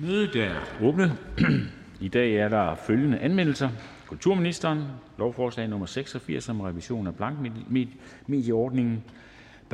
[0.00, 1.12] Mødet er åbnet.
[2.00, 3.70] I dag er der følgende anmeldelser:
[4.06, 4.84] Kulturministeren
[5.18, 9.04] lovforslag nummer 86 om revision af blankmedieordningen,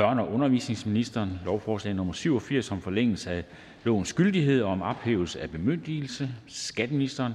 [0.00, 3.44] Børne- og undervisningsministeren lovforslag nummer 87 om forlængelse af
[3.84, 7.32] lovens skyldighed og om ophævelse af bemyndigelse, skatteministeren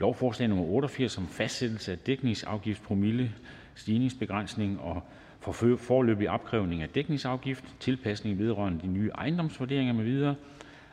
[0.00, 3.32] lovforslag nummer 88 om fastsættelse af dækningsafgiftspromille,
[3.74, 5.02] stigningsbegrænsning og
[5.40, 10.34] for forløbig opkrævning af dækningsafgift, tilpasning vedrørende de nye ejendomsvurderinger med videre.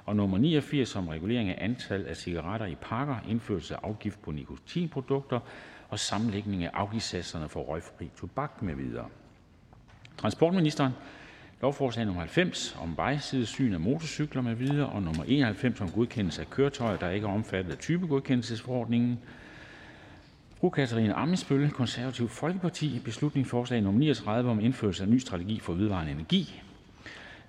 [0.08, 5.40] 89 om regulering af antal af cigaretter i pakker, indførelse af afgift på nikotinprodukter
[5.90, 9.06] og sammenlægning af afgiftssatserne for røgfri tobak med videre.
[10.18, 10.92] Transportministeren
[11.62, 16.50] lovforslag nummer 90 om vejsidesyn af motorcykler med videre og nummer 91 om godkendelse af
[16.50, 19.20] køretøjer, der ikke er omfattet af typegodkendelsesforordningen.
[20.60, 26.12] Fru Katarina Ammitzbøll, Konservativ Folkeparti, beslutningsforslag nummer 39 om indførelse af ny strategi for vedvarende
[26.12, 26.62] energi.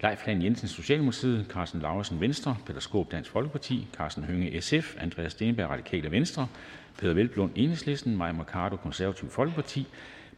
[0.02, 5.32] Leif Lahn Jensen, Socialdemokratiet, Carsten Laursen, Venstre, Peter Skåb, Dansk Folkeparti, Carsten Hønge, SF, Andreas
[5.32, 6.46] Steenberg, Radikale Venstre,
[6.98, 9.86] Peter Velblund, Enhedslisten, Maja Mercado, Konservativ Folkeparti,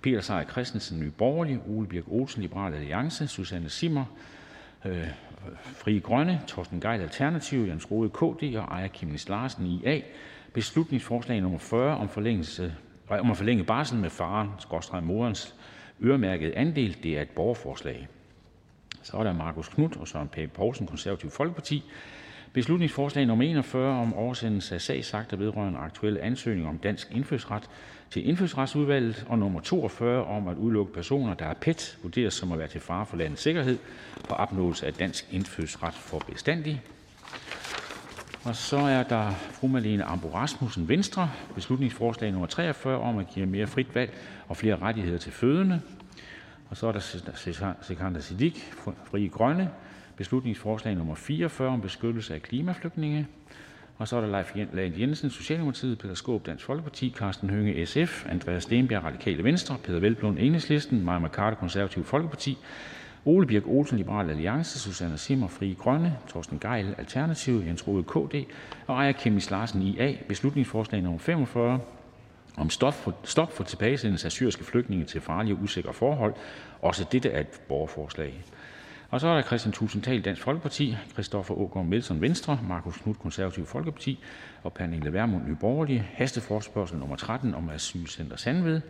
[0.03, 4.05] Peter Seier Christensen, Nye Borgerlige, Ole Birk Olsen, Liberal Alliance, Susanne Simmer,
[4.85, 5.07] øh,
[5.63, 10.01] Frie Grønne, Torsten Geil, Alternativ, Jens Rode, KD og Aya Kimnis Larsen, IA.
[10.53, 12.75] Beslutningsforslag nummer 40 om, forlængelse,
[13.09, 15.55] om at forlænge barsel med faren, skorstræk morens
[16.03, 18.09] øremærket andel, det er et borgerforslag.
[19.05, 21.85] Så er der Markus Knudt og Søren Pape Poulsen, Konservativ Folkeparti.
[22.53, 27.63] Beslutningsforslag nummer 41 om oversendelse af sagsakter vedrørende aktuelle ansøgninger om dansk indfødsret
[28.11, 32.59] til Indfødsretsudvalget, og nummer 42 om at udelukke personer, der er PET vurderes som at
[32.59, 33.79] være til fare for landets sikkerhed
[34.29, 36.83] og opnåelse af dansk indfødsret for bestandig.
[38.45, 43.47] Og så er der fru Malene Ambo Rasmussen, Venstre, beslutningsforslag nummer 43 om at give
[43.47, 44.13] mere frit valg
[44.49, 45.81] og flere rettigheder til fødende.
[46.71, 48.59] Og så er der Sikander Siddiq,
[49.05, 49.71] Frie Grønne,
[50.17, 53.27] beslutningsforslag nummer 44 om beskyttelse af klimaflygtninge.
[53.99, 58.27] Og så er der Leif Lahn Jensen, Socialdemokratiet, Peter Skåb, Dansk Folkeparti, Carsten Hønge, SF,
[58.27, 62.59] Andreas Steenberg, Radikale Venstre, Peter Velblund, Enhedslisten, Maja Mercado, Konservativ Folkeparti,
[63.25, 68.51] Ole Birk Olsen, Liberal Alliance, Susanne Simmer, Fri Grønne, Torsten Geil, Alternativ, Jens Rode, KD
[68.87, 70.15] og Aaja Kemis Larsen, IA.
[70.29, 71.81] Beslutningsforslag nummer 45
[72.57, 76.35] om stop for, stop for tilbagesendelse af syriske flygtninge til farlige og usikre forhold.
[76.83, 78.45] Også dette er et borgerforslag.
[79.11, 83.67] Og så er der Christian Tulsendal, Dansk Folkeparti, Christoffer Aagaard Melson, Venstre, Markus Knudt, Konservativ
[83.67, 84.19] Folkeparti
[84.63, 85.43] og Pernille Vermund,
[85.89, 88.81] Nye Hasteforspørgsel nummer 13 om asylcenter Sandved.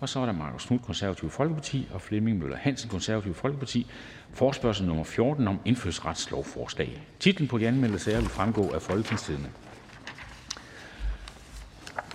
[0.00, 3.86] Og så er der Markus Knudt, Konservativ Folkeparti og Flemming Møller Hansen, Konservativ Folkeparti.
[4.32, 7.02] Forspørgsel nummer 14 om indfødsretslovforslag.
[7.20, 9.48] Titlen på de anmeldte sager vil fremgå af Folketingstidende.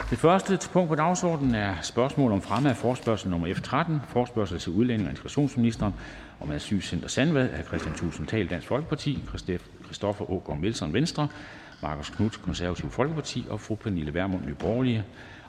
[0.10, 4.72] Det første punkt på dagsordenen er spørgsmål om fremme af forspørgsel nummer F13, forspørgsel til
[4.72, 5.94] udlænding og integrationsministeren
[6.40, 7.50] om asylcenter Sandvad.
[7.50, 9.24] Af Christian Thulesen Dansk Folkeparti,
[9.86, 11.28] Christoffer Aagaard Melson, Venstre,
[11.82, 13.46] Marcus Knudt, Konservativ Folkeparti.
[13.50, 14.56] Og fru Pernille Vermund, Nye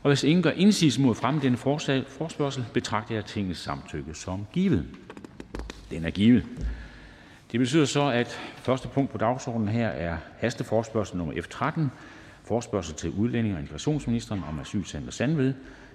[0.03, 4.87] Og hvis ingen gør indsigelse mod fremme denne forspørgsel, betragter jeg tingets samtykke som givet.
[5.91, 6.45] Den er givet.
[7.53, 11.81] Det betyder så, at første punkt på dagsordenen her er hasteforspørgsel nummer F13,
[12.47, 15.55] Forspørgsel til udlænding- og integrationsministeren om asylcenter Sandved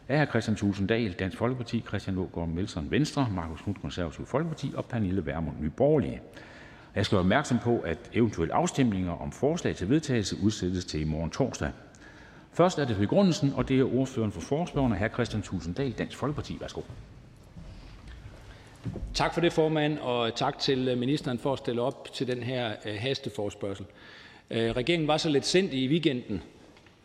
[0.10, 0.30] af hr.
[0.30, 5.26] Christian Thulesen Dahl, Dansk Folkeparti, Christian Aagaard Melson, Venstre, Markus Knudt, Konservativ Folkeparti og Pernille
[5.26, 5.72] Vermund, Nye
[6.96, 11.04] Jeg skal være opmærksom på, at eventuelle afstemninger om forslag til vedtagelse udsættes til i
[11.04, 11.72] morgen torsdag.
[12.54, 15.08] Først er det begrundelsen, og det er ordføreren for forespørgerne, hr.
[15.14, 16.58] Christian Thulesen Dahl, Dansk Folkeparti.
[16.62, 16.82] Værsgo.
[19.14, 22.74] Tak for det, formand, og tak til ministeren for at stille op til den her
[22.86, 23.86] øh, hasteforespørgsel.
[24.52, 26.42] Øh, regeringen var så lidt sendt i weekenden,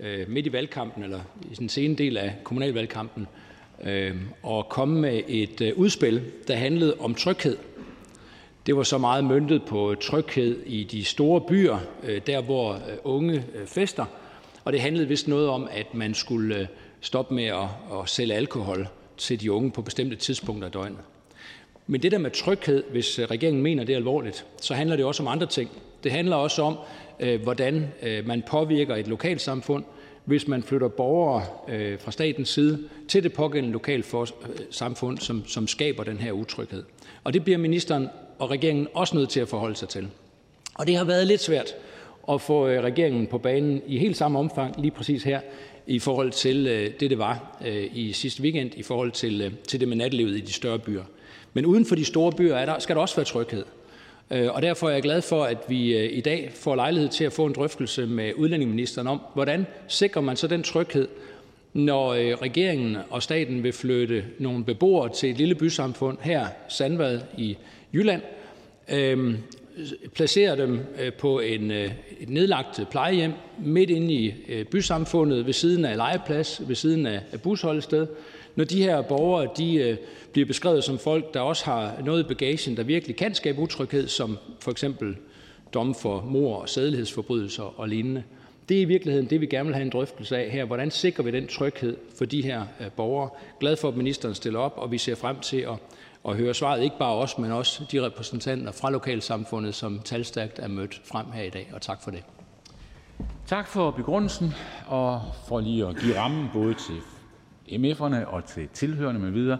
[0.00, 1.20] øh, midt i valgkampen, eller
[1.52, 3.26] i den sene del af kommunalvalgkampen,
[3.84, 7.56] øh, og komme med et øh, udspil, der handlede om tryghed.
[8.66, 12.81] Det var så meget møntet på tryghed i de store byer, øh, der hvor øh,
[13.04, 14.04] unge fester,
[14.64, 16.69] og det handlede vist noget om, at man skulle
[17.00, 17.69] stoppe med at,
[18.00, 20.99] at sælge alkohol til de unge på bestemte tidspunkter af døgnet.
[21.87, 25.28] Men det der med tryghed, hvis regeringen mener det alvorligt, så handler det også om
[25.28, 25.70] andre ting.
[26.04, 26.78] Det handler også om,
[27.20, 29.84] øh, hvordan øh, man påvirker et lokalsamfund,
[30.25, 32.78] hvis man flytter borgere øh, fra statens side
[33.08, 36.82] til det pågældende lokalsamfund, som, som skaber den her utryghed.
[37.25, 38.08] Og det bliver ministeren
[38.38, 40.08] og regeringen også nødt til at forholde sig til.
[40.75, 41.75] Og det har været lidt svært
[42.31, 45.40] at få regeringen på banen i helt samme omfang lige præcis her
[45.87, 46.64] i forhold til
[47.00, 50.52] det, det var i sidste weekend, i forhold til, til det med nattelivet i de
[50.52, 51.04] større byer.
[51.52, 53.64] Men uden for de store byer er der, skal der også være tryghed.
[54.31, 57.25] Øh, og derfor er jeg glad for, at vi øh, i dag får lejlighed til
[57.25, 61.08] at få en drøftelse med udlændingeministeren om, hvordan sikrer man så den tryghed,
[61.73, 67.20] når øh, regeringen og staten vil flytte nogle beboere til et lille bysamfund her, Sandvad
[67.38, 67.56] i
[67.94, 68.23] Jylland,
[68.88, 69.37] øhm,
[70.14, 74.34] placerer dem øh, på en, et nedlagt plejehjem midt inde i
[74.70, 78.06] bysamfundet ved siden af legeplads, ved siden af busholdested.
[78.56, 79.97] Når de her borgere de øh,
[80.32, 84.08] bliver beskrevet som folk, der også har noget i bagagen, der virkelig kan skabe utryghed,
[84.08, 85.17] som for eksempel
[85.75, 88.23] domme for mor og sædelighedsforbrydelser og lignende.
[88.69, 90.64] Det er i virkeligheden det, vi gerne vil have en drøftelse af her.
[90.64, 93.31] Hvordan sikrer vi den tryghed for de her øh, borgere?
[93.61, 95.75] Glad for, at ministeren stiller op, og vi ser frem til at,
[96.29, 96.82] at høre svaret.
[96.82, 101.43] Ikke bare os, men også de repræsentanter fra lokalsamfundet, som talstærkt er mødt frem her
[101.43, 101.70] i dag.
[101.73, 102.23] Og tak for det.
[103.47, 104.55] Tak for begrundelsen,
[104.87, 106.94] og for lige at give rammen både til
[107.68, 109.58] MF'erne og til tilhørende med videre,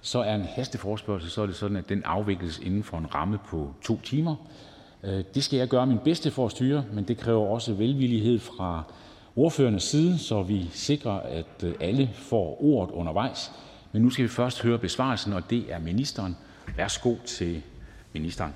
[0.00, 3.38] så er en hasteforspørgsel, så er det sådan, at den afvikles inden for en ramme
[3.46, 4.36] på to timer.
[5.04, 8.38] Øh, det skal jeg gøre min bedste for at styre, men det kræver også velvillighed
[8.38, 8.82] fra
[9.36, 13.52] ordførernes side, så vi sikrer, at øh, alle får ordet undervejs.
[13.92, 16.36] Men nu skal vi først høre besvarelsen, og det er ministeren.
[16.76, 17.62] Værsgo til
[18.12, 18.52] ministeren.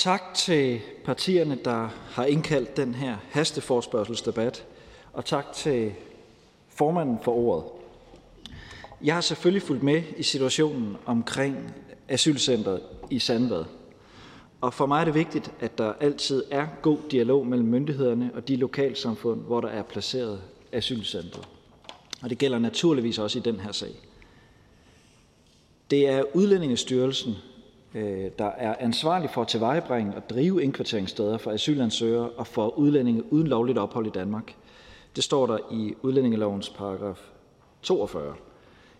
[0.00, 4.64] Tak til partierne, der har indkaldt den her hasteforspørgselsdebat,
[5.12, 5.92] og tak til
[6.68, 7.64] formanden for ordet.
[9.02, 11.74] Jeg har selvfølgelig fulgt med i situationen omkring
[12.08, 12.80] asylcentret
[13.10, 13.64] i Sandvad.
[14.60, 18.48] Og for mig er det vigtigt, at der altid er god dialog mellem myndighederne og
[18.48, 20.40] de lokalsamfund, hvor der er placeret
[20.72, 21.48] asylcentret.
[22.22, 23.92] Og det gælder naturligvis også i den her sag.
[25.90, 27.34] Det er Udlændingestyrelsen,
[27.94, 33.32] Øh, der er ansvarlig for at tilvejebringe og drive indkvarteringssteder for asylansøgere og for udlændinge
[33.32, 34.54] uden lovligt ophold i Danmark.
[35.16, 37.30] Det står der i udlændingelovens paragraf
[37.82, 38.34] 42.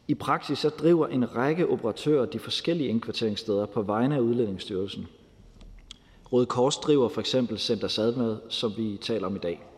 [0.09, 5.07] I praksis så driver en række operatører de forskellige indkvarteringssteder på vegne af Udlændingsstyrelsen.
[6.33, 9.70] Røde Kors driver for eksempel Center Sadmad, som vi taler om i dag.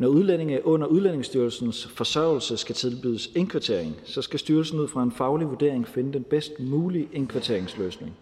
[0.00, 5.48] Når udlændinge under Udlændingsstyrelsens forsørgelse skal tilbydes indkvartering, så skal styrelsen ud fra en faglig
[5.48, 8.16] vurdering finde den bedst mulige indkvarteringsløsning.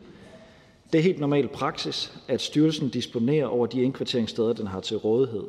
[0.93, 5.45] Det er helt normal praksis, at styrelsen disponerer over de indkvarteringssteder, den har til rådighed.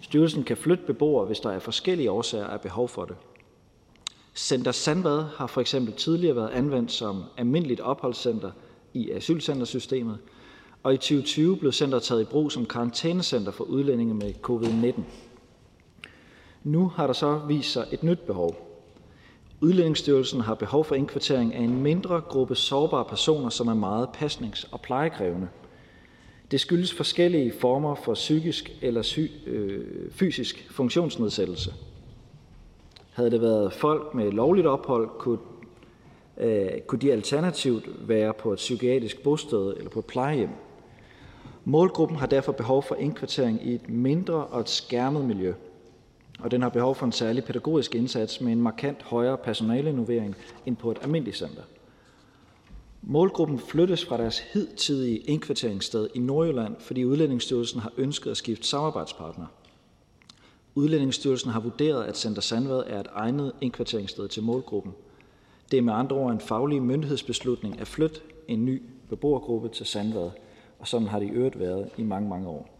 [0.00, 3.16] Styrelsen kan flytte beboere, hvis der er forskellige årsager af behov for det.
[4.34, 8.50] Center Sandvad har for eksempel tidligere været anvendt som almindeligt opholdscenter
[8.94, 10.18] i asylcentersystemet,
[10.82, 15.02] og i 2020 blev centret taget i brug som karantænecenter for udlændinge med covid-19.
[16.64, 18.68] Nu har der så vist sig et nyt behov.
[19.60, 24.68] Udlændingsstyrelsen har behov for indkvartering af en mindre gruppe sårbare personer, som er meget pasnings-
[24.72, 25.48] og plejekrævende.
[26.50, 31.74] Det skyldes forskellige former for psykisk eller sy- øh, fysisk funktionsnedsættelse.
[33.12, 35.38] Havde det været folk med lovligt ophold, kunne,
[36.36, 40.50] øh, kunne de alternativt være på et psykiatrisk bosted eller på et plejehjem.
[41.64, 45.54] Målgruppen har derfor behov for indkvartering i et mindre og et skærmet miljø
[46.38, 50.36] og den har behov for en særlig pædagogisk indsats med en markant højere personalenovering
[50.66, 51.62] end på et almindeligt center.
[53.02, 59.46] Målgruppen flyttes fra deres hidtidige indkvarteringssted i Nordjylland, fordi Udlændingsstyrelsen har ønsket at skifte samarbejdspartner.
[60.74, 64.92] Udlændingsstyrelsen har vurderet, at Center Sandvad er et egnet indkvarteringssted til målgruppen.
[65.70, 70.30] Det er med andre ord en faglig myndighedsbeslutning at flytte en ny beboergruppe til Sandvad,
[70.78, 72.77] og sådan har det i øvrigt været i mange, mange år.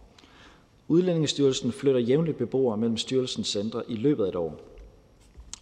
[0.89, 4.61] Udlændingestyrelsen flytter jævnligt beboere mellem styrelsens centre i løbet af et år.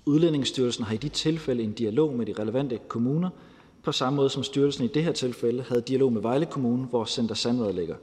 [0.06, 3.30] Udlændingestyrelsen har i de tilfælde en dialog med de relevante kommuner,
[3.83, 7.04] på samme måde som styrelsen i det her tilfælde havde dialog med Vejle Kommune, hvor
[7.04, 7.95] Center Sandvad ligger.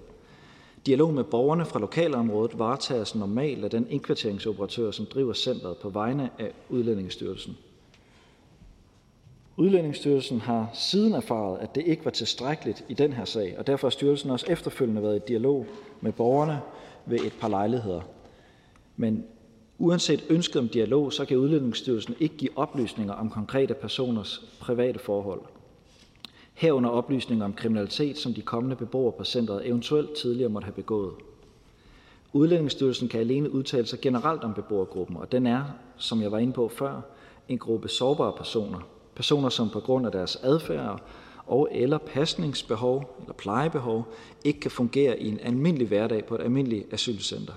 [0.86, 6.30] Dialog med borgerne fra lokalområdet varetages normalt af den indkvarteringsoperatør, som driver centret på vegne
[6.40, 7.58] af Udlændingestyrelsen.
[9.58, 13.88] Udlændingsstyrelsen har siden erfaret, at det ikke var tilstrækkeligt i den her sag, og derfor
[13.88, 15.66] har styrelsen også efterfølgende været i dialog
[16.02, 16.60] med borgerne
[17.06, 18.02] ved et par lejligheder.
[18.98, 19.26] Men
[19.78, 25.42] uanset ønsket om dialog, så kan Udlændingsstyrelsen ikke give oplysninger om konkrete personers private forhold.
[26.54, 31.14] Herunder oplysninger om kriminalitet, som de kommende beboere på centret eventuelt tidligere måtte have begået.
[32.34, 35.64] Udlændingsstyrelsen kan alene udtale sig generelt om beboergruppen, og den er,
[35.98, 37.02] som jeg var inde på før,
[37.50, 38.80] en gruppe sårbare personer.
[39.16, 41.02] Personer, som på grund af deres adfærd
[41.48, 44.08] og eller pasningsbehov eller plejebehov
[44.44, 47.54] ikke kan fungere i en almindelig hverdag på et almindeligt asylcenter.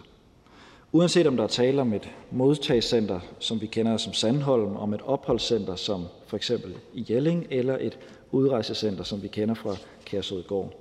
[0.93, 5.03] Uanset om der er tale om et modtagscenter, som vi kender som Sandholm, om et
[5.03, 7.99] opholdscenter som for eksempel i Jelling, eller et
[8.33, 10.73] udrejsecenter, som vi kender fra Kærsødgård.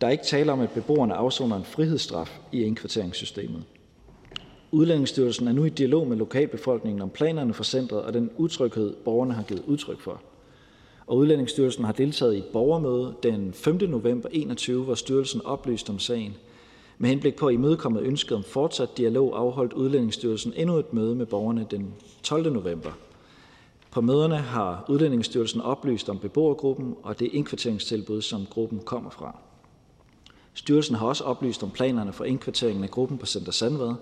[0.00, 3.64] Der er ikke tale om, at beboerne afsoner en frihedsstraf i indkvarteringssystemet.
[4.70, 9.34] Udlændingsstyrelsen er nu i dialog med lokalbefolkningen om planerne for centret og den utryghed, borgerne
[9.34, 10.20] har givet udtryk for
[11.06, 13.78] og Udlændingsstyrelsen har deltaget i et borgermøde den 5.
[13.88, 16.36] november 21, hvor styrelsen oplyste om sagen.
[16.98, 21.26] Med henblik på at imødekomme ønsket om fortsat dialog afholdt Udlændingsstyrelsen endnu et møde med
[21.26, 22.52] borgerne den 12.
[22.52, 22.90] november.
[23.90, 29.36] På møderne har Udlændingsstyrelsen oplyst om beboergruppen og det indkvarteringstilbud, som gruppen kommer fra.
[30.54, 33.94] Styrelsen har også oplyst om planerne for indkvarteringen af gruppen på Center Sandvad.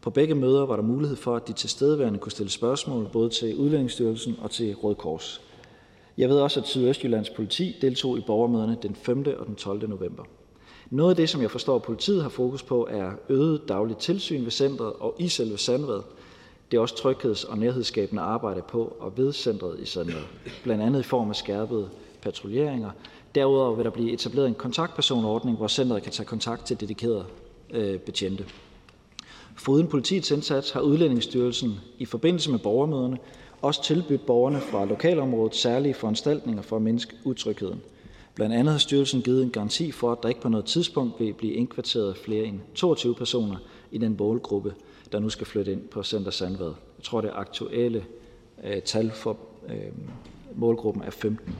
[0.00, 3.56] På begge møder var der mulighed for, at de tilstedeværende kunne stille spørgsmål både til
[3.56, 5.40] Udlændingsstyrelsen og til Røde Kors.
[6.18, 9.24] Jeg ved også, at Sydøstjyllands politi deltog i borgermøderne den 5.
[9.38, 9.88] og den 12.
[9.88, 10.22] november.
[10.90, 14.50] Noget af det, som jeg forstår, politiet har fokus på, er øget dagligt tilsyn ved
[14.50, 16.00] centret og i selve Sandvad.
[16.70, 20.22] Det er også trygheds- og nærhedsskabende arbejde på og ved centret i Sandvad,
[20.62, 21.88] blandt andet i form af skærpede
[22.22, 22.90] patruljeringer.
[23.34, 27.24] Derudover vil der blive etableret en kontaktpersonordning, hvor centret kan tage kontakt til dedikerede
[27.70, 28.44] øh, betjente.
[29.56, 33.18] Foruden politiets indsats har Udlændingsstyrelsen i forbindelse med borgermøderne
[33.64, 37.80] også tilbudt borgerne fra lokalområdet særlige foranstaltninger for at mindske utrygheden.
[38.34, 41.32] Blandt andet har styrelsen givet en garanti for, at der ikke på noget tidspunkt vil
[41.32, 43.56] blive indkvarteret flere end 22 personer
[43.90, 44.74] i den målgruppe,
[45.12, 46.72] der nu skal flytte ind på Center Sandvad.
[46.98, 48.04] Jeg tror, det aktuelle
[48.64, 49.36] øh, tal for
[49.68, 49.76] øh,
[50.54, 51.54] målgruppen er 15.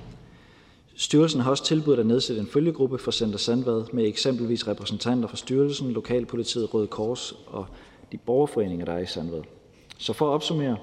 [0.96, 5.36] Styrelsen har også tilbudt at nedsætte en følgegruppe for Center Sandvad med eksempelvis repræsentanter fra
[5.36, 7.66] styrelsen, lokalpolitiet, Røde Kors og
[8.12, 9.42] de borgerforeninger, der er i Sandvad.
[9.98, 10.76] Så for at opsummere,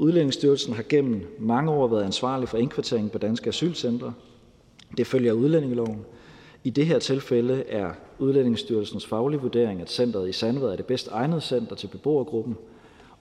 [0.00, 4.12] Udlændingsstyrelsen har gennem mange år været ansvarlig for indkvartering på danske asylcentre.
[4.96, 6.04] Det følger af udlændingeloven.
[6.64, 11.08] I det her tilfælde er Udlændingsstyrelsens faglige vurdering, at centret i Sandvad er det bedst
[11.08, 12.56] egnede center til beboergruppen,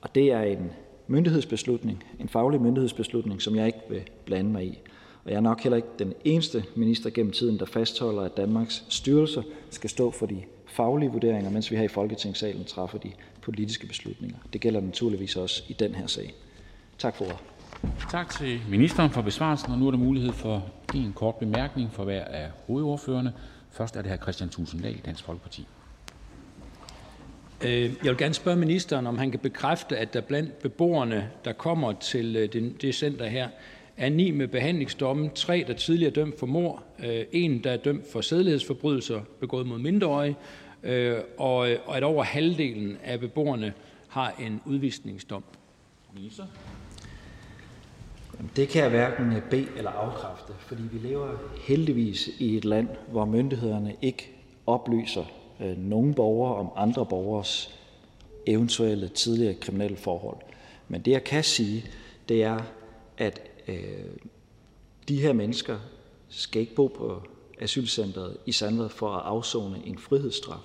[0.02, 0.72] og det er en
[1.08, 4.80] myndighedsbeslutning, en faglig myndighedsbeslutning, som jeg ikke vil blande mig i.
[5.26, 8.84] Og jeg er nok heller ikke den eneste minister gennem tiden, der fastholder, at Danmarks
[8.90, 13.88] styrelser skal stå for de faglige vurderinger, mens vi her i Folketingssalen træffer de politiske
[13.88, 14.38] beslutninger.
[14.54, 16.36] Det gælder naturligvis også i den her sag.
[17.00, 17.38] Tak for ordet.
[18.12, 19.72] Tak til ministeren for besvarelsen.
[19.72, 23.34] Og nu er der mulighed for en kort bemærkning for hver af hovedordførerne.
[23.72, 24.22] Først er det hr.
[24.22, 25.68] Christian Tulsendal, Dansk Folkeparti.
[27.66, 31.54] Øh, jeg vil gerne spørge ministeren, om han kan bekræfte, at der blandt beboerne, der
[31.54, 33.50] kommer til øh, det center her,
[33.98, 37.78] er ni med behandlingsdomme, tre, der tidligere er dømt for mord, øh, en, der er
[37.78, 40.36] dømt for sædelighedsforbrydelser begået mod mindreårige,
[41.38, 43.74] og at over halvdelen af beboerne
[44.08, 45.44] har en udvisningsdom.
[46.14, 46.46] Minister?
[48.56, 51.30] Det kan jeg hverken bede eller afkræfte, fordi vi lever
[51.68, 54.32] heldigvis i et land, hvor myndighederne ikke
[54.68, 55.26] oplyser
[55.60, 57.80] øh, nogen borgere om andre borgers
[58.46, 60.38] eventuelle tidligere kriminelle forhold.
[60.88, 61.86] Men det, jeg kan sige,
[62.30, 62.60] det er,
[63.18, 64.06] at øh,
[65.08, 65.78] de her mennesker
[66.30, 67.22] skal ikke bo på
[67.62, 70.60] asylcentret i Sandvad for at afzone en frihedsstraf.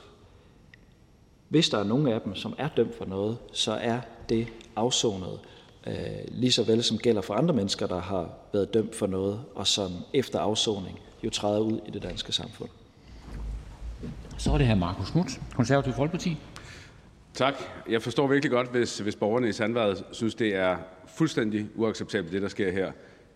[1.49, 5.41] Hvis der er nogen af dem, som er dømt for noget, så er det afsonet
[5.43, 5.54] øh,
[6.29, 9.67] lige så vel som gælder for andre mennesker, der har været dømt for noget, og
[9.67, 12.71] som efter afsoning jo træder ud i det danske samfund.
[14.39, 16.37] Så er det her Markus Knudt, Konservativ Folkeparti.
[17.35, 17.55] Tak.
[17.89, 20.77] Jeg forstår virkelig godt, hvis, hvis borgerne i Sandvad synes, det er
[21.07, 22.93] fuldstændig uacceptabelt, det der sker her.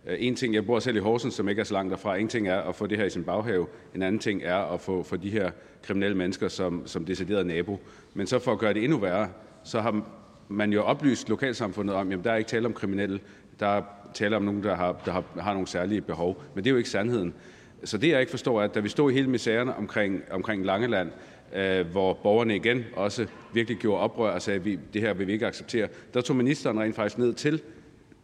[0.06, 2.16] Øh, en ting, jeg bor selv i Horsens, som ikke er så langt derfra.
[2.16, 3.66] En ting er at få det her i sin baghave.
[3.94, 5.50] En anden ting er at få for de her
[5.82, 7.80] kriminelle mennesker som, som decideret nabo.
[8.14, 9.28] Men så for at gøre det endnu værre,
[9.64, 10.02] så har
[10.48, 13.20] man jo oplyst lokalsamfundet om, at der er ikke tale om kriminelle,
[13.60, 13.82] der er
[14.14, 16.42] tale om nogen, der har, der har, har nogle særlige behov.
[16.54, 17.34] Men det er jo ikke sandheden.
[17.84, 20.64] Så det, jeg ikke forstår, er, at da vi stod i hele misæren omkring, omkring
[20.64, 21.10] Langeland,
[21.54, 25.32] øh, hvor borgerne igen også virkelig gjorde oprør og sagde, at det her vil vi
[25.32, 27.62] ikke acceptere, der tog ministeren rent faktisk ned til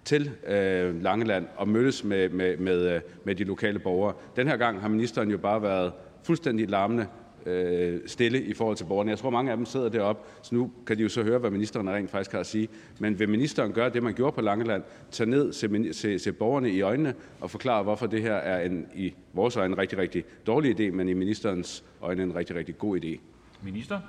[0.05, 4.15] til øh, Langeland og mødtes med, med, med, øh, med de lokale borgere.
[4.37, 7.07] Den her gang har ministeren jo bare været fuldstændig larmende
[7.47, 9.11] øh, stille i forhold til borgerne.
[9.11, 11.51] Jeg tror, mange af dem sidder deroppe, så nu kan de jo så høre, hvad
[11.51, 12.69] ministeren rent faktisk har at sige.
[12.99, 16.71] Men vil ministeren gøre det, man gjorde på Langeland, tage ned, se, se, se borgerne
[16.71, 20.25] i øjnene og forklare, hvorfor det her er en, i vores øjne en rigtig, rigtig
[20.47, 23.19] dårlig idé, men i ministerens øjne en rigtig, rigtig god idé?
[23.63, 24.01] Minister?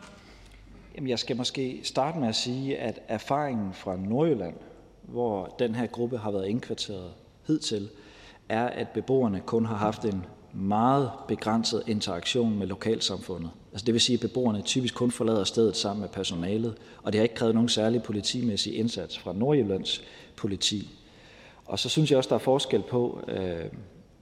[0.96, 4.56] Jamen, jeg skal måske starte med at sige, at erfaringen fra Nordjylland,
[5.02, 7.12] hvor den her gruppe har været indkvarteret
[7.48, 7.90] hidtil,
[8.50, 10.26] er, at beboerne kun har haft en
[10.56, 13.50] meget begrænset interaktion med lokalsamfundet.
[13.72, 17.20] Altså det vil sige, at beboerne typisk kun forlader stedet sammen med personalet, og det
[17.20, 20.04] har ikke krævet nogen særlig politimæssig indsats fra Nordjyllands
[20.36, 20.90] politi.
[21.66, 23.66] Og så synes jeg også, der er forskel på, øh,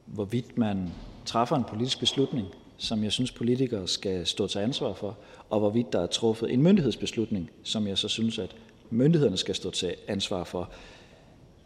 [0.06, 0.90] hvorvidt man
[1.26, 2.48] træffer en politisk beslutning,
[2.78, 5.18] som jeg synes, politikere skal stå til ansvar for,
[5.50, 8.56] og hvorvidt der er truffet en myndighedsbeslutning, som jeg så synes, at
[8.90, 10.70] myndighederne skal stå til ansvar for.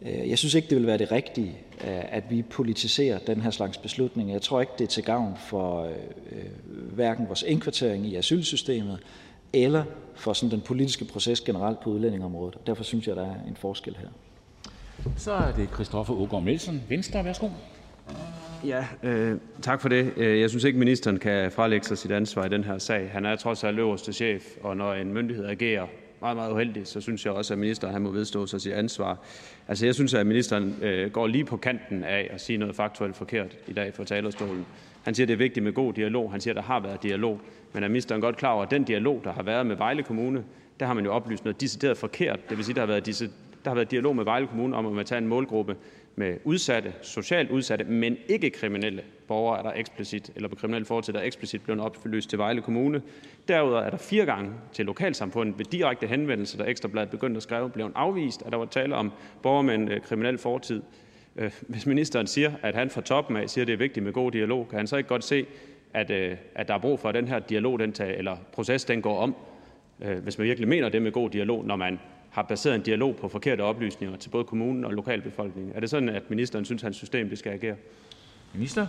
[0.02, 3.52] Øh, jeg synes ikke, det vil være det rigtige, øh, at vi politiserer den her
[3.52, 4.34] slags beslutninger.
[4.34, 5.92] Jeg tror ikke, det er til gavn for øh,
[6.94, 9.00] hverken vores indkvartering i asylsystemet
[9.54, 9.84] eller
[10.16, 12.58] for sådan den politiske proces generelt på udlændingområdet.
[12.68, 14.08] Derfor synes jeg, der er en forskel her.
[15.18, 17.26] Så er det Christoffer Aagaard Melson, Venstre.
[17.26, 17.50] Værsgo.
[18.66, 20.14] Ja, øh, tak for det.
[20.18, 23.10] Jeg synes ikke, ministeren kan frelægge sig sit ansvar i den her sag.
[23.12, 25.86] Han er trods alt øverste chef, og når en myndighed agerer
[26.22, 29.18] meget, meget uheldigt, så synes jeg også, at ministeren han må vedstå sig sit ansvar.
[29.68, 33.16] Altså, jeg synes, at ministeren øh, går lige på kanten af at sige noget faktuelt
[33.16, 34.66] forkert i dag fra talerstolen.
[35.04, 36.32] Han siger, at det er vigtigt med god dialog.
[36.32, 37.42] Han siger, at der har været dialog.
[37.74, 40.44] Men er ministeren godt klar over, at den dialog, der har været med Vejle Kommune,
[40.80, 42.50] der har man jo oplyst noget decideret forkert.
[42.50, 43.30] Det vil sige, at der har været, disse,
[43.64, 45.76] der har været dialog med Vejle Kommune om, at man tager en målgruppe
[46.16, 51.14] med udsatte, socialt udsatte, men ikke kriminelle borgere, er der eksplicit, eller på kriminelle fortid,
[51.14, 53.02] der er eksplicit blevet oplyst til Vejle Kommune.
[53.48, 57.70] Derudover er der fire gange til lokalsamfundet ved direkte henvendelse, der Ekstrabladet begyndte at skrive,
[57.70, 59.12] blev afvist, at der var tale om
[59.44, 60.82] borgere med en øh, kriminel fortid.
[61.36, 64.14] Øh, hvis ministeren siger, at han fra toppen af siger, at det er vigtigt med
[64.14, 65.46] god dialog, kan han så ikke godt se,
[65.94, 68.86] at, øh, at der er brug for, at den her dialog, den tager, eller proces,
[68.86, 69.36] den går om,
[70.24, 73.28] hvis man virkelig mener det med god dialog, når man har baseret en dialog på
[73.28, 75.76] forkerte oplysninger til både kommunen og lokalbefolkningen.
[75.76, 77.76] Er det sådan, at ministeren synes, at hans system det skal agere?
[78.54, 78.88] Minister?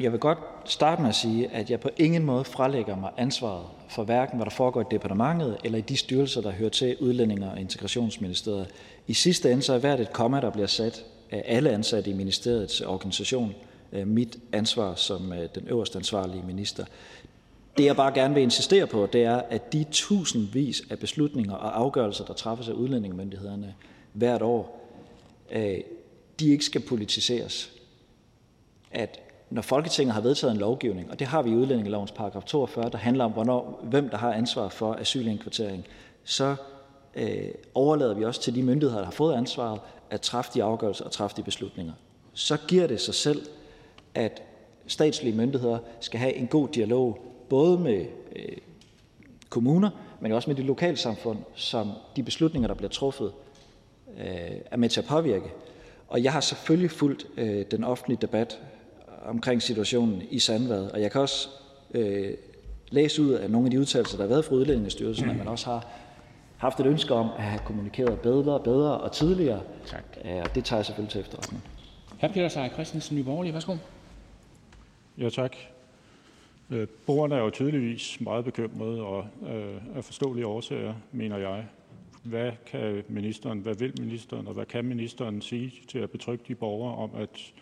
[0.00, 3.66] Jeg vil godt starte med at sige, at jeg på ingen måde frelægger mig ansvaret
[3.88, 7.50] for hverken, hvad der foregår i departementet eller i de styrelser, der hører til Udlændinge-
[7.50, 8.68] og Integrationsministeriet.
[9.06, 12.14] I sidste ende så er hvert et komma, der bliver sat af alle ansatte i
[12.14, 13.54] ministeriets organisation,
[13.92, 16.84] øh, mit ansvar som øh, den øverste ansvarlige minister.
[17.78, 21.78] Det, jeg bare gerne vil insistere på, det er, at de tusindvis af beslutninger og
[21.78, 23.74] afgørelser, der træffes af udlændingemyndighederne
[24.12, 24.90] hvert år,
[25.52, 25.78] øh,
[26.40, 27.72] de ikke skal politiseres.
[28.90, 32.88] At når Folketinget har vedtaget en lovgivning, og det har vi i udlændingelovens paragraf 42,
[32.90, 35.84] der handler om, hvornår, hvem der har ansvar for asylindkvartering,
[36.24, 36.56] så
[37.14, 41.04] øh, overlader vi også til de myndigheder, der har fået ansvaret, at træffe de afgørelser
[41.04, 41.92] og træffe de beslutninger.
[42.34, 43.46] Så giver det sig selv,
[44.14, 44.42] at
[44.86, 48.06] statslige myndigheder skal have en god dialog både med
[48.36, 48.56] øh,
[49.48, 53.32] kommuner, men også med de lokalsamfund, som de beslutninger, der bliver truffet,
[54.18, 55.50] øh, er med til at påvirke.
[56.08, 58.60] Og jeg har selvfølgelig fulgt øh, den offentlige debat
[59.26, 61.48] omkring situationen i Sandvad, og jeg kan også
[61.94, 62.34] øh,
[62.90, 65.66] læse ud af nogle af de udtalelser, der har været fra Udlændingestyrelsen, at man også
[65.66, 65.86] har
[66.56, 69.62] haft et ønske om at have kommunikeret bedre, bedre og tidligere.
[69.86, 70.04] Tak.
[70.24, 71.62] Og det tager jeg selvfølgelig til efterretning.
[72.20, 72.26] Hr.
[72.26, 73.76] Peter Seier Christensen, Nye Borgerlige, værsgo.
[75.18, 75.56] Ja, tak.
[76.70, 81.64] Øh, borgerne er jo tydeligvis meget bekymrede og øh, af forståelige årsager, mener jeg.
[82.22, 86.54] Hvad kan ministeren, hvad vil ministeren, og hvad kan ministeren sige til at betrygge de
[86.54, 87.52] borgere om, at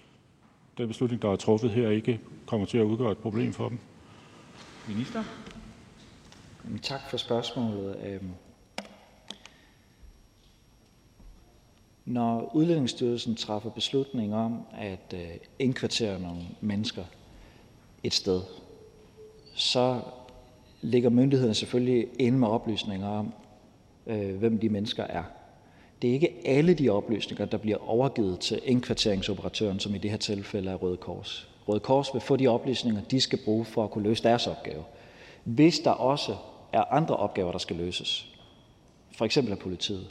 [0.79, 3.79] den beslutning, der er truffet her, ikke kommer til at udgøre et problem for dem?
[4.89, 5.25] Minister?
[6.83, 7.97] Tak for spørgsmålet.
[8.07, 8.31] Øhm,
[12.05, 17.05] når Udlændingsstyrelsen træffer beslutning om at øh, indkvartere nogle mennesker
[18.03, 18.43] et sted,
[19.55, 20.01] så
[20.83, 23.33] ligger myndighederne selvfølgelig inde med oplysninger om,
[24.07, 25.25] øh, hvem de mennesker er.
[26.05, 30.19] Det er ikke alle de oplysninger, der bliver overgivet til indkvarteringsoperatøren, som i det her
[30.19, 31.49] tilfælde er Røde Kors.
[31.69, 34.85] Røde Kors vil få de oplysninger, de skal bruge for at kunne løse deres opgave.
[35.45, 36.37] Hvis der også
[36.73, 38.27] er andre opgaver, der skal løses,
[39.17, 40.07] for eksempel af politiet,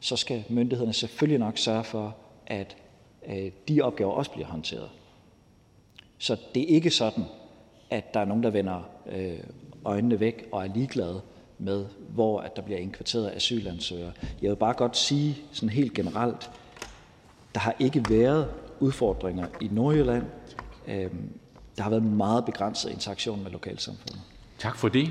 [0.00, 2.76] så skal myndighederne selvfølgelig nok sørge for, at
[3.28, 4.90] øh, de opgaver også bliver håndteret.
[6.18, 7.24] Så det er ikke sådan,
[7.90, 9.38] at der er nogen, der vender øh,
[9.84, 11.20] øjnene væk og er ligeglade
[11.58, 14.12] med, hvor at der bliver indkvarteret asylansøgere.
[14.42, 16.50] Jeg vil bare godt sige sådan helt generelt,
[17.54, 20.24] der har ikke været udfordringer i Nordjylland.
[20.86, 21.38] Øhm,
[21.76, 24.20] der har været meget begrænset interaktion med lokalsamfundet.
[24.58, 25.10] Tak for det.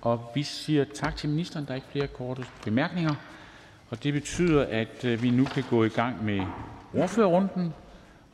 [0.00, 1.64] Og vi siger tak til ministeren.
[1.64, 3.14] Der er ikke flere korte bemærkninger.
[3.90, 6.40] Og det betyder, at øh, vi nu kan gå i gang med
[6.94, 7.74] ordførerrunden.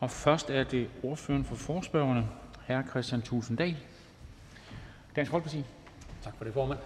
[0.00, 2.28] Og først er det ordføreren for forspørgerne,
[2.66, 2.82] hr.
[2.82, 3.76] Kristian Thulesen Dahl,
[5.16, 5.64] Dansk Folkeparti.
[6.24, 6.78] Tak for det, formand.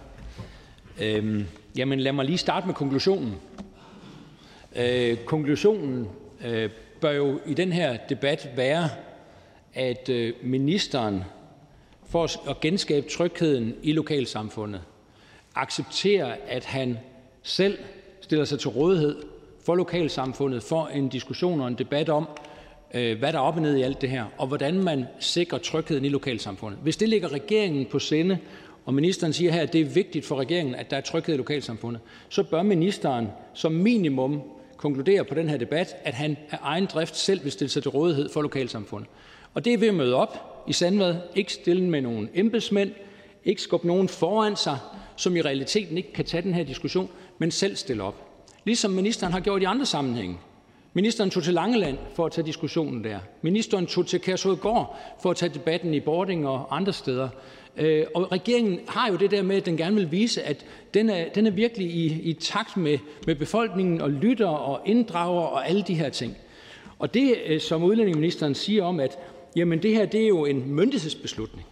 [1.00, 1.44] Øhm,
[1.76, 3.34] jamen lad mig lige starte med konklusionen.
[4.76, 6.08] Øh, konklusionen
[6.44, 8.88] øh, bør jo i den her debat være,
[9.74, 11.24] at øh, ministeren
[12.08, 14.80] for at genskabe trygheden i lokalsamfundet
[15.54, 16.98] accepterer, at han
[17.42, 17.78] selv
[18.20, 19.22] stiller sig til rådighed
[19.64, 22.28] for lokalsamfundet for en diskussion og en debat om,
[22.94, 25.58] Øh, hvad der er op og ned i alt det her, og hvordan man sikrer
[25.58, 26.80] trygheden i lokalsamfundet.
[26.82, 28.38] Hvis det ligger regeringen på sinde,
[28.84, 31.38] og ministeren siger her, at det er vigtigt for regeringen, at der er tryghed i
[31.38, 34.42] lokalsamfundet, så bør ministeren som minimum
[34.76, 37.90] konkludere på den her debat, at han af egen drift selv vil stille sig til
[37.90, 39.10] rådighed for lokalsamfundet.
[39.54, 42.90] Og det er ved at møde op i Sandvad, ikke stille med nogle embedsmænd,
[43.44, 44.78] ikke skubbe nogen foran sig,
[45.16, 48.30] som i realiteten ikke kan tage den her diskussion, men selv stille op.
[48.64, 50.38] Ligesom ministeren har gjort i andre sammenhænge.
[50.92, 53.18] Ministeren tog til Langeland for at tage diskussionen der.
[53.42, 57.28] Ministeren tog til Kærshovedgård for at tage debatten i Bording og andre steder.
[57.76, 61.10] Øh, og regeringen har jo det der med, at den gerne vil vise, at den
[61.10, 65.68] er, den er virkelig i, i takt med, med befolkningen og lytter og inddrager og
[65.68, 66.36] alle de her ting.
[66.98, 69.18] Og det, øh, som udlændingeministeren siger om, at
[69.56, 71.66] jamen, det her det er jo en myndighedsbeslutning.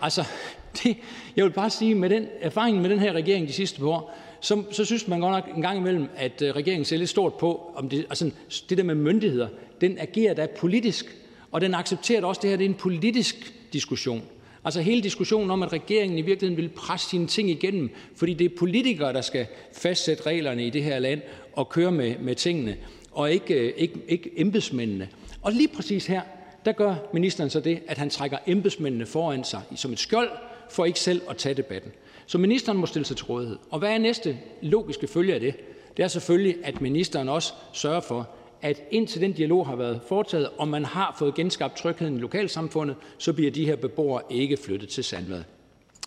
[0.00, 0.24] Altså,
[0.82, 0.96] det,
[1.36, 4.14] jeg vil bare sige, med den erfaring med den her regering de sidste par år,
[4.40, 7.34] så, så synes man godt nok en gang imellem, at øh, regeringen ser lidt stort
[7.34, 8.30] på, om det, altså,
[8.68, 9.48] det der med myndigheder,
[9.80, 11.16] den agerer da politisk,
[11.52, 14.22] og den accepterer også, at det her det er en politisk diskussion.
[14.64, 18.44] Altså hele diskussionen om, at regeringen i virkeligheden vil presse sine ting igennem, fordi det
[18.44, 21.20] er politikere, der skal fastsætte reglerne i det her land
[21.52, 22.76] og køre med, med tingene,
[23.12, 25.08] og ikke, øh, ikke, ikke embedsmændene.
[25.42, 26.22] Og lige præcis her,
[26.64, 30.30] der gør ministeren så det, at han trækker embedsmændene foran sig som et skjold,
[30.70, 31.92] for ikke selv at tage debatten.
[32.26, 33.58] Så ministeren må stille sig til rådighed.
[33.70, 35.54] Og hvad er næste logiske følge af det?
[35.96, 38.28] Det er selvfølgelig, at ministeren også sørger for,
[38.64, 42.96] at indtil den dialog har været foretaget, og man har fået genskabt trygheden i lokalsamfundet,
[43.18, 45.42] så bliver de her beboere ikke flyttet til Sandvad.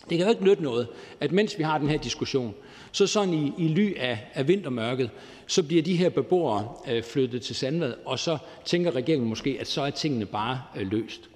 [0.09, 0.87] Det kan jo ikke nytte noget,
[1.19, 2.53] at mens vi har den her diskussion,
[2.91, 5.09] så sådan i, i ly af, af vintermørket,
[5.47, 9.67] så bliver de her beboere øh, flyttet til Sandvad, og så tænker regeringen måske, at
[9.67, 11.29] så er tingene bare øh, løst.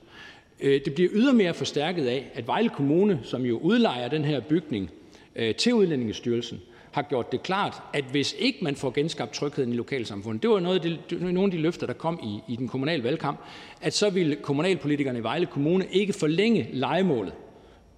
[0.60, 4.92] Øh, det bliver ydermere forstærket af, at Vejle Kommune, som jo udlejer den her bygning
[5.36, 9.76] øh, til Udlændingestyrelsen, har gjort det klart, at hvis ikke man får genskabt trygheden i
[9.76, 12.68] lokalsamfundet, det var noget af de, nogle af de løfter, der kom i, i den
[12.68, 13.40] kommunale valgkamp,
[13.82, 17.34] at så ville kommunalpolitikerne i Vejle Kommune ikke forlænge legemålet,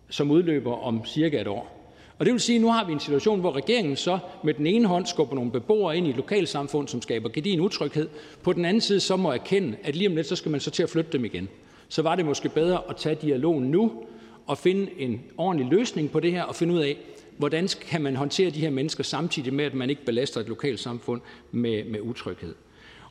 [0.10, 1.80] som udløber om cirka et år.
[2.20, 4.68] Og det vil sige, at nu har vi en situation, hvor regeringen så med den
[4.68, 8.10] ene hånd skubber nogle beboere ind i et lokalsamfund, som skaber gedin utryghed.
[8.44, 10.72] På den anden side så må erkende, at lige om lidt, så skal man så
[10.72, 11.50] til at flytte dem igen
[11.94, 13.92] så var det måske bedre at tage dialogen nu
[14.48, 16.98] og finde en ordentlig løsning på det her og finde ud af,
[17.38, 21.22] hvordan kan man håndtere de her mennesker, samtidig med at man ikke belaster et lokalsamfund
[21.52, 22.56] med, med utryghed.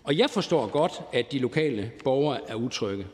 [0.05, 3.07] Og jeg forstår godt, at de lokale borgere er utrygge.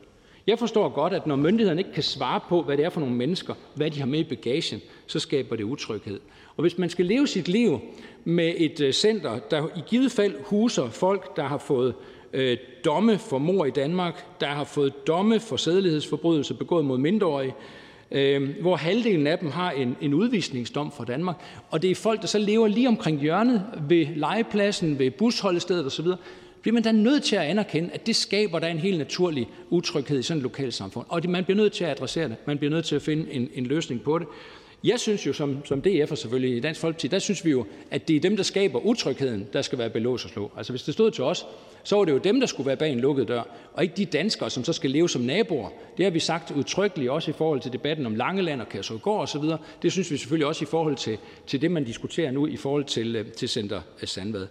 [0.47, 3.15] Jeg forstår godt, at når myndighederne ikke kan svare på, hvad det er for nogle
[3.15, 6.21] mennesker, hvad de har med i bagagen, så skaber det utryghed.
[6.57, 7.81] Og hvis man skal leve sit liv
[8.25, 11.95] med et øh, center, der i givet fald huser folk, der har fået
[12.33, 17.55] øh, domme for mor i Danmark, der har fået domme for sædelighedsforbrydelser begået mod mindreårige,
[18.11, 21.37] øh, hvor halvdelen af dem har en, en udvisningsdom fra Danmark.
[21.71, 26.07] Og det er folk, der så lever lige omkring hjørnet ved legepladsen, ved busholdestedet osv.,
[26.63, 30.19] bliver man da nødt til at anerkende, at det skaber der en helt naturlig utryghed
[30.19, 31.07] i sådan et lokalsamfund.
[31.09, 32.37] Og man bliver nødt til at adressere det.
[32.47, 34.27] Man bliver nødt til at finde en, en løsning på det.
[34.85, 38.09] Jeg synes jo som, som DF'er selvfølgelig i Dansk Folkeparti, der synes vi jo, at
[38.09, 40.51] det er dem, der skaber utrygheden, der skal være belås og slå.
[40.57, 41.47] Altså hvis det stod til os,
[41.83, 43.43] så var det jo dem, der skulle være bag en lukket dør,
[43.75, 45.69] og ikke de danskere, som så skal leve som naboer.
[45.97, 49.43] Det har vi sagt udtrykkeligt også i forhold til debatten om Langeland og Kærshovedgård osv.
[49.83, 52.85] Det synes vi selvfølgelig også i forhold til, til det, man diskuterer nu i forhold
[52.85, 54.47] til, øh, til Center øh, Sandvad.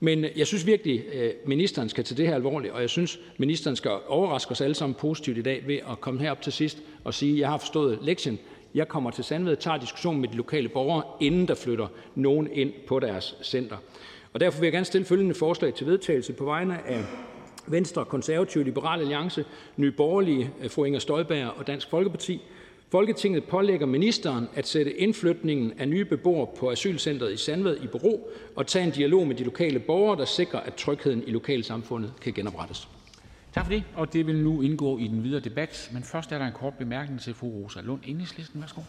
[0.00, 3.18] Men øh, jeg synes virkelig, at ministeren skal tage det her alvorligt, og jeg synes,
[3.38, 6.78] ministeren skal overraske os alle sammen positivt i dag ved at komme herop til sidst
[7.04, 8.38] og sige, at jeg har forstået lektien.
[8.74, 12.48] Jeg kommer til Sandved og tager diskussionen med de lokale borgere, inden der flytter nogen
[12.52, 13.76] ind på deres center.
[14.32, 17.04] Og derfor vil jeg gerne stille følgende forslag til vedtagelse på vegne af
[17.66, 19.44] Venstre, Konservative, Liberal Alliance,
[19.76, 22.40] Nye Borgerlige, øh, fru Inger Støjberg og Dansk Folkeparti.
[22.90, 28.30] Folketinget pålægger ministeren at sætte indflytningen af nye beboere på asylcentret i Sandved i bero
[28.56, 32.32] og tage en dialog med de lokale borgere, der sikrer, at trygheden i lokalsamfundet kan
[32.32, 32.88] genoprettes.
[33.54, 35.90] Tak for det, og det vil nu indgå i den videre debat.
[35.92, 38.60] Men først er der en kort bemærkning til fru Rosa Lund, Enhedslisten.
[38.60, 38.80] Værsgo.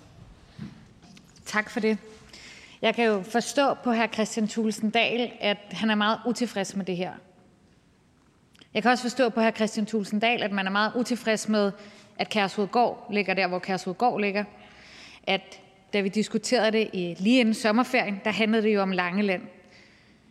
[1.46, 1.98] Tak for det.
[2.82, 4.06] Jeg kan jo forstå på hr.
[4.12, 7.12] Kristian Thulesen Dahl, at han er meget utilfreds med det her.
[8.74, 9.52] Jeg kan også forstå på hr.
[9.52, 11.72] Kristian Thulesen Dahl, at man er meget utilfreds med,
[12.18, 14.44] at Kærshovedgård ligger der, hvor Kærshovedgård ligger.
[15.28, 15.60] At
[15.94, 19.42] da vi diskuterede det i, lige inden sommerferien, der handlede det jo om Langeland.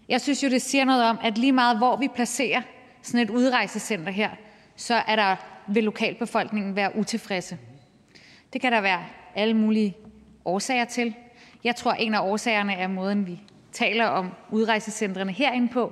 [0.09, 2.63] Jeg synes jo, det siger noget om, at lige meget hvor vi placerer
[3.05, 4.31] sådan et udrejsecenter her,
[4.77, 5.37] så er der,
[5.69, 7.59] vil lokalbefolkningen være utilfredse.
[8.53, 9.97] Det kan der være alle mulige
[10.45, 11.15] årsager til.
[11.65, 13.41] Jeg tror, en af årsagerne er måden, vi
[13.73, 15.87] taler om udrejsecentrene herinde på.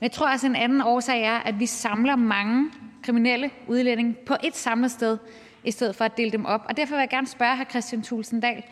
[0.00, 2.70] Men jeg tror også, en anden årsag er, at vi samler mange
[3.02, 5.18] kriminelle udlændinge på et samlet sted,
[5.64, 6.60] i stedet for at dele dem op.
[6.68, 7.64] Og derfor vil jeg gerne spørge hr.
[7.64, 8.62] Kristian Thulesen Dahl,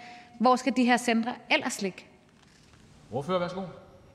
[0.40, 2.04] hvor skal de her centre ellers ligge?
[3.12, 3.60] Ordfører, værsgo.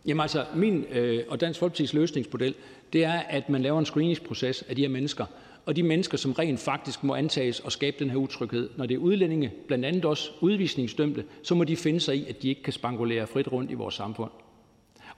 [0.05, 2.55] Jamen altså, min øh, og Dansk Folkepartis løsningsmodel,
[2.93, 5.25] det er, at man laver en screeningsproces af de her mennesker,
[5.65, 8.69] og de mennesker, som rent faktisk må antages at skabe den her utryghed.
[8.77, 12.41] Når det er udlændinge, blandt andet også udvisningsdømte, så må de finde sig i, at
[12.41, 14.32] de ikke kan spangulere frit rundt i vores samfund.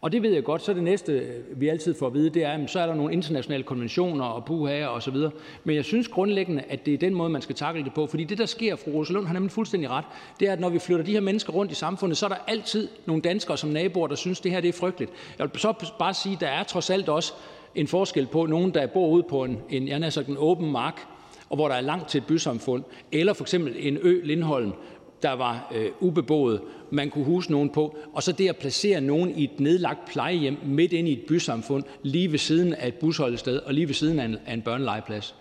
[0.02, 1.24] Og det ved jeg godt, så det næste,
[1.56, 4.46] vi altid får at vide, det er, at så er der nogle internationale konventioner og
[4.46, 5.32] puhager og så videre.
[5.64, 8.08] Men jeg synes grundlæggende, at det er den måde, man skal takle det på.
[8.08, 10.06] Fordi det, der sker, fru Rosalund har nemlig fuldstændig ret,
[10.40, 12.38] det er, at når vi flytter de her mennesker rundt i samfundet, så er der
[12.48, 15.12] altid nogle danskere som naboer, der synes, det her det er frygteligt.
[15.40, 17.34] Jeg vil så bare sige, at der er trods alt også
[17.76, 21.02] en forskel på nogen, der bor ude på en, en, jeg sagt, en åben mark,
[21.50, 24.74] og hvor der er langt til et bysamfund, eller for eksempel en ø, Lindholm,
[25.22, 26.62] der var øh, ubeboet,
[26.92, 30.58] man kunne huse nogen på, og så det at placere nogen i et nedlagt plejehjem
[30.66, 34.20] midt ind i et bysamfund, lige ved siden af et busholdested og lige ved siden
[34.20, 35.36] af en, af en børnelegeplads.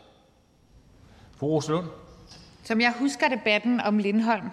[1.37, 1.61] Fru.
[2.63, 4.51] Som jeg husker debatten om Lindholm,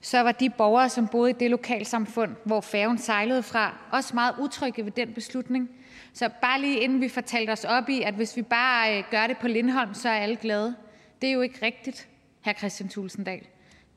[0.00, 4.34] så var de borgere, som boede i det lokalsamfund, hvor færgen sejlede fra, også meget
[4.40, 5.70] utrygge ved den beslutning.
[6.18, 9.04] Så bare lige inden vi får talt os op i, at hvis vi bare øh,
[9.10, 10.76] gør det på Lindholm, så er alle glade.
[11.22, 12.08] Det er jo ikke rigtigt,
[12.44, 12.52] hr.
[12.52, 13.46] Christian Tulsendal.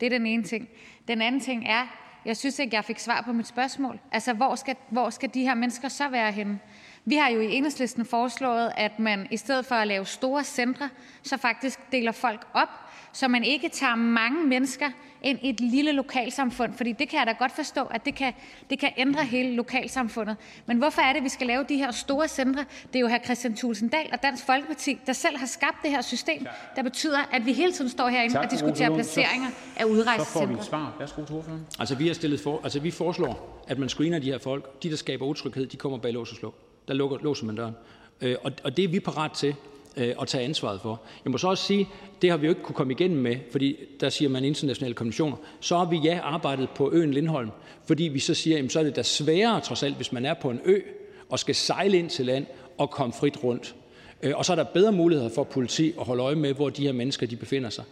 [0.00, 0.68] Det er den ene ting.
[1.08, 1.86] Den anden ting er,
[2.24, 4.00] jeg synes ikke, jeg fik svar på mit spørgsmål.
[4.12, 6.58] Altså, hvor skal, hvor skal de her mennesker så være henne?
[7.04, 10.88] Vi har jo i enhedslisten foreslået, at man i stedet for at lave store centre,
[11.22, 12.68] så faktisk deler folk op,
[13.12, 14.90] så man ikke tager mange mennesker
[15.24, 18.32] ind i et lille lokalsamfund, fordi det kan jeg da godt forstå, at det kan,
[18.70, 20.36] det kan ændre hele lokalsamfundet.
[20.66, 22.64] Men hvorfor er det, vi skal lave de her store centre?
[22.86, 23.24] Det er jo hr.
[23.24, 27.46] Christian Tulsendal og Dansk Folkeparti, der selv har skabt det her system, der betyder, at
[27.46, 30.24] vi hele tiden står herinde og diskuterer placeringer af udrejsecentre.
[30.24, 30.96] Så får vi et svar.
[30.98, 31.66] Værsgo til ordføreren.
[31.78, 34.82] Altså, vi, har stillet for, altså, vi foreslår, at man screener de her folk.
[34.82, 36.54] De, der skaber utryghed, de kommer bag lås og slå.
[36.88, 37.74] Der lukker, låser man døren.
[38.20, 39.54] Øh, og, og det er vi parat til
[39.96, 41.00] øh, at tage ansvaret for.
[41.24, 41.88] Jeg må så også sige,
[42.22, 45.36] det har vi jo ikke kunne komme igennem med, fordi der siger man internationale konventioner.
[45.60, 47.50] Så har vi ja arbejdet på øen Lindholm,
[47.86, 50.34] fordi vi så siger, jamen, så er det da sværere trods alt, hvis man er
[50.34, 50.80] på en ø
[51.28, 52.46] og skal sejle ind til land
[52.78, 53.74] og komme frit rundt.
[54.22, 56.82] Øh, og så er der bedre muligheder for politi at holde øje med, hvor de
[56.82, 57.84] her mennesker de befinder sig.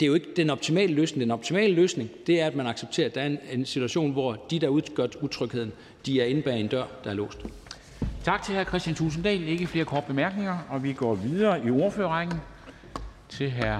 [0.00, 1.20] Det er jo ikke den optimale løsning.
[1.20, 4.46] Den optimale løsning, det er, at man accepterer, at der er en, en situation, hvor
[4.50, 5.72] de, der udgør utrygheden,
[6.06, 7.38] de er inde bag en dør, der er låst.
[8.24, 8.64] Tak til hr.
[8.64, 9.48] Christian Tulsendal.
[9.48, 12.40] Ikke flere kort bemærkninger, og vi går videre i ordførerrækken
[13.28, 13.78] til hr.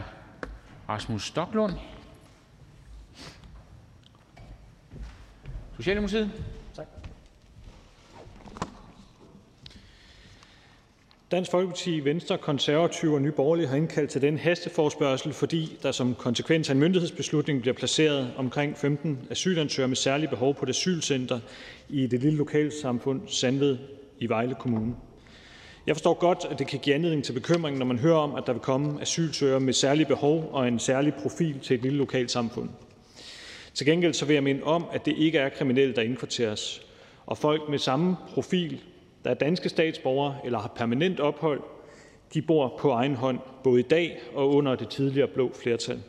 [0.88, 1.72] Rasmus Stoklund,
[5.76, 6.30] Socialdemokratiet.
[6.76, 6.86] Tak.
[11.30, 16.14] Dansk Folkeparti, Venstre, Konservative og Nye Borgerlige har indkaldt til den hasteforspørgsel, fordi der som
[16.14, 21.40] konsekvens af en myndighedsbeslutning bliver placeret omkring 15 asylansøgere med særlige behov på et asylcenter
[21.88, 23.78] i det lille lokalsamfund Sandved
[24.20, 24.94] i Vejle Kommune.
[25.86, 28.42] Jeg forstår godt, at det kan give anledning til bekymring, når man hører om, at
[28.46, 32.68] der vil komme asylsøgere med særlige behov og en særlig profil til et lille lokalsamfund.
[33.74, 36.82] Til gengæld så vil jeg minde om, at det ikke er kriminelle, der indkvarteres,
[37.26, 38.80] og folk med samme profil,
[39.24, 41.60] der er danske statsborgere eller har permanent ophold,
[42.34, 46.02] de bor på egen hånd, både i dag og under det tidligere blå flertal.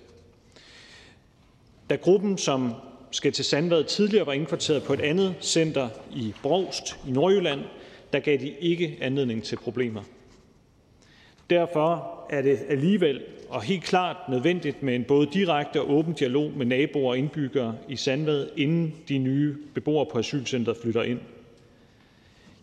[1.89, 2.73] Da gruppen, som
[3.11, 7.61] skal til Sandvad, tidligere var indkvarteret på et andet center i Brovst i Nordjylland,
[8.19, 10.01] gav de ikke anledning til problemer.
[11.49, 16.51] Derfor er det alligevel og helt klart nødvendigt med en både direkte og åben dialog
[16.57, 21.19] med naboer og indbyggere i Sandvad, inden de nye beboere på asylcenteret flytter ind.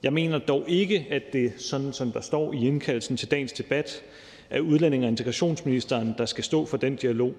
[0.03, 4.03] Jeg mener dog ikke, at det, sådan som der står i indkaldelsen til dagens debat,
[4.51, 7.35] er udlænding- og integrationsministeren, der skal stå for den dialog.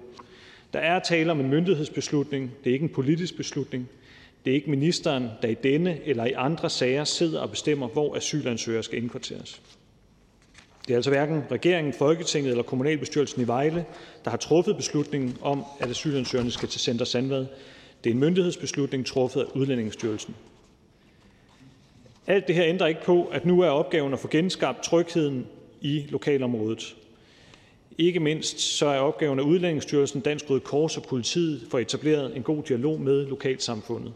[0.72, 2.50] Der er tale om en myndighedsbeslutning.
[2.64, 3.88] Det er ikke en politisk beslutning.
[4.44, 8.16] Det er ikke ministeren, der i denne eller i andre sager sidder og bestemmer, hvor
[8.16, 9.62] asylansøgere skal indkvarteres.
[10.86, 13.84] Det er altså hverken regeringen, Folketinget eller kommunalbestyrelsen i Vejle,
[14.24, 17.46] der har truffet beslutningen om, at asylansøgerne skal til Center Sandvad.
[18.04, 20.34] Det er en myndighedsbeslutning truffet af Udlændingsstyrelsen.
[22.26, 25.46] Alt det her ændrer ikke på, at nu er opgaven at få genskabt trygheden
[25.80, 26.96] i lokalområdet.
[27.98, 32.42] Ikke mindst så er opgaven af Udlændingsstyrelsen, Dansk Røde Kors og politiet for etableret en
[32.42, 34.12] god dialog med lokalsamfundet.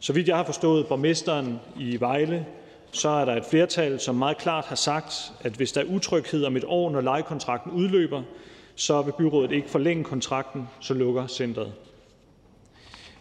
[0.00, 2.46] Så vidt jeg har forstået borgmesteren i Vejle,
[2.92, 6.44] så er der et flertal, som meget klart har sagt, at hvis der er utryghed
[6.44, 8.22] om et år, når lejekontrakten udløber,
[8.74, 11.72] så vil byrådet ikke forlænge kontrakten, så lukker centret.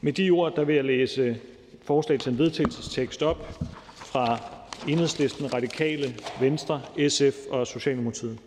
[0.02, 1.38] Med de ord der vil jeg læse
[1.84, 3.64] forslag til en vedtagelsestekst op
[3.96, 4.40] fra
[4.88, 8.38] Enhedslisten, Radikale, Venstre, SF og Socialdemokratiet.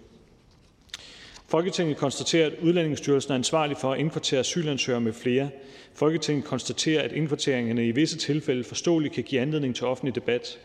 [1.52, 5.50] Folketinget konstaterer, at Udlændingsstyrelsen er ansvarlig for at indkvartere asylansøgere med flere.
[5.94, 10.58] Folketinget konstaterer, at indkvarteringerne i visse tilfælde forståeligt kan give anledning til offentlig debat.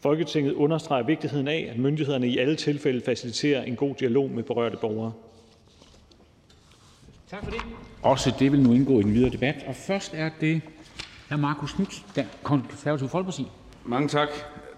[0.00, 4.76] Folketinget understreger vigtigheden af, at myndighederne i alle tilfælde faciliterer en god dialog med berørte
[4.76, 5.12] borgere.
[7.30, 7.60] Tak for det.
[8.02, 9.64] Også det vil nu indgå i den videre debat.
[9.66, 10.60] Og først er det
[11.30, 11.36] hr.
[11.36, 13.46] Markus Knudt, der konservative Folkeparti.
[13.84, 14.28] Mange tak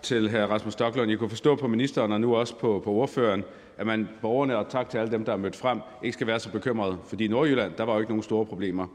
[0.03, 0.37] til hr.
[0.37, 1.11] Rasmus Stoklund.
[1.11, 3.45] Jeg kunne forstå på ministeren og nu også på, på ordføreren,
[3.77, 6.41] at man borgerne, og tak til alle dem, der er mødt frem, ikke skal være
[6.41, 6.99] så bekymrede.
[7.07, 8.87] Fordi i Nordjylland, der var jo ikke nogen store problemer.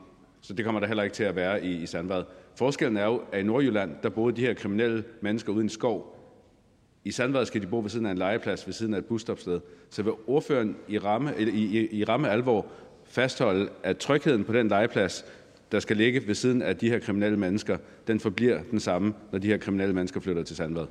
[0.42, 2.24] Så det kommer der heller ikke til at være i, i Sandvad.
[2.56, 6.15] Forskellen er jo, at i Nordjylland, der boede de her kriminelle mennesker uden skov.
[7.04, 9.60] I Sandvad skal de bo ved siden af en legeplads, ved siden af et busstopsted.
[9.89, 12.65] Så vil ordføreren i ramme, i, i, i ramme alvor
[13.06, 15.26] fastholde, at trygheden på den legeplads,
[15.72, 19.39] der skal ligge ved siden af de her kriminelle mennesker, den forbliver den samme, når
[19.39, 20.86] de her kriminelle mennesker flytter til Sandvad?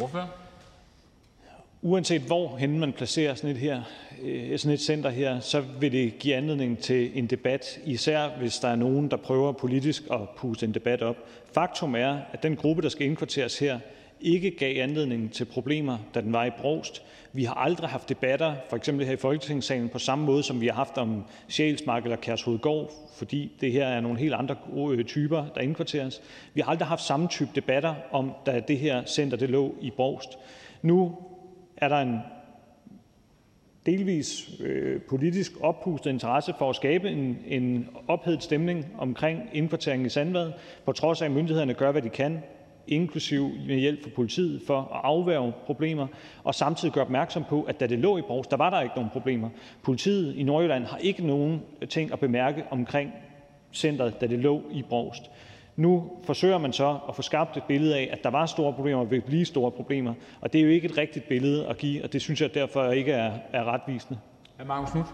[0.00, 0.43] Ordfører?
[1.84, 3.82] Uanset hvor hen man placerer sådan et, her,
[4.22, 8.58] øh, sådan et center her, så vil det give anledning til en debat, især hvis
[8.58, 11.16] der er nogen, der prøver politisk at puste en debat op.
[11.54, 13.78] Faktum er, at den gruppe, der skal indkvarteres her,
[14.20, 17.02] ikke gav anledning til problemer, da den var i Brovst.
[17.32, 20.66] Vi har aldrig haft debatter, for eksempel her i Folketingssalen, på samme måde, som vi
[20.66, 24.56] har haft om Sjælsmark eller Kærshovedgård, fordi det her er nogle helt andre
[24.90, 26.22] øh, typer, der indkvarteres.
[26.54, 29.90] Vi har aldrig haft samme type debatter om, da det her center det lå i
[29.90, 30.28] Brovst.
[30.82, 31.16] Nu
[31.84, 32.18] er der en
[33.86, 40.08] delvis øh, politisk oppustet interesse for at skabe en, en ophedet stemning omkring indkvarteringen i
[40.08, 40.52] Sandvad,
[40.84, 42.42] på trods af, at myndighederne gør, hvad de kan
[42.86, 46.06] inklusiv med hjælp fra politiet, for at afværge problemer
[46.44, 48.94] og samtidig gøre opmærksom på, at da det lå i Brovst, der var der ikke
[48.94, 49.48] nogen problemer.
[49.82, 53.12] Politiet i Nordjylland har ikke nogen ting at bemærke omkring
[53.72, 55.30] centret, da det lå i Brovst.
[55.76, 59.00] Nu forsøger man så at få skabt et billede af, at der var store problemer
[59.00, 62.04] og vil blive store problemer, og det er jo ikke et rigtigt billede at give,
[62.04, 64.18] og det synes jeg derfor ikke er, er retvisende.
[64.66, 65.06] Marcus Knudt.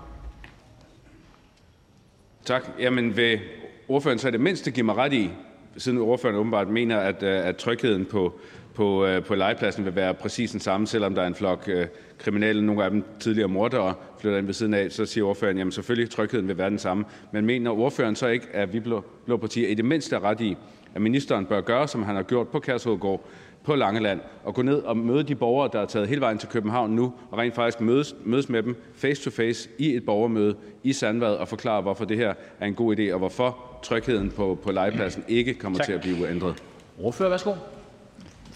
[2.44, 2.62] Tak.
[2.78, 3.40] Jamen vil
[3.88, 5.30] ordføreren så det mindste give mig ret i,
[5.76, 8.40] siden ordføreren åbenbart mener, at, øh, at trygheden på,
[8.74, 11.86] på, øh, på legepladsen vil være præcis den samme, selvom der er en flok øh,
[12.18, 15.72] kriminelle, nogle af dem tidligere mordere, flytter ind ved siden af, så siger ordføreren, jamen
[15.72, 17.04] selvfølgelig trygheden vil være den samme.
[17.32, 20.40] Men mener ordføreren så ikke, at vi blå, blå partier i det mindste er ret
[20.40, 20.56] i,
[20.94, 23.24] at ministeren bør gøre, som han har gjort på Kærshovedgård,
[23.64, 26.48] på Langeland, og gå ned og møde de borgere, der er taget hele vejen til
[26.48, 30.56] København nu, og rent faktisk mødes, mødes med dem face to face i et borgermøde
[30.82, 34.58] i Sandvad og forklare, hvorfor det her er en god idé, og hvorfor trygheden på,
[34.62, 35.86] på legepladsen ikke kommer tak.
[35.86, 36.62] til at blive uændret.
[36.98, 37.52] Ordfører, værsgo.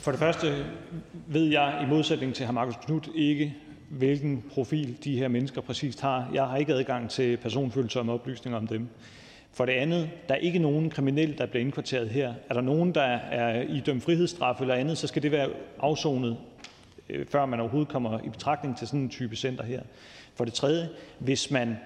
[0.05, 0.67] For det første
[1.27, 2.53] ved jeg i modsætning til hr.
[2.53, 3.55] Marcus Knudt ikke,
[3.89, 6.31] hvilken profil de her mennesker præcist har.
[6.35, 8.89] Jeg har ikke adgang til personfølsomme oplysninger om dem.
[9.53, 12.35] For det andet, der er ikke nogen kriminel, der bliver indkvarteret her.
[12.49, 16.37] Er der nogen, der er i dømt frihedsstraf eller andet, så skal det være afsonet,
[17.09, 19.83] øh, før man overhovedet kommer i betragtning til sådan en type center her.
[20.35, 20.89] For det tredje,
[21.19, 21.77] hvis man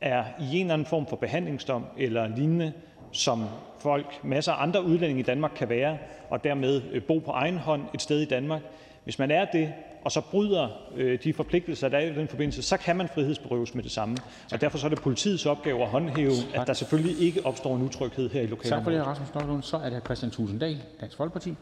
[0.00, 2.72] er i en eller anden form for behandlingsdom eller lignende,
[3.14, 3.44] som
[3.78, 5.98] folk, masser af andre udlændinge i Danmark kan være,
[6.30, 8.60] og dermed øh, bo på egen hånd et sted i Danmark.
[9.04, 9.72] Hvis man er det,
[10.04, 13.74] og så bryder øh, de forpligtelser, der er i den forbindelse, så kan man frihedsberøves
[13.74, 14.16] med det samme.
[14.52, 17.82] Og derfor så er det politiets opgave at håndhæve, at der selvfølgelig ikke opstår en
[17.82, 18.70] utryghed her i lokalområdet.
[18.70, 19.62] Tak for det, Rasmus Stoklund.
[19.62, 21.54] Så er det Christian Tusinddal, Dansk Folkeparti.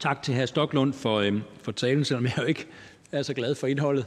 [0.00, 0.46] Tak til hr.
[0.46, 2.66] Stoklund for, øh, for talen, selvom jeg jo ikke
[3.12, 4.06] er så glad for indholdet.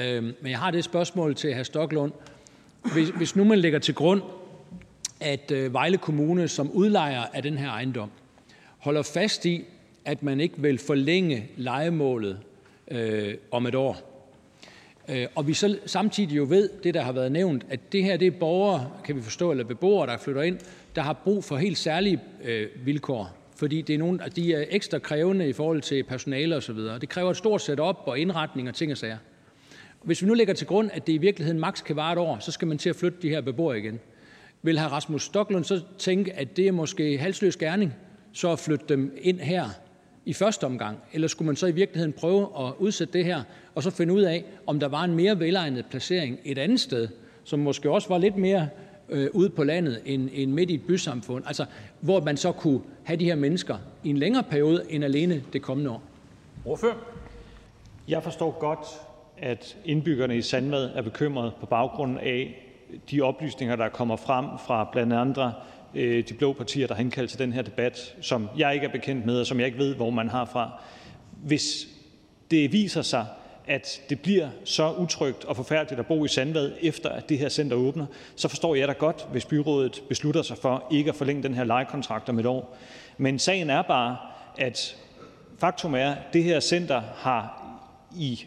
[0.00, 1.62] Øh, men jeg har det spørgsmål til hr.
[1.62, 2.12] Stoklund.
[2.92, 4.22] Hvis, hvis nu man lægger til grund,
[5.22, 8.10] at øh, Vejle Kommune som udlejer af den her ejendom
[8.78, 9.64] holder fast i,
[10.04, 12.38] at man ikke vil forlænge lejemålet
[12.90, 14.12] øh, om et år,
[15.08, 18.16] øh, og vi så samtidig jo ved, det der har været nævnt, at det her
[18.16, 20.58] det er borgere, kan vi forstå, eller beboere, der flytter ind,
[20.94, 24.98] der har brug for helt særlige øh, vilkår, fordi det er nogle, de er ekstra
[24.98, 26.76] krævende i forhold til personale osv.
[26.76, 29.18] Det kræver et stort setup og indretning og ting og sager.
[30.02, 32.38] Hvis vi nu lægger til grund, at det i virkeligheden maks kan vare et år,
[32.38, 34.00] så skal man til at flytte de her beboere igen.
[34.62, 34.84] Vil hr.
[34.84, 37.94] Rasmus Stoklund så tænke, at det er måske halsløs gerning,
[38.32, 39.68] så at flytte dem ind her
[40.24, 40.98] i første omgang?
[41.12, 43.42] Eller skulle man så i virkeligheden prøve at udsætte det her,
[43.74, 47.08] og så finde ud af, om der var en mere velegnet placering et andet sted,
[47.44, 48.68] som måske også var lidt mere
[49.08, 51.44] øh, ude på landet end, end midt i et bysamfund?
[51.46, 51.64] Altså,
[52.00, 55.62] hvor man så kunne have de her mennesker i en længere periode end alene det
[55.62, 56.02] kommende år?
[56.64, 56.94] Ordfører?
[58.08, 58.86] Jeg forstår godt,
[59.38, 62.68] at indbyggerne i Sandvad er bekymrede på baggrund af
[63.10, 65.52] de oplysninger, der kommer frem fra blandt andre
[65.94, 68.92] øh, de blå partier, der har indkaldt til den her debat, som jeg ikke er
[68.92, 70.82] bekendt med, og som jeg ikke ved, hvor man har fra.
[71.42, 71.86] Hvis
[72.50, 73.26] det viser sig,
[73.66, 77.48] at det bliver så utrygt og forfærdeligt at bo i Sandvad, efter at det her
[77.48, 81.42] center åbner, så forstår jeg da godt, hvis byrådet beslutter sig for ikke at forlænge
[81.42, 82.76] den her lejekontrakt om et år.
[83.18, 84.16] Men sagen er bare,
[84.58, 84.96] at
[85.58, 87.62] faktum er, at det her center har
[88.16, 88.44] i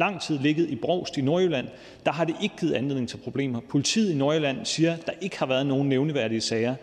[0.00, 1.66] lang tid ligget i Brovst i Nordjylland,
[2.06, 3.60] der har det ikke givet anledning til problemer.
[3.68, 6.74] Politiet i Nordjylland siger, at der ikke har været nogen nævneværdige sager.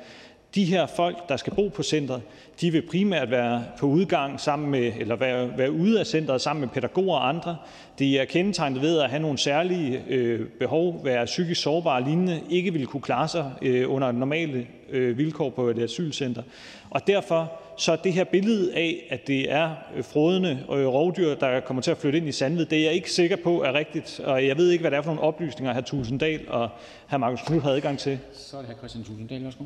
[0.55, 2.21] De her folk, der skal bo på centret,
[2.61, 6.61] de vil primært være på udgang sammen med, eller være, være ude af centret sammen
[6.61, 7.57] med pædagoger og andre.
[7.99, 12.41] De er kendetegnet ved at have nogle særlige øh, behov, være psykisk sårbare og lignende,
[12.49, 16.41] ikke vil kunne klare sig øh, under normale øh, vilkår på et asylcenter.
[16.89, 21.59] Og derfor så det her billede af, at det er øh, frådende øh, rovdyr, der
[21.59, 24.19] kommer til at flytte ind i Sandved, det er jeg ikke sikker på er rigtigt.
[24.19, 25.81] Og jeg ved ikke, hvad det er for nogle oplysninger, hr.
[25.81, 26.69] Tulsendal og
[27.07, 27.17] hr.
[27.17, 28.19] Markus Knudt har adgang til.
[28.33, 28.77] Så er det hr.
[28.77, 29.63] Christian Tulsendal, værsgo.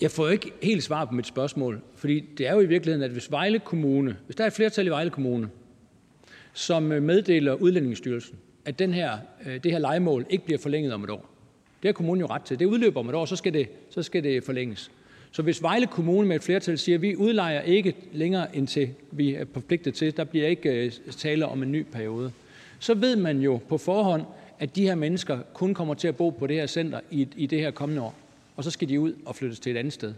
[0.00, 3.10] Jeg får ikke helt svar på mit spørgsmål, fordi det er jo i virkeligheden, at
[3.10, 5.48] hvis Vejle Kommune, hvis der er et flertal i Vejle Kommune,
[6.52, 9.18] som øh, meddeler Udlændingsstyrelsen, at den her,
[9.62, 11.30] det her legemål ikke bliver forlænget om et år.
[11.82, 12.58] Det har kommunen jo ret til.
[12.58, 14.90] Det udløber om et år, så skal det, så skal det forlænges
[15.32, 19.34] så hvis Vejle Kommune med et flertal siger, at vi udlejer ikke længere, indtil vi
[19.34, 22.32] er forpligtet til, der bliver ikke øh, tale om en ny periode,
[22.78, 24.22] så ved man jo på forhånd,
[24.58, 27.46] at de her mennesker kun kommer til at bo på det her center i, i
[27.46, 28.14] det her kommende år.
[28.56, 30.14] Og så skal de ud og flyttes til et andet sted.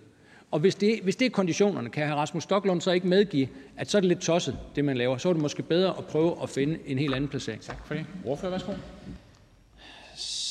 [0.51, 2.13] Og hvis det, hvis det er konditionerne, kan hr.
[2.15, 5.17] Rasmus Stoklund så ikke medgive, at så er det lidt tosset, det man laver.
[5.17, 7.63] Så er det måske bedre at prøve at finde en helt anden placering.
[7.63, 8.07] Tak for det.
[8.25, 8.73] Ordfører, værsgo.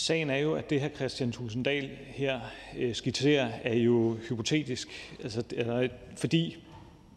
[0.09, 2.39] Sagen er jo, at det her Christian Tulsendal her
[2.77, 4.87] øh, skitserer, er jo hypotetisk.
[5.23, 5.43] Altså,
[6.15, 6.57] fordi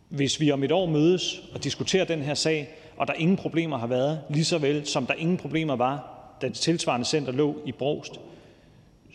[0.09, 3.79] hvis vi om et år mødes og diskuterer den her sag, og der ingen problemer
[3.79, 7.57] har været, lige så vel som der ingen problemer var, da det tilsvarende center lå
[7.67, 8.21] i Brovst,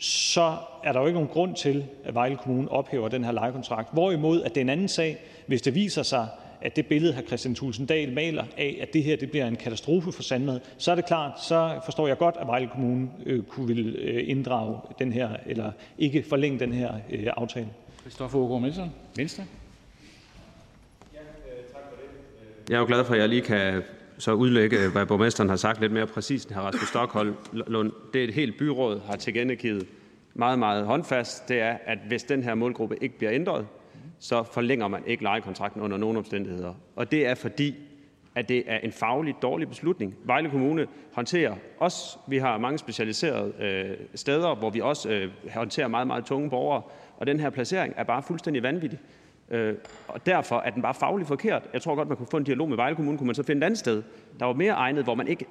[0.00, 3.92] så er der jo ikke nogen grund til, at Vejle Kommune ophæver den her lejekontrakt.
[3.92, 6.28] Hvorimod at det er en anden sag, hvis det viser sig,
[6.62, 7.20] at det billede, hr.
[7.20, 10.90] Christian Thulesen Dahl maler af, at det her det bliver en katastrofe for Sandvad, så
[10.90, 14.76] er det klart, så forstår jeg godt, at Vejle Kommune øh, kunne vil øh, inddrage
[14.98, 17.68] den her, eller ikke forlænge den her øh, aftale.
[18.00, 19.44] Christoffer Aagaard Melson, Venstre.
[22.68, 23.82] Jeg er jo glad for, at jeg lige kan
[24.18, 26.60] så udlægge, hvad borgmesteren har sagt lidt mere præcist end hr.
[26.60, 27.34] Rasmus Stockholm.
[28.12, 29.86] Det et helt byråd har tilkendegivet
[30.34, 33.66] meget, meget håndfast, det er, at hvis den her målgruppe ikke bliver ændret,
[34.18, 36.74] så forlænger man ikke lejekontrakten under nogen omstændigheder.
[36.96, 37.74] Og det er fordi,
[38.34, 40.14] at det er en faglig dårlig beslutning.
[40.24, 45.88] Vejle Kommune håndterer også, vi har mange specialiserede øh, steder, hvor vi også øh, håndterer
[45.88, 46.82] meget, meget tunge borgere,
[47.16, 48.98] og den her placering er bare fuldstændig vanvittig.
[49.50, 49.74] Øh,
[50.08, 51.62] og derfor er den bare fagligt forkert.
[51.72, 53.58] Jeg tror godt, man kunne få en dialog med Vejle Kommune, kunne man så finde
[53.60, 54.02] et andet sted,
[54.40, 55.46] der var mere egnet, hvor man ikke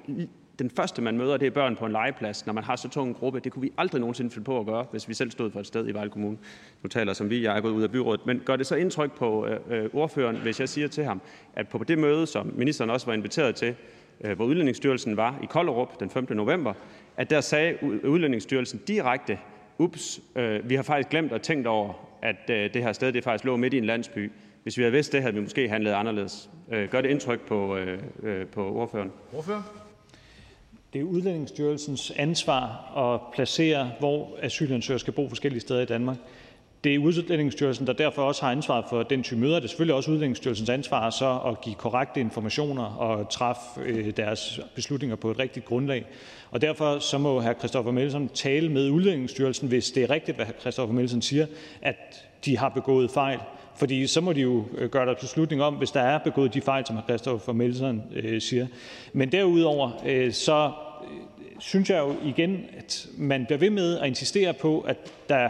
[0.58, 3.08] den første, man møder, det er børn på en legeplads, når man har så tung
[3.08, 3.40] en gruppe.
[3.40, 5.66] Det kunne vi aldrig nogensinde finde på at gøre, hvis vi selv stod for et
[5.66, 6.38] sted i Vejle Kommune.
[6.82, 8.26] Nu taler som vi, jeg er gået ud af byrådet.
[8.26, 11.20] Men gør det så indtryk på øh, øh, ordføreren, hvis jeg siger til ham,
[11.54, 13.74] at på det møde, som ministeren også var inviteret til,
[14.24, 16.26] øh, hvor Udlændingsstyrelsen var i Kollerup den 5.
[16.30, 16.74] november,
[17.16, 19.38] at der sagde Udlændingsstyrelsen direkte,
[19.78, 21.92] ups, øh, vi har faktisk glemt at tænkt over,
[22.22, 24.32] at øh, det her sted det faktisk lå midt i en landsby.
[24.62, 26.50] Hvis vi havde vidst det, havde vi måske handlet anderledes.
[26.72, 29.12] Øh, gør det indtryk på, øh, øh, på ordføreren?
[29.32, 29.87] Ordfører?
[30.92, 36.16] Det er Udlændingsstyrelsens ansvar at placere, hvor asylansøgere skal bo forskellige steder i Danmark.
[36.84, 39.54] Det er Udlændingsstyrelsen, der derfor også har ansvar for den type møder.
[39.54, 44.60] Det er selvfølgelig også Udlændingsstyrelsens ansvar så at give korrekte informationer og træffe øh, deres
[44.74, 46.04] beslutninger på et rigtigt grundlag.
[46.50, 47.52] Og derfor så må hr.
[47.58, 50.60] Christoffer Melsen tale med Udlændingsstyrelsen, hvis det er rigtigt, hvad hr.
[50.60, 51.46] Christoffer Melsen siger,
[51.82, 53.38] at de har begået fejl.
[53.78, 56.60] Fordi så må de jo øh, gøre der beslutning om, hvis der er begået de
[56.60, 57.00] fejl, som hr.
[57.02, 58.66] Christoffer Melsen øh, siger.
[59.12, 60.72] Men derudover øh, så
[61.02, 61.18] øh,
[61.58, 64.96] synes jeg jo igen, at man bliver ved med at insistere på, at
[65.28, 65.48] der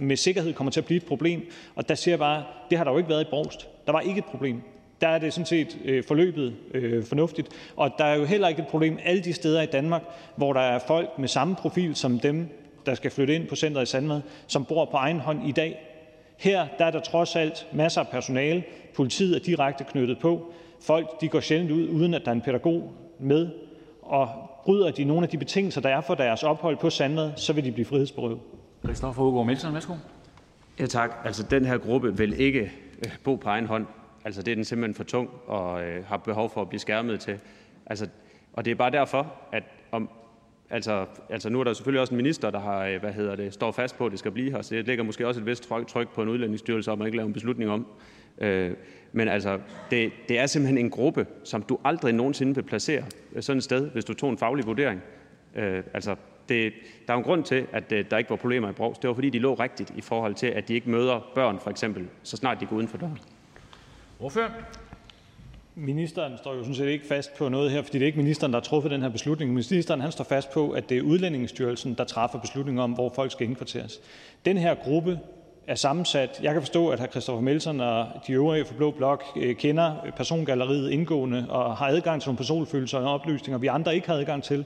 [0.00, 1.50] med sikkerhed kommer til at blive et problem.
[1.74, 3.68] Og der siger jeg bare, det har der jo ikke været i Brovst.
[3.86, 4.62] Der var ikke et problem.
[5.00, 7.48] Der er det sådan set øh, forløbet øh, fornuftigt.
[7.76, 10.02] Og der er jo heller ikke et problem alle de steder i Danmark,
[10.36, 12.48] hvor der er folk med samme profil som dem,
[12.86, 15.84] der skal flytte ind på centret i Sandvad, som bor på egen hånd i dag.
[16.38, 18.64] Her der er der trods alt masser af personale.
[18.96, 20.52] Politiet er direkte knyttet på.
[20.80, 23.48] Folk de går sjældent ud, uden at der er en pædagog med.
[24.02, 24.28] Og
[24.64, 27.64] bryder de nogle af de betingelser, der er for deres ophold på Sandvad, så vil
[27.64, 28.38] de blive frihedsberøvet.
[28.84, 29.94] Christoffer Aagaard Melson, værsgo.
[30.80, 31.10] Ja, tak.
[31.24, 32.72] Altså, den her gruppe vil ikke
[33.04, 33.86] øh, bo på egen hånd.
[34.24, 37.20] Altså, det er den simpelthen for tung og øh, har behov for at blive skærmet
[37.20, 37.38] til.
[37.86, 38.08] Altså,
[38.52, 39.62] og det er bare derfor, at
[39.92, 40.10] om,
[40.70, 43.54] altså, altså nu er der selvfølgelig også en minister, der har, øh, hvad hedder det,
[43.54, 45.68] står fast på, at det skal blive her, så det lægger måske også et vist
[45.88, 47.86] tryk på en udlændingsstyrelse, om at ikke lave en beslutning om.
[48.40, 48.72] Øh,
[49.12, 49.58] men altså,
[49.90, 53.04] det, det er simpelthen en gruppe, som du aldrig nogensinde vil placere
[53.40, 55.02] sådan et sted, hvis du tog en faglig vurdering.
[55.54, 56.16] Øh, altså,
[56.48, 56.72] det,
[57.06, 59.02] der er jo en grund til, at øh, der ikke var problemer i Brovst.
[59.02, 61.70] Det var, fordi de lå rigtigt i forhold til, at de ikke møder børn, for
[61.70, 63.18] eksempel, så snart de går uden for døren.
[65.80, 68.52] Ministeren står jo sådan set ikke fast på noget her, fordi det er ikke ministeren,
[68.52, 69.52] der har truffet den her beslutning.
[69.52, 73.32] Ministeren han står fast på, at det er Udlændingsstyrelsen, der træffer beslutningen om, hvor folk
[73.32, 74.00] skal indkvarteres.
[74.44, 75.18] Den her gruppe
[75.66, 76.40] er sammensat.
[76.42, 77.06] Jeg kan forstå, at hr.
[77.06, 82.22] Christoffer Melsen og de øvrige fra Blå Blok øh, kender persongalleriet indgående og har adgang
[82.22, 84.64] til nogle personfølelser og oplysninger, vi andre ikke har adgang til.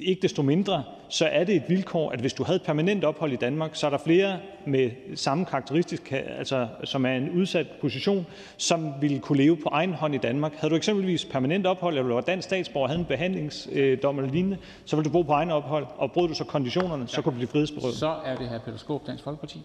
[0.00, 3.36] Ikke desto mindre så er det et vilkår, at hvis du havde permanent ophold i
[3.36, 8.26] Danmark, så er der flere med samme karakteristik, altså som er en udsat position,
[8.56, 10.54] som ville kunne leve på egen hånd i Danmark.
[10.54, 14.56] Havde du eksempelvis permanent ophold, eller var dansk statsborger og havde en behandlingsdom eller lignende,
[14.84, 17.36] så ville du bo på egen ophold, og brød du så konditionerne, så kunne du
[17.36, 17.94] blive frihedsberøvet.
[17.94, 18.58] Så er det hr.
[18.58, 19.58] Peter Skåb, Dansk Folkeparti.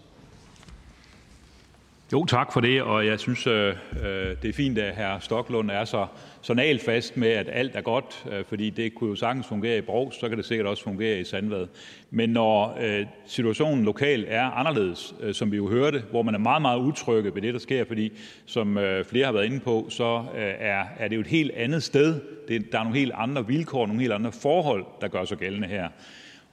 [2.14, 5.20] Jo, tak for det, og jeg synes, øh, øh, det er fint, at hr.
[5.20, 6.06] Stoklund er så,
[6.42, 9.80] så nalfast med, at alt er godt, øh, fordi det kunne jo sagtens fungere i
[9.80, 11.66] Brovst, så kan det sikkert også fungere i Sandvad.
[12.10, 12.78] Men når
[13.26, 17.42] situationen lokalt er anderledes, som vi jo hørte, hvor man er meget, meget utrygge ved
[17.42, 18.12] det, der sker, fordi
[18.46, 22.20] som flere har været inde på, så er, er det jo et helt andet sted.
[22.48, 25.68] Det, der er nogle helt andre vilkår, nogle helt andre forhold, der gør sig gældende
[25.68, 25.88] her.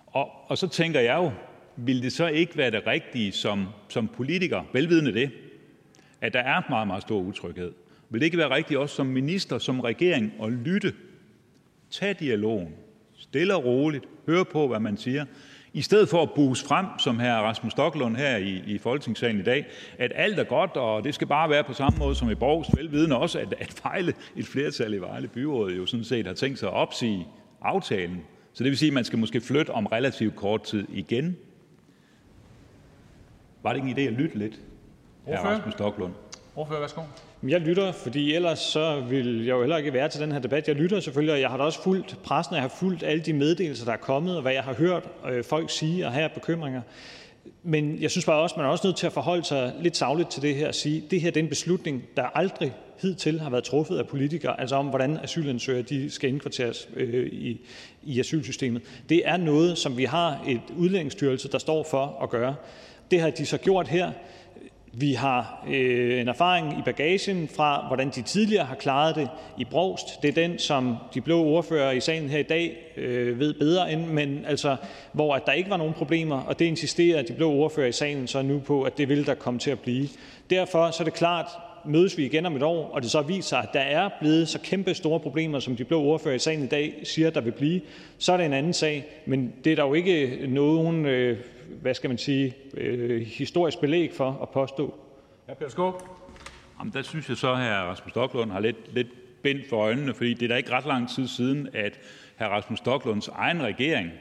[0.07, 1.31] Og, og så tænker jeg jo,
[1.75, 5.31] vil det så ikke være det rigtige som, som politiker, velvidende det,
[6.21, 7.71] at der er meget, meget stor utryghed?
[8.09, 10.93] Vil det ikke være rigtigt også som minister, som regering, at lytte,
[11.89, 12.75] tage dialogen,
[13.17, 15.25] stille og roligt, høre på, hvad man siger,
[15.73, 17.23] i stedet for at buse frem, som hr.
[17.23, 19.65] Rasmus Stoklund her i, i Folketingssalen i dag,
[19.97, 22.69] at alt er godt, og det skal bare være på samme måde som i Borgs,
[22.77, 26.59] velvidende også, at, at fejle et flertal i Vejle Byråd jo sådan set har tænkt
[26.59, 27.27] sig at opsige
[27.61, 28.21] aftalen.
[28.53, 31.37] Så det vil sige, at man skal måske flytte om relativt kort tid igen.
[33.63, 34.59] Var det ikke en idé at lytte lidt.
[35.27, 36.13] Rasmus Stoklund?
[36.55, 37.01] Ordfører, værsgo.
[37.47, 40.67] Jeg lytter, fordi ellers så vil jeg jo heller ikke være til den her debat.
[40.67, 43.23] Jeg lytter selvfølgelig, og jeg har da også fulgt pressen, og jeg har fulgt alle
[43.23, 46.29] de meddelelser, der er kommet, og hvad jeg har hørt øh, folk sige og have
[46.29, 46.81] bekymringer.
[47.63, 50.31] Men jeg synes bare også, man er også nødt til at forholde sig lidt savligt
[50.31, 53.49] til det her og sige, at det her er en beslutning, der aldrig hidtil har
[53.49, 57.61] været truffet af politikere, altså om, hvordan asylansøgere de skal indkvarteres øh, i,
[58.03, 58.81] i asylsystemet.
[59.09, 62.55] Det er noget, som vi har et udlændingsstyrelse, der står for at gøre.
[63.11, 64.11] Det har de så gjort her.
[64.93, 69.65] Vi har øh, en erfaring i bagagen fra, hvordan de tidligere har klaret det i
[69.65, 70.21] Brovst.
[70.21, 73.93] Det er den, som de blå ordfører i salen her i dag øh, ved bedre
[73.93, 74.75] end, men altså,
[75.11, 78.27] hvor at der ikke var nogen problemer, og det insisterer de blå ordfører i salen
[78.27, 80.07] så nu på, at det vil der komme til at blive.
[80.49, 81.47] Derfor så er det klart,
[81.85, 84.59] mødes vi igen om et år, og det så viser, at der er blevet så
[84.59, 87.81] kæmpe store problemer, som de blå ordfører i salen i dag siger, der vil blive,
[88.17, 89.05] så er det en anden sag.
[89.25, 91.37] Men det er der jo ikke nogen øh,
[91.81, 94.95] hvad skal man sige, øh, historisk belæg for at påstå.
[95.47, 96.03] Ja, Peter Skåb.
[96.79, 97.89] Jamen, der synes jeg så, at hr.
[97.89, 99.07] Rasmus Stoklund har lidt, lidt
[99.43, 101.99] bind for øjnene, fordi det er da ikke ret lang tid siden, at
[102.39, 102.43] hr.
[102.43, 104.11] Rasmus Stoklunds egen regering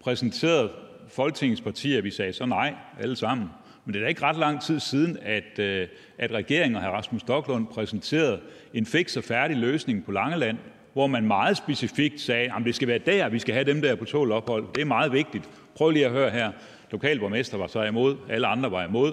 [0.00, 0.70] præsenterede
[1.08, 3.48] Folketingets partier, vi sagde så nej alle sammen.
[3.84, 6.86] Men det er da ikke ret lang tid siden, at, øh, at regeringen og hr.
[6.86, 8.40] Rasmus Stoklund præsenterede
[8.74, 10.58] en fix og færdig løsning på Langeland,
[10.92, 13.94] hvor man meget specifikt sagde, at det skal være der, vi skal have dem der
[13.94, 14.64] på tål ophold.
[14.74, 15.50] Det er meget vigtigt.
[15.76, 16.52] Prøv lige at høre her.
[16.90, 19.12] Lokalborgmester var så imod, alle andre var imod.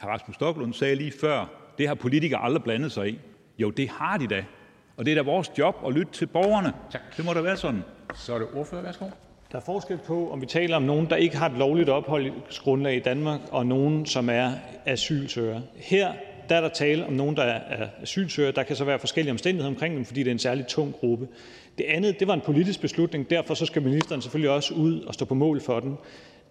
[0.00, 0.06] Hr.
[0.06, 1.46] Rasmus Stoklund sagde lige før,
[1.78, 3.18] det har politikere aldrig blandet sig i.
[3.58, 4.44] Jo, det har de da.
[4.96, 6.72] Og det er da vores job at lytte til borgerne.
[6.90, 7.16] Tak.
[7.16, 7.82] Det må da være sådan.
[8.14, 9.06] Så er det ordfører, værsgo.
[9.52, 12.96] Der er forskel på, om vi taler om nogen, der ikke har et lovligt opholdsgrundlag
[12.96, 14.50] i Danmark, og nogen, som er
[14.86, 15.62] asylsøgere.
[15.76, 16.12] Her
[16.48, 18.52] der er der tale om nogen, der er asylsøgere.
[18.52, 21.28] Der kan så være forskellige omstændigheder omkring dem, fordi det er en særlig tung gruppe.
[21.78, 23.30] Det andet det var en politisk beslutning.
[23.30, 25.96] Derfor så skal ministeren selvfølgelig også ud og stå på mål for den.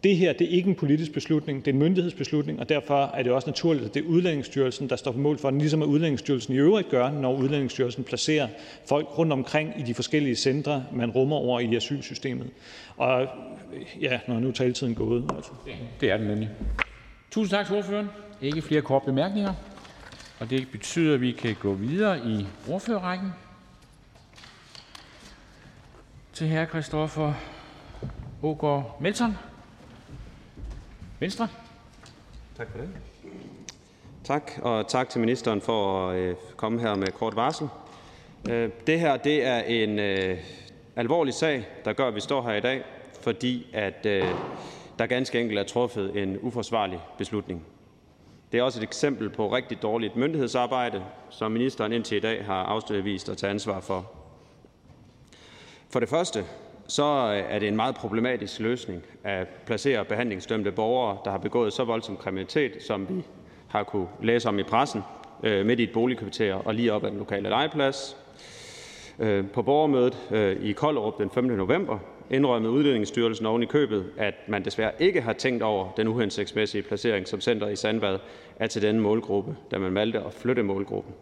[0.04, 3.24] Det her det er ikke en politisk beslutning, det er en myndighedsbeslutning, og derfor er
[3.24, 5.86] det også naturligt, at det er Udlændingsstyrelsen, der står på mål for den, ligesom at
[5.86, 8.48] Udlændingsstyrelsen i øvrigt gør, når Udlændingsstyrelsen placerer
[8.90, 12.50] folk rundt omkring i de forskellige centre, man rummer over i asylsystemet.
[12.98, 13.28] Og
[14.02, 15.32] ja, når nu taletiden gået.
[15.36, 15.52] Altså.
[16.02, 16.50] Det er den nemlig.
[17.32, 18.10] Tusind tak til ordføreren.
[18.42, 19.54] Ikke flere korte bemærkninger.
[20.40, 23.30] Og det betyder, at vi kan gå videre i ordførerrækken
[26.34, 26.66] til hr.
[26.66, 27.34] Christoffer
[28.44, 29.38] Aagaard Melson,
[31.22, 31.48] Venstre.
[32.58, 32.90] Tak for det.
[34.24, 37.68] Tak, og tak til ministeren for at øh, komme her med kort varsel.
[38.50, 40.38] Øh, det her det er en øh,
[40.96, 42.84] alvorlig sag, der gør, at vi står her i dag,
[43.22, 44.04] fordi at
[45.00, 47.66] der ganske enkelt er truffet en uforsvarlig beslutning.
[48.52, 52.64] Det er også et eksempel på rigtig dårligt myndighedsarbejde, som ministeren indtil i dag har
[52.64, 54.12] afvist at tage ansvar for.
[55.90, 56.46] For det første
[56.92, 61.74] så øh, er det en meget problematisk løsning at placere behandlingsdømte borgere, der har begået
[61.74, 63.24] så voldsom kriminalitet, som vi
[63.68, 65.02] har kunne læse om i pressen,
[65.44, 68.18] øh, midt i et boligkvarter og lige op ad den lokale legeplads.
[69.20, 70.18] Øh, på borgermødet
[70.62, 71.44] i Kollerup den 5.
[71.44, 76.82] november indrømmede Udlændingsstyrelsen oven i købet, at man desværre ikke har tænkt over den uhensigtsmæssige
[76.82, 78.20] placering, som center i Sandvad
[78.56, 81.14] er til denne målgruppe, da man valgte at flytte målgruppen.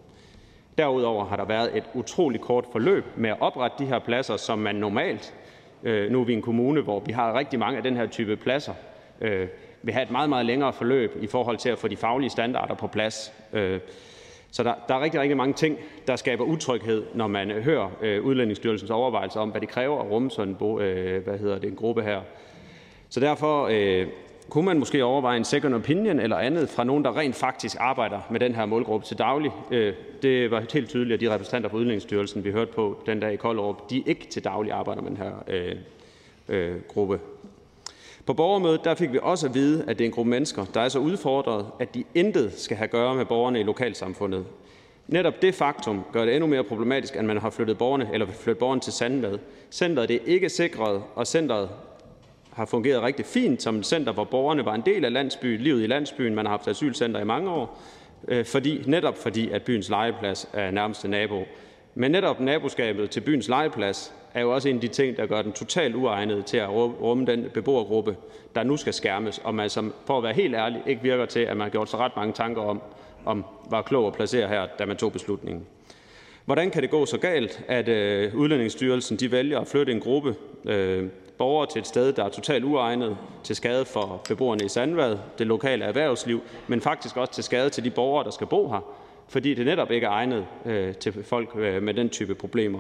[0.78, 4.60] Derudover har der været et utroligt kort forløb med at oprette de her pladser, som
[4.60, 5.34] man normalt–
[5.84, 8.36] Øh, nu er vi en kommune, hvor vi har rigtig mange af den her type
[8.36, 8.74] pladser
[9.22, 9.48] øh,–
[9.82, 12.74] vil have et meget, meget længere forløb i forhold til at få de faglige standarder
[12.76, 13.34] på plads.
[13.54, 13.80] Øh,
[14.52, 15.78] så der, der er rigtig, rigtig mange ting,
[16.08, 20.32] der skaber utryghed, når man hører øh, Udlændingsstyrelsens overvejelser om, hvad det kræver at rumme
[20.32, 22.22] sådan en, øh, hvad hedder det, en gruppe her.
[23.10, 24.08] Så derfor øh,
[24.50, 28.20] kunne man måske overveje en second opinion eller andet fra nogen, der rent faktisk arbejder
[28.32, 29.52] med den her målgruppe til daglig.
[29.72, 33.34] Øh, det var helt tydeligt, at de repræsentanter fra Udlændingsstyrelsen, vi hørte på den dag
[33.34, 35.76] i Kolderup, de ikke til daglig arbejder med den her øh,
[36.50, 37.20] øh, gruppe.
[38.26, 40.82] På borgermødet der fik vi også at vide, at det er en gruppe mennesker, der
[40.82, 44.46] er så udfordret, at de intet skal have at gøre med borgerne i lokalsamfundet.
[45.08, 48.58] Netop det faktum gør det endnu mere problematisk, at man har flyttet borgerne, eller flyttet
[48.58, 49.38] borgerne til Sandvad.
[49.72, 51.70] Centeret det er ikke sikret, og centeret
[52.54, 55.84] har fungeret rigtig fint som et center, hvor borgerne var en del af landsbyen, livet
[55.84, 56.36] i landsbyen.
[56.36, 57.82] Man har haft asylcenter i mange år,
[58.28, 61.44] øh, fordi, netop fordi, at byens legeplads er nærmeste nabo
[61.96, 65.42] Men netop naboskabet til byens legeplads er jo også en af de ting, der gør
[65.42, 68.16] den totalt uegnet til at rumme den beboergruppe,
[68.56, 71.40] der nu skal skærmes, og man som, for at være helt ærlig, ikke virker til,
[71.40, 72.82] at man har gjort sig ret mange tanker om,
[73.26, 75.66] om var klog at placere her, da man tog beslutningen.
[76.46, 80.36] Hvordan kan det gå så galt, at øh, Udlændingsstyrelsen de vælger at flytte en gruppe
[80.66, 81.04] øh,
[81.40, 85.48] borgere til et sted, der er totalt uegnet til skade for beboerne i Sandvad, det
[85.48, 88.80] lokale erhvervsliv, men faktisk også til skade til de borgere, der skal bo her,
[89.28, 92.80] fordi det netop ikke er egnet øh, til folk øh, med den type problemer.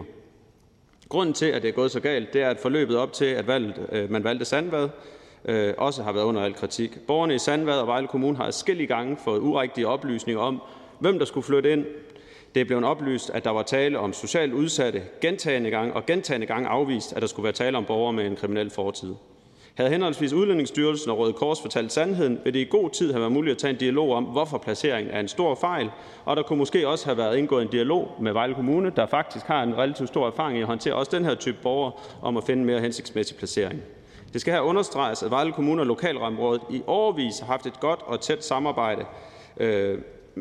[1.10, 3.48] Grunden til, at det er gået så galt, det er, at forløbet op til, at
[3.48, 4.90] valget, øh, man valgte Sandvad,
[5.46, 7.00] øh, også har været under al kritik.
[7.08, 10.62] Borgerne i Sandvad og Vejle Kommune har forskellige gange fået urigtige oplysninger om,
[11.00, 11.86] hvem der skulle flytte ind.
[12.60, 16.48] Det er blevet oplyst, at der var tale om socialt udsatte gentagende gange, og gentagende
[16.48, 19.16] gange afvist, at der skulle være tale om borgere med en kriminel fortid.
[19.76, 23.32] Havde henholdsvis Udlændingsstyrelsen og Røde Kors fortalt sandheden, ville det i god tid have været
[23.32, 25.90] muligt at tage en dialog om, hvorfor placeringen er en stor fejl,
[26.26, 29.46] og der kunne måske også have været indgået en dialog med Vejle Kommune, der faktisk
[29.46, 31.92] har en relativt stor erfaring i at håndtere også den her type borgere,
[32.22, 33.82] om at finde en mere hensigtsmæssig placering.
[34.34, 38.00] Det skal her understreges, at Vejle Kommune og Lokalområdet i årvis har haft et godt
[38.06, 39.06] og tæt samarbejde
[39.58, 39.98] øh,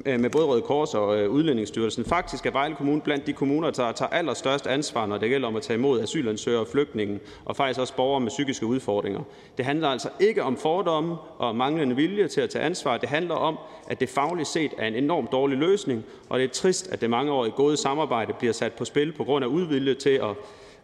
[0.07, 1.39] Øh, med både Røde Kors og øh, Udlændingestyrelsen.
[1.39, 2.05] Udlændingsstyrelsen.
[2.05, 5.57] Faktisk er Vejle Kommune blandt de kommuner, der tager allerstørst ansvar, når det gælder om
[5.57, 9.21] at tage imod asylansøgere, og flygtninge og faktisk også borgere med psykiske udfordringer.
[9.57, 12.97] Det handler altså ikke om fordomme og manglende vilje til at tage ansvar.
[12.97, 16.53] Det handler om, at det fagligt set er en enormt dårlig løsning, og det er
[16.53, 20.11] trist, at det mangeårige gode samarbejde bliver sat på spil på grund af udvilje til
[20.11, 20.37] at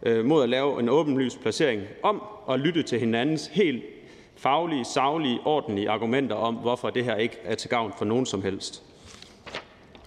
[0.03, 3.83] øh, mod at lave en åbenlys placering om at lytte til hinandens helt
[4.35, 8.41] faglige, saglige, ordentlige argumenter om, hvorfor det her ikke er til gavn for nogen som
[8.41, 8.84] helst.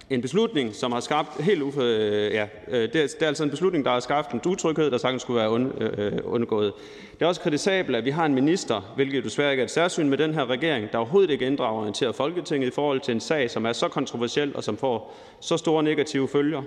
[0.09, 1.77] En beslutning, som har skabt helt.
[1.77, 4.91] Øh, ja, øh, det, er, det er altså en beslutning, der har skabt en utryghed,
[4.91, 6.73] der sagtens skulle være und, øh, øh undgået.
[7.13, 10.09] Det er også kritisabelt, at vi har en minister, hvilket desværre ikke er et særsyn
[10.09, 13.19] med den her regering, der overhovedet ikke inddrager og orienterer Folketinget i forhold til en
[13.19, 16.61] sag, som er så kontroversiel og som får så store negative følger.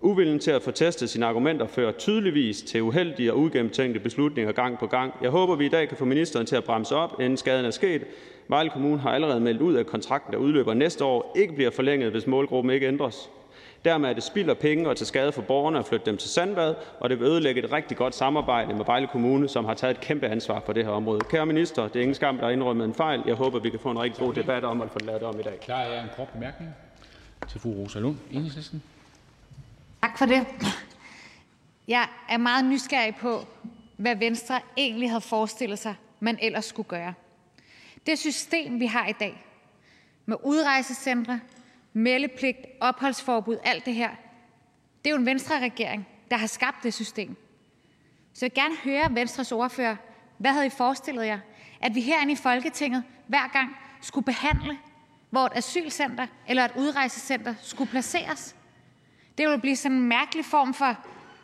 [0.00, 4.78] Uviljen til at få testet sine argumenter fører tydeligvis til uheldige og ugennemtænkte beslutninger gang
[4.78, 5.14] på gang.
[5.22, 7.70] Jeg håber, vi i dag kan få ministeren til at bremse op, inden skaden er
[7.70, 8.02] sket.
[8.48, 12.10] Vejle Kommune har allerede meldt ud, at kontrakten, der udløber næste år, ikke bliver forlænget,
[12.10, 13.30] hvis målgruppen ikke ændres.
[13.84, 16.30] Dermed er det spild af penge og til skade for borgerne at flytte dem til
[16.30, 19.96] Sandvad, og det vil ødelægge et rigtig godt samarbejde med Vejle Kommune, som har taget
[19.96, 21.20] et kæmpe ansvar på det her område.
[21.20, 23.22] Kære minister, det er ingen skam, der er indrømmet en fejl.
[23.26, 25.40] Jeg håber, vi kan få en rigtig god debat om at få det lavet om
[25.40, 25.60] i dag.
[25.60, 26.70] Klar er en kort bemærkning
[27.48, 28.82] til fru Rosa Lund, Enhedslisten.
[30.02, 30.46] Tak for det.
[31.88, 33.40] Jeg er meget nysgerrig på,
[33.96, 37.14] hvad Venstre egentlig havde forestillet sig, man ellers skulle gøre.
[38.06, 39.44] Det system, vi har i dag,
[40.26, 41.40] med udrejsecentre,
[41.92, 44.10] meldepligt, opholdsforbud, alt det her,
[45.04, 47.36] det er jo en Venstre-regering, der har skabt det system.
[48.32, 49.96] Så jeg vil gerne høre Venstres ordfører,
[50.38, 51.38] hvad havde I forestillet jer?
[51.80, 54.78] At vi herinde i Folketinget hver gang skulle behandle,
[55.30, 58.56] hvor et asylcenter eller et udrejsecenter skulle placeres?
[59.38, 60.96] Det ville blive sådan en mærkelig form for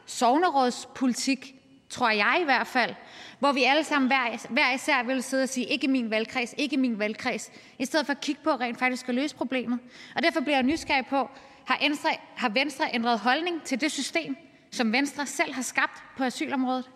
[0.07, 1.60] sovnerådspolitik,
[1.91, 2.95] tror jeg i hvert fald,
[3.39, 6.77] hvor vi alle sammen hver, hver især vil sidde og sige, ikke min valgkreds, ikke
[6.77, 9.79] min valgkreds, i stedet for at kigge på rent faktisk at løse problemet.
[10.17, 11.31] Og derfor bliver jeg nysgerrig på,
[11.65, 14.37] har Venstre, har Venstre ændret holdning til det system,
[14.71, 16.91] som Venstre selv har skabt på asylområdet?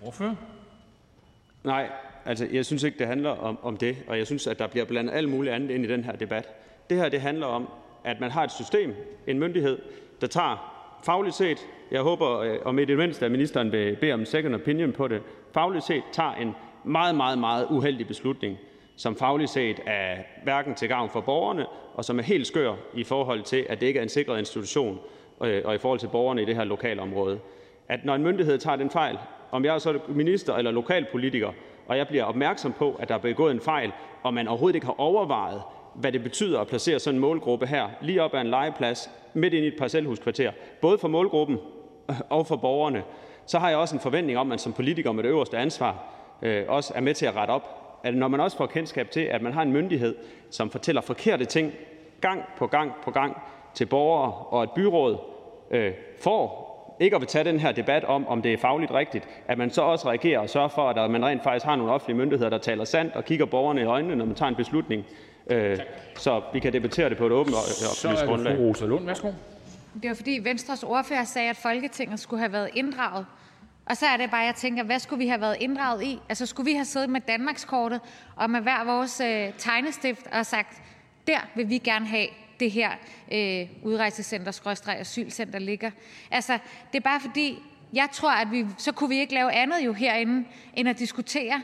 [0.00, 0.36] Hvorfor?
[1.64, 1.90] Nej,
[2.24, 4.84] altså jeg synes ikke, det handler om, om det, og jeg synes, at der bliver
[4.84, 6.48] blandet alt muligt andet ind i den her debat.
[6.90, 7.68] Det her det handler om,
[8.04, 8.94] at man har et system,
[9.26, 9.78] en myndighed,
[10.20, 11.58] der tager fagligt set,
[11.90, 14.92] jeg håber øh, om i det mindste, at ministeren vil bede om en second opinion
[14.92, 15.22] på det,
[15.54, 18.58] fagligt set tager en meget, meget, meget uheldig beslutning,
[18.96, 23.04] som fagligt set er hverken til gavn for borgerne, og som er helt skør i
[23.04, 24.98] forhold til, at det ikke er en sikret institution,
[25.44, 27.38] øh, og i forhold til borgerne i det her lokalområde.
[27.88, 29.18] At når en myndighed tager den fejl,
[29.50, 31.52] om jeg er så minister eller lokalpolitiker,
[31.86, 34.86] og jeg bliver opmærksom på, at der er begået en fejl, og man overhovedet ikke
[34.86, 35.62] har overvejet,
[35.94, 39.54] hvad det betyder at placere sådan en målgruppe her lige op ad en legeplads midt
[39.54, 41.58] ind i et parcelhuskvarter, både for målgruppen
[42.30, 43.02] og for borgerne,
[43.46, 46.04] så har jeg også en forventning om, at man som politiker med det øverste ansvar
[46.42, 47.76] øh, også er med til at rette op.
[48.04, 50.16] At når man også får kendskab til, at man har en myndighed,
[50.50, 51.72] som fortæller forkerte ting
[52.20, 53.36] gang på gang på gang
[53.74, 55.16] til borgere, og et byråd
[55.70, 59.28] øh, får ikke at vil tage den her debat om, om det er fagligt rigtigt,
[59.46, 62.18] at man så også reagerer og sørger for, at man rent faktisk har nogle offentlige
[62.18, 65.04] myndigheder, der taler sandt og kigger borgerne i øjnene, når man tager en beslutning,
[65.50, 65.78] Øh,
[66.16, 68.52] så vi kan debattere det på et åbent og oplyst grundlag.
[68.52, 69.06] Så er det Rosa Lund.
[69.06, 69.28] Værsgo.
[70.02, 73.26] Det var fordi Venstres ordfører sagde, at Folketinget skulle have været inddraget.
[73.86, 76.18] Og så er det bare, jeg tænker, hvad skulle vi have været inddraget i?
[76.28, 78.00] Altså skulle vi have siddet med Danmarkskortet
[78.36, 80.82] og med hver vores øh, tegnestift og sagt,
[81.26, 82.26] der vil vi gerne have
[82.60, 82.90] det her
[83.32, 85.90] øh, udrejsecenter, asylcenter ligger.
[86.30, 86.58] Altså,
[86.92, 87.58] det er bare fordi,
[87.92, 91.62] jeg tror, at vi, så kunne vi ikke lave andet jo herinde, end at diskutere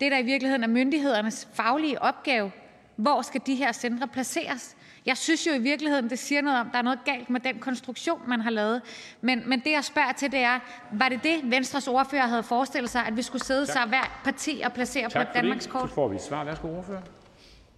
[0.00, 2.52] det, der i virkeligheden er myndighedernes faglige opgave.
[2.96, 4.76] Hvor skal de her centre placeres?
[5.06, 7.40] Jeg synes jo i virkeligheden, det siger noget om, at der er noget galt med
[7.40, 8.82] den konstruktion, man har lavet.
[9.20, 10.60] Men, men det, jeg spørger til, det er,
[10.92, 14.62] var det det, Venstres ordfører havde forestillet sig, at vi skulle sidde sig hver parti
[14.64, 15.88] og placere tak på et Danmarks kort?
[15.88, 16.44] Så får vi et svar.
[16.44, 17.00] Værsgo, ordfører.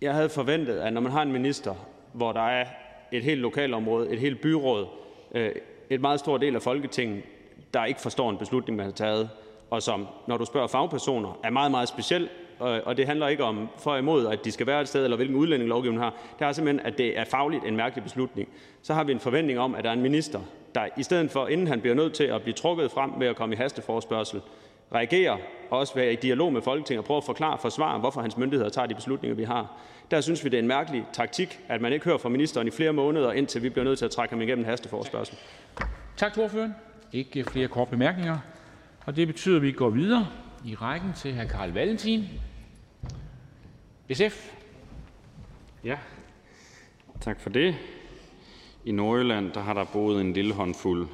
[0.00, 1.74] Jeg havde forventet, at når man har en minister,
[2.12, 2.64] hvor der er
[3.12, 4.86] et helt lokalområde, et helt byråd,
[5.34, 5.50] øh,
[5.90, 7.22] et meget stor del af Folketinget,
[7.74, 9.30] der ikke forstår en beslutning, man har taget,
[9.70, 12.28] og som, når du spørger fagpersoner, er meget, meget speciel,
[12.62, 15.04] Øh, og det handler ikke om for og imod, at de skal være et sted,
[15.04, 16.14] eller hvilken udlændingelovgivning har.
[16.38, 18.48] Det er simpelthen, at det er fagligt en mærkelig beslutning.
[18.82, 20.40] Så har vi en forventning om, at der er en minister,
[20.74, 23.36] der i stedet for, inden han bliver nødt til at blive trukket frem med at
[23.36, 24.40] komme i hasteforspørgsel,
[24.94, 25.36] reagerer
[25.70, 28.36] og også være i dialog med Folketinget og prøve at forklare og forsvare, hvorfor hans
[28.36, 29.78] myndigheder tager de beslutninger, vi har.
[30.10, 32.70] Der synes vi, det er en mærkelig taktik, at man ikke hører fra ministeren i
[32.70, 35.36] flere måneder, indtil vi bliver nødt til at trække ham igennem en hasteforspørgsel.
[36.16, 36.74] Tak til ordføreren.
[37.12, 38.38] Ikke flere korte bemærkninger.
[39.06, 40.26] Og det betyder, at vi går videre
[40.66, 41.48] i rækken til hr.
[41.48, 42.24] Carl Valentin,
[44.12, 44.52] SF.
[45.84, 45.98] Ja,
[47.20, 47.76] tak for det.
[48.84, 51.08] I Nordjylland der har der boet en lille håndfuld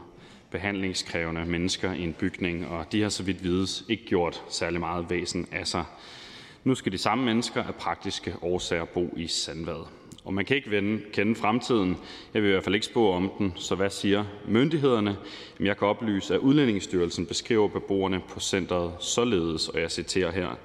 [0.50, 5.10] behandlingskrævende mennesker i en bygning, og de har så vidt vides ikke gjort særlig meget
[5.10, 5.84] væsen af sig.
[6.64, 9.86] Nu skal de samme mennesker af praktiske årsager bo i Sandvad.
[10.24, 11.96] Og man kan ikke vende, kende fremtiden.
[12.34, 13.52] Jeg vil i hvert fald ikke spå om den.
[13.56, 15.16] Så hvad siger myndighederne?
[15.58, 20.58] Jamen, jeg kan oplyse, at Udlændingsstyrelsen beskriver beboerne på centret således, og jeg citerer her.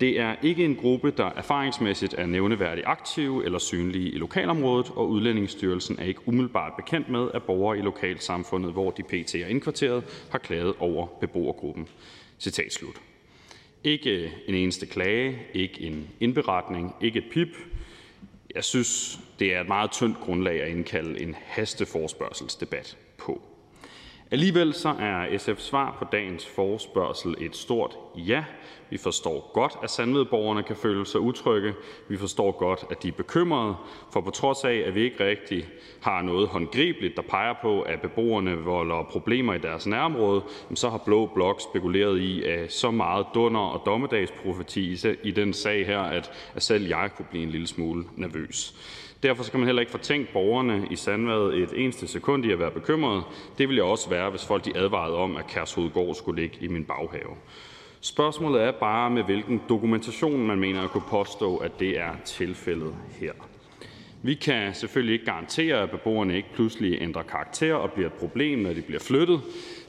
[0.00, 5.08] Det er ikke en gruppe, der erfaringsmæssigt er nævneværdigt aktive eller synlige i lokalområdet, og
[5.08, 9.34] Udlændingsstyrelsen er ikke umiddelbart bekendt med, at borgere i lokalsamfundet, hvor de pt.
[9.34, 11.88] er indkvarteret, har klaget over beboergruppen.
[12.38, 13.00] Citat slut.
[13.84, 17.48] Ikke en eneste klage, ikke en indberetning, ikke et pip.
[18.54, 23.42] Jeg synes, det er et meget tyndt grundlag at indkalde en hasteforspørgselsdebat på.
[24.32, 28.44] Alligevel så er SF's svar på dagens forespørgsel et stort ja.
[28.90, 31.74] Vi forstår godt, at Sandvedborgerne kan føle sig utrygge.
[32.08, 33.74] Vi forstår godt, at de er bekymrede,
[34.12, 35.68] for på trods af, at vi ikke rigtig
[36.00, 40.42] har noget håndgribeligt, der peger på, at beboerne volder problemer i deres nærområde,
[40.74, 45.86] så har Blå Blok spekuleret i at så meget dunder og dommedagsprofeti i den sag
[45.86, 48.74] her, at selv jeg kunne blive en lille smule nervøs.
[49.22, 52.70] Derfor skal man heller ikke fortænke borgerne i Sandvad et eneste sekund i at være
[52.70, 53.22] bekymrede.
[53.58, 56.68] Det ville jeg også være, hvis folk de advarede om, at Kærshovedgård skulle ligge i
[56.68, 57.36] min baghave.
[58.00, 62.94] Spørgsmålet er bare, med hvilken dokumentation man mener at kunne påstå, at det er tilfældet
[63.20, 63.32] her.
[64.22, 68.58] Vi kan selvfølgelig ikke garantere, at beboerne ikke pludselig ændrer karakter og bliver et problem,
[68.58, 69.40] når de bliver flyttet.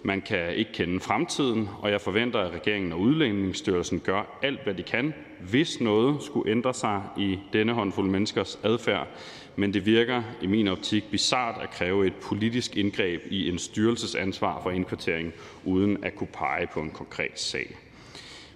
[0.03, 4.73] Man kan ikke kende fremtiden, og jeg forventer, at regeringen og Udlændingsstyrelsen gør alt, hvad
[4.73, 5.13] de kan,
[5.49, 9.07] hvis noget skulle ændre sig i denne håndfuld menneskers adfærd.
[9.55, 14.15] Men det virker i min optik bizart at kræve et politisk indgreb i en styrelses
[14.15, 15.33] ansvar for indkvartering,
[15.65, 17.75] uden at kunne pege på en konkret sag.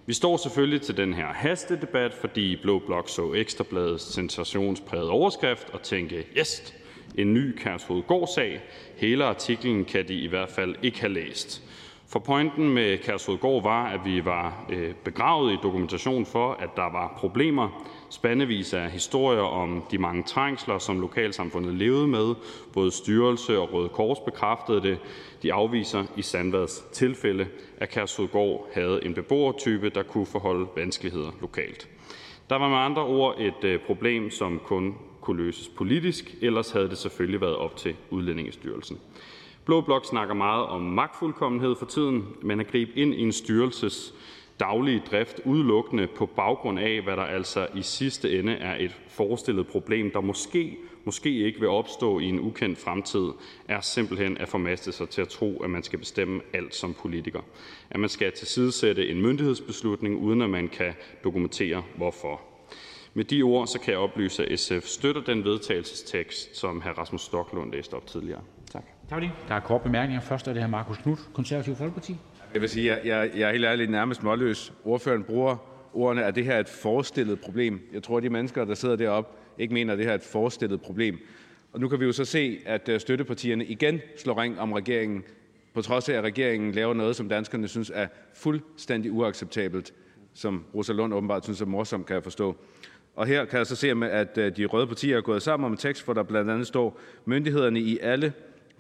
[0.06, 5.82] Vi står selvfølgelig til den her hastedebat, fordi Blå Blok så Ekstrabladets sensationspræget overskrift og
[5.82, 6.74] tænke, yes,
[7.18, 8.62] en ny Kærshovedgård-sag.
[8.98, 11.64] Hele artiklen kan de i hvert fald ikke have læst.
[12.08, 16.92] For pointen med Kærshovedgård var, at vi var øh, begravet i dokumentation for, at der
[16.92, 17.86] var problemer.
[18.10, 22.36] Spandevis af historier om de mange trængsler, som lokalsamfundet levede med.
[22.74, 24.98] Både styrelse og Røde Kors bekræftede det.
[25.44, 27.48] De afviser i Sandvads tilfælde,
[27.78, 31.90] at Kærshovedgård havde en beboertype, der kunne forholde vanskeligheder lokalt.
[32.50, 34.96] Der var med andre ord et øh, problem, som kun
[35.26, 39.00] kunne løses politisk, ellers havde det selvfølgelig været op til Udlændingestyrelsen.
[39.66, 44.14] Blå Blok snakker meget om magtfuldkommenhed for tiden, men at gribe ind i en styrelses
[44.60, 49.68] daglige drift udelukkende på baggrund af, hvad der altså i sidste ende er et forestillet
[49.68, 53.30] problem, der måske, måske ikke vil opstå i en ukendt fremtid,
[53.68, 57.42] er simpelthen at formaste sig til at tro, at man skal bestemme alt som politiker.
[57.90, 62.55] At man skal tilsidesætte en myndighedsbeslutning, uden at man kan dokumentere hvorfor.
[63.18, 66.88] Med de ord så kan jeg oplyse, at SF støtter den vedtagelsestekst, som hr.
[66.88, 68.42] Rasmus Stoklund læste op tidligere.
[68.72, 68.84] Tak.
[69.10, 69.24] Tak.
[69.48, 70.22] Der er kort bemærkninger.
[70.22, 72.16] Først er det her Markus Knudt, Konservativ Folkeparti.
[72.54, 74.74] Jeg vil sige, jeg, jeg, jeg er helt ærligt nærmest målløs.
[74.86, 75.58] Ordføreren bruger
[75.94, 77.82] ordene, at det her er et forestillet problem.
[77.94, 80.24] Jeg tror, at de mennesker, der sidder deroppe, ikke mener, at det her er et
[80.24, 81.20] forestillet problem.
[81.74, 85.24] Og nu kan vi jo så se, at øh, støttepartierne igen slår ring om regeringen,
[85.74, 89.94] på trods af, at regeringen laver noget, som danskerne synes er fuldstændig uacceptabelt,
[90.34, 92.56] som Rosa Lund åbenbart synes er morsomt, kan jeg forstå.
[93.16, 95.72] Og her kan jeg så se, at øh, de røde partier er gået sammen om
[95.72, 98.34] en tekst, hvor der blandt andet står, myndighederne i alle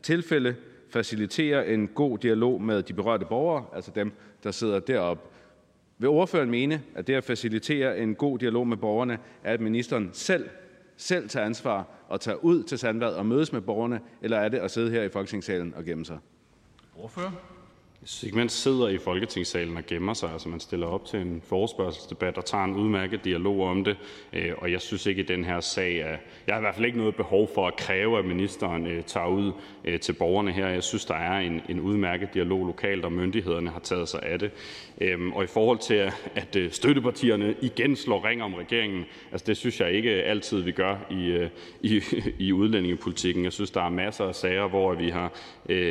[0.03, 0.55] tilfælde
[0.89, 4.11] faciliterer en god dialog med de berørte borgere, altså dem,
[4.43, 5.23] der sidder deroppe.
[5.97, 10.09] Vil ordføreren mene, at det at facilitere en god dialog med borgerne, er, at ministeren
[10.13, 10.49] selv,
[10.97, 14.57] selv tager ansvar og tager ud til Sandvad og mødes med borgerne, eller er det
[14.57, 16.17] at sidde her i Folketingssalen og gemme sig?
[16.95, 17.54] Ordfører?
[18.05, 20.31] Segment sidder i Folketingssalen og gemmer sig.
[20.31, 23.97] Altså, man stiller op til en forespørgselsdebat og tager en udmærket dialog om det.
[24.33, 26.85] Øh, og jeg synes ikke i den her sag, at jeg har i hvert fald
[26.85, 29.51] ikke noget behov for at kræve, at ministeren øh, tager ud
[29.85, 30.67] øh, til borgerne her.
[30.67, 34.39] Jeg synes, der er en, en udmærket dialog lokalt, og myndighederne har taget sig af
[34.39, 34.51] det.
[35.01, 39.79] Øhm, og i forhold til, at støttepartierne igen slår ring om regeringen, altså det synes
[39.79, 41.47] jeg ikke altid, vi gør i,
[41.81, 42.01] i,
[42.47, 43.43] i udlændingepolitikken.
[43.43, 45.31] Jeg synes, der er masser af sager, hvor vi har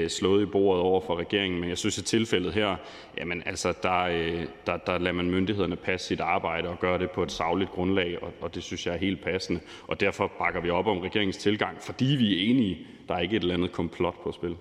[0.08, 2.76] slået i bordet over for regeringen, men jeg synes, tilfældet her
[3.18, 4.46] jamen altså, øh,
[4.86, 8.62] lader man myndighederne passe sit arbejde og gøre det på et sagligt grundlag, og det
[8.62, 9.60] synes jeg er helt passende.
[9.86, 12.86] Og derfor bakker vi op om regeringens tilgang, fordi vi er enige.
[13.08, 14.56] Der er ikke et eller andet komplot på spil.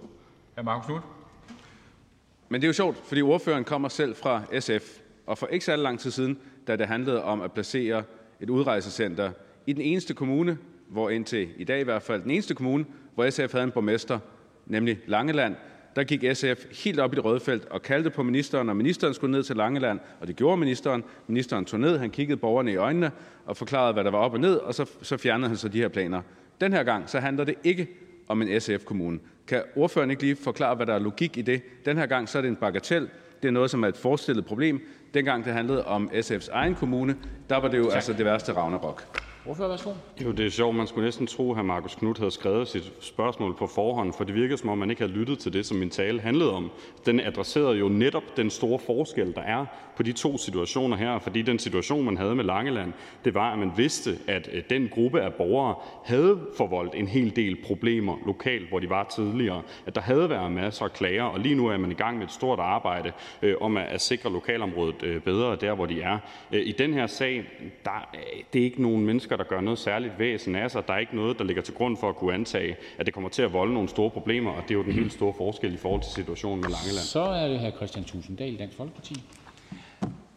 [0.58, 0.62] Hr.
[0.62, 1.04] Marcus Knuth.
[2.50, 5.84] Men det er jo sjovt, fordi ordføreren kommer selv fra SF, og for ikke særlig
[5.84, 8.04] lang tid siden, da det handlede om at placere
[8.40, 9.32] et udrejsecenter
[9.68, 10.58] i den eneste kommune,
[10.90, 12.86] hvor indtil i dag i hvert fald den eneste kommune,
[13.16, 14.20] hvor SF havde en borgmester,
[14.66, 15.56] nemlig Langeland,
[15.96, 19.14] der gik SF helt op i det røde felt og kaldte på ministeren, og ministeren
[19.14, 21.04] skulle ned til Langeland, og det gjorde ministeren.
[21.28, 23.12] Ministeren tog ned, han kiggede borgerne i øjnene
[23.46, 25.78] og forklarede, hvad der var op og ned, og så, så fjernede han så de
[25.78, 26.22] her planer.
[26.62, 27.88] Den her gang så handler det ikke
[28.28, 29.20] om en SF-kommune.
[29.48, 31.62] Kan ordføreren ikke lige forklare, hvad der er logik i det?
[31.86, 33.10] Den her gang så er det en bagatel.
[33.42, 34.82] Det er noget, som er et forestillet problem.
[35.14, 37.16] Dengang det handlede om SF's egen kommune,
[37.50, 39.24] der var det jo altså det værste Ragnarok.
[39.46, 39.92] Ordfører, værsgo.
[40.24, 40.76] Jo, det er sjovt.
[40.76, 44.36] Man skulle næsten tro, at Marcus Knuth havde skrevet sit spørgsmål på forhånd, for det
[44.36, 46.72] virker som om, man ikke havde lyttet til det, som min tale handlede om.
[47.06, 49.66] Den adresserede jo netop den store forskel, der er
[49.96, 52.94] på de to situationer her, fordi den situation, man havde med Langeland,
[53.26, 55.76] det var, at man vidste, at øh, den gruppe af borgere
[56.06, 60.52] havde forvoldt en hel del problemer lokalt, hvor de var tidligere, at der havde været
[60.52, 63.56] masser af klager, og lige nu er man i gang med et stort arbejde øh,
[63.62, 66.20] om at, at sikre lokalområdet øh, bedre der, hvor de er.
[66.52, 67.44] Øh, I den her sag,
[67.86, 70.88] der, øh, det er ikke nogen mennesker, der gør noget særligt væsen af sig.
[70.88, 73.30] Der er ikke noget, der ligger til grund for at kunne antage, at det kommer
[73.30, 75.78] til at volde nogle store problemer, og det er jo den helt store forskel i
[75.78, 77.06] forhold til situationen med Langeland.
[77.06, 79.16] Så er det her Christian Tusinddal, Dansk Folkeparti.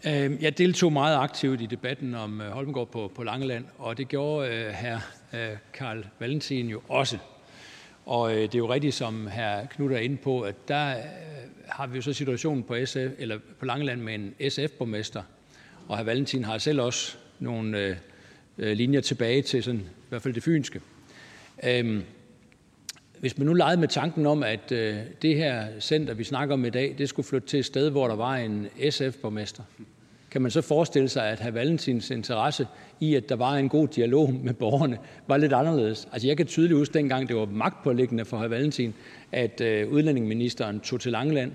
[0.04, 4.48] Øhm, jeg deltog meget aktivt i debatten om øh, på, på Langeland, og det gjorde
[4.48, 4.96] øh, hr.
[5.36, 7.18] Øh, Karl Valentin jo også.
[8.06, 9.66] Og øh, det er jo rigtigt, som hr.
[9.70, 11.02] Knud er inde på, at der øh,
[11.68, 15.22] har vi jo så situationen på, SF, eller på Langeland med en SF-borgmester,
[15.88, 16.02] og hr.
[16.02, 17.96] Valentin har selv også nogle
[18.58, 20.80] øh, linjer tilbage til sådan, i hvert fald det fynske.
[21.64, 22.02] Øhm,
[23.20, 26.64] hvis man nu legede med tanken om, at øh, det her center, vi snakker om
[26.64, 29.62] i dag, det skulle flytte til et sted, hvor der var en SF-borgmester,
[30.30, 31.50] kan man så forestille sig, at hr.
[31.50, 32.66] Valentins interesse
[33.00, 36.08] i, at der var en god dialog med borgerne, var lidt anderledes?
[36.12, 38.48] Altså, jeg kan tydeligt huske dengang, det var magtpåliggende for hr.
[38.48, 38.94] Valentin,
[39.32, 41.52] at øh, udlændingeministeren tog til Langeland.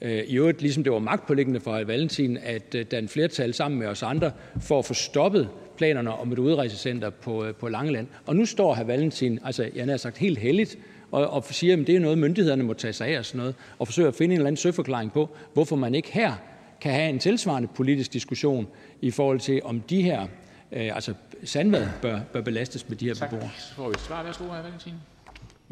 [0.00, 1.84] Øh, I øvrigt, ligesom det var magtpåliggende for hr.
[1.84, 4.30] Valentin, at øh, flertal sammen med os andre
[4.60, 8.06] for at få stoppet planerne om et udrejsecenter på, øh, på Langeland.
[8.26, 8.84] Og nu står hr.
[8.84, 10.78] Valentin, altså jeg har sagt helt heldigt,
[11.12, 13.86] og, siger, at det er noget, myndighederne må tage sig af og sådan noget, og
[13.86, 16.34] forsøger at finde en eller anden søforklaring på, hvorfor man ikke her
[16.80, 18.68] kan have en tilsvarende politisk diskussion
[19.00, 20.26] i forhold til, om de her,
[20.72, 23.50] øh, altså Sandvad bør, bør belastes med de her beboere.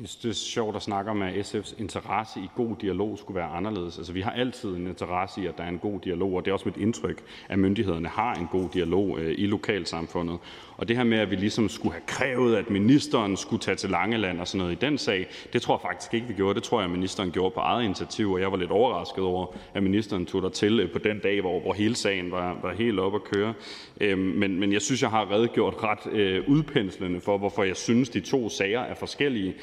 [0.00, 3.36] Jeg synes, det er sjovt at snakke om, at SF's interesse i god dialog skulle
[3.36, 3.98] være anderledes.
[3.98, 6.50] Altså, vi har altid en interesse i, at der er en god dialog, og det
[6.50, 10.38] er også mit indtryk, at myndighederne har en god dialog øh, i lokalsamfundet.
[10.76, 13.90] Og det her med, at vi ligesom skulle have krævet, at ministeren skulle tage til
[13.90, 16.54] Langeland og sådan noget i den sag, det tror jeg faktisk ikke, vi gjorde.
[16.54, 19.46] Det tror jeg, at ministeren gjorde på eget initiativ, og jeg var lidt overrasket over,
[19.74, 22.74] at ministeren tog der til øh, på den dag, hvor, hvor hele sagen var, var
[22.74, 23.54] helt op at køre.
[24.00, 28.08] Øh, men, men jeg synes, jeg har redegjort ret øh, udpenslende for, hvorfor jeg synes,
[28.08, 29.54] de to sager er forskellige.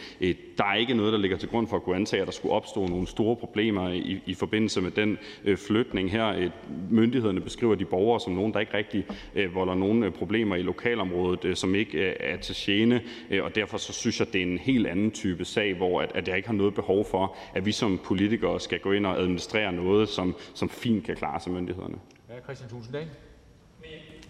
[0.58, 2.54] Der er ikke noget, der ligger til grund for at kunne antage, at der skulle
[2.54, 6.50] opstå nogle store problemer i, i forbindelse med den øh, flytning her.
[6.90, 9.06] Myndighederne beskriver de borgere som nogen, der ikke rigtig
[9.36, 13.44] øh, volder nogen øh, problemer i lokalområdet, øh, som ikke øh, er til gene, øh,
[13.44, 16.28] og derfor så synes jeg, det er en helt anden type sag, hvor at, at
[16.28, 19.74] jeg ikke har noget behov for, at vi som politikere skal gå ind og administrere
[19.74, 21.96] noget, som, som fint kan klare sig myndighederne.
[22.30, 23.08] Ja, Christian Tulsendal.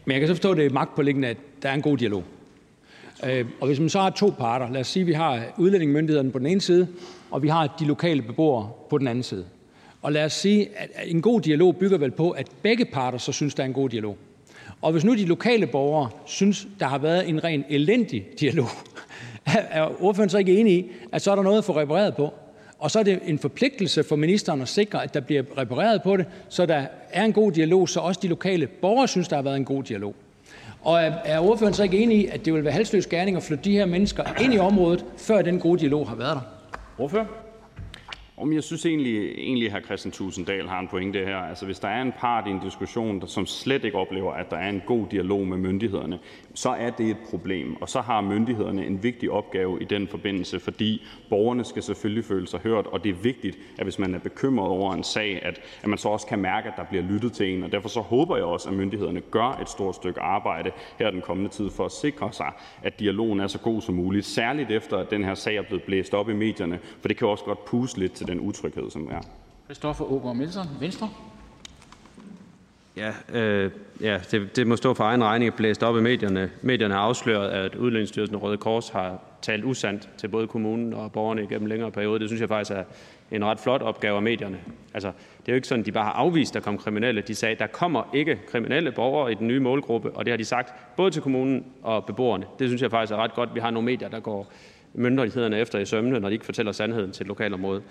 [0.06, 0.72] Men jeg kan så forstå, at det
[3.26, 6.32] Øh, og hvis man så har to parter, lad os sige, at vi har udlændingemyndighederne
[6.32, 6.88] på den ene side,
[7.32, 9.46] og vi har de lokale beboere på den anden side.
[10.02, 13.32] Og lad os sige, at en god dialog bygger vel på, at begge parter så
[13.32, 14.18] synes, der er en god dialog.
[14.82, 18.68] Og hvis nu de lokale borgere synes, der har været en ren elendig dialog,
[19.46, 22.34] er ordføreren så ikke enig i, at så er der noget at få repareret på?
[22.80, 26.18] Og så er det en forpligtelse for ministeren at sikre, at der bliver repareret på
[26.18, 29.44] det, så der er en god dialog, så også de lokale borgere synes, der har
[29.44, 30.16] været en god dialog.
[30.88, 33.64] Og er ordføreren så ikke enig i, at det vil være halsløs gerning at flytte
[33.64, 36.42] de her mennesker ind i området, før den gode dialog har været der?
[38.40, 39.80] Om jeg synes egentlig, egentlig hr.
[39.80, 41.38] Christian Tusinddal har en pointe her.
[41.38, 44.52] Altså, hvis der er en part i en diskussion, der som slet ikke oplever, at
[44.52, 46.20] der er en god dialog med myndighederne,
[46.54, 47.82] så er det et problem.
[47.82, 52.48] Og så har myndighederne en vigtig opgave i den forbindelse, fordi borgerne skal selvfølgelig føle
[52.48, 55.62] sig hørt, og det er vigtigt, at hvis man er bekymret over en sag, at,
[55.84, 57.64] at man så også kan mærke, at der bliver lyttet til en.
[57.64, 61.22] Og derfor så håber jeg også, at myndighederne gør et stort stykke arbejde her den
[61.22, 62.52] kommende tid for at sikre sig,
[62.84, 65.84] at dialogen er så god som muligt, særligt efter at den her sag er blevet
[65.84, 69.08] blæst op i medierne, for det kan også godt puste lidt til den utryghed, som
[69.12, 69.22] er.
[69.66, 71.10] Christoffer Aagaard Melson, Venstre.
[72.98, 73.72] Ja, øh,
[74.02, 76.52] ja det, det må stå for egen regning blæst op i medierne.
[76.62, 81.12] Medierne har afsløret, at Udlændingsstyrelsen og Røde Kors har talt usandt til både kommunen og
[81.12, 82.20] borgerne igennem længere periode.
[82.20, 82.84] Det synes jeg faktisk er
[83.32, 84.60] en ret flot opgave af medierne.
[84.94, 85.08] Altså,
[85.40, 87.22] det er jo ikke sådan, at de bare har afvist, at der kom kriminelle.
[87.22, 90.38] De sagde, at der kommer ikke kriminelle borgere i den nye målgruppe, og det har
[90.38, 92.46] de sagt både til kommunen og beboerne.
[92.60, 93.56] Det synes jeg faktisk er ret godt.
[93.56, 94.52] Vi har nogle medier, der går
[94.98, 97.84] myndighederne efter i sømne, når de ikke fortæller sandheden til lokalområdet.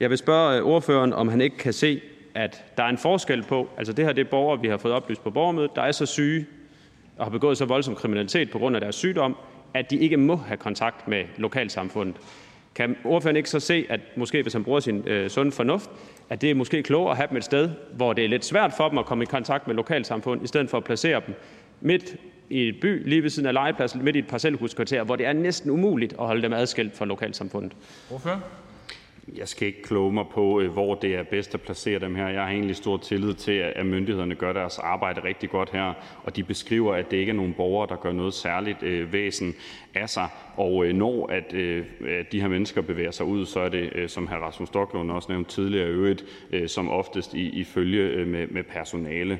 [0.00, 2.00] Jeg vil spørge øh, ordføreren, om han ikke kan se,
[2.34, 4.94] at der er en forskel på, altså det her det er borgere, vi har fået
[4.94, 6.46] oplyst på borgermødet, der er så syge
[7.18, 9.36] og har begået så voldsom kriminalitet på grund af deres sygdom,
[9.74, 12.16] at de ikke må have kontakt med lokalsamfundet.
[12.74, 15.90] Kan ordføreren ikke så se, at måske hvis han bruger sin øh, sunde fornuft,
[16.30, 18.72] at det er måske klogere at have dem et sted, hvor det er lidt svært
[18.76, 21.34] for dem at komme i kontakt med lokalsamfund, i stedet for at placere dem
[21.80, 22.16] midt
[22.50, 25.32] i et by, lige ved siden af legepladsen, midt i et parcelhuskvarter, hvor det er
[25.32, 27.72] næsten umuligt at holde dem adskilt fra lokalsamfundet.
[28.08, 28.44] Hvorfor?
[29.36, 32.28] Jeg skal ikke kloge mig på, øh, hvor det er bedst at placere dem her.
[32.28, 35.92] Jeg har egentlig stor tillid til, at myndighederne gør deres arbejde rigtig godt her,
[36.24, 39.54] og de beskriver, at det ikke er nogen borgere, der gør noget særligt øh, væsen
[39.94, 40.28] af sig.
[40.56, 41.52] Og øh, når at
[42.32, 44.34] de her mennesker bevæger sig ud, så er det, som hr.
[44.34, 46.24] Rasmus Stoklund også nævnte tidligere, øvrigt
[46.66, 49.38] som oftest i, i følge med, med personale.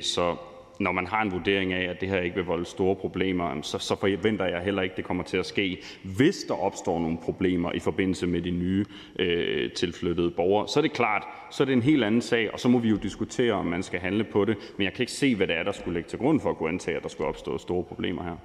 [0.00, 0.36] Så
[0.80, 3.78] når man har en vurdering af, at det her ikke vil volde store problemer, så,
[3.78, 5.82] så forventer jeg heller ikke, det kommer til at ske.
[6.02, 8.84] Hvis der opstår nogle problemer i forbindelse med de nye
[9.18, 12.60] øh, tilflyttede borgere, så er det klart, så er det en helt anden sag, og
[12.60, 14.56] så må vi jo diskutere, om man skal handle på det.
[14.76, 16.56] Men jeg kan ikke se, hvad det er, der skulle ligge til grund for at
[16.56, 18.36] kunne antage, at der skulle opstå store problemer her.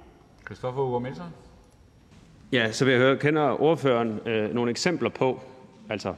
[0.46, 1.30] Christoffer Uger?
[2.52, 5.40] Ja, så vil jeg høre, kender ordføreren øh, nogle eksempler på,
[5.88, 6.14] altså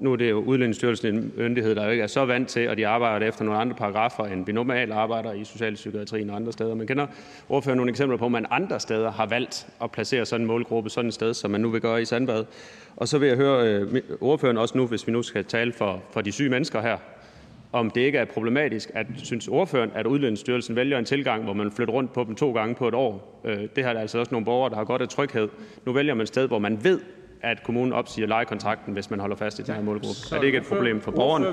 [0.00, 2.76] nu er det jo Udlændingsstyrelsen en myndighed, der jo ikke er så vant til, og
[2.76, 6.74] de arbejder efter nogle andre paragrafer, end vi normalt arbejder i socialpsykiatrien og andre steder.
[6.74, 7.06] Men kender
[7.48, 10.90] ordføreren nogle eksempler på, at man andre steder har valgt at placere sådan en målgruppe
[10.90, 12.44] sådan et sted, som man nu vil gøre i Sandbad?
[12.96, 16.02] Og så vil jeg høre øh, ordføreren også nu, hvis vi nu skal tale for,
[16.10, 16.96] for de syge mennesker her,
[17.72, 21.70] om det ikke er problematisk, at synes ordføreren, at Udlændingsstyrelsen vælger en tilgang, hvor man
[21.70, 23.40] flytter rundt på dem to gange på et år.
[23.44, 25.48] Øh, det har altså også nogle borgere, der har godt af tryghed.
[25.86, 27.00] Nu vælger man et sted, hvor man ved,
[27.44, 30.20] at kommunen opsiger lejekontrakten, hvis man holder fast i den her målgruppe.
[30.32, 31.46] Er det ikke et problem for borgerne?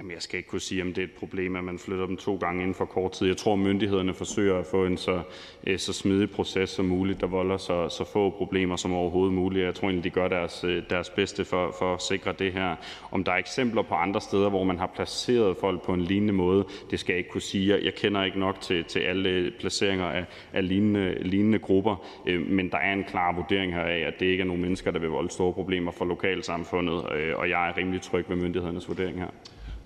[0.00, 2.16] Jamen, jeg skal ikke kunne sige, om det er et problem, at man flytter dem
[2.16, 3.26] to gange inden for kort tid.
[3.26, 5.22] Jeg tror, myndighederne forsøger at få en så,
[5.66, 9.64] øh, så smidig proces som muligt, der volder så, så få problemer som overhovedet muligt.
[9.64, 12.76] Jeg tror egentlig, de gør deres, øh, deres bedste for, for at sikre det her.
[13.10, 16.32] Om der er eksempler på andre steder, hvor man har placeret folk på en lignende
[16.32, 17.84] måde, det skal jeg ikke kunne sige.
[17.84, 22.70] Jeg, kender ikke nok til, til alle placeringer af, af lignende, lignende grupper, øh, men
[22.70, 25.08] der er en klar vurdering her af, at det ikke er nogle mennesker, der vil
[25.08, 27.02] volde store problemer for lokalsamfundet,
[27.34, 29.28] og jeg er rimelig tryg ved myndighedernes vurdering her.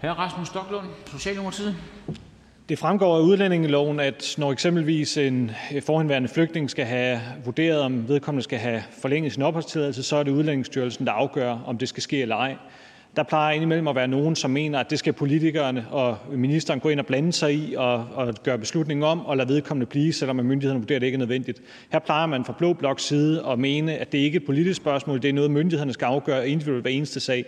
[0.05, 0.09] Hr.
[0.09, 1.77] Rasmus Stoklund, Socialdemokratiet.
[2.69, 5.51] Det fremgår af udlændingeloven, at når eksempelvis en
[5.87, 10.31] forhenværende flygtning skal have vurderet, om vedkommende skal have forlænget sin opholdstilladelse, så er det
[10.31, 12.57] Udlændingsstyrelsen, der afgør, om det skal ske eller ej.
[13.17, 16.89] Der plejer indimellem at være nogen, som mener, at det skal politikerne og ministeren gå
[16.89, 20.37] ind og blande sig i og, og gøre beslutningen om og lade vedkommende blive, selvom
[20.37, 21.63] myndighederne vurderer, at det ikke er nødvendigt.
[21.93, 24.77] Her plejer man fra Blå Bloks side at mene, at det ikke er et politisk
[24.77, 27.45] spørgsmål, det er noget, myndighederne skal afgøre individuelt hver eneste sag.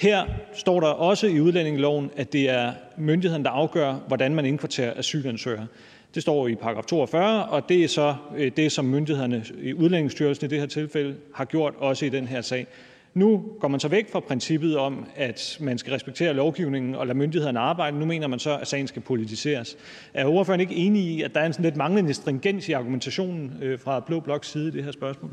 [0.00, 4.98] Her står der også i udlændingeloven, at det er myndighederne, der afgør, hvordan man indkvarterer
[4.98, 5.66] asylansøgere.
[6.14, 10.46] Det står i paragraf 42, og det er så øh, det, som myndighederne i Udlændingsstyrelsen
[10.46, 12.66] i det her tilfælde har gjort også i den her sag.
[13.14, 17.18] Nu går man så væk fra princippet om, at man skal respektere lovgivningen og lade
[17.18, 17.98] myndighederne arbejde.
[17.98, 19.76] Nu mener man så, at sagen skal politiseres.
[20.14, 23.58] Er ordføreren ikke enig i, at der er en sådan lidt manglende stringens i argumentationen
[23.62, 25.30] øh, fra Blå Bloks side i det her spørgsmål?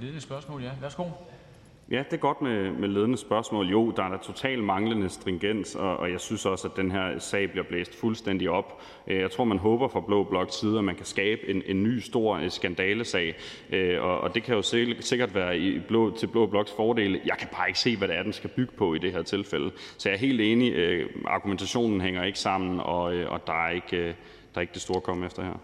[0.00, 0.70] Ledende spørgsmål, ja.
[0.80, 1.04] Værsgo.
[1.90, 3.66] Ja, det er godt med, med ledende spørgsmål.
[3.66, 7.18] Jo, der er da totalt manglende stringens, og, og jeg synes også, at den her
[7.18, 8.82] sag bliver blæst fuldstændig op.
[9.06, 11.82] Øh, jeg tror, man håber fra Blå Blok side, at man kan skabe en, en
[11.82, 13.34] ny stor øh, skandalesag,
[13.70, 14.62] øh, og, og det kan jo
[15.00, 17.20] sikkert være i blå, til Blå Bloks fordele.
[17.24, 19.22] Jeg kan bare ikke se, hvad det er, den skal bygge på i det her
[19.22, 19.70] tilfælde.
[19.98, 20.74] Så jeg er helt enig.
[21.26, 24.14] Argumentationen hænger ikke sammen, og, og der, er ikke, der
[24.54, 25.54] er ikke det store komme efter her.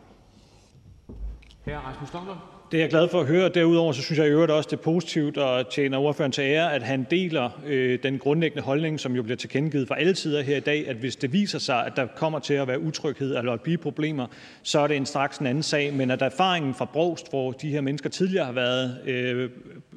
[1.64, 2.51] Her Rasmus Stoklund.
[2.72, 3.48] Det er jeg glad for at høre.
[3.48, 6.74] Derudover så synes jeg i øvrigt også, det er positivt og tjener ordføreren til ære,
[6.74, 10.56] at han deler øh, den grundlæggende holdning, som jo bliver tilkendegivet fra alle sider her
[10.56, 13.52] i dag, at hvis det viser sig, at der kommer til at være utryghed eller
[13.52, 14.26] at blive problemer,
[14.62, 15.94] så er det en straks en anden sag.
[15.94, 19.50] Men at erfaringen fra Brogst, hvor de her mennesker tidligere har været øh,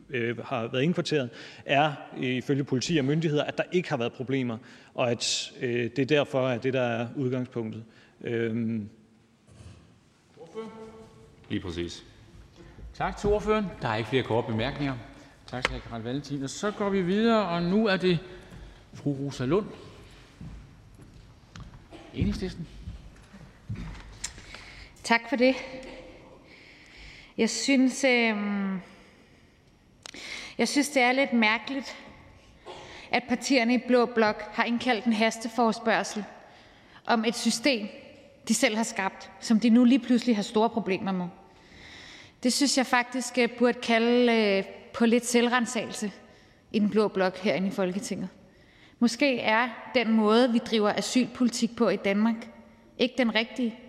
[0.09, 1.29] øh, har været indkvarteret,
[1.65, 4.57] er ifølge politi og myndigheder, at der ikke har været problemer,
[4.93, 7.83] og at øh, det er derfor, at det der er udgangspunktet.
[8.23, 8.89] Øhm.
[11.49, 12.05] Lige præcis.
[12.97, 13.65] Tak til ordføreren.
[13.81, 14.95] Der er ikke flere korte bemærkninger.
[15.47, 15.89] Tak til hr.
[15.89, 16.43] Carl Valentin.
[16.43, 18.19] Og så går vi videre, og nu er det
[18.93, 19.65] fru Rosa Lund,
[22.13, 22.67] Enhedslisten.
[25.03, 25.55] Tak for det.
[27.37, 28.37] Jeg synes, øh,
[30.57, 31.97] jeg synes, det er lidt mærkeligt,
[33.11, 36.23] at partierne i Blå Blok har indkaldt en hasteforspørgsel
[37.05, 37.87] om et system,
[38.47, 41.27] de selv har skabt, som de nu lige pludselig har store problemer med.
[42.43, 44.63] Det synes jeg faktisk burde kalde øh,
[44.93, 46.11] på lidt selvrensagelse
[46.71, 48.29] i den blå blok herinde i Folketinget.
[48.99, 52.35] Måske er den måde, vi driver asylpolitik på i Danmark,
[52.97, 53.79] ikke den rigtige.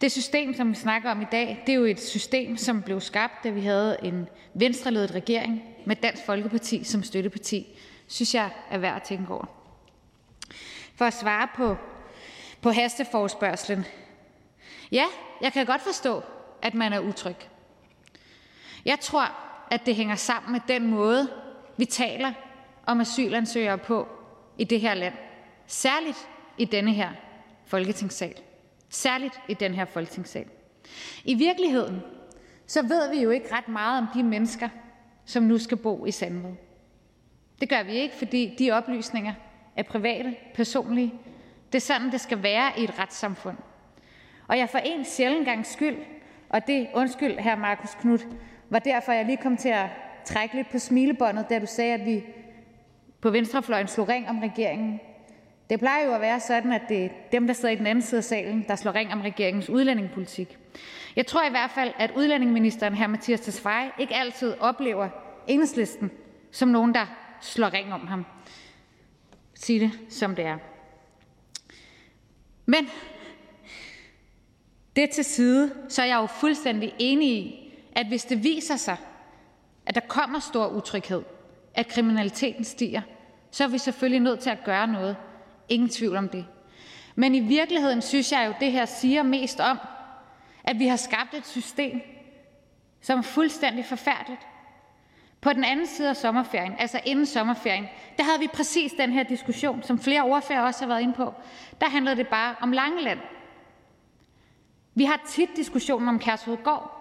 [0.00, 3.00] Det system, som vi snakker om i dag, det er jo et system, som blev
[3.00, 7.66] skabt, da vi havde en venstreledet regering med Dansk Folkeparti som støtteparti.
[8.08, 9.44] Synes jeg er værd at tænke over.
[10.94, 11.76] For at svare på,
[12.62, 13.86] på hasteforspørgselen.
[14.92, 15.04] Ja,
[15.40, 16.22] jeg kan godt forstå,
[16.62, 17.36] at man er utryg.
[18.84, 19.24] Jeg tror,
[19.70, 21.28] at det hænger sammen med den måde,
[21.76, 22.32] vi taler
[22.86, 24.08] om asylansøgere på
[24.58, 25.14] i det her land.
[25.66, 27.10] Særligt i denne her
[27.66, 28.34] folketingssal.
[28.88, 30.46] Særligt i den her folketingssal.
[31.24, 32.02] I virkeligheden
[32.66, 34.68] så ved vi jo ikke ret meget om de mennesker,
[35.24, 36.54] som nu skal bo i Sandved.
[37.60, 39.34] Det gør vi ikke, fordi de oplysninger
[39.76, 41.14] er private, personlige.
[41.72, 43.56] Det er sådan, det skal være i et retssamfund.
[44.48, 45.96] Og jeg for en sjældent gang skyld,
[46.50, 47.56] og det, undskyld hr.
[47.56, 48.26] Markus Knudt,
[48.70, 49.86] var derfor, jeg lige kom til at
[50.24, 52.24] trække lidt på smilebåndet, da du sagde, at vi
[53.20, 55.00] på venstrefløjen slog ring om regeringen.
[55.70, 58.02] Det plejer jo at være sådan, at det er dem, der sidder i den anden
[58.02, 60.58] side af salen, der slår ring om regeringens udlændingepolitik.
[61.16, 63.06] Jeg tror i hvert fald, at udlændingeministeren, hr.
[63.06, 65.08] Mathias Tesfaye, ikke altid oplever
[65.46, 66.10] enhedslisten
[66.50, 67.06] som nogen, der
[67.40, 68.26] slår ring om ham.
[69.54, 70.58] Sig det, som det er.
[72.66, 72.88] Men
[74.96, 78.96] det til side, så er jeg jo fuldstændig enig i, at hvis det viser sig,
[79.86, 81.22] at der kommer stor utryghed,
[81.74, 83.00] at kriminaliteten stiger,
[83.50, 85.16] så er vi selvfølgelig nødt til at gøre noget.
[85.68, 86.46] Ingen tvivl om det.
[87.14, 89.78] Men i virkeligheden synes jeg jo, det her siger mest om,
[90.64, 92.00] at vi har skabt et system,
[93.00, 94.40] som er fuldstændig forfærdeligt.
[95.40, 99.22] På den anden side af sommerferien, altså inden sommerferien, der havde vi præcis den her
[99.22, 101.34] diskussion, som flere ordfører også har været inde på.
[101.80, 103.18] Der handlede det bare om Langeland.
[104.94, 106.96] Vi har tit diskussionen om Kærshovedgård.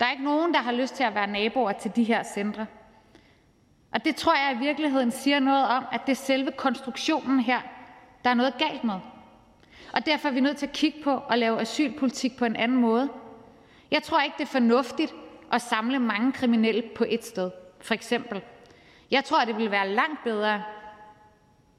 [0.00, 2.66] Der er ikke nogen, der har lyst til at være naboer til de her centre.
[3.92, 7.60] Og det tror jeg i virkeligheden siger noget om, at det er selve konstruktionen her,
[8.24, 8.94] der er noget galt med.
[9.92, 12.78] Og derfor er vi nødt til at kigge på at lave asylpolitik på en anden
[12.78, 13.08] måde.
[13.90, 15.14] Jeg tror ikke, det er fornuftigt
[15.52, 17.50] at samle mange kriminelle på et sted,
[17.80, 18.42] for eksempel.
[19.10, 20.62] Jeg tror, det ville være langt bedre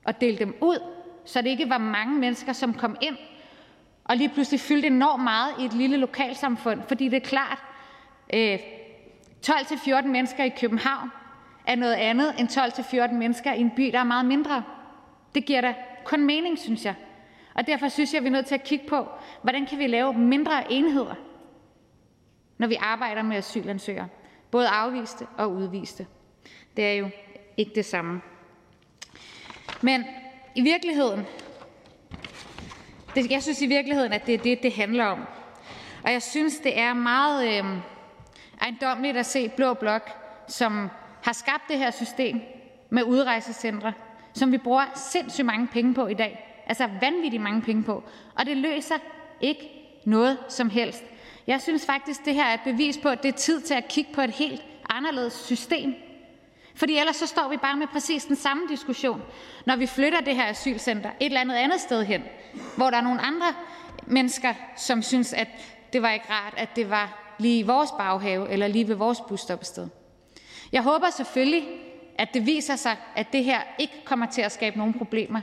[0.06, 0.80] at dele dem ud,
[1.26, 3.18] så det ikke var mange mennesker, som kom ind
[4.10, 6.82] og lige pludselig fyldte enormt meget i et lille lokalsamfund.
[6.88, 7.64] Fordi det er klart,
[8.34, 8.60] øh,
[9.48, 11.10] 12-14 mennesker i København
[11.68, 14.64] er noget andet end 12-14 mennesker i en by, der er meget mindre.
[15.36, 16.96] Det giver da kun mening, synes jeg.
[17.54, 19.08] Og derfor synes jeg, vi er nødt til at kigge på,
[19.42, 21.16] hvordan kan vi lave mindre enheder,
[22.58, 24.08] når vi arbejder med asylansøgere.
[24.52, 26.08] Både afviste og udviste.
[26.78, 27.10] Det er jo
[27.58, 28.22] ikke det samme.
[29.82, 30.06] Men
[30.56, 31.26] i virkeligheden,
[33.16, 35.20] jeg synes i virkeligheden, at det er det, det handler om.
[36.04, 37.64] Og jeg synes, det er meget øh,
[38.62, 40.10] ejendomligt at se Blå Blok,
[40.48, 40.90] som
[41.22, 42.42] har skabt det her system
[42.90, 43.94] med udrejsecentre,
[44.34, 46.64] som vi bruger sindssygt mange penge på i dag.
[46.68, 48.04] Altså vanvittigt mange penge på.
[48.36, 48.96] Og det løser
[49.42, 49.70] ikke
[50.06, 51.04] noget som helst.
[51.48, 53.88] Jeg synes faktisk, det her er et bevis på, at det er tid til at
[53.88, 55.96] kigge på et helt anderledes system.
[56.80, 59.22] Fordi ellers så står vi bare med præcis den samme diskussion,
[59.66, 62.24] når vi flytter det her asylcenter et eller andet andet sted hen,
[62.78, 63.48] hvor der er nogle andre
[64.08, 65.48] mennesker, som synes, at
[65.94, 69.22] det var ikke rart, at det var lige i vores baghave eller lige ved vores
[69.28, 69.88] busstoppested.
[70.72, 71.68] Jeg håber selvfølgelig,
[72.18, 75.42] at det viser sig, at det her ikke kommer til at skabe nogen problemer.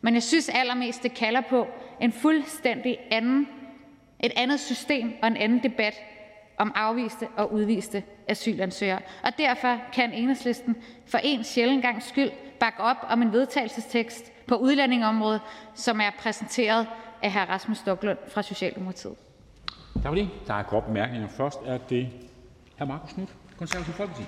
[0.00, 1.66] Men jeg synes allermest, det kalder på
[2.00, 3.48] en fuldstændig anden,
[4.20, 5.94] et andet system og en anden debat
[6.56, 9.00] om afviste og udviste asylansøgere.
[9.22, 10.76] Og derfor kan enhedslisten
[11.06, 12.30] for en sjældent gang skyld
[12.60, 15.40] bakke op om en vedtagelsestekst på udlændingeområdet,
[15.74, 16.86] som er præsenteret
[17.22, 17.50] af hr.
[17.50, 19.14] Rasmus Stoklund fra Socialdemokratiet.
[19.94, 20.28] Tak for det.
[20.46, 21.28] Der er kort bemærkninger.
[21.28, 22.08] Først er det
[22.78, 22.84] hr.
[22.84, 24.24] Markus Knudt, Konservative Folkeparti.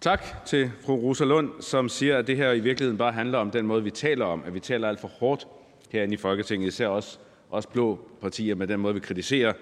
[0.00, 3.50] Tak til fru Rosa Lund, som siger, at det her i virkeligheden bare handler om
[3.50, 5.46] den måde, vi taler om, at vi taler alt for hårdt
[5.90, 7.18] herinde i Folketinget, især også,
[7.50, 9.52] også blå partier med den måde, vi kritiserer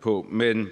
[0.00, 0.26] på.
[0.30, 0.68] Men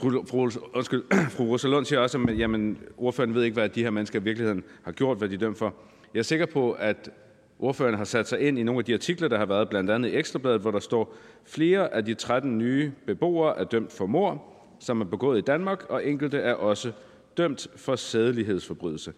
[0.00, 1.02] Fru, fru, undskyld,
[1.36, 4.22] fru Rosa Lund siger også, at jamen, ordføreren ved ikke, hvad de her mennesker i
[4.22, 5.74] virkeligheden har gjort, hvad de er dømt for.
[6.14, 7.10] Jeg er sikker på, at
[7.58, 10.08] ordføreren har sat sig ind i nogle af de artikler, der har været, blandt andet
[10.08, 14.44] i Ekstrabladet, hvor der står, flere af de 13 nye beboere er dømt for mor,
[14.80, 16.92] som er begået i Danmark, og enkelte er også
[17.36, 19.12] dømt for sædelighedsforbrydelse.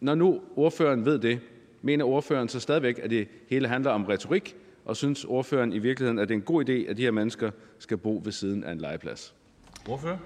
[0.00, 1.40] Når nu ordføreren ved det,
[1.82, 6.18] mener ordføreren så stadigvæk, at det hele handler om retorik, og synes ordføreren i virkeligheden,
[6.18, 8.72] at det er en god idé, at de her mennesker skal bo ved siden af
[8.72, 9.34] en legeplads?
[9.88, 10.16] Ordfører?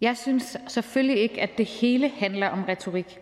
[0.00, 3.18] Jeg synes selvfølgelig ikke, at det hele handler om retorik.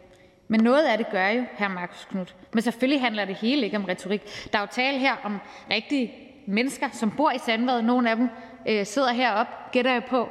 [0.48, 1.68] Men noget af det gør jo, hr.
[1.68, 2.36] Marcus Knudt.
[2.52, 4.22] Men selvfølgelig handler det hele ikke om retorik.
[4.52, 5.38] Der er jo tale her om
[5.70, 6.12] rigtige
[6.46, 7.82] mennesker, som bor i Sandvad.
[7.82, 8.28] Nogle af dem
[8.68, 10.28] øh, sidder heroppe, gætter jeg på.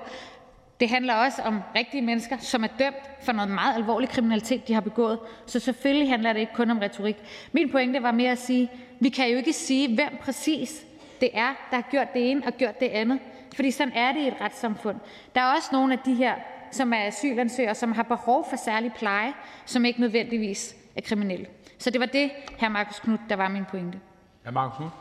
[0.80, 4.74] Det handler også om rigtige mennesker, som er dømt for noget meget alvorlig kriminalitet, de
[4.74, 5.20] har begået.
[5.46, 7.16] Så selvfølgelig handler det ikke kun om retorik.
[7.52, 10.86] Min pointe var mere at sige, vi kan jo ikke sige, hvem præcis
[11.22, 13.20] det er, der har gjort det ene og gjort det andet.
[13.56, 14.98] Fordi sådan er det i et retssamfund.
[15.36, 16.36] Der er også nogle af de her,
[16.72, 19.34] som er asylansøgere, som har behov for særlig pleje,
[19.66, 21.46] som ikke nødvendigvis er kriminelle.
[21.78, 22.70] Så det var det, hr.
[22.70, 24.00] Marcus Knudt, der var min pointe.
[24.46, 24.52] Hr.
[24.52, 24.94] Marcus Knudt?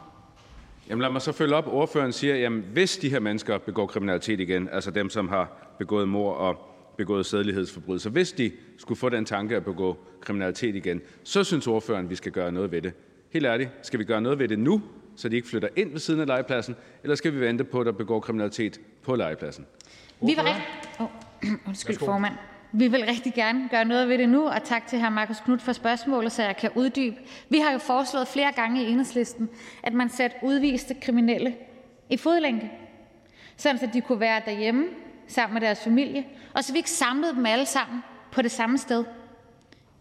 [0.89, 1.67] Jamen lad mig så følge op.
[1.67, 6.09] Ordføreren siger, jamen hvis de her mennesker begår kriminalitet igen, altså dem, som har begået
[6.09, 6.57] mor og
[6.97, 12.11] begået sædelighedsforbrydelser, hvis de skulle få den tanke at begå kriminalitet igen, så synes ordføreren,
[12.11, 12.93] vi skal gøre noget ved det.
[13.33, 14.83] Helt ærligt, skal vi gøre noget ved det nu,
[15.19, 17.87] så de ikke flytter ind ved siden af legepladsen, eller skal vi vente på, at
[17.87, 19.67] der begår kriminalitet på legepladsen?
[20.21, 20.65] Vi vil rigtig...
[20.99, 21.09] Oh,
[21.69, 22.35] undskyld, formand.
[22.73, 25.09] Vi vil rigtig gerne gøre noget ved det nu, og tak til hr.
[25.09, 27.17] Marcus Knudt for spørgsmålet, så jeg kan uddybe.
[27.49, 29.49] Vi har jo foreslået flere gange i enhedslisten,
[29.83, 31.57] at man sætter udviste kriminelle
[32.11, 32.73] i fodlænke,
[33.57, 34.87] sådan at de kunne være derhjemme
[35.27, 38.79] sammen med deres familie, og så vi ikke samlede dem alle sammen på det samme
[38.79, 39.05] sted.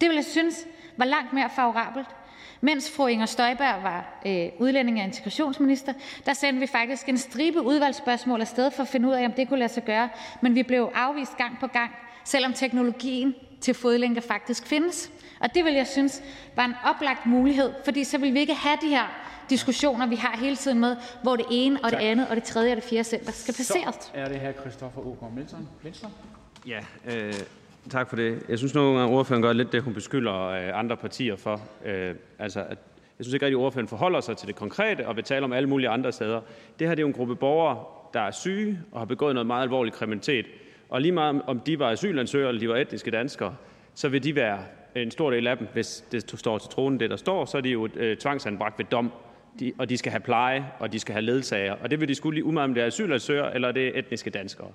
[0.02, 0.66] Det ville jeg synes
[0.98, 2.08] var langt mere favorabelt.
[2.62, 5.94] Mens fru Inger Støjberg var øh, udlænding- og integrationsminister,
[6.26, 9.48] der sendte vi faktisk en stribe udvalgsspørgsmål afsted for at finde ud af, om det
[9.48, 10.10] kunne lade sig gøre,
[10.42, 11.92] men vi blev afvist gang på gang,
[12.24, 15.12] selvom teknologien til fodlænke faktisk findes.
[15.40, 16.24] Og det vil jeg synes
[16.56, 19.06] var en oplagt mulighed, fordi så vil vi ikke have de her
[19.50, 22.72] diskussioner, vi har hele tiden med, hvor det ene og det andet og det tredje
[22.72, 23.96] og det fjerde center skal placeres.
[23.96, 26.10] Så er det her Christoffer Aagaard Melson, Venstre.
[26.68, 27.34] Ja, øh,
[27.90, 28.44] tak for det.
[28.50, 31.62] Jeg synes nogle gange, ordføreren gør lidt det, hun beskylder øh, andre partier for.
[31.86, 32.78] Øh, altså, at
[33.18, 35.54] jeg synes ikke rigtig, at ordføreren forholder sig til det konkrete og vil tale om
[35.54, 36.42] alle mulige andre steder.
[36.80, 37.84] Det her det er jo en gruppe borgere,
[38.14, 40.46] der er syge og har begået noget meget alvorlig kriminalitet.
[40.90, 43.56] Og lige meget om de var asylansøgere eller de var etniske danskere,
[43.96, 44.60] så vil de være
[44.96, 47.62] en stor del af dem, hvis det står til tronen, det der står, så er
[47.62, 49.12] de jo øh, tvangsanbragt ved dom.
[49.60, 51.76] De, og de skal have pleje, og de skal have ledsager.
[51.82, 54.30] Og det vil de skulle lige umiddelbart, om det er asylansøgere eller det er etniske
[54.30, 54.68] danskere.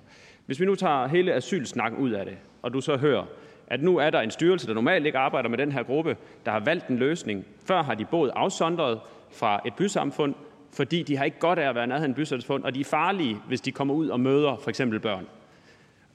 [0.45, 3.25] Hvis vi nu tager hele asylsnakken ud af det, og du så hører,
[3.67, 6.51] at nu er der en styrelse, der normalt ikke arbejder med den her gruppe, der
[6.51, 7.45] har valgt en løsning.
[7.65, 8.99] Før har de boet afsondret
[9.31, 10.35] fra et bysamfund,
[10.73, 12.83] fordi de har ikke godt af at være nærheden af et bysamfund, og de er
[12.83, 15.27] farlige, hvis de kommer ud og møder for eksempel børn.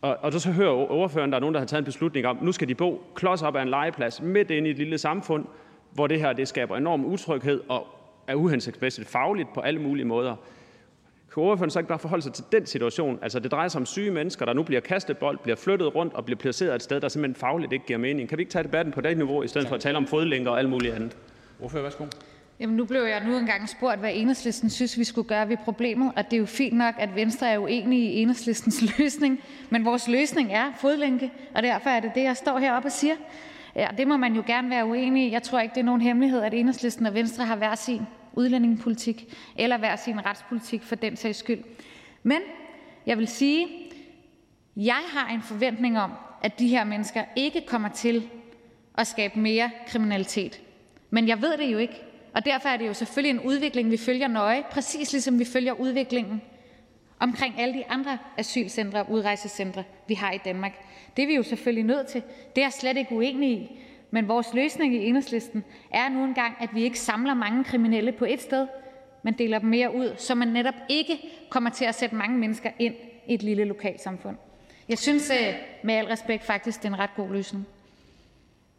[0.01, 2.53] Og, og så hører ordføreren, der er nogen, der har taget en beslutning om, nu
[2.53, 5.45] skal de bo klods op af en legeplads midt inde i et lille samfund,
[5.93, 7.87] hvor det her det skaber enorm utryghed og
[8.29, 10.37] er uhensigtsmæssigt fagligt på alle mulige måder.
[11.35, 13.19] Kan ordføreren så ikke bare forholde sig til den situation?
[13.23, 16.15] Altså, det drejer sig om syge mennesker, der nu bliver kastet bold, bliver flyttet rundt
[16.15, 18.29] og bliver placeret et sted, der simpelthen fagligt ikke giver mening.
[18.29, 20.51] Kan vi ikke tage debatten på det niveau, i stedet for at tale om fodlænker
[20.51, 21.17] og alt muligt andet?
[21.61, 22.05] Ordfører, værsgo.
[22.61, 26.13] Jamen, nu blev jeg nu engang spurgt, hvad enhedslisten synes, vi skulle gøre ved problemet,
[26.17, 29.41] og det er jo fint nok, at Venstre er uenig i enhedslistens løsning,
[29.71, 33.15] men vores løsning er fodlænke, og derfor er det det, jeg står heroppe og siger.
[33.77, 35.33] Ja, det må man jo gerne være uenig i.
[35.33, 38.07] Jeg tror ikke, det er nogen hemmelighed, at enhedslisten og Venstre har hver sin
[38.39, 41.65] udlændingepolitik, eller hver sin retspolitik for den sags skyld.
[42.23, 42.39] Men
[43.07, 43.67] jeg vil sige,
[44.77, 46.13] jeg har en forventning om,
[46.43, 48.29] at de her mennesker ikke kommer til
[48.99, 50.61] at skabe mere kriminalitet.
[51.11, 52.03] Men jeg ved det jo ikke,
[52.35, 55.73] og derfor er det jo selvfølgelig en udvikling, vi følger nøje, præcis ligesom vi følger
[55.73, 56.43] udviklingen
[57.19, 60.73] omkring alle de andre asylcentre og udrejsecentre, vi har i Danmark.
[61.17, 62.23] Det er vi jo selvfølgelig nødt til.
[62.57, 63.81] Det er jeg slet ikke uenig i.
[64.11, 68.25] Men vores løsning i enhedslisten er nu engang, at vi ikke samler mange kriminelle på
[68.25, 68.67] et sted,
[69.23, 71.19] men deler dem mere ud, så man netop ikke
[71.51, 72.95] kommer til at sætte mange mennesker ind
[73.27, 74.37] i et lille lokalsamfund.
[74.89, 77.67] Jeg synes øh, med al respekt faktisk, det er en ret god løsning.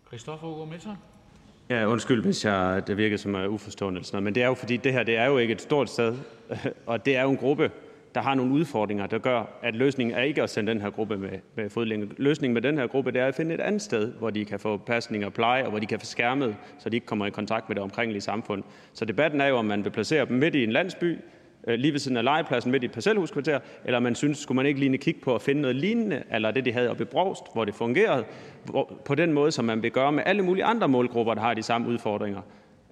[0.07, 0.97] Christoffer Melson.
[1.69, 4.53] Ja, undskyld, hvis jeg, det virker som uforstående eller sådan noget, men det er jo
[4.53, 6.17] fordi, det her det er jo ikke et stort sted,
[6.85, 7.71] og det er jo en gruppe,
[8.15, 11.17] der har nogle udfordringer, der gør, at løsningen er ikke at sende den her gruppe
[11.17, 12.07] med, med fodlænke.
[12.17, 14.59] Løsningen med den her gruppe, det er at finde et andet sted, hvor de kan
[14.59, 17.29] få pasning og pleje, og hvor de kan få skærmet, så de ikke kommer i
[17.29, 18.63] kontakt med det omkringliggende samfund.
[18.93, 21.17] Så debatten er jo, om man vil placere dem midt i en landsby,
[21.67, 24.65] øh, lige ved siden af legepladsen midt i et parcelhuskvarter, eller man synes, skulle man
[24.65, 27.43] ikke lige kigge på at finde noget lignende, eller det, de havde oppe i Brogst,
[27.53, 28.25] hvor det fungerede,
[29.05, 31.63] på den måde, som man vil gøre med alle mulige andre målgrupper, der har de
[31.63, 32.41] samme udfordringer.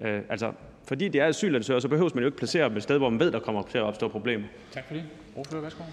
[0.01, 0.51] Øh, altså,
[0.87, 3.19] fordi de er asylansøgere, så behøver man jo ikke placere dem et sted, hvor man
[3.19, 4.47] ved, der kommer til at opstå problemer.
[4.71, 5.03] Tak for det.
[5.35, 5.83] Ordfører, værsgo.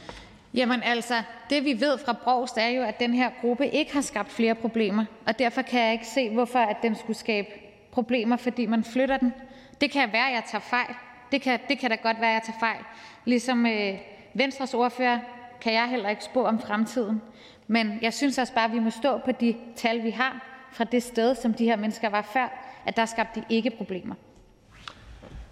[0.54, 4.00] Jamen altså, det vi ved fra Brovst er jo, at den her gruppe ikke har
[4.00, 7.48] skabt flere problemer, og derfor kan jeg ikke se, hvorfor at den skulle skabe
[7.92, 9.34] problemer, fordi man flytter den.
[9.80, 10.94] Det kan være, at jeg tager fejl.
[11.32, 12.84] Det kan, det kan da godt være, at jeg tager fejl.
[13.24, 13.94] Ligesom øh,
[14.34, 15.18] Venstres ordfører
[15.60, 17.22] kan jeg heller ikke spå om fremtiden.
[17.66, 20.84] Men jeg synes også bare, at vi må stå på de tal, vi har fra
[20.84, 24.14] det sted, som de her mennesker var før, at der skabte de ikke problemer.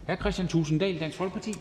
[0.08, 0.14] Hr.
[0.14, 1.52] Kristian Tulsendal, Dansk Folkeparti.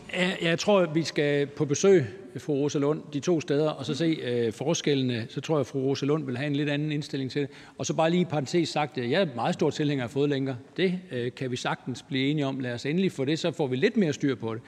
[0.42, 2.06] Jeg tror, vi skal på besøg,
[2.38, 5.26] fru Rosa Lund, de to steder, og så se øh, forskellene.
[5.28, 7.50] Så tror jeg, fru Rosa Lund vil have en lidt anden indstilling til det.
[7.78, 10.54] Og så bare lige i parentes sagt, at jeg er meget stor tilhænger af fodlænker.
[10.76, 12.60] Det øh, kan vi sagtens blive enige om.
[12.60, 14.62] Lad os endelig få det, så får vi lidt mere styr på det.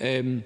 [0.00, 0.42] Øhm,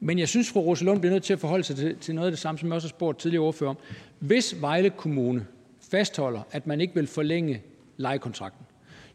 [0.00, 2.26] men jeg synes, fru Rosa Lund bliver nødt til at forholde sig til, til noget
[2.26, 3.78] af det samme, som jeg også har spurgt tidligere ordfører om.
[4.18, 5.46] Hvis Vejle Kommune
[5.90, 7.62] fastholder, at man ikke vil forlænge
[7.96, 8.66] lejekontrakten,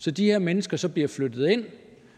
[0.03, 1.65] så de her mennesker så bliver flyttet ind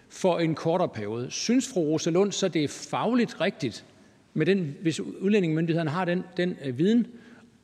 [0.10, 1.32] for en kortere periode.
[1.32, 3.86] Synes fru Rosa Lund så, det er fagligt rigtigt,
[4.34, 7.08] med den, hvis udlændingemyndighederne har den, den øh, viden,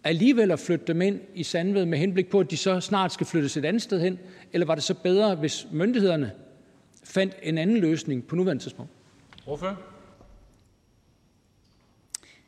[0.03, 3.27] alligevel at flytte dem ind i Sandved med henblik på, at de så snart skal
[3.27, 4.19] flyttes et andet sted hen?
[4.53, 6.31] Eller var det så bedre, hvis myndighederne
[7.03, 8.91] fandt en anden løsning på nuværende tidspunkt?
[9.43, 9.79] Hvorfor?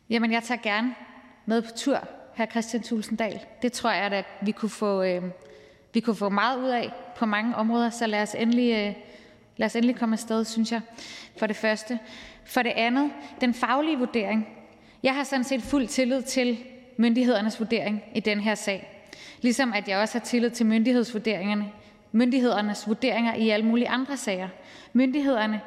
[0.10, 0.96] Jamen, jeg tager gerne
[1.46, 2.46] med på tur, hr.
[2.52, 3.40] Christian Tulsendal.
[3.62, 5.24] Det tror jeg, at vi kunne få, øh,
[5.94, 8.94] vi kunne få meget ud af på mange områder, så lad os endelig, øh,
[9.58, 10.82] lad os endelig komme afsted, synes jeg,
[11.38, 12.00] for det første.
[12.46, 13.12] For det andet,
[13.42, 14.48] den faglige vurdering.
[15.04, 16.58] Jeg har sådan set fuld tillid til
[16.98, 18.90] myndighedernes vurdering i den her sag.
[19.42, 21.72] Ligesom at jeg også har tillid til myndighedsvurderingerne,
[22.12, 24.50] myndighedernes vurderinger i alle mulige andre sager.
[24.94, 25.62] Myndighederne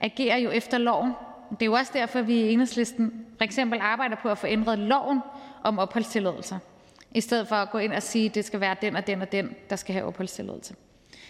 [0.00, 1.12] agerer jo efter loven.
[1.50, 4.78] Det er jo også derfor, vi i enhedslisten for eksempel arbejder på at få ændret
[4.78, 5.20] loven
[5.62, 6.58] om opholdstilladelser,
[7.14, 9.22] i stedet for at gå ind og sige, at det skal være den og den
[9.22, 10.74] og den, der skal have opholdstilladelse.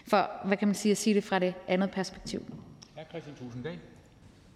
[0.07, 2.45] For, hvad kan man sige, at sige det fra det andet perspektiv.
[2.97, 3.01] Hr.
[3.11, 3.79] Christian Tulsendal.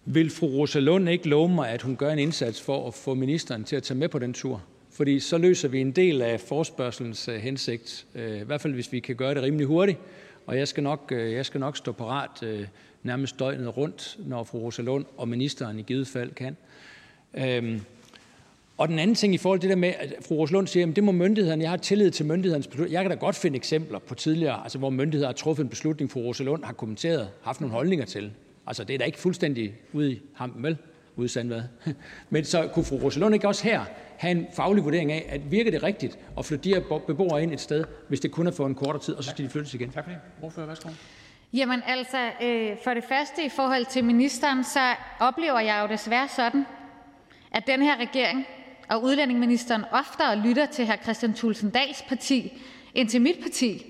[0.05, 3.13] Vil fru Rosa Lund ikke love mig, at hun gør en indsats for at få
[3.13, 4.63] ministeren til at tage med på den tur?
[4.91, 8.91] Fordi så løser vi en del af forspørgselens øh, hensigt, øh, i hvert fald hvis
[8.91, 9.99] vi kan gøre det rimelig hurtigt.
[10.45, 12.67] Og jeg skal nok, øh, jeg skal nok stå parat
[13.03, 16.57] nærmest døgnet rundt, når fru Rosa Lund og ministeren i givet fald kan.
[17.33, 17.81] Øhm,
[18.77, 20.87] og den anden ting i forhold til det der med, at fru Rosa Lund siger,
[20.87, 22.93] at det må myndighederne, jeg har tillid til myndighedernes beslutning.
[22.93, 26.11] Jeg kan da godt finde eksempler på tidligere, altså hvor myndigheder har truffet en beslutning,
[26.11, 28.31] fru Rosa Lund har kommenteret, haft nogle holdninger til.
[28.67, 30.77] Altså det er da ikke fuldstændig ude i hampen, vel?
[31.15, 31.63] Ude i Sandvad.
[32.29, 33.85] Men så kunne fru Rosa Lund ikke også her
[34.17, 37.53] have en faglig vurdering af, at virker det rigtigt at flytte de her beboere ind
[37.53, 39.73] et sted, hvis det kun er for en kortere tid, og så skal de flyttes
[39.73, 39.91] igen?
[39.91, 40.19] Tak for det.
[40.41, 40.89] Ordfører, værsgo.
[41.53, 46.27] Jamen altså, øh, for det første i forhold til ministeren, så oplever jeg jo desværre
[46.27, 46.65] sådan,
[47.51, 48.45] at den her regering
[48.89, 50.95] og udlændingeministeren oftere lytter til hr.
[50.95, 52.61] Kristian Tulsendals parti
[52.93, 53.85] end til mit parti.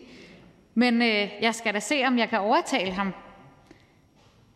[0.73, 3.13] Men øh, jeg skal da se, om jeg kan overtale ham.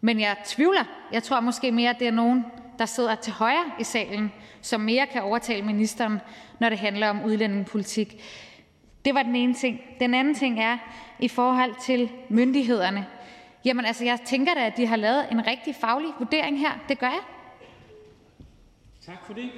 [0.02, 0.84] Men jeg tvivler.
[1.12, 2.46] Jeg tror måske mere, at det er nogen,
[2.80, 6.20] der sidder til højre i salen, som mere kan overtale ministeren,
[6.60, 8.24] når det handler om udlændingepolitik.
[9.06, 9.82] Det var den ene ting.
[10.00, 10.78] Den anden ting er
[11.20, 13.06] i forhold til myndighederne.
[13.66, 16.72] Jamen altså, jeg tænker da, at de har lavet en rigtig faglig vurdering her.
[16.90, 17.22] Det gør jeg.
[19.06, 19.52] Tak for det.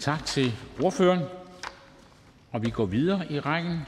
[0.00, 0.52] Tak til
[0.82, 1.20] ordføreren.
[2.52, 3.78] Og vi går videre i rækken.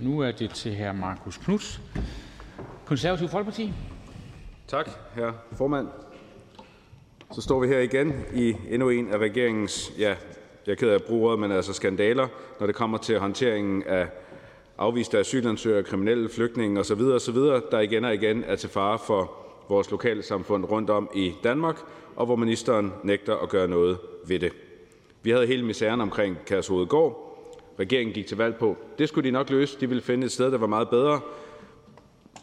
[0.00, 0.92] Nu er det til hr.
[0.92, 1.80] Markus Knuds,
[2.86, 3.72] Konservativ Folkeparti.
[4.68, 5.30] Tak, hr.
[5.56, 5.88] formand.
[7.32, 10.14] Så står vi her igen i endnu en af regeringens, ja,
[10.66, 12.28] jeg er ked af at bruge ordet, men altså skandaler,
[12.60, 14.08] når det kommer til håndteringen af
[14.78, 17.00] afviste asylansøgere, kriminelle flygtninge osv.
[17.00, 17.36] osv.,
[17.70, 19.32] der igen og igen er til fare for
[19.68, 21.76] vores lokale samfund rundt om i Danmark,
[22.16, 24.52] og hvor ministeren nægter at gøre noget ved det.
[25.22, 27.26] Vi havde hele misæren omkring Kærshovedgård.
[27.78, 29.80] Regeringen gik til valg på, det skulle de nok løse.
[29.80, 31.20] De ville finde et sted, der var meget bedre.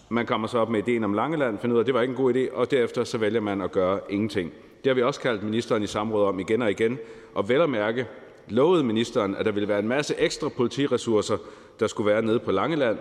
[0.10, 2.12] Man kommer så op med ideen om Langeland, finder ud af, at det var ikke
[2.12, 4.54] en god idé, og derefter så vælger man at gøre ingenting.
[4.84, 6.98] Det har vi også kaldt ministeren i samråd om igen og igen,
[7.36, 8.08] og vel at mærke
[8.48, 11.38] lovede ministeren, at der ville være en masse ekstra politiressourcer,
[11.80, 12.98] der skulle være nede på Langeland,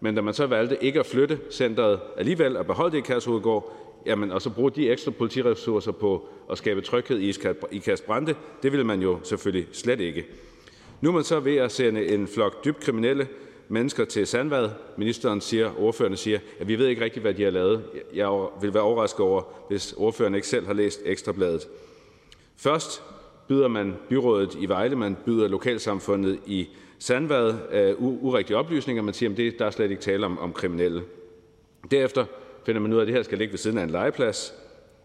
[0.00, 3.72] men da man så valgte ikke at flytte centret alligevel og beholde det i Kærshovedgård,
[4.06, 7.32] jamen, og så bruge de ekstra politiressourcer på at skabe tryghed i
[7.70, 10.26] Ikast-Brande, det ville man jo selvfølgelig slet ikke.
[11.00, 13.28] Nu er man så ved at sende en flok dybt kriminelle
[13.68, 14.70] mennesker til Sandvad.
[14.96, 17.84] Ministeren siger, ordførerne siger, at vi ved ikke rigtigt, hvad de har lavet.
[18.14, 21.68] Jeg vil være overrasket over, hvis ordføreren ikke selv har læst Ekstrabladet.
[22.56, 23.02] Først
[23.48, 26.68] byder man byrådet i Vejle, man byder lokalsamfundet i
[26.98, 27.54] Sandvad
[27.98, 29.02] uh, urigtige oplysninger.
[29.02, 31.02] Man siger, at det, der er slet ikke tale om, om kriminelle.
[31.90, 32.24] Derefter
[32.66, 34.54] finder man ud af, at det her skal ligge ved siden af en legeplads.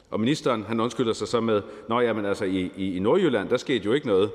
[0.10, 3.50] Og ministeren han undskylder sig så med, Nå ja, men altså i, i, i Nordjylland,
[3.50, 4.32] der skete jo ikke noget,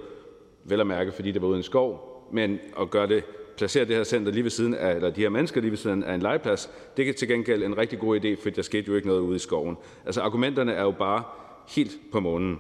[0.65, 3.25] vel at mærke, fordi det var uden skov, men at gøre det,
[3.57, 6.05] placere det her center lige ved siden af, eller de her mennesker lige ved siden
[6.05, 8.95] af en legeplads, det er til gengæld en rigtig god idé, for der skete jo
[8.97, 9.77] ikke noget ude i skoven.
[10.07, 11.23] Altså argumenterne er jo bare
[11.69, 12.59] helt på månen.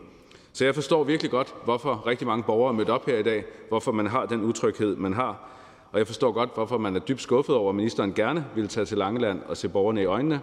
[0.52, 3.44] Så jeg forstår virkelig godt, hvorfor rigtig mange borgere er mødt op her i dag,
[3.68, 5.50] hvorfor man har den utryghed, man har.
[5.92, 8.86] Og jeg forstår godt, hvorfor man er dybt skuffet over, at ministeren gerne vil tage
[8.86, 10.40] til Langeland og se borgerne i øjnene,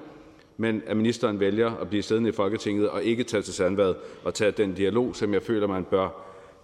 [0.57, 4.33] men at ministeren vælger at blive siddende i Folketinget og ikke tage til Sandvad og
[4.33, 6.09] tage den dialog, som jeg føler, man bør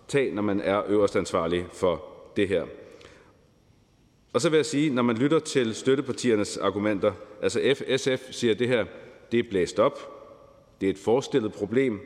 [0.07, 2.03] tage, når man er øverst ansvarlig for
[2.35, 2.65] det her.
[4.33, 8.59] Og så vil jeg sige, når man lytter til støttepartiernes argumenter, altså SF siger, at
[8.59, 8.85] det her
[9.31, 9.99] det er blæst op,
[10.81, 11.99] det er et forestillet problem,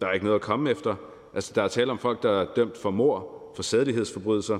[0.00, 0.94] der er ikke noget at komme efter.
[1.34, 4.58] Altså, der er tale om folk, der er dømt for mor, for sædelighedsforbrydelser.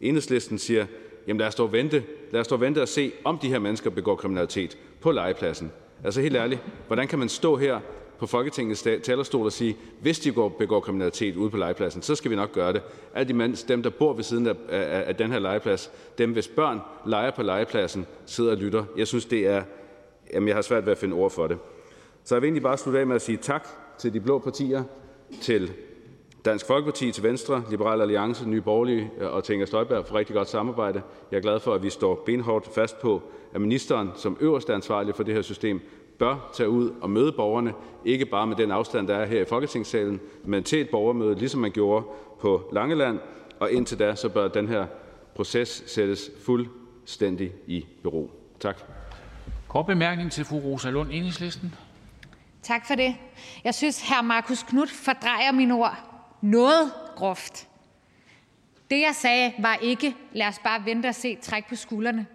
[0.00, 0.86] Enhedslisten siger,
[1.26, 3.90] jamen lad os dog vente, lad os dog vente og se, om de her mennesker
[3.90, 5.72] begår kriminalitet på legepladsen.
[6.04, 7.80] Altså helt ærligt, hvordan kan man stå her
[8.18, 12.30] på Folketingets talerstol og sige, hvis de går, begår kriminalitet ude på legepladsen, så skal
[12.30, 12.82] vi nok gøre det.
[13.14, 16.48] Alt imens dem, der bor ved siden af, af, af den her legeplads, dem hvis
[16.48, 18.84] børn leger på legepladsen, sidder og lytter.
[18.96, 19.62] Jeg synes, det er,
[20.32, 21.58] jamen jeg har svært ved at finde ord for det.
[22.24, 23.68] Så jeg vil egentlig bare slutte af med at sige tak
[23.98, 24.84] til de blå partier,
[25.42, 25.72] til
[26.44, 30.48] Dansk Folkeparti, til Venstre, Liberal Alliance, Nye Borgerlige øh, og Inger Støjberg for rigtig godt
[30.48, 31.02] samarbejde.
[31.30, 33.22] Jeg er glad for, at vi står benhårdt fast på,
[33.54, 35.80] at ministeren som øverste ansvarlig for det her system
[36.18, 37.72] bør tage ud og møde borgerne,
[38.04, 41.60] ikke bare med den afstand, der er her i Folketingssalen, men til et borgermøde, ligesom
[41.60, 42.04] man gjorde
[42.40, 43.18] på Langeland.
[43.60, 44.86] Og indtil da, så bør den her
[45.34, 48.30] proces sættes fuldstændig i bero.
[48.60, 48.82] Tak.
[49.68, 51.74] Kort bemærkning til fru Rosa Lund, Enhedslisten.
[52.62, 53.14] Tak for det.
[53.64, 54.22] Jeg synes, hr.
[54.22, 56.09] Markus Knudt fordrejer mine ord
[56.40, 57.68] noget groft.
[58.90, 62.26] Det, jeg sagde, var ikke, lad os bare vente og se, træk på skuldrene.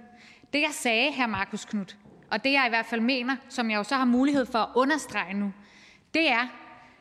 [0.53, 1.27] Det, jeg sagde, hr.
[1.27, 1.97] Markus Knudt,
[2.31, 4.69] og det, jeg i hvert fald mener, som jeg jo så har mulighed for at
[4.75, 5.53] understrege nu,
[6.13, 6.47] det er,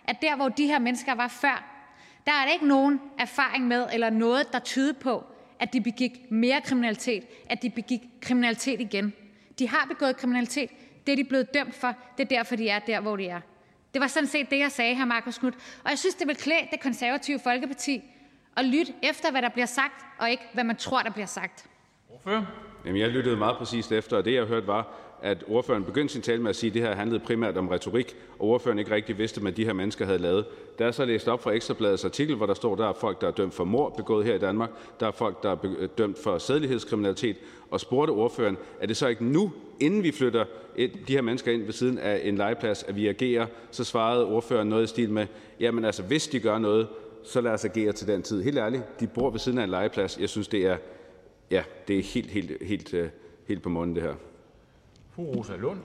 [0.05, 1.65] at der, hvor de her mennesker var før,
[2.27, 5.25] der er der ikke nogen erfaring med eller noget, der tyder på,
[5.59, 9.13] at de begik mere kriminalitet, at de begik kriminalitet igen.
[9.59, 10.71] De har begået kriminalitet.
[11.07, 11.95] Det er de blevet dømt for.
[12.19, 13.41] Det er derfor, de er der, hvor de er.
[13.95, 15.05] Det var sådan set det, jeg sagde, hr.
[15.05, 15.55] Markus Knudt.
[15.85, 18.03] Og jeg synes, det vil klæde det konservative Folkeparti
[18.57, 21.67] at lytte efter, hvad der bliver sagt, og ikke hvad man tror, der bliver sagt.
[22.09, 22.47] Hvorfor?
[22.85, 24.23] Jamen, jeg lyttede meget præcist efter,
[25.23, 28.17] at ordføreren begyndte sin tale med at sige, at det her handlede primært om retorik,
[28.39, 30.45] og ordføreren ikke rigtig vidste, hvad de her mennesker havde lavet.
[30.79, 33.21] Der er så læst op fra Ekstrabladets artikel, hvor der står, at der er folk,
[33.21, 34.71] der er dømt for mord begået her i Danmark,
[35.01, 37.37] der er folk, der er øh, dømt for sædelighedskriminalitet,
[37.71, 40.45] og spurgte ordføreren, er det så ikke nu, inden vi flytter
[40.79, 43.47] de her mennesker ind ved siden af en legeplads, at vi agerer?
[43.71, 45.27] Så svarede ordføreren noget i stil med,
[45.61, 46.89] jamen altså, hvis de gør noget,
[47.25, 48.43] så lad os agere til den tid.
[48.43, 50.19] Helt ærligt, de bor ved siden af en legeplads.
[50.21, 50.77] Jeg synes, det er,
[51.51, 53.09] ja, det er helt, helt, helt, øh,
[53.49, 54.15] helt på munden, det her.
[55.15, 55.81] Fru Rosa Lund.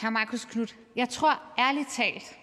[0.00, 0.10] Hr.
[0.10, 2.38] Markus Knudt, jeg tror ærligt talt,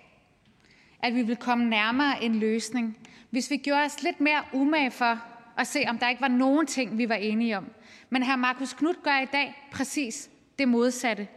[1.03, 2.97] at vi vil komme nærmere en løsning,
[3.29, 5.19] hvis vi gjorde os lidt mere umage for
[5.57, 7.69] at se, om der ikke var nogen ting, vi var enige om.
[8.09, 8.35] Men hr.
[8.35, 10.29] Markus Knudt gør i dag præcis
[10.59, 11.27] det modsatte.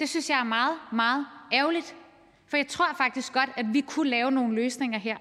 [0.00, 1.96] Det synes jeg er meget, meget ærgerligt,
[2.46, 5.16] for jeg tror faktisk godt, at vi kunne lave nogle løsninger her,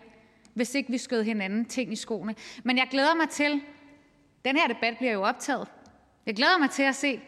[0.54, 2.36] hvis ikke vi skød hinanden ting i skoene.
[2.64, 3.62] Men jeg glæder mig til,
[4.45, 5.68] den her debat bliver jo optaget,
[6.26, 7.22] jeg glæder mig til at se,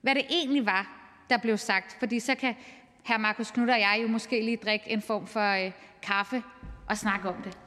[0.00, 1.00] hvad det egentlig var,
[1.30, 2.54] der blev sagt, fordi så kan
[3.06, 3.18] hr.
[3.18, 5.72] Markus Knudt og jeg jo måske lige drikke en form for øh,
[6.02, 6.42] kaffe
[6.88, 7.58] og snakke om det.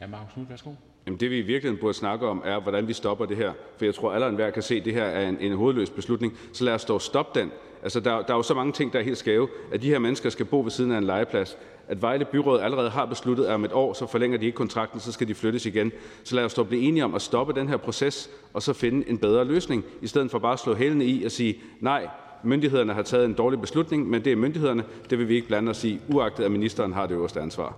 [0.00, 0.06] Hr.
[0.06, 0.70] Markus Knudt, værsgo.
[1.06, 3.52] Jamen det, vi i virkeligheden burde snakke om, er, hvordan vi stopper det her.
[3.78, 5.90] For jeg tror, at alle enhver kan se, at det her er en, en hovedløs
[5.90, 6.38] beslutning.
[6.52, 7.50] Så lad os dog stoppe den.
[7.82, 9.48] Altså, der, der er jo så mange ting, der er helt skæve.
[9.72, 11.58] At de her mennesker skal bo ved siden af en legeplads.
[11.88, 15.00] At Vejle Byråd allerede har besluttet, at om et år, så forlænger de ikke kontrakten,
[15.00, 15.92] så skal de flyttes igen.
[16.24, 19.08] Så lad os dog blive enige om at stoppe den her proces, og så finde
[19.08, 22.08] en bedre løsning, i stedet for bare at slå hælene i og sige, nej,
[22.42, 25.70] myndighederne har taget en dårlig beslutning, men det er myndighederne, det vil vi ikke blande
[25.70, 27.76] os i, uagtet at ministeren har det øverste ansvar.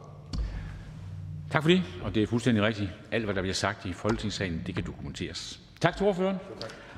[1.51, 2.90] Tak for det, og det er fuldstændig rigtigt.
[3.12, 5.60] Alt, hvad der bliver sagt i Folketingssalen, det kan dokumenteres.
[5.81, 6.36] Tak til ordføreren.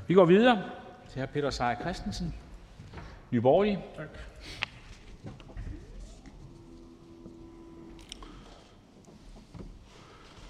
[0.07, 0.63] Vi går videre
[1.13, 1.27] til hr.
[1.27, 2.35] Peter Seier Christensen,
[3.31, 3.79] Nye Borgerlige.
[3.97, 4.07] Tak.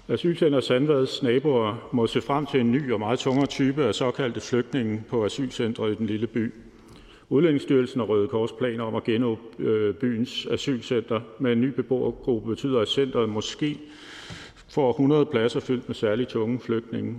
[0.09, 4.41] Asylcenter Sandvads naboer må se frem til en ny og meget tungere type af såkaldte
[4.41, 6.53] flygtninge på asylcentret i den lille by.
[7.29, 12.49] Udlændingsstyrelsen og Røde Kors planer om at genåbne øh, byens asylcenter med en ny beboergruppe
[12.49, 13.77] betyder, at centret måske
[14.69, 17.15] får 100 pladser fyldt med særligt tunge flygtninge.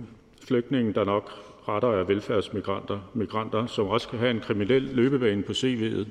[0.47, 1.31] Flygtninge, der nok
[1.67, 6.07] retter af velfærdsmigranter, migranter, som også kan have en kriminel løbebane på CV'et.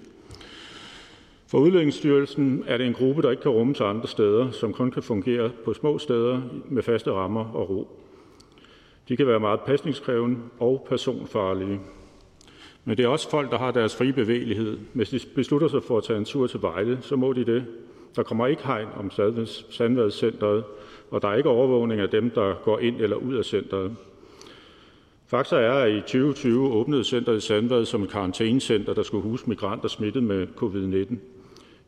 [1.51, 4.91] For Udlændingsstyrelsen er det en gruppe, der ikke kan rumme til andre steder, som kun
[4.91, 7.89] kan fungere på små steder med faste rammer og ro.
[9.09, 11.81] De kan være meget pasningskrævende og personfarlige.
[12.85, 14.79] Men det er også folk, der har deres frie bevægelighed.
[14.93, 17.65] Hvis de beslutter sig for at tage en tur til Vejle, så må de det.
[18.17, 19.11] Der kommer ikke hegn om
[19.71, 20.65] Sandvadscenteret,
[21.11, 23.97] og der er ikke overvågning af dem, der går ind eller ud af centret.
[25.27, 29.45] Fakta er, at i 2020 åbnede centret i Sandvad som et karantænecenter, der skulle huse
[29.47, 31.38] migranter smittet med covid-19.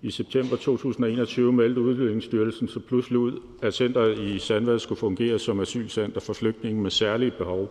[0.02, 5.60] I september 2021 meldte Udlændingsstyrelsen så pludselig ud, at centret i Sandvad skulle fungere som
[5.60, 7.70] asylcenter for flygtninge med særlige behov.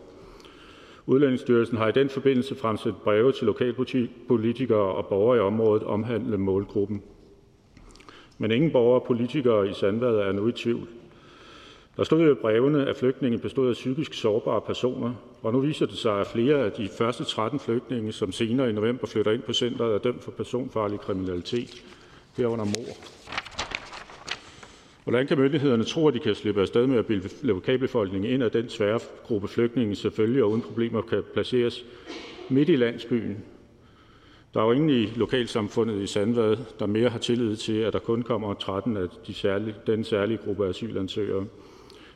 [1.05, 7.03] Udlændingsstyrelsen har i den forbindelse fremsat breve til lokalpolitikere og borgere i området omhandlende målgruppen.
[8.37, 10.87] Men ingen borgere og politikere i Sandvad er nu i tvivl.
[11.97, 15.97] Der stod i brevene, at flygtninge bestod af psykisk sårbare personer, og nu viser det
[15.97, 19.53] sig, at flere af de første 13 flygtninge, som senere i november flytter ind på
[19.53, 21.83] centret, er dømt for personfarlig kriminalitet,
[22.39, 22.95] herunder mor.
[25.03, 28.53] Hvordan kan myndighederne tro, at de kan slippe afsted med at bilde lokalbefolkningen ind, at
[28.53, 31.85] den svære gruppe flygtninge selvfølgelig og uden problemer kan placeres
[32.49, 33.37] midt i landsbyen?
[34.53, 37.99] Der er jo ingen i lokalsamfundet i Sandvad, der mere har tillid til, at der
[37.99, 41.45] kun kommer 13 af de særlige, den særlige gruppe asylansøgere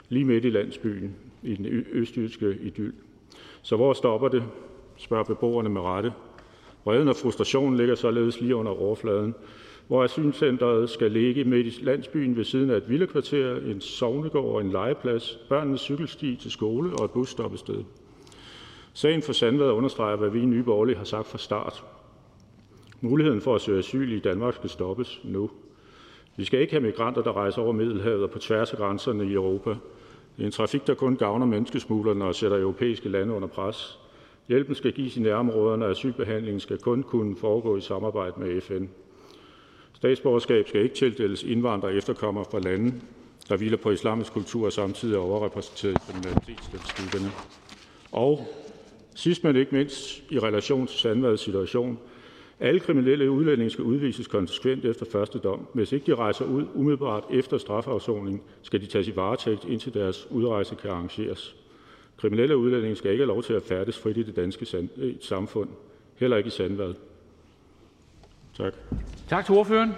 [0.10, 2.94] lige midt i landsbyen i den østjyske idyl.
[3.62, 4.44] Så hvor stopper det,
[4.98, 6.14] spørger beboerne med rette.
[6.86, 9.36] Vreden og frustrationen ligger således lige under overfladen,
[9.88, 14.62] hvor asylcentret skal ligge midt i landsbyen ved siden af et villekvarter, en sovnegård og
[14.62, 17.84] en legeplads, børnenes cykelsti til skole og et busstoppested.
[18.94, 21.84] Sagen for Sandvad understreger, hvad vi i Nye Borgerlige har sagt fra start.
[23.02, 25.50] Muligheden for at søge asyl i Danmark skal stoppes nu.
[26.38, 29.34] Vi skal ikke have migranter, der rejser over Middelhavet og på tværs af grænserne i
[29.34, 29.70] Europa.
[30.38, 34.00] Det er en trafik, der kun gavner menneskesmuglerne og sætter europæiske lande under pres.
[34.48, 38.86] Hjælpen skal gives i nærområderne, og asylbehandlingen skal kun kunne foregå i samarbejde med FN.
[40.04, 42.94] Statsborgerskab skal ikke tildeles indvandrere efterkommere fra lande,
[43.50, 47.32] der hviler på islamisk kultur og samtidig er overrepræsenteret i kriminalitetsstatistikkerne.
[48.12, 48.48] Og
[49.16, 52.00] sidst men ikke mindst i relation til Sandvads situation,
[52.60, 55.68] alle kriminelle udlændinge skal udvises konsekvent efter første dom.
[55.74, 60.28] Hvis ikke de rejser ud umiddelbart efter strafafsoning, skal de tages i varetægt, indtil deres
[60.32, 61.56] udrejse kan arrangeres.
[62.18, 64.66] Kriminelle udlændinge skal ikke have lov til at færdes frit i det danske
[65.22, 65.70] samfund,
[66.16, 66.94] heller ikke i Sandvad.
[68.58, 68.74] Tak.
[69.30, 69.94] Tak til ordføreren.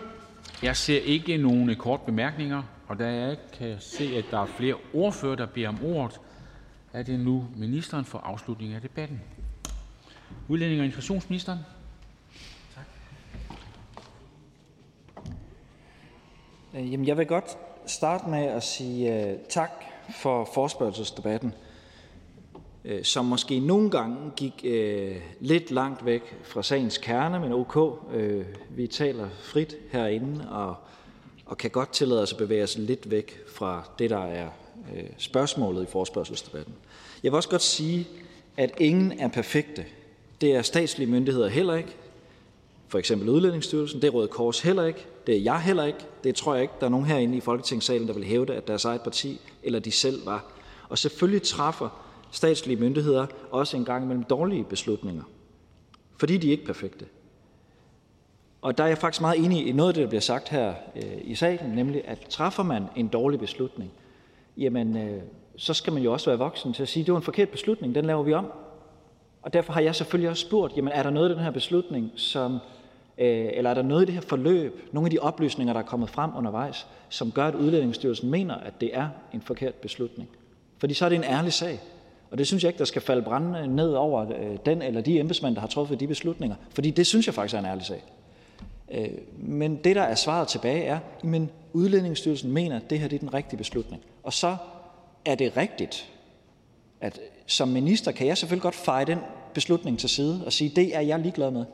[0.63, 4.45] Jeg ser ikke nogen kort bemærkninger, og da jeg ikke kan se, at der er
[4.45, 6.21] flere ordfører, der beder om ordet,
[6.93, 9.21] er det nu ministeren for afslutning af debatten.
[10.47, 11.59] Udlænding og integrationsministeren.
[16.75, 19.71] Øh, jamen, jeg vil godt starte med at sige uh, tak
[20.21, 21.53] for forspørgselsdebatten,
[22.87, 27.99] Øh, som måske nogle gange gik øh, lidt langt væk fra sagens kerne, men ok,
[28.13, 30.75] øh, vi taler frit herinde og,
[31.45, 34.49] og kan godt tillade os at bevæge os lidt væk fra det, der er
[34.95, 36.73] øh, spørgsmålet i forspørgselsdebatten.
[37.23, 38.07] Jeg vil også godt sige,
[38.57, 39.85] at ingen er perfekte.
[40.41, 41.95] Det er statslige myndigheder heller ikke.
[42.87, 45.99] For eksempel Udlændingsstyrelsen, det er Røde Kors heller ikke, det er jeg heller ikke.
[46.23, 48.85] Det tror jeg ikke, der er nogen herinde i Folketingssalen, der vil hævde, at deres
[48.85, 50.45] eget parti eller de selv var.
[50.89, 55.23] Og selvfølgelig træffer statslige myndigheder også en gang imellem dårlige beslutninger,
[56.17, 57.05] fordi de er ikke perfekte.
[58.61, 60.73] Og der er jeg faktisk meget enig i noget af det, der bliver sagt her
[60.95, 63.91] øh, i salen, nemlig at træffer man en dårlig beslutning,
[64.57, 65.21] jamen øh,
[65.57, 67.95] så skal man jo også være voksen til at sige, det var en forkert beslutning,
[67.95, 68.51] den laver vi om.
[69.41, 72.11] Og derfor har jeg selvfølgelig også spurgt, jamen er der noget i den her beslutning,
[72.15, 72.59] som
[73.17, 75.85] Øh, eller er der noget i det her forløb, nogle af de oplysninger, der er
[75.85, 80.29] kommet frem undervejs, som gør, at Udlændingsstyrelsen mener, at det er en forkert beslutning?
[80.77, 81.79] Fordi så er det en ærlig sag.
[82.35, 85.01] Og det synes jeg ikke, der skal falde brændende øh, ned over øh, den eller
[85.01, 86.55] de embedsmænd, der har truffet de beslutninger.
[86.69, 88.03] Fordi det synes jeg faktisk er en ærlig sag.
[88.91, 91.41] Øh, men det, der er svaret tilbage, er, at
[91.73, 94.03] Udlændingsstyrelsen mener, at det her det er den rigtige beslutning.
[94.23, 94.57] Og så
[95.25, 96.11] er det rigtigt,
[97.01, 99.19] at som minister kan jeg selvfølgelig godt feje den
[99.53, 101.65] beslutning til side og sige, det er jeg ligeglad med.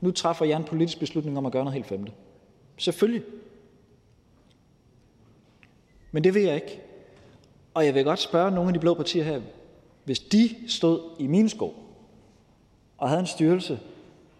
[0.00, 2.12] Nu træffer jeg en politisk beslutning om at gøre noget helt femte.
[2.76, 3.22] Selvfølgelig.
[6.12, 6.80] Men det vil jeg ikke.
[7.74, 9.40] Og jeg vil godt spørge nogle af de blå partier her,
[10.08, 11.74] hvis de stod i min sko
[12.98, 13.78] og havde en styrelse,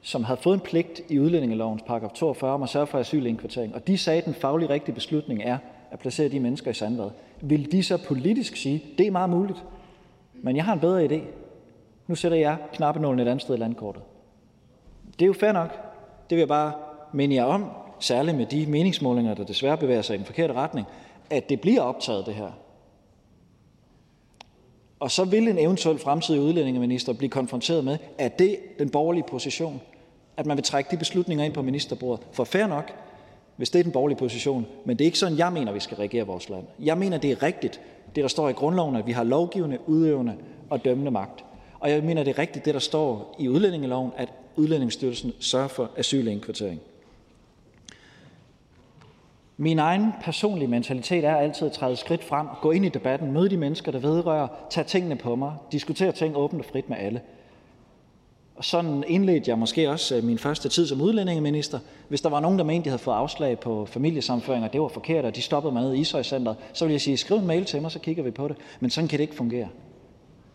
[0.03, 3.87] som havde fået en pligt i udlændingelovens paragraf 42 om at sørge for asylindkvartering, og
[3.87, 5.59] de sagde, at den faglige rigtige beslutning er
[5.91, 9.65] at placere de mennesker i Sandvad, vil de så politisk sige, det er meget muligt,
[10.35, 11.21] men jeg har en bedre idé.
[12.07, 14.03] Nu sætter jeg knappenålen et andet sted i landkortet.
[15.13, 15.71] Det er jo fair nok.
[16.31, 16.73] Det vil jeg bare
[17.13, 17.65] minde jer om,
[18.01, 20.87] særligt med de meningsmålinger, der desværre bevæger sig i den forkerte retning,
[21.31, 22.51] at det bliver optaget, det her.
[25.01, 29.81] Og så vil en eventuel fremtidig udlændingeminister blive konfronteret med, at det den borgerlige position,
[30.37, 32.27] at man vil trække de beslutninger ind på ministerbordet.
[32.33, 32.93] For fair nok,
[33.57, 35.97] hvis det er den borgerlige position, men det er ikke sådan, jeg mener, vi skal
[35.97, 36.65] regere vores land.
[36.79, 37.81] Jeg mener, det er rigtigt,
[38.15, 40.35] det der står i grundloven, at vi har lovgivende, udøvende
[40.71, 41.45] og dømmende magt.
[41.81, 45.91] Og jeg mener, det er rigtigt, det der står i udlændingeloven, at Udlændingsstyrelsen sørger for
[45.97, 46.81] asylindkvartering.
[49.61, 53.49] Min egen personlige mentalitet er altid at træde skridt frem, gå ind i debatten, møde
[53.49, 57.21] de mennesker, der vedrører, tage tingene på mig, diskutere ting åbent og frit med alle.
[58.57, 61.79] Og sådan indledte jeg måske også øh, min første tid som udlændingeminister.
[62.09, 64.89] Hvis der var nogen, der mente, de havde fået afslag på familiesamføring, og det var
[64.89, 67.47] forkert, og de stoppede mig ned i Ishøj Center, så ville jeg sige, skriv en
[67.47, 68.57] mail til mig, så kigger vi på det.
[68.81, 69.69] Men sådan kan det ikke fungere.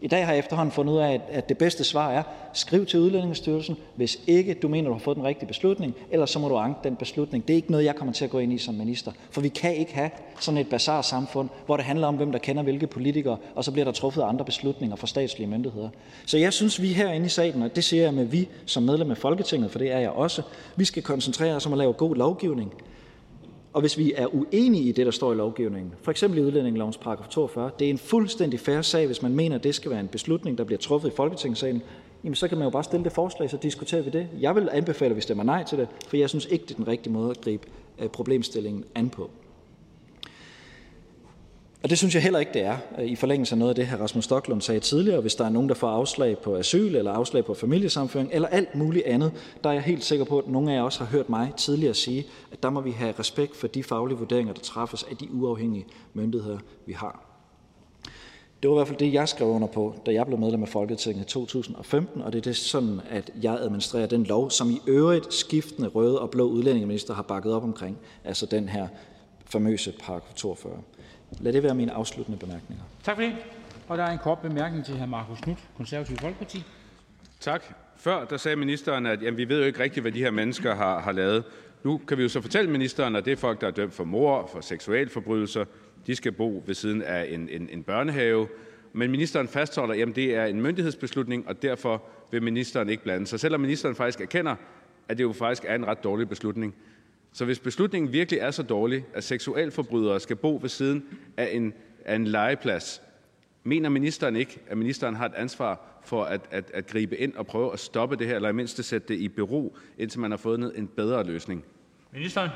[0.04, 2.24] I dag har jeg efterhånden fundet ud af, at det bedste svar er,
[2.54, 6.40] skriv til Udlændingestyrelsen, hvis ikke du mener, du har fået den rigtige beslutning, ellers så
[6.40, 7.48] må du anke den beslutning.
[7.48, 9.50] Det er ikke noget, jeg kommer til at gå ind i som minister, for vi
[9.50, 10.10] kan ikke have
[10.40, 13.72] sådan et bazar samfund, hvor det handler om, hvem der kender hvilke politikere, og så
[13.72, 15.90] bliver der truffet andre beslutninger fra statslige myndigheder.
[16.26, 19.12] Så jeg synes, vi herinde i salen, og det siger jeg med vi som medlem
[19.12, 20.42] af Folketinget, for det er jeg også,
[20.76, 22.74] vi skal koncentrere os om at lave god lovgivning,
[23.74, 26.98] og hvis vi er uenige i det, der står i lovgivningen, for eksempel i udlændingelovens
[26.98, 30.00] paragraf 42, det er en fuldstændig færre sag, hvis man mener, at det skal være
[30.00, 31.82] en beslutning, der bliver truffet i Folketingssalen,
[32.24, 34.28] jamen så kan man jo bare stille det forslag, så diskuterer vi det.
[34.40, 36.76] Jeg vil anbefale, at vi stemmer nej til det, for jeg synes ikke, det er
[36.76, 37.68] den rigtige måde at gribe
[38.00, 39.30] øh, problemstillingen an på.
[41.84, 43.88] Og det synes jeg heller ikke, det er, øh, i forlængelse af noget af det,
[43.88, 45.22] her Rasmus Stocklund sagde tidligere.
[45.22, 48.76] Hvis der er nogen, der får afslag på asyl, eller afslag på familiesamføring, eller alt
[48.76, 49.32] muligt andet,
[49.64, 51.94] der er jeg helt sikker på, at nogle af jer også har hørt mig tidligere
[51.94, 55.32] sige, at der må vi have respekt for de faglige vurderinger, der træffes af de
[55.32, 57.30] uafhængige myndigheder, vi har.
[58.62, 60.70] Det var i hvert fald det, jeg skrev under på, da jeg blev medlem af
[60.70, 64.82] Folketinget i 2015, og det er det sådan, at jeg administrerer den lov, som i
[64.88, 68.88] øvrigt skiftende røde og blå udlændingeminister har bakket op omkring, altså den her
[69.46, 70.74] famøse paragraf 42.
[71.40, 72.84] Lad det være mine afsluttende bemærkninger.
[73.04, 73.36] Tak for det.
[73.88, 75.06] Og der er en kort bemærkning til hr.
[75.06, 76.64] Markus Knudt, Konservative Folkeparti.
[77.40, 77.64] Tak.
[77.98, 80.76] Før der sagde ministeren, at jamen, vi ved jo ikke rigtigt, hvad de her mennesker
[80.76, 81.44] har, har lavet.
[81.84, 84.04] Nu kan vi jo så fortælle ministeren, at det er folk, der er dømt for
[84.04, 85.66] mor, for seksualforbrydelser.
[86.08, 88.48] De skal bo ved siden af en, en, en børnehave.
[88.94, 93.40] Men ministeren fastholder, at det er en myndighedsbeslutning, og derfor vil ministeren ikke blande sig.
[93.40, 94.56] Selvom ministeren faktisk erkender,
[95.10, 96.76] at det jo faktisk er en ret dårlig beslutning.
[97.34, 101.04] Så hvis beslutningen virkelig er så dårlig, at seksualforbrydere skal bo ved siden
[101.38, 101.74] af en,
[102.06, 103.02] af en legeplads,
[103.64, 107.48] mener ministeren ikke, at ministeren har et ansvar for at, at, at gribe ind og
[107.48, 110.38] prøve at stoppe det her, eller i mindste sætte det i bero, indtil man har
[110.38, 111.64] fundet en bedre løsning?
[112.12, 112.50] Ministeren?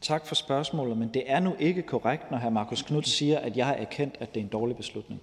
[0.00, 2.48] Tak for spørgsmålet, men det er nu ikke korrekt, når hr.
[2.48, 5.20] Markus Knudt siger, at jeg har erkendt, at det er en dårlig beslutning.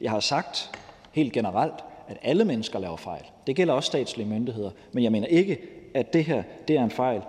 [0.00, 0.70] Jeg har sagt
[1.12, 1.74] helt generelt,
[2.08, 3.24] at alle mennesker laver fejl.
[3.46, 4.70] Det gælder også statslige myndigheder.
[4.92, 5.58] Men jeg mener ikke,
[5.94, 7.22] at det her det er en fejl.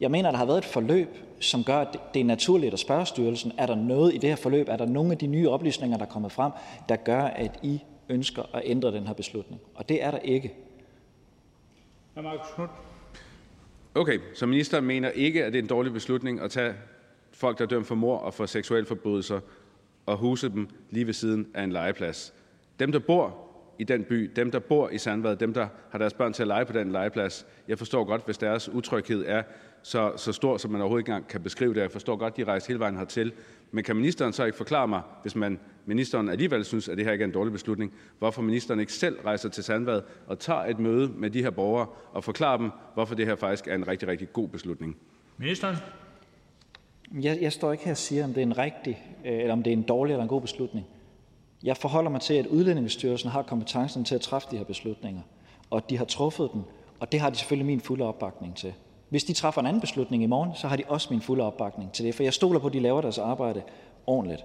[0.00, 1.08] Jeg mener, at der har været et forløb,
[1.40, 4.36] som gør, at det er naturligt at spørge styrelsen, er der noget i det her
[4.36, 6.52] forløb, er der nogle af de nye oplysninger, der er kommet frem,
[6.88, 9.60] der gør, at I ønsker at ændre den her beslutning?
[9.74, 10.54] Og det er der ikke.
[13.94, 16.74] Okay, så ministeren mener ikke, at det er en dårlig beslutning at tage
[17.32, 19.40] folk, der er dømt for mor og for seksualforbrydelser,
[20.06, 22.34] og huse dem lige ved siden af en legeplads.
[22.80, 23.45] Dem, der bor
[23.78, 26.46] i den by, dem, der bor i Sandvad, dem, der har deres børn til at
[26.46, 27.46] lege på den legeplads.
[27.68, 29.42] Jeg forstår godt, hvis deres utryghed er
[29.82, 31.80] så, så stor, som man overhovedet ikke engang kan beskrive det.
[31.80, 33.32] Jeg forstår godt, de rejser hele vejen hertil.
[33.70, 37.12] Men kan ministeren så ikke forklare mig, hvis man, ministeren alligevel synes, at det her
[37.12, 40.78] ikke er en dårlig beslutning, hvorfor ministeren ikke selv rejser til Sandvad og tager et
[40.78, 44.08] møde med de her borgere og forklarer dem, hvorfor det her faktisk er en rigtig,
[44.08, 44.96] rigtig god beslutning?
[45.36, 45.76] Ministeren?
[47.20, 49.62] Jeg, jeg står ikke her og siger, om det er en rigtig, øh, eller om
[49.62, 50.86] det er en dårlig eller en god beslutning.
[51.66, 55.22] Jeg forholder mig til, at Udlændingestyrelsen har kompetencen til at træffe de her beslutninger,
[55.70, 56.62] og de har truffet dem,
[57.00, 58.72] og det har de selvfølgelig min fulde opbakning til.
[59.08, 61.92] Hvis de træffer en anden beslutning i morgen, så har de også min fulde opbakning
[61.92, 63.62] til det, for jeg stoler på, at de laver deres arbejde
[64.06, 64.44] ordentligt.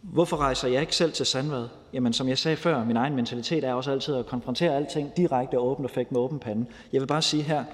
[0.00, 1.68] Hvorfor rejser jeg ikke selv til Sandvad?
[1.92, 5.58] Jamen, som jeg sagde før, min egen mentalitet er også altid at konfrontere alting direkte
[5.58, 6.66] og åbent og fække med åben pande.
[6.92, 7.64] Jeg vil bare sige her,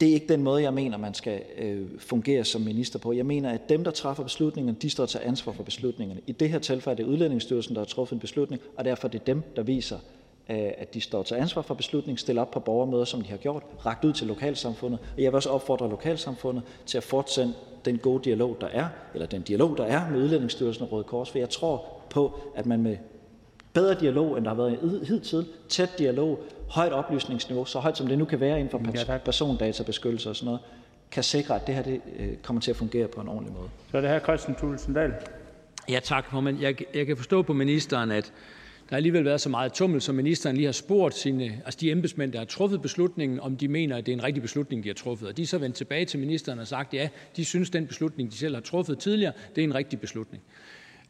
[0.00, 3.12] det er ikke den måde, jeg mener, man skal øh, fungere som minister på.
[3.12, 6.20] Jeg mener, at dem, der træffer beslutningerne, de står til ansvar for beslutningerne.
[6.26, 9.10] I det her tilfælde er det Udlændingsstyrelsen, der har truffet en beslutning, og derfor er
[9.10, 9.98] det dem, der viser,
[10.50, 13.36] øh, at de står til ansvar for beslutningen, stiller op på borgermøder, som de har
[13.36, 14.98] gjort, ragt ud til lokalsamfundet.
[15.16, 17.54] Og jeg vil også opfordre lokalsamfundet til at fortsætte
[17.84, 21.30] den gode dialog, der er, eller den dialog, der er med Udlændingsstyrelsen og Røde Kors,
[21.30, 22.96] for jeg tror på, at man med
[23.76, 28.18] bedre dialog, end der har været hidtil, tæt dialog, højt oplysningsniveau, så højt som det
[28.18, 30.60] nu kan være inden for ja, persondatabeskyttelse og sådan noget,
[31.10, 33.68] kan sikre, at det her det, øh, kommer til at fungere på en ordentlig måde.
[33.90, 35.12] Så er det her Christian Thulesen Dahl.
[35.88, 36.60] Ja, tak, formand.
[36.60, 38.24] Jeg, jeg kan forstå på ministeren, at
[38.88, 41.90] der har alligevel været så meget tummel, som ministeren lige har spurgt sine, altså de
[41.90, 44.88] embedsmænd, der har truffet beslutningen, om de mener, at det er en rigtig beslutning, de
[44.88, 45.28] har truffet.
[45.28, 48.30] Og de er så vendt tilbage til ministeren og sagt, ja, de synes, den beslutning,
[48.30, 50.42] de selv har truffet tidligere, det er en rigtig beslutning.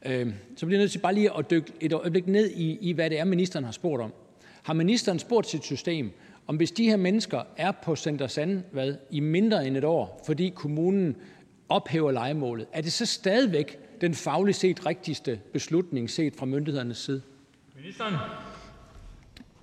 [0.07, 2.93] Øh, så bliver jeg nødt til bare lige at dykke et øjeblik ned i, i,
[2.93, 4.12] hvad det er, ministeren har spurgt om.
[4.62, 6.11] Har ministeren spurgt sit system,
[6.47, 10.53] om hvis de her mennesker er på Center Sandvad i mindre end et år, fordi
[10.55, 11.16] kommunen
[11.69, 17.23] ophæver legemålet, er det så stadigvæk den fagligt set rigtigste beslutning set fra myndighedernes side?
[17.77, 18.15] Ministeren?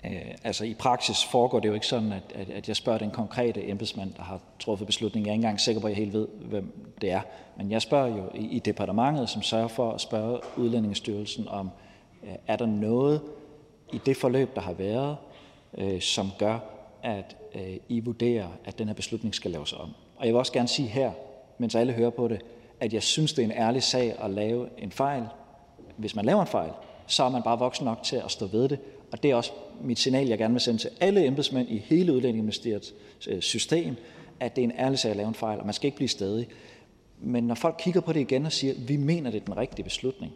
[0.05, 3.11] Øh, altså i praksis foregår det jo ikke sådan, at, at, at jeg spørger den
[3.11, 5.25] konkrete embedsmand, der har truffet beslutningen.
[5.25, 7.21] Jeg er ikke engang sikker på, at jeg helt ved, hvem det er.
[7.57, 11.69] Men jeg spørger jo i, i departementet, som sørger for at spørge Udlændingestyrelsen om
[12.23, 13.21] Øh, er der noget
[13.93, 15.17] i det forløb, der har været,
[15.77, 16.59] øh, som gør,
[17.03, 19.89] at øh, I vurderer, at den her beslutning skal laves om?
[20.17, 21.11] Og jeg vil også gerne sige her,
[21.57, 22.41] mens alle hører på det,
[22.79, 25.23] at jeg synes, det er en ærlig sag at lave en fejl.
[25.97, 26.71] Hvis man laver en fejl,
[27.07, 28.79] så er man bare voksen nok til at stå ved det.
[29.13, 32.13] Og det er også mit signal, jeg gerne vil sende til alle embedsmænd i hele
[32.13, 32.93] Udlændingeministeriets
[33.27, 33.95] øh, system,
[34.39, 36.07] at det er en ærlig sag at lave en fejl, og man skal ikke blive
[36.07, 36.47] stedig.
[37.19, 39.83] Men når folk kigger på det igen og siger, vi mener, det er den rigtige
[39.83, 40.31] beslutning,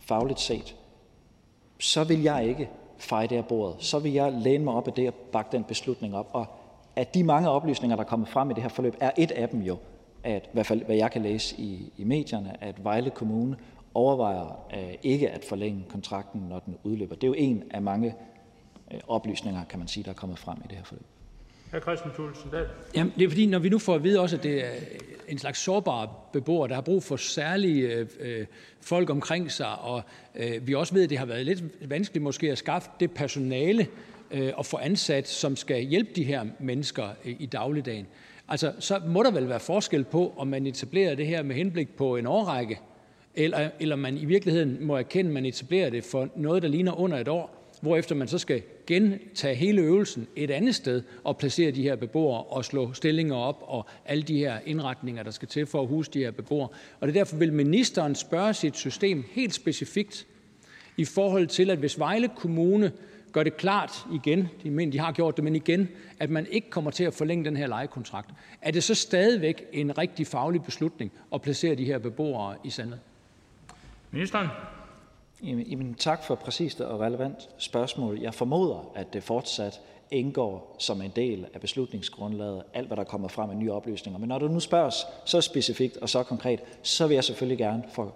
[0.00, 0.76] fagligt set,
[1.78, 2.68] så vil jeg ikke
[2.98, 3.76] feje det af bordet.
[3.78, 6.30] Så vil jeg læne mig op af det og bakke den beslutning op.
[6.32, 6.46] Og
[6.96, 9.48] at de mange oplysninger, der er kommet frem i det her forløb, er et af
[9.48, 9.76] dem jo,
[10.24, 13.56] at, i hvert fald hvad jeg kan læse i, i medierne, at Vejle Kommune
[13.96, 17.14] overvejer øh, ikke at forlænge kontrakten, når den udløber.
[17.14, 18.14] Det er jo en af mange
[18.92, 21.04] øh, oplysninger, kan man sige, der er kommet frem i det her forløb.
[21.72, 21.78] Hr.
[21.78, 22.66] Christian Thulesen Dahl.
[22.94, 24.70] Jamen, det er fordi, når vi nu får at vide også, at det er
[25.28, 28.46] en slags sårbare beboere, der har brug for særlige øh, øh,
[28.80, 30.02] folk omkring sig, og
[30.34, 33.86] øh, vi også ved, at det har været lidt vanskeligt måske at skaffe det personale
[34.30, 38.06] øh, og få ansat, som skal hjælpe de her mennesker øh, i dagligdagen.
[38.48, 41.96] Altså, så må der vel være forskel på, om man etablerer det her med henblik
[41.96, 42.80] på en årrække,
[43.36, 47.00] eller, eller man i virkeligheden må erkende, at man etablerer det for noget, der ligner
[47.00, 51.70] under et år, hvorefter man så skal gentage hele øvelsen et andet sted og placere
[51.70, 55.66] de her beboere og slå stillinger op og alle de her indretninger, der skal til
[55.66, 56.68] for at huse de her beboere.
[57.00, 60.26] Og det er derfor, vil ministeren spørge sit system helt specifikt
[60.96, 62.92] i forhold til, at hvis Vejle Kommune
[63.32, 65.88] gør det klart igen, de mener, de har gjort det, men igen,
[66.20, 68.30] at man ikke kommer til at forlænge den her lejekontrakt,
[68.62, 73.00] er det så stadigvæk en rigtig faglig beslutning at placere de her beboere i sandet?
[74.10, 74.48] Ministeren.
[75.42, 78.18] Jamen, tak for præcist og relevant spørgsmål.
[78.20, 79.80] Jeg formoder, at det fortsat
[80.10, 84.18] indgår som en del af beslutningsgrundlaget, alt hvad der kommer frem af nye oplysninger.
[84.18, 84.90] Men når du nu spørger
[85.24, 88.14] så specifikt og så konkret, så vil jeg selvfølgelig gerne for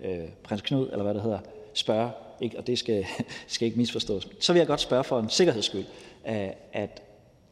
[0.00, 1.38] øh, prins Knud, eller hvad det hedder,
[1.74, 3.06] spørge, ikke, og det skal,
[3.46, 5.84] skal ikke misforstås, så vil jeg godt spørge for en sikkerheds skyld,
[6.28, 7.02] øh, at,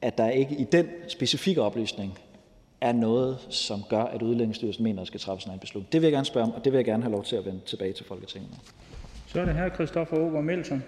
[0.03, 2.19] at der ikke i den specifikke oplysning
[2.83, 5.93] er noget, som gør, at Udlændingsstyrelsen mener, at der skal træffes en beslutning.
[5.93, 7.45] Det vil jeg gerne spørge om, og det vil jeg gerne have lov til at
[7.45, 8.51] vende tilbage til Folketinget.
[9.27, 10.83] Så er det her Christoffer Aagaard Melson.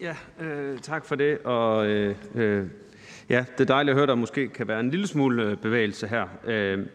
[0.00, 1.38] Ja, øh, tak for det.
[1.38, 2.66] Og øh, øh,
[3.28, 5.56] ja, det er dejligt at høre, at der måske kan være en lille smule øh,
[5.56, 6.26] bevægelse her.
[6.44, 6.86] Øh,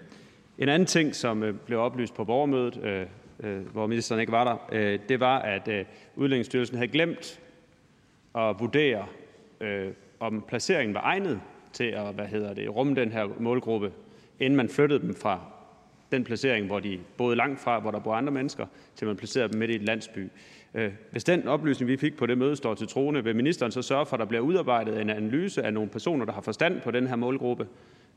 [0.57, 3.05] en anden ting, som øh, blev oplyst på borgermødet, øh,
[3.39, 7.39] øh, hvor ministeren ikke var der, øh, det var, at øh, Udlændingsstyrelsen havde glemt
[8.35, 9.05] at vurdere,
[9.61, 9.87] øh,
[10.19, 11.39] om placeringen var egnet
[11.73, 13.91] til at hvad hedder det, rumme den her målgruppe,
[14.39, 15.39] inden man flyttede dem fra
[16.11, 18.65] den placering, hvor de boede langt fra, hvor der bor andre mennesker,
[18.95, 20.29] til man placerede dem midt i et landsby.
[20.73, 23.81] Øh, hvis den oplysning, vi fik på det møde, står til troende, vil ministeren så
[23.81, 26.91] sørge for, at der bliver udarbejdet en analyse af nogle personer, der har forstand på
[26.91, 27.67] den her målgruppe,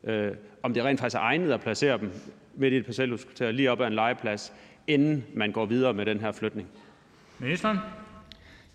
[0.05, 2.11] øh, om det rent faktisk er egnet at placere dem
[2.55, 4.53] midt i et parcelhuskvarter lige op ad en legeplads,
[4.87, 6.69] inden man går videre med den her flytning?
[7.39, 7.79] Ministeren.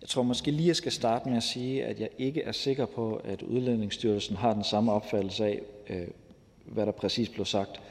[0.02, 2.86] Jeg tror måske lige, jeg skal starte med at sige, at jeg ikke er sikker
[2.86, 6.08] på, at Udlændingsstyrelsen har den samme opfattelse af, øh,
[6.66, 7.82] hvad der præcis blev sagt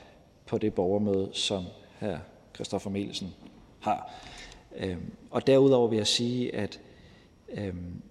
[0.46, 1.64] på det borgermøde, som
[2.00, 2.18] her
[2.54, 3.34] Christoffer Melsen
[3.80, 4.14] har.
[4.76, 6.80] Øhm, og derudover vil jeg sige, at
[7.48, 8.02] øhm,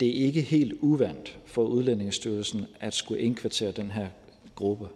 [0.00, 4.08] det er ikke helt uvandt for Udlændingsstyrelsen at skulle indkvartere den her
[4.54, 4.88] gruppe.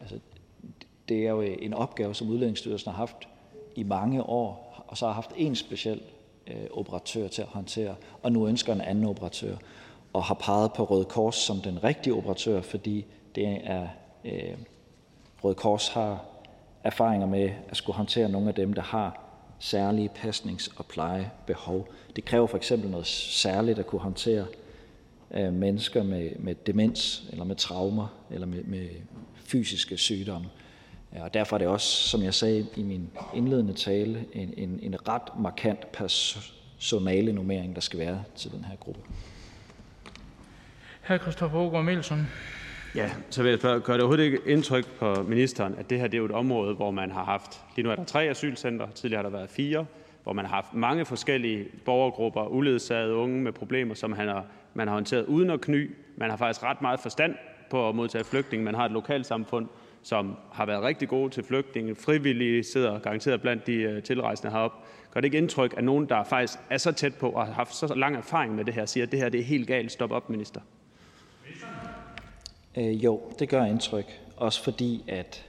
[0.00, 0.18] Altså,
[1.08, 3.28] det er jo en opgave, som Udlændingsstyrelsen har haft
[3.74, 6.00] i mange år, og så har haft en speciel
[6.46, 9.56] øh, operatør til at håndtere, og nu ønsker en anden operatør,
[10.12, 13.04] og har peget på Røde Kors som den rigtige operatør, fordi
[13.34, 13.88] det er
[14.24, 14.56] øh,
[15.44, 16.24] Røde Kors har
[16.84, 19.24] erfaringer med at skulle håndtere nogle af dem, der har
[19.58, 21.88] særlige pasnings- og plejebehov.
[22.16, 24.46] Det kræver for eksempel noget særligt at kunne håndtere
[25.30, 28.88] øh, mennesker med, med demens eller med traumer eller med, med
[29.34, 30.48] fysiske sygdomme.
[31.10, 35.08] Og derfor er det også, som jeg sagde i min indledende tale, en, en, en
[35.08, 39.00] ret markant personale nummering, der skal være til den her gruppe.
[41.02, 41.16] Hr.
[41.16, 42.26] Christoffer Aagaard Melson.
[42.94, 46.06] Ja, så vil jeg spørge, gør det overhovedet ikke indtryk på ministeren, at det her
[46.06, 48.88] det er jo et område, hvor man har haft, lige nu er der tre asylcentre,
[48.94, 49.86] tidligere har der været fire,
[50.22, 54.44] hvor man har haft mange forskellige borgergrupper, uledsagede unge med problemer, som man har,
[54.74, 55.96] man har håndteret uden at kny.
[56.16, 57.34] Man har faktisk ret meget forstand
[57.70, 58.64] på at modtage flygtninge.
[58.64, 59.68] Man har et lokalsamfund,
[60.02, 61.94] som har været rigtig gode til flygtninge.
[61.94, 64.72] Frivillige sidder garanteret blandt de øh, tilrejsende herop.
[65.10, 67.74] Gør det ikke indtryk, at nogen, der faktisk er så tæt på og har haft
[67.74, 70.10] så lang erfaring med det her, siger, at det her det er helt galt, stop
[70.10, 70.60] op, minister?
[72.76, 74.20] Øh, jo, det gør indtryk.
[74.36, 75.46] Også fordi, at,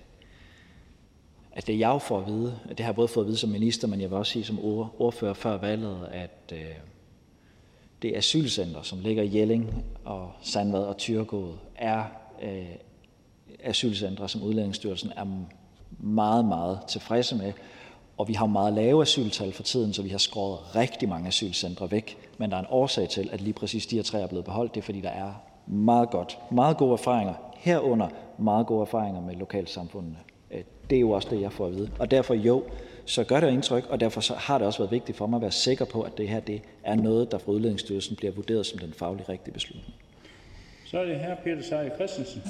[1.52, 3.38] at det jeg jo får at vide, at det har jeg både fået at vide
[3.38, 4.60] som minister, men jeg vil også sige som
[5.00, 6.76] ordfører før valget, at øh,
[8.02, 12.04] det asylcenter, som ligger i Jelling og Sandvad og Tyrgård, er
[12.44, 12.66] øh,
[13.64, 15.26] asylcentre, som Udlændingsstyrelsen er
[16.00, 17.54] meget, meget tilfredse med,
[18.18, 21.92] Og vi har meget lave asyltal for tiden, så vi har skåret rigtig mange asylcentre
[21.92, 22.18] væk.
[22.38, 24.76] Men der er en årsag til, at lige præcis de her tre er blevet beholdt.
[24.76, 25.34] Det er, fordi der er
[25.68, 28.08] meget godt, meget gode erfaringer, herunder
[28.38, 30.18] meget gode erfaringer med lokalsamfundene.
[30.52, 31.90] Øh, det er jo også det, jeg får at vide.
[32.00, 32.64] Og derfor jo,
[33.06, 35.42] så gør det indtryk, og derfor så har det også været vigtigt for mig at
[35.42, 38.80] være sikker på, at det her det er noget, der fra Udlændingsstyrelsen bliver vurderet som
[38.80, 39.94] den faglige rigtige beslutning.
[40.86, 42.42] Så er det her Peter Seier Christensen.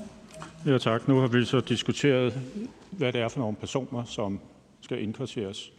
[0.66, 1.08] Ja tak.
[1.08, 2.34] Nu har vi så diskuteret,
[2.92, 4.40] hvad det er for nogle personer, som
[4.82, 5.72] skal indkvarteres.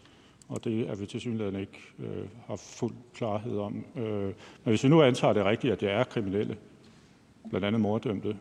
[0.49, 3.85] Og det er vi til synligheden ikke øh, har fuld klarhed om.
[3.97, 4.35] Øh, men
[4.65, 6.57] hvis vi nu antager det rigtigt, at det er kriminelle,
[7.51, 8.37] blandt andet morddømte,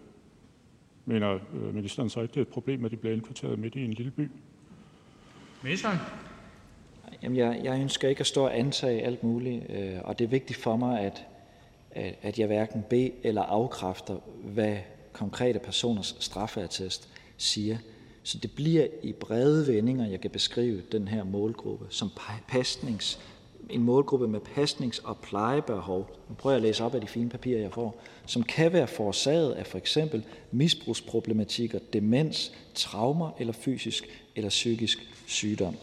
[1.06, 3.86] mener øh, ministeren så ikke, det er et problem, at de bliver indkvarteret midt i
[3.86, 4.32] en lille by?
[5.64, 5.98] Ministeren?
[7.24, 10.30] Jamen, jeg, jeg ønsker ikke at stå og antage alt muligt, øh, og det er
[10.30, 11.26] vigtigt for mig, at,
[11.92, 14.78] at, at jeg hverken beder eller afkræfter, hvad
[15.20, 17.78] konkrete personers straffeattest siger.
[18.24, 22.10] Så det bliver i brede vendinger, jeg kan beskrive den her målgruppe som
[22.48, 23.20] pasnings,
[23.70, 26.10] en målgruppe med pasnings- og plejebehov.
[26.30, 28.02] Nu prøver jeg at læse op af de fine papirer, jeg får.
[28.26, 34.04] Som kan være forårsaget af for eksempel misbrugsproblematikker, demens, traumer eller fysisk
[34.36, 34.98] eller psykisk
[35.28, 35.76] sygdom.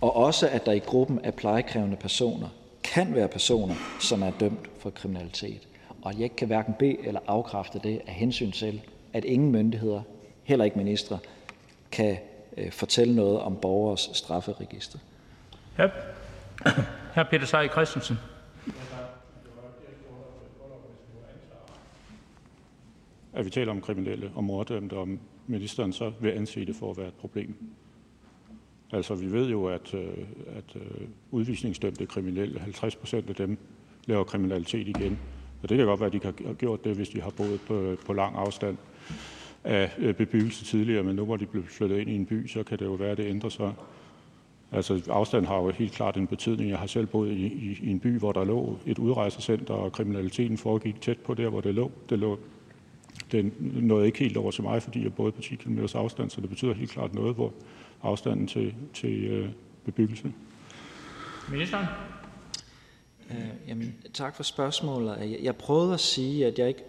[0.00, 2.48] Og også, at der i gruppen af plejekrævende personer
[2.82, 5.68] kan være personer, som er dømt for kriminalitet.
[6.02, 10.02] Og jeg ikke kan hverken bede eller afkræfte det af hensyn til, at ingen myndigheder,
[10.42, 11.18] heller ikke ministre,
[11.92, 12.16] kan
[12.56, 14.98] øh, fortælle noget om borgers strafferegister.
[15.78, 15.88] Ja.
[17.14, 17.22] Hr.
[17.22, 18.16] Peter Seier Christensen.
[23.32, 26.96] At vi taler om kriminelle og morddømte, om ministeren så vil anse det for at
[26.96, 27.54] være et problem.
[28.92, 30.18] Altså, vi ved jo, at, øh,
[30.56, 33.58] at øh, udvisningsdømte kriminelle, 50 procent af dem
[34.06, 35.18] laver kriminalitet igen.
[35.62, 37.96] Og det kan godt være, at de har gjort det, hvis de har boet på,
[38.06, 38.76] på lang afstand
[39.64, 42.62] af øh, bebyggelse tidligere, men nu hvor de blev flyttet ind i en by, så
[42.62, 43.72] kan det jo være, at det ændrer sig.
[44.72, 46.70] Altså afstand har jo helt klart en betydning.
[46.70, 49.92] Jeg har selv boet i, i, i en by, hvor der lå et udrejsecenter, og
[49.92, 51.92] kriminaliteten foregik tæt på der, hvor det lå.
[52.08, 52.38] Det, lå.
[53.32, 56.40] det nåede ikke helt over til mig, fordi jeg boede på 10 km afstand, så
[56.40, 57.52] det betyder helt klart noget, hvor
[58.02, 59.48] afstanden til, til øh,
[59.84, 60.32] bebyggelse.
[61.50, 61.86] Ministeren?
[63.36, 65.16] Øh, jamen, tak for spørgsmålet.
[65.20, 66.84] Jeg, jeg prøvede at sige, at jeg ikke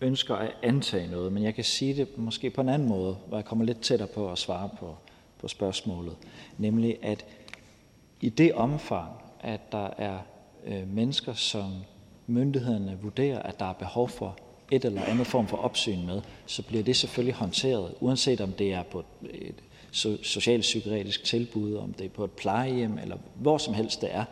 [0.00, 3.36] ønsker at antage noget, men jeg kan sige det måske på en anden måde, hvor
[3.36, 4.96] jeg kommer lidt tættere på at svare på,
[5.38, 6.16] på spørgsmålet.
[6.58, 7.24] Nemlig, at
[8.20, 9.10] i det omfang,
[9.40, 10.18] at der er
[10.66, 11.72] øh, mennesker, som
[12.26, 14.36] myndighederne vurderer, at der er behov for
[14.70, 18.72] et eller andet form for opsyn med, så bliver det selvfølgelig håndteret, uanset om det
[18.72, 19.54] er på et
[20.22, 24.24] socialpsykiatrisk tilbud, om det er på et plejehjem eller hvor som helst det er,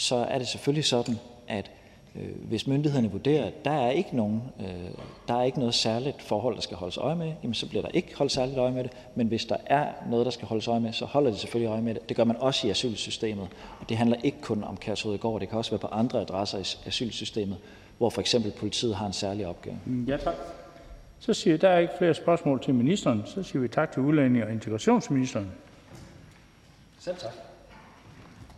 [0.00, 1.18] så er det selvfølgelig sådan,
[1.48, 1.70] at
[2.16, 4.90] øh, hvis myndighederne vurderer, at der er ikke nogen, øh,
[5.28, 7.88] der er ikke noget særligt forhold, der skal holdes øje med, jamen så bliver der
[7.88, 8.92] ikke holdt særligt øje med det.
[9.14, 11.82] Men hvis der er noget, der skal holdes øje med, så holder de selvfølgelig øje
[11.82, 12.08] med det.
[12.08, 13.48] Det gør man også i asylsystemet.
[13.80, 16.88] Og det handler ikke kun om Kærshovedgård, det kan også være på andre adresser i
[16.88, 17.56] asylsystemet,
[17.98, 19.76] hvor for eksempel politiet har en særlig opgave.
[20.06, 20.34] Ja, tak.
[21.18, 23.22] Så siger jeg, der er ikke flere spørgsmål til ministeren.
[23.26, 25.52] Så siger vi tak til udlænding og integrationsministeren.
[26.98, 27.49] Selv tak.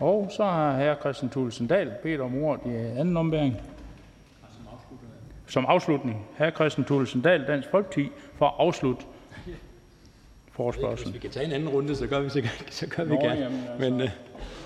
[0.03, 1.01] Og så har hr.
[1.01, 3.57] Christian Thulesen Dahl bedt om ordet i anden ombæring.
[5.47, 6.27] Som afslutning.
[6.39, 6.51] Hr.
[6.51, 8.09] Christian Thulesen Dahl, Dansk Folkeparti,
[8.39, 9.05] for at afslutte
[10.53, 11.12] forespørgselen.
[11.12, 13.20] Hvis vi kan tage en anden runde, så gør vi, så, så gør vi Nå,
[13.20, 13.41] gerne.
[13.41, 14.11] jamen, altså, Men, øh,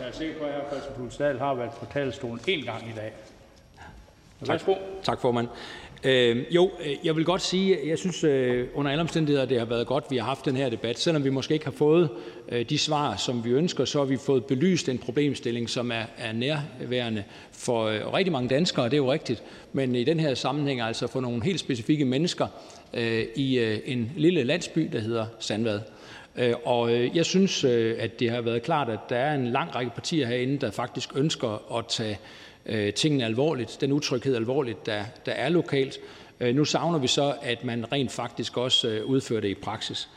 [0.01, 0.71] Jeg er sikker på, at hr.
[0.71, 3.13] Christian Thulesen Dahl har været på talerstolen en gang i dag.
[4.41, 4.75] Værsgo.
[5.03, 5.49] Tak, formand.
[6.05, 6.71] Øhm, øh, jo,
[7.05, 9.87] jeg vil godt sige, at jeg synes øh, under alle omstændigheder, at det har været
[9.87, 10.99] godt, at vi har haft den her debat.
[10.99, 12.09] Selvom vi måske ikke har fået
[12.49, 16.05] øh, de svar, som vi ønsker, så har vi fået belyst en problemstilling, som er,
[16.19, 19.43] er nærværende for øh, rigtig mange danskere, det er jo rigtigt.
[19.73, 22.47] Men i den her sammenhæng altså for nogle helt specifikke mennesker
[22.95, 25.81] øh, i øh, en lille landsby, der hedder Sandvad.
[26.37, 29.47] Øh, og øh, jeg synes, øh, at det har været klart, at der er en
[29.47, 32.19] lang række partier herinde, der faktisk ønsker at tage
[32.69, 35.99] øh, tingene alvorligt, den utryghed alvorligt, der, der er lokalt.
[36.41, 40.09] Øh, nu savner vi så, at man rent faktisk også øh, udfører det i praksis.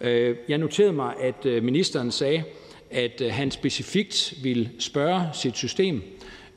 [0.00, 2.42] Øh, jeg noterede mig, at øh, ministeren sagde,
[2.90, 6.02] at øh, han specifikt vil spørge sit system,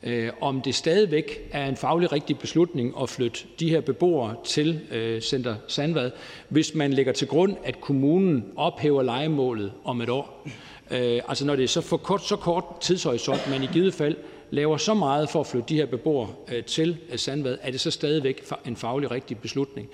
[0.02, 4.80] øh, om det stadigvæk er en faglig rigtig beslutning at flytte de her beboere til
[4.90, 6.10] øh, Center Sandvad,
[6.48, 10.46] hvis man lægger til grund, at kommunen ophæver legemålet om et år.
[10.90, 14.16] Øh, altså når det er så, for kort, så kort tidshorisont, man i givet fald
[14.52, 17.80] laver så meget for at flytte de her beboere øh, til øh, Sandvad, er det
[17.80, 19.88] så stadigvæk en faglig rigtig beslutning.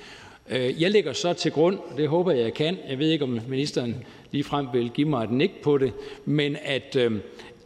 [0.49, 3.25] Øh, jeg lægger så til grund, og det håber jeg, jeg kan, jeg ved ikke,
[3.25, 5.93] om ministeren ligefrem vil give mig et nik på det,
[6.25, 6.97] men at,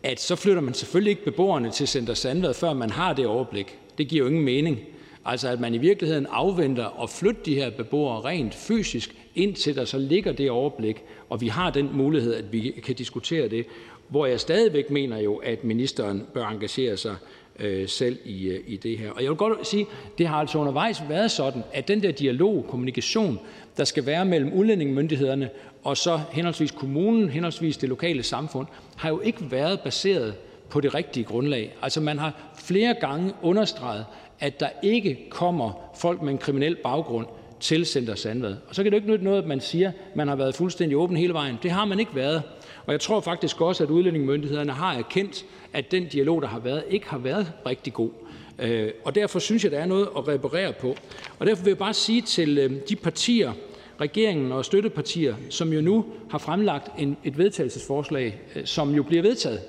[0.03, 3.79] at så flytter man selvfølgelig ikke beboerne til Center Sandvad, før man har det overblik.
[3.99, 4.81] Det giver jo ingen mening.
[5.25, 9.85] Altså at man i virkeligheden afventer at flytte de her beboere rent fysisk indtil der
[9.85, 13.67] så ligger det overblik, og vi har den mulighed, at vi kan diskutere det,
[14.13, 17.17] hvor jeg stadigvæk mener jo, at ministeren bør engagere sig
[17.59, 19.11] øh, selv i, øh, i det her.
[19.11, 19.87] Og jeg vil godt sige,
[20.19, 23.39] det har altså undervejs været sådan, at den der dialog, kommunikation,
[23.77, 25.51] der skal være mellem udlændingemyndighederne
[25.85, 28.67] og så henholdsvis kommunen, henholdsvis det lokale samfund,
[28.97, 30.35] har jo ikke været baseret
[30.69, 31.75] på det rigtige grundlag.
[31.83, 34.05] Altså man har flere gange understreget,
[34.41, 37.27] at der ikke kommer folk med en kriminel baggrund
[37.61, 38.57] til Center Sandvad.
[38.69, 40.97] Og så kan det ikke nytte noget, at man siger, at man har været fuldstændig
[40.97, 41.59] åben hele vejen.
[41.63, 42.43] Det har man ikke været.
[42.87, 46.85] Og jeg tror faktisk også, at udlændingemyndighederne har erkendt, at den dialog, der har været,
[46.91, 48.11] ikke har været rigtig god.
[48.59, 50.97] Øh, og derfor synes jeg, der er noget at reparere på.
[51.39, 53.53] Og derfor vil jeg bare sige til øh, de partier,
[54.01, 59.23] regeringen og støttepartier, som jo nu har fremlagt en, et vedtagelsesforslag, øh, som jo bliver
[59.23, 59.61] vedtaget.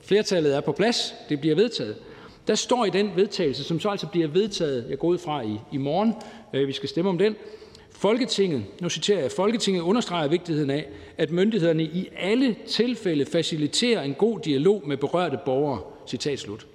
[0.00, 1.96] Flertallet er på plads, det bliver vedtaget.
[2.46, 5.58] Der står i den vedtagelse, som så altså bliver vedtaget, jeg går ud fra i,
[5.72, 6.14] i morgen,
[6.54, 7.36] øh, vi skal stemme om den,
[8.02, 10.88] Folketinget, nu citerer jeg, Folketinget understreger vigtigheden af,
[11.18, 15.80] at myndighederne i alle tilfælde faciliterer en god dialog med berørte borgere.
[16.08, 16.66] Citat slut.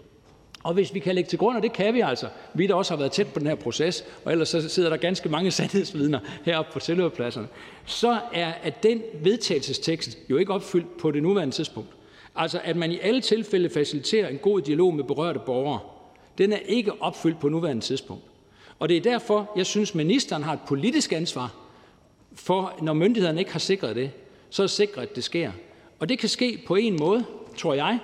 [0.63, 2.91] Og hvis vi kan lægge til grund, og det kan vi altså, vi der også
[2.91, 6.19] har været tæt på den her proces, og ellers så sidder der ganske mange sandhedsvidner
[6.45, 7.47] heroppe på selvhørepladserne,
[7.85, 11.89] så er at den vedtagelsestekst jo ikke opfyldt på det nuværende tidspunkt.
[12.35, 15.79] Altså at man i alle tilfælde faciliterer en god dialog med berørte borgere,
[16.37, 18.23] den er ikke opfyldt på nuværende tidspunkt.
[18.79, 21.55] Og det er derfor, jeg synes, ministeren har et politisk ansvar
[22.33, 24.11] for, når myndighederne ikke har sikret det,
[24.49, 25.51] så at sikre, at det sker.
[25.99, 27.25] Og det kan ske på en måde,
[27.57, 27.99] tror jeg,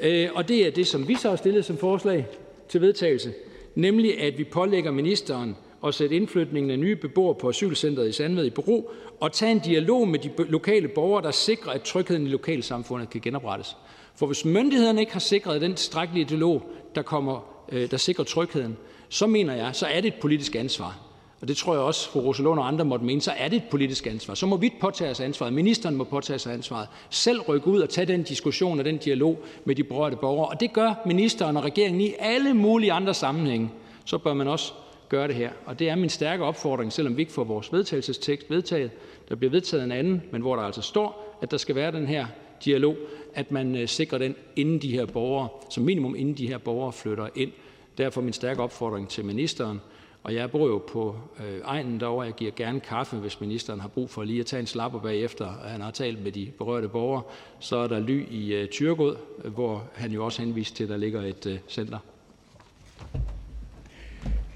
[0.00, 2.26] øh, og det er det, som vi så har stillet som forslag
[2.68, 3.32] til vedtagelse,
[3.74, 5.56] nemlig at vi pålægger ministeren
[5.86, 8.90] at sætte indflytningen af nye beboere på asylcentret i Sandved i bero
[9.20, 13.20] og tage en dialog med de lokale borgere, der sikrer, at trygheden i lokalsamfundet kan
[13.20, 13.76] genoprettes.
[14.14, 16.62] For hvis myndighederne ikke har sikret den strækkelige dialog,
[16.94, 18.76] der, kommer, øh, der sikrer trygheden,
[19.10, 20.98] så mener jeg, så er det et politisk ansvar.
[21.40, 23.56] Og det tror jeg også, fru Rosa Lund og andre måtte mene, så er det
[23.56, 24.34] et politisk ansvar.
[24.34, 25.52] Så må vi påtage os ansvaret.
[25.52, 26.88] Ministeren må påtage sig ansvaret.
[27.10, 30.48] Selv rykke ud og tage den diskussion og den dialog med de berørte borgere.
[30.48, 33.70] Og det gør ministeren og regeringen i alle mulige andre sammenhænge.
[34.04, 34.72] Så bør man også
[35.08, 35.50] gøre det her.
[35.66, 38.90] Og det er min stærke opfordring, selvom vi ikke får vores vedtagelsestekst vedtaget.
[39.28, 42.06] Der bliver vedtaget en anden, men hvor der altså står, at der skal være den
[42.06, 42.26] her
[42.64, 42.96] dialog,
[43.34, 46.92] at man øh, sikrer den, inden de her borgere, som minimum inden de her borgere
[46.92, 47.52] flytter ind.
[48.00, 49.80] Derfor min stærke opfordring til ministeren.
[50.22, 52.26] Og jeg bor jo på øh, egnen derovre.
[52.26, 55.46] Jeg giver gerne kaffe, hvis ministeren har brug for lige at tage en slapper bagefter,
[55.64, 57.22] at han har talt med de berørte borgere.
[57.58, 60.96] Så er der ly i øh, Tyrgod, hvor han jo også henviste til, at der
[60.96, 61.98] ligger et øh, center.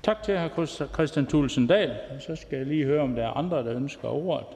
[0.02, 0.86] Tak til hr.
[0.94, 1.92] Christian Thulesen Dahl.
[2.20, 4.46] Så skal jeg lige høre, om der er andre, der ønsker ordet.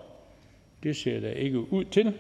[0.82, 2.14] Det ser der ikke ud til.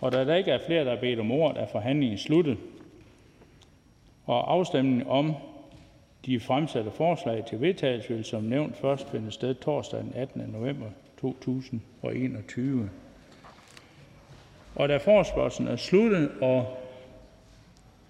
[0.00, 2.58] Og da der ikke er flere, der har bedt om ordet, er forhandlingen sluttet.
[4.26, 5.34] Og afstemningen om
[6.26, 10.42] de fremsatte forslag til vedtagelse vil som nævnt først finde sted torsdag den 18.
[10.52, 10.86] november
[11.20, 12.90] 2021.
[14.74, 16.66] Og da forespørgselen er sluttet, og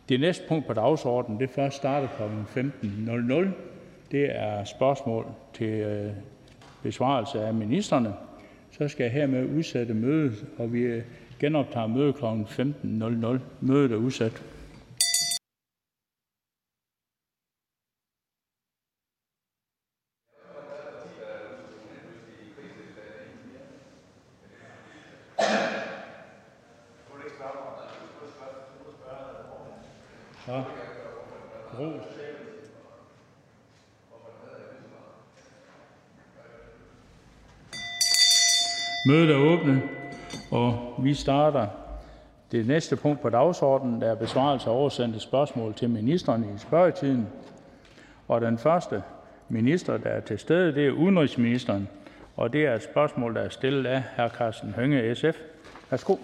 [0.09, 2.59] det næste punkt på dagsordenen det først starter kl.
[2.59, 3.49] 15.00,
[4.11, 6.13] det er spørgsmål til øh,
[6.83, 8.15] besvarelse af ministerne,
[8.71, 11.03] så skal jeg hermed udsætte mødet, og vi
[11.41, 12.25] genoptager mødet kl.
[12.25, 13.39] 15.00.
[13.61, 14.43] Mødet er udsat.
[39.07, 39.83] Mødet er åbnet,
[40.51, 41.67] og vi starter
[42.53, 47.27] det næste punkt på dagsordenen, der er besvarelse af oversendte spørgsmål til ministeren i spørgetiden.
[48.29, 49.03] Og den første
[49.49, 51.89] minister, der er til stede, det er udenrigsministeren,
[52.37, 54.29] og det er et spørgsmål, der er stillet af hr.
[54.29, 55.39] Carsten Hønge, SF.
[55.91, 56.17] Værsgo.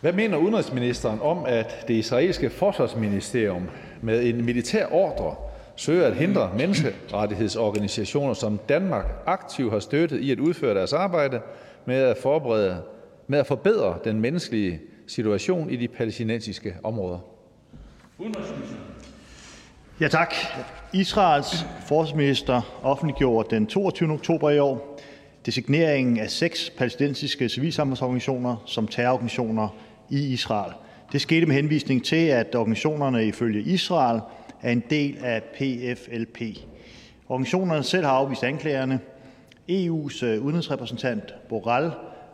[0.00, 3.68] Hvad mener udenrigsministeren om, at det israelske forsvarsministerium
[4.00, 5.34] med en militær ordre
[5.80, 11.40] søger at hindre menneskerettighedsorganisationer, som Danmark aktivt har støttet i at udføre deres arbejde
[11.84, 12.82] med at, forberede,
[13.26, 17.18] med at forbedre den menneskelige situation i de palæstinensiske områder?
[20.00, 20.34] Ja tak.
[20.92, 24.12] Israels forsvarsminister offentliggjorde den 22.
[24.12, 25.00] oktober i år
[25.46, 29.68] designeringen af seks palæstinensiske civilsamfundsorganisationer som terrororganisationer
[30.10, 30.72] i Israel.
[31.12, 34.20] Det skete med henvisning til, at organisationerne ifølge Israel
[34.62, 36.40] er en del af PFLP.
[37.28, 39.00] Organisationerne selv har afvist anklagerne.
[39.70, 41.90] EU's øh, udenrigsrepræsentant Borrell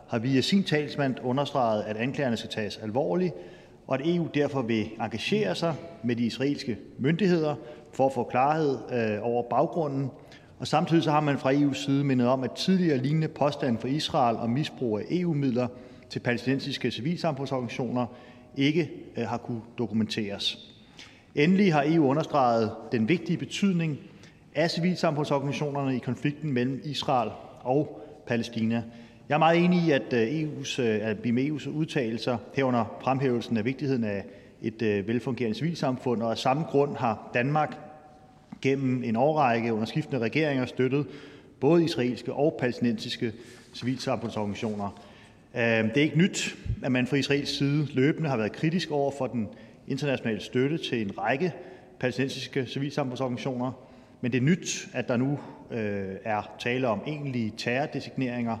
[0.07, 3.33] har via sin talsmand understreget, at anklagerne skal tages alvorligt,
[3.87, 7.55] og at EU derfor vil engagere sig med de israelske myndigheder
[7.93, 10.09] for at få klarhed øh, over baggrunden
[10.59, 13.87] Og samtidig så har man fra EU's side mindet om, at tidligere lignende påstande fra
[13.87, 15.67] Israel om misbrug af EU-midler
[16.09, 18.05] til palæstinensiske civilsamfundsorganisationer
[18.57, 20.76] ikke øh, har kunne dokumenteres.
[21.37, 23.97] Endelig har EU understreget den vigtige betydning
[24.55, 27.31] af civilsamfundsorganisationerne i konflikten mellem Israel
[27.61, 28.83] og Palæstina.
[29.29, 32.97] Jeg er meget enig i, at øh, EU's, øh, at vi med EU's udtalelser herunder
[33.01, 34.25] fremhævelsen af vigtigheden af
[34.61, 37.77] et øh, velfungerende civilsamfund, og af samme grund har Danmark
[38.61, 41.05] gennem en årrække under skiftende regeringer støttet
[41.59, 43.31] både israelske og palæstinensiske
[43.73, 45.01] civilsamfundsorganisationer.
[45.55, 49.11] Øhm, det er ikke nyt, at man fra israelsk side løbende har været kritisk over
[49.17, 49.47] for den
[49.87, 51.53] international støtte til en række
[51.99, 53.71] palæstinensiske civilsamfundsorganisationer,
[54.21, 55.39] men det er nyt, at der nu
[55.71, 58.57] øh, er tale om egentlige terrordesigneringer.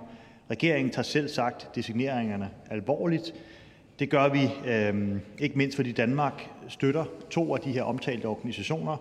[0.51, 3.33] Regeringen tager selv sagt designeringerne alvorligt.
[3.99, 8.91] Det gør vi øh, ikke mindst, fordi Danmark støtter to af de her omtalte organisationer,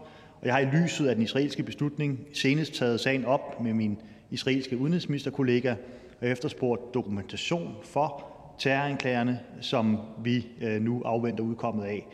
[0.40, 3.98] og jeg har i lyset af den israelske beslutning senest taget sagen op med min
[4.30, 5.74] israelske udenrigsministerkollega
[6.20, 12.06] og efterspurgt dokumentation for terroranklagerne, som vi øh, nu afventer udkommet af.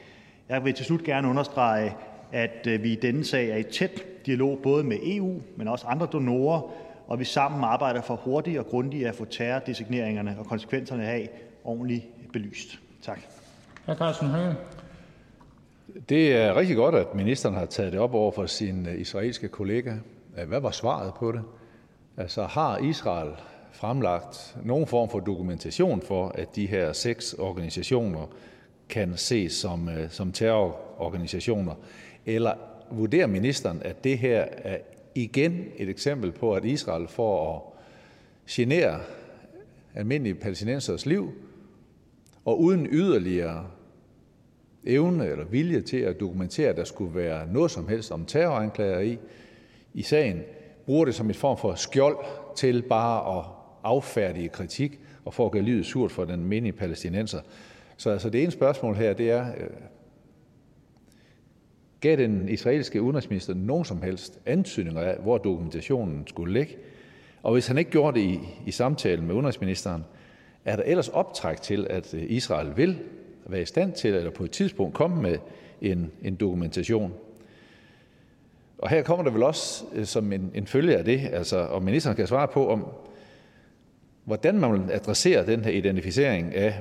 [0.48, 1.94] Jeg vil til slut gerne understrege,
[2.32, 5.86] at øh, vi i denne sag er i tæt dialog både med EU, men også
[5.86, 6.60] andre donorer,
[7.06, 11.30] og vi sammen arbejder for hurtigt og grundigt at få terrordesigneringerne og konsekvenserne af
[11.64, 12.78] ordentligt belyst.
[13.02, 13.20] Tak.
[13.86, 13.94] Hr.
[13.94, 14.54] Carsten Hønge.
[16.08, 19.48] Det er rigtig godt, at ministeren har taget det op over for sin øh, israelske
[19.48, 19.94] kollega.
[20.46, 21.42] Hvad var svaret på det?
[22.16, 23.30] Altså har Israel
[23.72, 28.26] fremlagt nogen form for dokumentation for, at de her seks organisationer
[28.88, 31.74] kan ses som, øh, som terrororganisationer?
[32.26, 32.54] Eller
[32.90, 34.78] vurderer ministeren, at det her er
[35.14, 37.62] igen et eksempel på, at Israel for at
[38.50, 39.00] genere
[39.94, 41.32] almindelige palæstinensers liv,
[42.44, 43.66] og uden yderligere
[44.84, 49.00] evne eller vilje til at dokumentere, at der skulle være noget som helst om terroranklager
[49.00, 49.18] i,
[49.94, 50.42] i sagen,
[50.86, 52.16] bruger det som et form for skjold
[52.56, 53.44] til bare at
[53.84, 57.40] affærdige kritik og for at gøre livet surt for den menige palæstinenser.
[57.96, 59.70] Så altså det ene spørgsmål her, det er, øh,
[62.00, 66.76] gav den israelske udenrigsminister nogen som helst antydninger af, hvor dokumentationen skulle ligge?
[67.42, 70.04] Og hvis han ikke gjorde det i, i samtalen med udenrigsministeren,
[70.64, 72.98] er der ellers optræk til, at øh, Israel vil
[73.46, 75.38] være i stand til, eller på et tidspunkt komme med
[75.80, 77.12] en, en dokumentation?
[78.78, 81.82] Og her kommer der vel også øh, som en, en følge af det, altså om
[81.82, 82.86] ministeren kan svare på, om
[84.24, 86.80] hvordan man vil adressere den her identificering af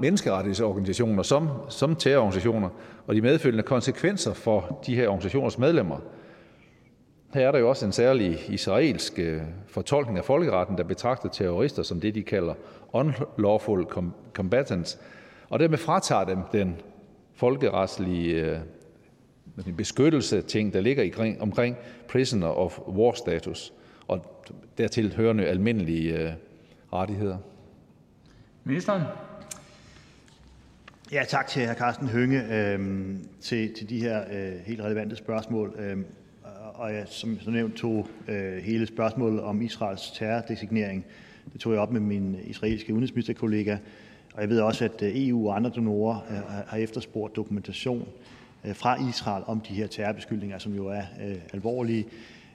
[0.00, 2.68] menneskerettighedsorganisationer som, som terrororganisationer
[3.06, 5.98] og de medfølgende konsekvenser for de her organisationers medlemmer.
[7.34, 11.82] Her er der jo også en særlig israelsk øh, fortolkning af folkeretten, der betragter terrorister
[11.82, 12.54] som det, de kalder
[12.92, 13.86] unlawful
[14.32, 14.98] combatants,
[15.48, 16.76] og dermed fratager dem den
[17.34, 18.58] folkeretslige øh,
[19.76, 21.76] beskyttelse ting, der ligger omkring
[22.08, 23.72] prisoner of war status
[24.08, 24.44] og
[24.78, 26.32] dertil hørende almindelige øh,
[26.92, 27.38] rettigheder.
[28.64, 29.02] Ministeren.
[31.12, 31.74] Ja, tak til hr.
[31.74, 33.08] Carsten Hønge øh,
[33.40, 35.74] til, til de her øh, helt relevante spørgsmål.
[35.78, 35.96] Øh,
[36.74, 41.04] og jeg, som, som nævnt, tog øh, hele spørgsmålet om Israels terrordesignering.
[41.52, 43.76] Det tog jeg op med min israelske udenrigsministerkollega.
[44.34, 48.08] Og jeg ved også, at øh, EU og andre donorer øh, har efterspurgt dokumentation
[48.64, 52.04] øh, fra Israel om de her terrorbeskyldninger, som jo er øh, alvorlige.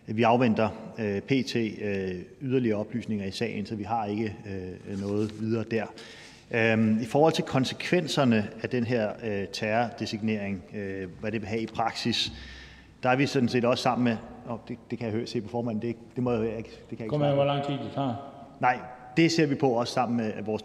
[0.07, 0.69] Vi afventer
[0.99, 1.55] øh, pt.
[1.55, 4.35] Øh, yderligere oplysninger i sagen, så vi har ikke
[4.89, 5.85] øh, noget videre der.
[6.51, 9.11] Øhm, I forhold til konsekvenserne af den her
[9.53, 10.63] terrordesignering,
[11.19, 12.31] hvad det vil have i praksis,
[13.03, 14.17] der er vi sådan set også sammen med
[14.49, 16.89] oh, det, det kan jeg høre, se på formanden, det, det må jeg ikke, det
[16.89, 18.15] kan jeg ikke Kom hvor lang tid det tager?
[18.59, 18.79] Nej,
[19.17, 20.63] det ser vi på også sammen med vores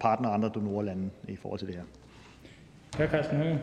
[0.00, 1.82] partnere og andre donorlande i forhold til det her.
[2.96, 3.10] Hr.
[3.10, 3.58] Carsten.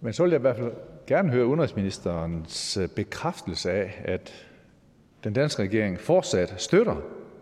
[0.00, 0.72] Men så vil jeg i hvert fald
[1.06, 4.46] gerne høre udenrigsministerens øh, bekræftelse af, at
[5.24, 6.96] den danske regering fortsat støtter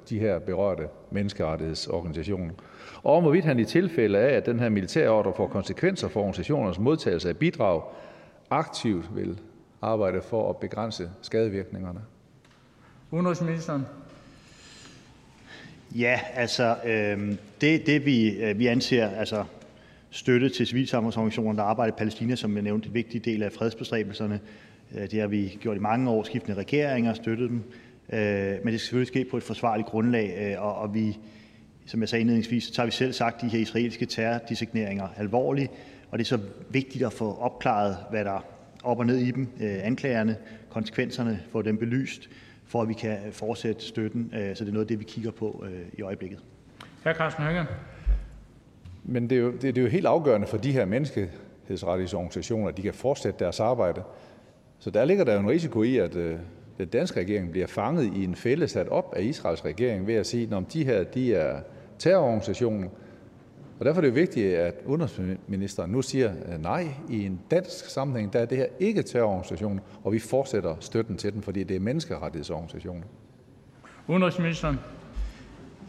[0.09, 2.55] de her berørte menneskerettighedsorganisationer,
[3.03, 6.79] og om hvorvidt han i tilfælde af, at den her militærordre får konsekvenser for organisationernes
[6.79, 7.83] modtagelse af bidrag,
[8.51, 9.41] aktivt vil
[9.83, 12.01] arbejde for at begrænse skadevirkningerne.
[13.11, 13.87] Udenrigsministeren.
[15.95, 19.45] Ja, altså øh, det, det vi, øh, vi anser, altså
[20.11, 24.41] støtte til civilsamfundsorganisationer, der arbejder i Palæstina, som jeg nævnte, en vigtig del af fredsbestræbelserne.
[24.95, 27.63] Øh, det har vi gjort i mange år, skiftende regeringer, støttet dem.
[28.13, 28.21] Øh,
[28.65, 31.19] men det skal selvfølgelig ske på et forsvarligt grundlag, øh, og vi,
[31.87, 35.71] som jeg sagde indledningsvis, så tager vi selv sagt de her israelske terrordesigneringer alvorligt,
[36.11, 36.39] og det er så
[36.71, 38.45] vigtigt at få opklaret, hvad der er
[38.85, 40.37] op og ned i dem, anklagerne,
[40.69, 42.31] konsekvenserne, få dem belyst,
[42.67, 44.29] for at vi kan fortsætte støtten.
[44.33, 45.65] Så det er noget af det, vi kigger på
[45.99, 46.39] i øjeblikket.
[47.05, 47.13] Hr.
[47.13, 47.67] Carsten Hønge.
[49.05, 52.77] Men det er, jo, det, det er jo helt afgørende for de her menneskehedsrettighedsorganisationer, at
[52.77, 54.03] de kan fortsætte deres arbejde.
[54.79, 56.39] Så der ligger der jo en risiko i, at øh,
[56.79, 60.27] den danske regering bliver fanget i en fælde sat op af Israels regering ved at
[60.27, 61.61] sige, at de her de er
[61.99, 62.89] terrororganisationer.
[63.79, 66.87] Og derfor er det vigtigt, at udenrigsministeren nu siger øh, nej.
[67.11, 71.33] I en dansk sammenhæng der er det her ikke terrororganisationer, og vi fortsætter støtten til
[71.33, 73.03] den, fordi det er menneskerettighedsorganisationer.
[74.09, 74.77] Udenrigsministeren.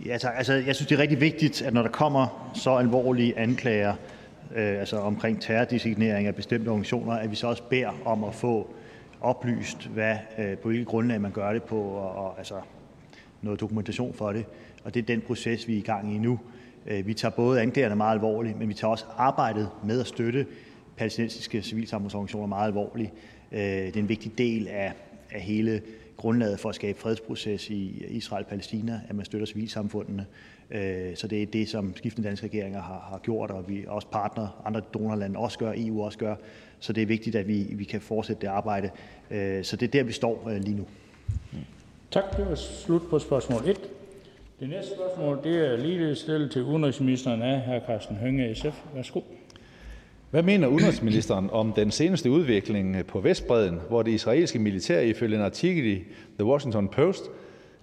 [0.05, 0.33] Ja, tak.
[0.37, 3.93] Altså, jeg synes, det er rigtig vigtigt, at når der kommer så alvorlige anklager
[4.55, 8.69] øh, altså omkring terrordesignering af bestemte organisationer, at vi så også beder om at få
[9.21, 12.55] oplyst, hvad, øh, på hvilket grundlag man gør det på, og, og altså
[13.41, 14.45] noget dokumentation for det.
[14.83, 16.39] Og det er den proces, vi er i gang i nu.
[16.87, 20.45] Øh, vi tager både anklagerne meget alvorligt, men vi tager også arbejdet med at støtte
[20.97, 23.11] palæstinensiske civilsamfundsorganisationer meget alvorligt.
[23.51, 24.93] Øh, det er en vigtig del af,
[25.31, 25.81] af hele
[26.21, 30.25] grundlaget for at skabe fredsproces i Israel-Palæstina, at man støtter civilsamfundene.
[30.71, 34.07] Øh, så det er det, som skiftende danske regeringer har, har gjort, og vi også
[34.07, 36.35] partner, andre donorlande også gør, EU også gør.
[36.79, 38.89] Så det er vigtigt, at vi, vi kan fortsætte det arbejde.
[39.31, 40.85] Øh, så det er der, vi står øh, lige nu.
[42.11, 42.37] Tak.
[42.37, 43.77] Det var slut på spørgsmål 1.
[44.59, 47.85] Det næste spørgsmål det er ligeledes stillet til udenrigsministeren af hr.
[47.85, 48.81] Karsten Hønge, SF.
[48.95, 49.21] Værsgo.
[50.31, 55.41] Hvad mener udenrigsministeren om den seneste udvikling på Vestbreden, hvor det israelske militær ifølge en
[55.41, 56.03] artikel i
[56.39, 57.23] The Washington Post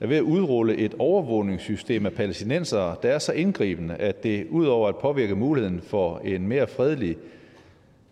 [0.00, 4.88] er ved at udrulle et overvågningssystem af palæstinensere, der er så indgribende, at det udover
[4.88, 7.16] at påvirke muligheden for en mere fredelig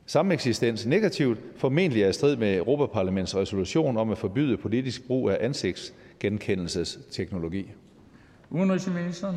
[0.07, 5.39] sameksistens negativt, formentlig er i strid med Europaparlamentets resolution om at forbyde politisk brug af
[5.41, 7.71] ansigtsgenkendelsesteknologi?
[8.51, 9.37] Udenrigsministeren.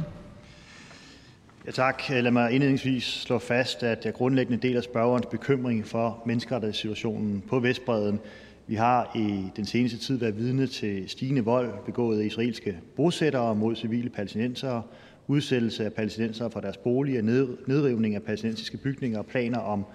[1.66, 2.04] Ja, tak.
[2.10, 8.20] Lad mig indledningsvis slå fast, at jeg grundlæggende deler spørgerens bekymring for menneskerettighedssituationen på Vestbreden.
[8.68, 13.56] Vi har i den seneste tid været vidne til stigende vold begået af israelske bosættere
[13.56, 14.82] mod civile palæstinensere,
[15.28, 17.22] udsættelse af palæstinensere fra deres boliger,
[17.68, 19.86] nedrivning af palæstinensiske bygninger og planer om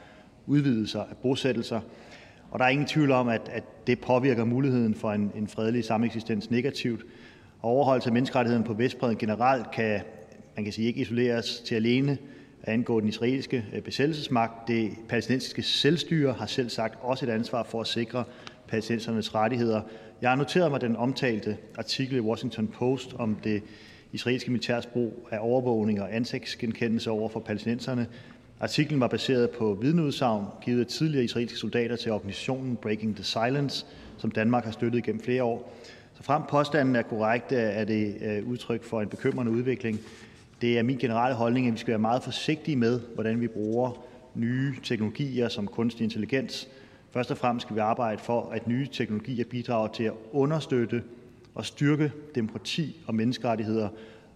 [0.47, 1.81] udvidelser af bosættelser.
[2.51, 5.85] Og der er ingen tvivl om, at, at det påvirker muligheden for en, en fredelig
[5.85, 7.05] sameksistens negativt.
[7.61, 10.01] Og overholdelse af menneskerettigheden på Vestbreden generelt kan
[10.57, 12.19] man kan sige, ikke isoleres til alene
[12.63, 14.69] at angå den israelske øh, besættelsesmagt.
[14.69, 18.25] Det palæstinensiske selvstyre har selv sagt også et ansvar for at sikre
[18.69, 19.83] palæstinensernes rettigheder.
[20.23, 23.63] Jeg har noteret mig den omtalte artikel i Washington Post om det
[24.13, 28.07] israelske militærs brug af overvågning og ansigtsgenkendelse over for palæstinenserne.
[28.61, 33.87] Artiklen var baseret på vidneudsagn givet af tidligere israelske soldater til organisationen Breaking the Silence,
[34.19, 35.73] som Danmark har støttet gennem flere år.
[36.15, 40.01] Så frem påstanden er korrekt, er det øh, udtryk for en bekymrende udvikling.
[40.65, 44.05] Det er min generelle holdning, at vi skal være meget forsigtige med, hvordan vi bruger
[44.35, 46.69] nye teknologier som kunstig intelligens.
[47.11, 51.03] Først og fremmest skal vi arbejde for, at nye teknologier bidrager til at understøtte
[51.55, 53.89] og styrke demokrati og menneskerettigheder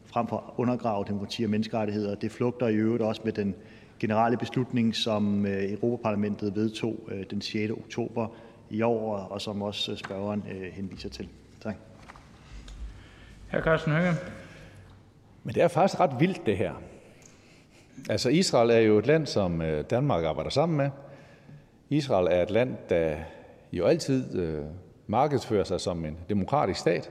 [0.06, 2.14] frem for at undergrave demokrati og menneskerettigheder.
[2.14, 3.54] Det flugter i øvrigt også med den
[3.98, 7.72] generelle beslutning, som øh, Europaparlamentet vedtog øh, den 6.
[7.72, 8.28] oktober
[8.70, 10.42] i år, og som også øh, spørgeren
[10.72, 11.28] henviser til.
[11.62, 11.74] Tak.
[13.50, 13.60] Hr.
[13.60, 14.12] Carsten Hønge.
[15.44, 16.72] Men det er faktisk ret vildt, det her.
[18.10, 20.90] Altså, Israel er jo et land, som øh, Danmark arbejder sammen med.
[21.90, 23.16] Israel er et land, der
[23.72, 24.64] jo altid øh,
[25.06, 27.10] markedsfører sig som en demokratisk stat.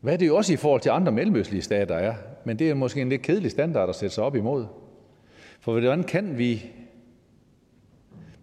[0.00, 2.14] Hvad er det jo også i forhold til andre mellemøstlige stater er,
[2.44, 4.66] men det er måske en lidt kedelig standard at sætte sig op imod.
[5.60, 6.72] For hvordan kan vi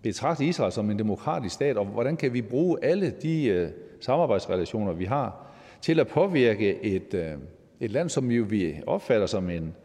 [0.01, 3.69] betragte Israel som en demokratisk stat, og hvordan kan vi bruge alle de øh,
[3.99, 5.45] samarbejdsrelationer, vi har,
[5.81, 7.33] til at påvirke et, øh,
[7.79, 9.75] et land, som jo vi opfatter som en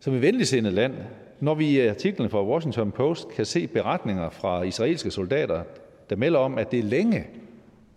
[0.00, 0.94] som et venligsindet land,
[1.40, 5.62] når vi i artiklen fra Washington Post kan se beretninger fra israelske soldater,
[6.10, 7.26] der melder om, at det længe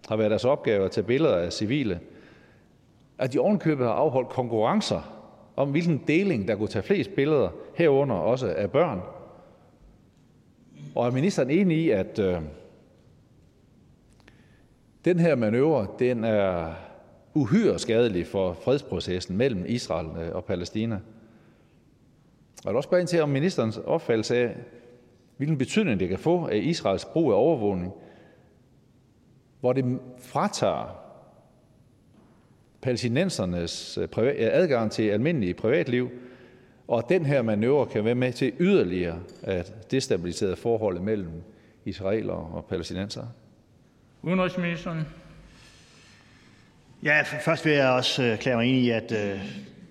[0.10, 2.00] har været deres opgave at tage billeder af civile,
[3.18, 5.24] at de ovenkøbet har afholdt konkurrencer
[5.56, 9.02] om, hvilken deling, der kunne tage flest billeder, herunder også af børn.
[10.96, 12.42] Og er ministeren enig i, at øh,
[15.06, 16.74] den her manøvre, den er
[17.34, 21.00] uhyre skadelig for fredsprocessen mellem Israel øh, og Palæstina.
[22.64, 24.56] Jeg vil også spørge ind til, om ministerens opfattelse af,
[25.38, 27.94] hvilken betydning det kan få af Israels brug af overvågning,
[29.60, 31.04] hvor det fratager
[32.82, 36.10] palæstinensernes øh, øh, adgang til almindelige privatliv,
[36.88, 41.44] og den her manøvre kan være med til yderligere at destabilisere forholdet mellem
[41.86, 43.30] israelere og palæstinensere.
[44.22, 45.06] Udenrigsministeren.
[47.06, 49.42] Ja, først vil jeg også klare erklære mig enig i, at, øh,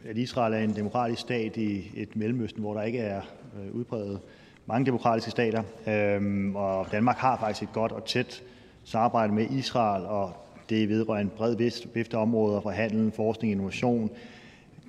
[0.08, 3.20] at Israel er en demokratisk stat i et Mellemøsten, hvor der ikke er
[3.60, 4.20] øh, udbredt
[4.66, 5.62] mange demokratiske stater.
[5.86, 8.42] Øhm, og Danmark har faktisk et godt og tæt
[8.84, 10.32] samarbejde med Israel, og
[10.68, 11.56] det vedrører en bred
[11.94, 14.10] vifte områder fra handel, forskning, innovation.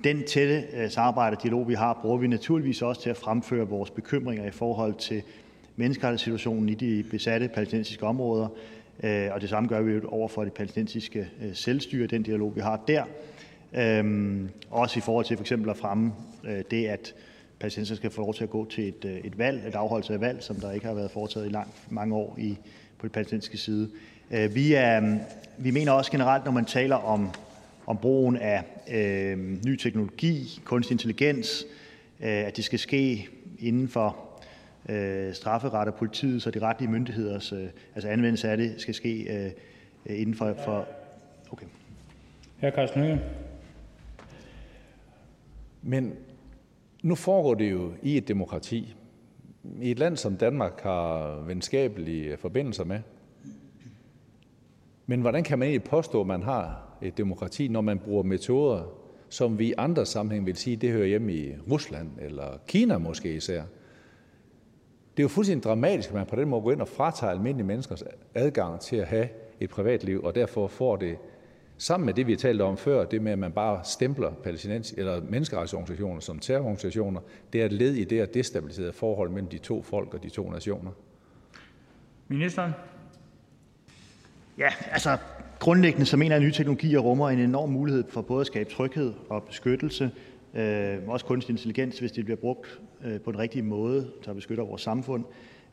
[0.04, 3.90] Den tætte samarbejde og dialog, vi har, bruger vi naturligvis også til at fremføre vores
[3.90, 5.22] bekymringer i forhold til
[5.76, 8.48] menneskerettighedssituationen i de besatte palæstinensiske områder
[9.02, 12.60] øh, og det samme gør vi over for det palæstinensiske øh, selvstyre, den dialog, vi
[12.60, 13.04] har der.
[13.74, 16.12] Øhm, også i forhold til for eksempel at fremme
[16.44, 17.14] øh, det, at
[17.60, 20.20] palæstinenser skal få lov til at gå til et, øh, et valg, et afholdelse af
[20.20, 22.58] valg, som der ikke har været foretaget i lang, mange år i,
[22.98, 23.90] på det palæstinensiske side.
[24.30, 25.18] Vi, er,
[25.58, 27.28] vi mener også generelt, når man taler om,
[27.86, 28.62] om brugen af
[28.92, 31.64] øh, ny teknologi, kunstig intelligens,
[32.20, 34.23] øh, at det skal ske inden for
[34.88, 39.44] øh, strafferet og politiets og de retlige myndigheders øh, altså anvendelse af det skal ske
[39.44, 39.50] øh,
[40.06, 40.88] inden for, for
[41.50, 41.66] okay.
[42.60, 42.70] Hr.
[42.70, 43.20] Carsten Hønge.
[45.82, 46.14] Men
[47.02, 48.94] nu foregår det jo i et demokrati.
[49.80, 53.00] I et land, som Danmark har venskabelige forbindelser med.
[55.06, 58.82] Men hvordan kan man egentlig påstå, at man har et demokrati, når man bruger metoder,
[59.28, 63.36] som vi i andre sammenhæng vil sige, det hører hjemme i Rusland eller Kina måske
[63.36, 63.62] især?
[65.16, 67.66] Det er jo fuldstændig dramatisk, at man på den måde går ind og fratager almindelige
[67.66, 68.02] menneskers
[68.34, 69.28] adgang til at have
[69.60, 71.16] et privatliv, og derfor får det,
[71.78, 74.94] sammen med det, vi har talt om før, det med, at man bare stempler palæstinens
[74.96, 77.20] eller menneskerettighedsorganisationer som terrororganisationer,
[77.52, 80.28] det er et led i det at destabilisere forhold mellem de to folk og de
[80.28, 80.90] to nationer.
[82.28, 82.72] Ministeren?
[84.58, 85.16] Ja, altså
[85.58, 88.70] grundlæggende så mener jeg, at nye teknologier rummer en enorm mulighed for både at skabe
[88.70, 90.10] tryghed og beskyttelse,
[90.54, 94.64] øh, også kunstig intelligens, hvis det bliver brugt øh, på den rigtige måde, der beskytter
[94.64, 95.24] vores samfund.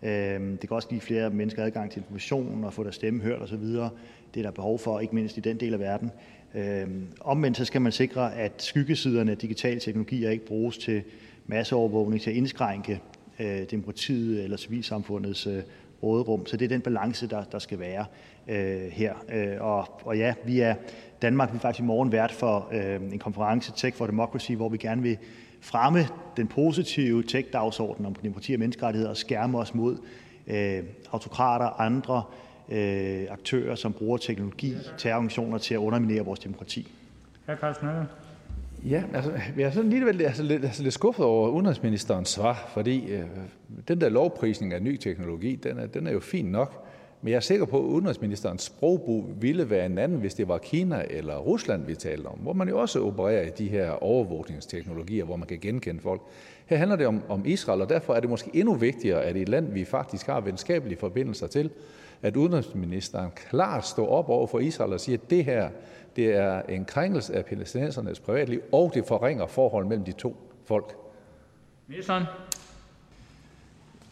[0.03, 0.09] Øh,
[0.41, 3.63] det kan også give flere mennesker adgang til information og få deres stemme hørt osv.
[3.63, 6.11] Det er der behov for, ikke mindst i den del af verden.
[6.55, 6.87] Øh,
[7.21, 11.03] omvendt så skal man sikre, at skyggesiderne af digitale teknologier ikke bruges til
[11.47, 13.01] masseovervågning, til at indskrænke
[13.39, 15.63] øh, demokratiet eller civilsamfundets øh,
[16.03, 16.45] råderum.
[16.45, 18.05] Så det er den balance, der, der skal være
[18.47, 19.13] øh, her.
[19.33, 20.75] Øh, og, og ja, vi er
[21.21, 24.69] Danmark vi er faktisk i morgen vært for øh, en konference, Tech for Democracy, hvor
[24.69, 25.17] vi gerne vil
[25.61, 26.07] fremme
[26.37, 29.97] den positive tech-dagsorden om demokrati og menneskerettigheder og skærme os mod
[30.47, 32.23] øh, autokrater og andre
[32.69, 36.91] øh, aktører, som bruger teknologi, terrororganisationer til at underminere vores demokrati.
[38.89, 43.11] Ja, altså, jeg er sådan lidt, altså, lidt, altså, lidt skuffet over udenrigsministerens svar, fordi
[43.11, 43.23] øh,
[43.87, 46.85] den der lovprisning af ny teknologi, den er, den er jo fin nok,
[47.21, 50.57] men jeg er sikker på, at udenrigsministerens sprogbrug ville være en anden, hvis det var
[50.57, 55.25] Kina eller Rusland, vi talte om, hvor man jo også opererer i de her overvågningsteknologier,
[55.25, 56.21] hvor man kan genkende folk.
[56.65, 59.41] Her handler det om, om Israel, og derfor er det måske endnu vigtigere, at i
[59.41, 61.69] et land, vi faktisk har venskabelige forbindelser til,
[62.21, 65.69] at udenrigsministeren klart står op over for Israel og siger, at det her
[66.15, 70.35] det er en krænkelse af palæstinensernes privatliv, og det forringer forhold mellem de to
[70.65, 70.95] folk.
[71.87, 72.23] Ministeren?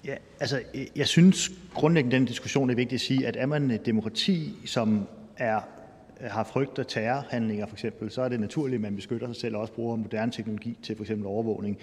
[0.06, 0.62] Ja, altså,
[0.96, 5.08] jeg synes grundlæggende, den diskussion er vigtigt at sige, at er man et demokrati, som
[5.38, 5.62] er,
[6.22, 9.56] har frygt af terrorhandlinger for eksempel, så er det naturligt, at man beskytter sig selv
[9.56, 11.78] og også bruger moderne teknologi til for eksempel overvågning.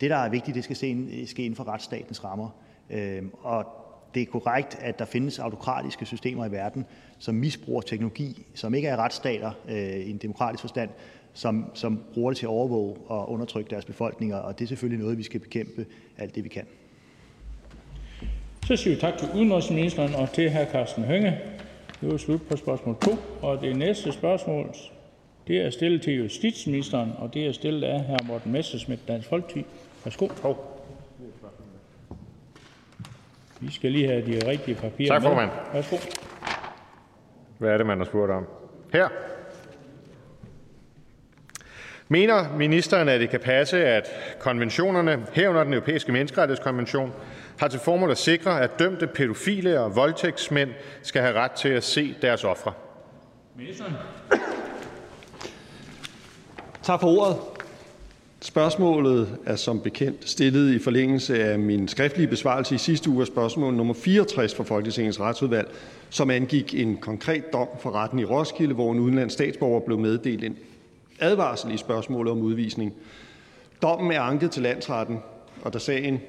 [0.00, 2.48] Det, der er vigtigt, det skal ske inden for retsstatens rammer.
[2.90, 3.81] Øhm, og
[4.14, 6.84] det er korrekt, at der findes autokratiske systemer i verden,
[7.18, 10.90] som misbruger teknologi, som ikke er retsstater øh, i en demokratisk forstand,
[11.32, 15.02] som, som bruger det til at overvåge og undertrykke deres befolkninger, og det er selvfølgelig
[15.02, 15.86] noget, vi skal bekæmpe
[16.18, 16.64] alt det, vi kan.
[18.66, 20.64] Så siger vi tak til udenrigsministeren og til hr.
[20.72, 21.38] Carsten Hønge.
[22.00, 23.10] Det var slut på spørgsmål 2,
[23.42, 24.74] og det næste spørgsmål
[25.46, 28.26] det er stillet til justitsministeren, og det er stillet af hr.
[28.26, 29.64] Morten Messersmith, Dansk Folkeparti.
[30.04, 30.28] Værsgo.
[33.62, 35.50] Vi skal lige have de rigtige papirer Tak, formand.
[35.72, 35.96] Værsgo.
[37.58, 38.46] Hvad er det, man har spurgt om?
[38.92, 39.08] Her.
[42.08, 44.08] Mener ministeren, at det kan passe, at
[44.40, 47.12] konventionerne, herunder den europæiske menneskerettighedskonvention,
[47.58, 50.70] har til formål at sikre, at dømte pædofile og voldtægtsmænd
[51.02, 52.72] skal have ret til at se deres ofre?
[53.56, 53.92] Ministeren.
[56.82, 57.51] Tak for ordet.
[58.42, 63.26] Spørgsmålet er som bekendt stillet i forlængelse af min skriftlige besvarelse i sidste uge af
[63.26, 65.68] spørgsmål nummer 64 fra Folketingets Retsudvalg,
[66.10, 70.44] som angik en konkret dom for retten i Roskilde, hvor en udenlandsk statsborger blev meddelt
[70.44, 70.56] en
[71.20, 72.94] advarsel i spørgsmålet om udvisning.
[73.82, 75.18] Dommen er anket til landsretten,
[75.62, 76.20] og da sagen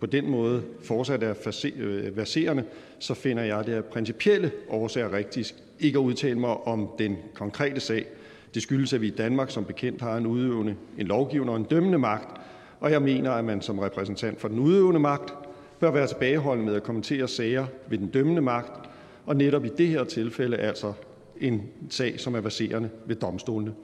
[0.00, 1.34] på den måde fortsat er
[1.76, 2.64] øh, verserende,
[2.98, 7.80] så finder jeg det af principielle årsager rigtigt ikke at udtale mig om den konkrete
[7.80, 8.06] sag.
[8.54, 11.64] Det skyldes, at vi i Danmark som bekendt har en udøvende, en lovgivende og en
[11.64, 12.40] dømmende magt,
[12.80, 15.34] og jeg mener, at man som repræsentant for den udøvende magt
[15.80, 18.90] bør være tilbageholdende med at kommentere sager ved den dømmende magt,
[19.26, 20.92] og netop i det her tilfælde altså
[21.40, 23.74] en sag, som er baserende ved domstolene.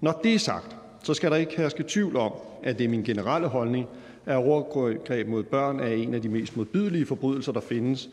[0.00, 2.32] Når det er sagt, så skal der ikke herske tvivl om,
[2.62, 3.86] at det er min generelle holdning,
[4.26, 8.10] at overgreb mod børn er en af de mest modbydelige forbrydelser, der findes.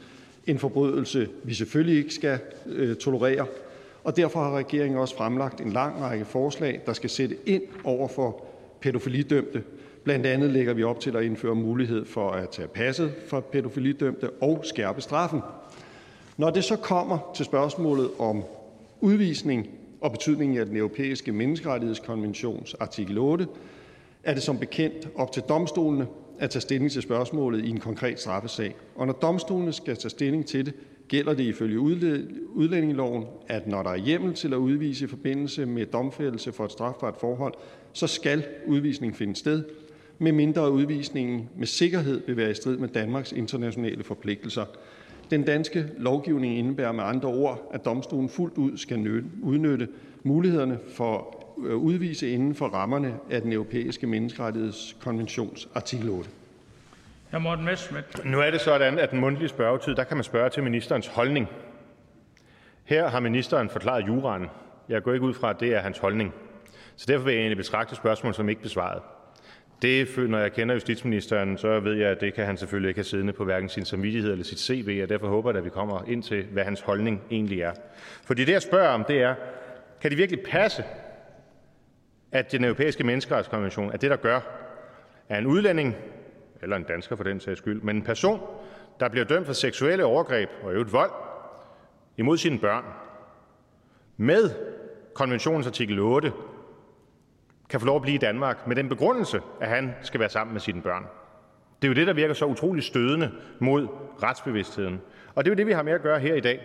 [0.47, 3.45] En forbrydelse, vi selvfølgelig ikke skal øh, tolerere,
[4.07, 8.07] og derfor har regeringen også fremlagt en lang række forslag, der skal sætte ind over
[8.07, 8.45] for
[8.81, 9.63] pædofilidømte.
[10.03, 14.29] Blandt andet lægger vi op til at indføre mulighed for at tage passet for pædofilidømte
[14.29, 15.41] og skærpe straffen.
[16.37, 18.43] Når det så kommer til spørgsmålet om
[19.01, 19.69] udvisning
[20.01, 23.47] og betydningen af Den Europæiske Menneskerettighedskonventions artikel 8,
[24.23, 26.07] er det som bekendt op til domstolene
[26.39, 28.75] at tage stilling til spørgsmålet i en konkret straffesag.
[28.95, 30.73] Og når domstolene skal tage stilling til det,
[31.07, 31.79] gælder det ifølge
[32.49, 36.71] udlændingeloven, at når der er hjemmel til at udvise i forbindelse med domfældelse for et
[36.71, 37.53] strafbart forhold,
[37.93, 39.63] så skal udvisning finde sted,
[40.19, 44.65] medmindre udvisningen med sikkerhed vil være i strid med Danmarks internationale forpligtelser.
[45.31, 49.87] Den danske lovgivning indebærer med andre ord, at domstolen fuldt ud skal udnytte
[50.23, 56.29] mulighederne for at udvise inden for rammerne af den europæiske menneskerettighedskonventions artikel 8.
[58.23, 61.47] Nu er det sådan, at den mundtlige spørgetid, der kan man spørge til ministerens holdning.
[62.83, 64.47] Her har ministeren forklaret juraen.
[64.89, 66.33] Jeg går ikke ud fra, at det er hans holdning.
[66.95, 69.01] Så derfor vil jeg egentlig betragte spørgsmål som ikke besvaret.
[69.81, 73.05] Det, når jeg kender justitsministeren, så ved jeg, at det kan han selvfølgelig ikke have
[73.05, 76.03] siddende på hverken sin samvittighed eller sit CV, og derfor håber jeg, at vi kommer
[76.07, 77.71] ind til, hvad hans holdning egentlig er.
[78.25, 79.35] Fordi det, jeg spørger om, det er,
[80.01, 80.83] kan det virkelig passe,
[82.31, 84.39] at den europæiske menneskerettighedskonvention er det, der gør,
[85.29, 85.95] at en udlænding,
[86.61, 88.41] eller en dansker for den sags skyld, men en person,
[88.99, 91.11] der bliver dømt for seksuelle overgreb og øvrigt vold
[92.17, 92.83] imod sine børn,
[94.17, 94.49] med
[95.13, 96.33] konventionens artikel 8,
[97.69, 100.53] kan få lov at blive i Danmark med den begrundelse, at han skal være sammen
[100.53, 101.03] med sine børn.
[101.81, 103.87] Det er jo det, der virker så utrolig stødende mod
[104.23, 105.01] retsbevidstheden.
[105.35, 106.61] Og det er jo det, vi har med at gøre her i dag.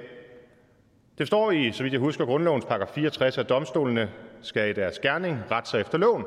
[1.19, 4.10] Det står i, så vidt jeg husker, grundlovens paragraf 64, at domstolene
[4.40, 6.24] skal i deres gerning rette sig efter loven.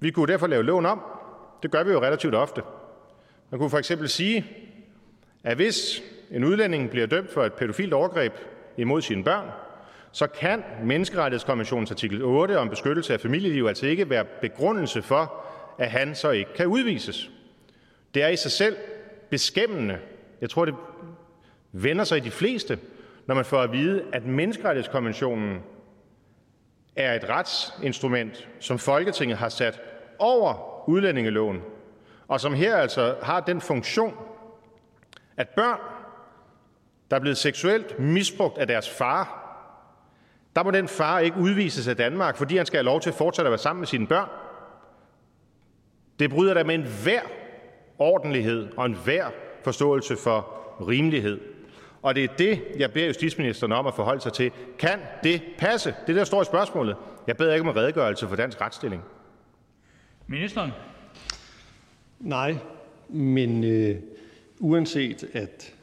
[0.00, 1.02] Vi kunne derfor lave loven om.
[1.62, 2.62] Det gør vi jo relativt ofte.
[3.50, 4.46] Man kunne for eksempel sige,
[5.44, 8.32] at hvis en udlænding bliver dømt for et pædofilt overgreb
[8.76, 9.50] imod sine børn,
[10.12, 15.34] så kan menneskerettighedskonventionens artikel 8 om beskyttelse af familieliv altså ikke være begrundelse for,
[15.78, 17.30] at han så ikke kan udvises.
[18.14, 18.76] Det er i sig selv
[19.30, 19.98] beskæmmende.
[20.40, 20.74] Jeg tror, det
[21.72, 22.78] vender sig i de fleste,
[23.26, 25.58] når man får at vide, at menneskerettighedskonventionen
[26.96, 29.80] er et retsinstrument, som Folketinget har sat
[30.18, 31.62] over udlændingeloven,
[32.28, 34.14] og som her altså har den funktion,
[35.36, 35.78] at børn,
[37.10, 39.44] der er blevet seksuelt misbrugt af deres far,
[40.56, 43.16] der må den far ikke udvises af Danmark, fordi han skal have lov til at
[43.16, 44.28] fortsætte at være sammen med sine børn.
[46.18, 47.20] Det bryder da med en hver
[47.98, 49.30] ordentlighed og en hver
[49.64, 50.54] forståelse for
[50.88, 51.40] rimelighed.
[52.02, 54.52] Og det er det, jeg beder justitsministeren om at forholde sig til.
[54.78, 55.94] Kan det passe?
[56.06, 56.96] Det der står i spørgsmålet.
[57.26, 59.04] Jeg beder ikke om en redegørelse for dansk retsstilling.
[60.30, 60.70] Ministeren.
[62.20, 62.56] Nej,
[63.08, 63.96] men øh,
[64.58, 65.74] uanset at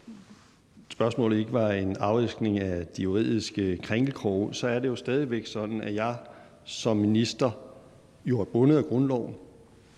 [0.90, 5.82] spørgsmålet ikke var en afviskning af de juridiske krænkelkroge, så er det jo stadigvæk sådan,
[5.82, 6.16] at jeg
[6.64, 7.52] som minister
[8.26, 9.36] jo er bundet af grundloven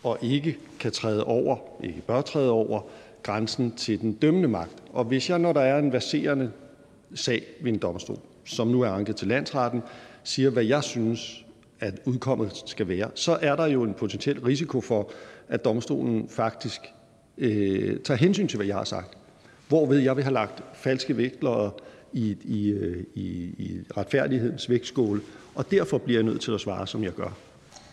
[0.03, 2.81] og ikke kan træde over, ikke bør træde over
[3.23, 4.83] grænsen til den dømmende magt.
[4.89, 6.51] Og hvis jeg, når der er en verserende
[7.15, 9.81] sag ved en domstol, som nu er anket til landsretten,
[10.23, 11.45] siger, hvad jeg synes,
[11.79, 15.11] at udkommet skal være, så er der jo en potentiel risiko for,
[15.49, 16.81] at domstolen faktisk
[17.37, 19.17] øh, tager hensyn til, hvad jeg har sagt.
[19.67, 21.69] Hvorved jeg vil have lagt falske vægtlodder
[22.13, 23.21] i, i, øh, i,
[23.57, 25.21] i retfærdighedens vægtskål,
[25.55, 27.37] og derfor bliver jeg nødt til at svare, som jeg gør.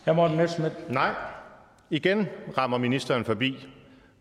[0.05, 0.13] Hr.
[0.13, 0.91] Morten Messerschmidt.
[0.91, 1.11] Nej.
[1.91, 2.27] Igen
[2.59, 3.67] rammer ministeren forbi.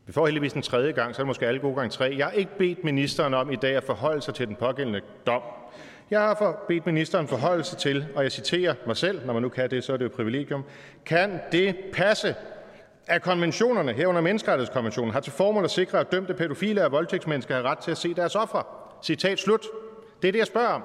[0.06, 2.16] Vi får heldigvis en tredje gang, så er det måske alle gode gange tre.
[2.18, 5.42] Jeg har ikke bedt ministeren om i dag at forholde sig til den pågældende dom.
[6.14, 9.50] Jeg har bedt ministeren forholde sig til, og jeg citerer mig selv, når man nu
[9.50, 10.64] kan det, så er det jo et privilegium,
[11.06, 12.36] kan det passe,
[13.08, 17.64] at konventionerne, herunder menneskerettighedskonventionen, har til formål at sikre, at dømte pædofile og voldtægtsmennesker har
[17.64, 18.64] ret til at se deres ofre.
[19.04, 19.62] Citat slut.
[20.22, 20.84] Det er det, jeg spørger om.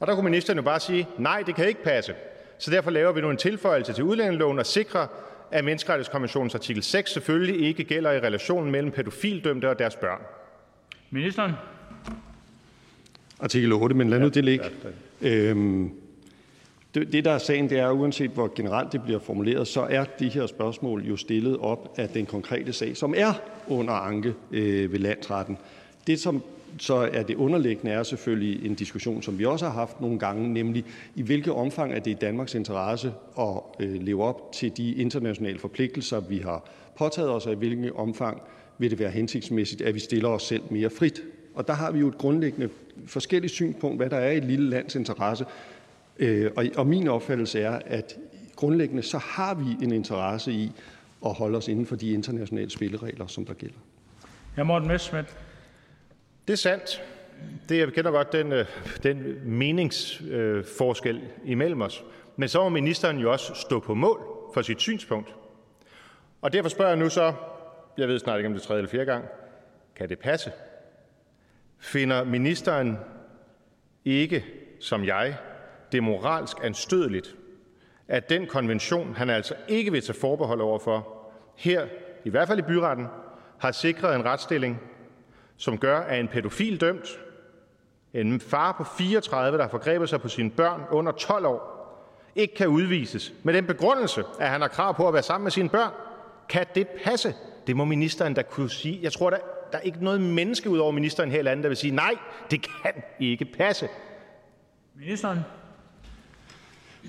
[0.00, 2.14] Og der kunne ministeren jo bare sige, nej, det kan ikke passe.
[2.58, 5.06] Så derfor laver vi nu en tilføjelse til udlændingeloven og sikrer,
[5.50, 10.20] at menneskerettighedskonventionens artikel 6 selvfølgelig ikke gælder i relationen mellem pædofildømte og deres børn.
[11.10, 11.52] Ministeren.
[13.40, 14.64] Artikel 8, men lad nu det ligge.
[15.22, 15.90] Øhm,
[16.94, 20.28] det, der er sagen, det er, uanset hvor generelt det bliver formuleret, så er de
[20.28, 23.32] her spørgsmål jo stillet op af den konkrete sag, som er
[23.68, 25.58] under anke øh, ved landsretten.
[26.06, 26.42] Det, som
[26.78, 30.52] så er det underliggende, er selvfølgelig en diskussion, som vi også har haft nogle gange,
[30.52, 30.84] nemlig
[31.14, 35.58] i hvilket omfang er det i Danmarks interesse at øh, leve op til de internationale
[35.58, 38.42] forpligtelser, vi har påtaget os, og i hvilket omfang
[38.78, 41.22] vil det være hensigtsmæssigt, at vi stiller os selv mere frit.
[41.54, 42.68] Og der har vi jo et grundlæggende
[43.06, 45.44] forskelligt synspunkt, hvad der er i et lille lands interesse.
[46.18, 48.16] Øh, og min opfattelse er, at
[48.56, 50.72] grundlæggende så har vi en interesse i
[51.26, 53.78] at holde os inden for de internationale spilleregler, som der gælder.
[54.56, 54.62] Hr.
[54.62, 55.36] Morten Messerschmidt.
[56.46, 57.02] Det er sandt.
[57.68, 58.66] Det, jeg kender godt den, øh,
[59.02, 62.04] den meningsforskel imellem os.
[62.36, 64.20] Men så må ministeren jo også stå på mål
[64.54, 65.34] for sit synspunkt.
[66.42, 67.32] Og derfor spørger jeg nu så,
[67.98, 69.24] jeg ved snart ikke om det er tredje eller fjerde gang,
[69.96, 70.50] kan det passe,
[71.84, 72.98] Finder ministeren
[74.04, 74.44] ikke,
[74.80, 75.36] som jeg,
[75.92, 77.34] det moralsk anstødeligt,
[78.08, 81.08] at den konvention, han altså ikke vil tage forbehold over for,
[81.56, 81.86] her,
[82.24, 83.06] i hvert fald i byretten,
[83.58, 84.80] har sikret en retsstilling,
[85.56, 87.08] som gør, at en pædofil dømt,
[88.14, 91.74] en far på 34, der har forgrebet sig på sine børn under 12 år,
[92.34, 95.52] ikke kan udvises med den begrundelse, at han har krav på at være sammen med
[95.52, 95.92] sine børn.
[96.48, 97.34] Kan det passe?
[97.66, 98.98] Det må ministeren da kunne sige.
[99.02, 99.36] Jeg tror, da
[99.74, 102.14] der er ikke noget menneske ud over ministeren her i landet, der vil sige, nej,
[102.50, 103.88] det kan ikke passe.
[104.94, 105.38] Ministeren.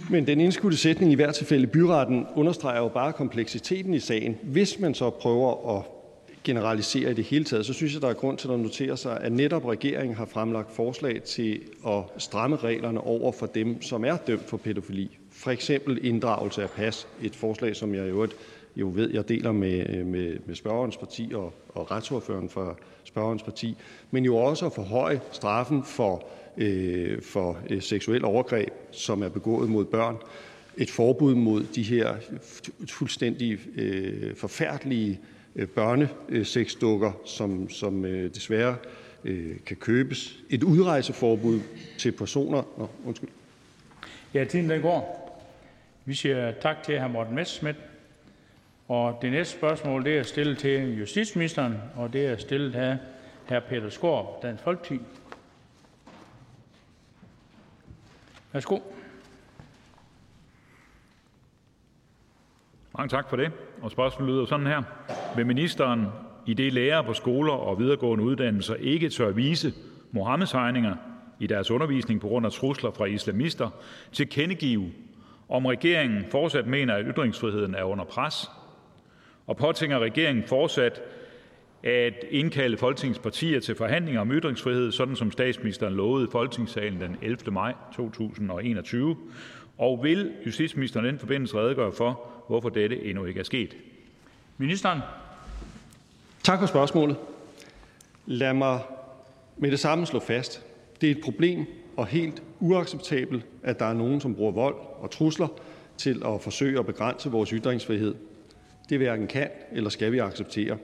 [0.10, 4.38] Men den indskudte sætning i hvert tilfælde i byretten understreger jo bare kompleksiteten i sagen.
[4.44, 5.84] Hvis man så prøver at
[6.44, 9.22] generalisere i det hele taget, så synes jeg, der er grund til at notere sig,
[9.22, 14.18] at netop regeringen har fremlagt forslag til at stramme reglerne over for dem, som er
[14.18, 15.18] dømt for pædofili.
[15.32, 18.28] For eksempel inddragelse af pas, et forslag, som jeg jo,
[18.76, 23.44] jo ved, jeg deler med, øh, med, med spørgerens parti og, og retsordføreren for spørgerens
[23.44, 23.78] parti,
[24.12, 26.28] men jo også at forhøje straffen for,
[26.58, 30.18] øh, for øh, seksuel overgreb, som er begået mod børn,
[30.78, 32.16] et forbud mod de her
[32.88, 35.20] fuldstændig øh, forfærdelige
[35.56, 38.76] Øh, børnesexdukker, som som øh, desværre
[39.24, 41.60] øh, kan købes, et udrejseforbud
[41.98, 43.30] til personer Nå, undskyld.
[44.34, 45.22] Ja, tiden den går.
[46.06, 47.08] Vi siger tak til hr.
[47.08, 47.76] Morten Messerschmidt.
[48.88, 52.98] Og det næste spørgsmål det er stillet til justitsministeren, og det er stillet af
[53.50, 53.60] hr.
[53.60, 55.00] Peter Skår, Dansk Folkeparti.
[58.54, 58.80] Værsgo.
[62.98, 63.52] Mange tak for det.
[63.82, 64.84] Og spørgsmålet lyder sådan her.
[65.36, 66.06] Vil ministeren,
[66.46, 69.74] i det lærere på skoler og videregående uddannelser ikke tør vise
[70.12, 70.96] Mohammed-tegninger
[71.40, 73.70] i deres undervisning på grund af trusler fra islamister,
[74.12, 74.92] tilkendegive,
[75.50, 78.50] om regeringen fortsat mener, at ytringsfriheden er under pres,
[79.48, 81.02] og påtænker regeringen fortsat
[81.84, 87.18] at indkalde Folketingets partier til forhandlinger om ytringsfrihed, sådan som statsministeren lovede i Folketingssalen den
[87.22, 87.52] 11.
[87.52, 89.18] maj 2021,
[89.78, 93.78] og vil justitsministeren i den forbindelse redegøre for, hvorfor dette endnu ikke er sket?
[94.58, 95.00] Ministeren.
[96.44, 97.18] Tak for spørgsmålet.
[98.26, 98.80] Lad mig
[99.58, 100.66] med det samme slå fast:
[101.02, 101.66] Det er et problem
[101.98, 105.48] og helt uacceptabelt, at der er nogen, som bruger vold og trusler
[105.98, 108.16] til at forsøge at begrænse vores ytringsfrihed.
[108.90, 110.78] Det hverken kan eller skal vi acceptere.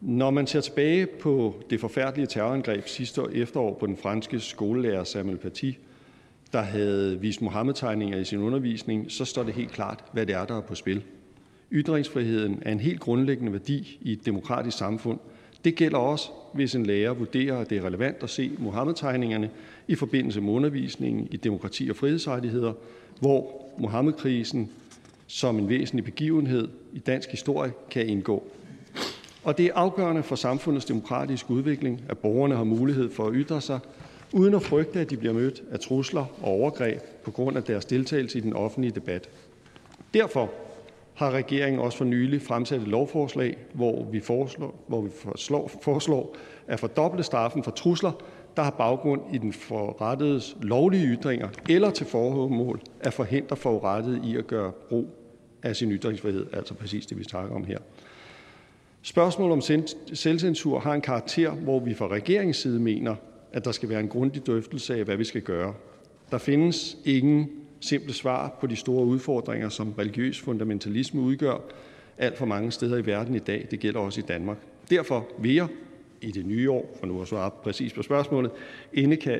[0.00, 5.38] Når man ser tilbage på det forfærdelige terrorangreb sidste efterår på den franske skolelærer Samuel
[5.38, 5.70] Paty,
[6.52, 10.44] der havde vist Mohammed-tegninger i sin undervisning, så står det helt klart, hvad det er,
[10.44, 11.02] der er på spil.
[11.72, 15.18] Ytringsfriheden er en helt grundlæggende værdi i et demokratisk samfund.
[15.64, 19.50] Det gælder også, hvis en lærer vurderer, at det er relevant at se Mohammed-tegningerne
[19.88, 22.72] i forbindelse med undervisningen i demokrati og frihedsrettigheder,
[23.20, 24.70] hvor Mohammed-krisen
[25.28, 28.44] som en væsentlig begivenhed i dansk historie kan indgå.
[29.44, 33.60] Og det er afgørende for samfundets demokratiske udvikling, at borgerne har mulighed for at ytre
[33.60, 33.78] sig,
[34.32, 37.84] uden at frygte, at de bliver mødt af trusler og overgreb på grund af deres
[37.84, 39.28] deltagelse i den offentlige debat.
[40.14, 40.50] Derfor
[41.14, 46.36] har regeringen også for nylig fremsat et lovforslag, hvor vi foreslår, hvor vi foreslår, foreslår
[46.66, 48.12] at fordoble straffen for trusler,
[48.56, 54.36] der har baggrund i den forrettedes lovlige ytringer eller til formål at forhindre forurettede i
[54.36, 55.17] at gøre brug
[55.62, 57.78] af sin ytringsfrihed, altså præcis det, vi snakker om her.
[59.02, 63.14] Spørgsmålet om selvcensur har en karakter, hvor vi fra regeringens side mener,
[63.52, 65.74] at der skal være en grundig drøftelse af, hvad vi skal gøre.
[66.30, 71.56] Der findes ingen simple svar på de store udfordringer, som religiøs fundamentalisme udgør
[72.18, 73.66] alt for mange steder i verden i dag.
[73.70, 74.56] Det gælder også i Danmark.
[74.90, 75.66] Derfor vil jeg
[76.20, 78.50] i det nye år, for nu at svare præcis på spørgsmålet,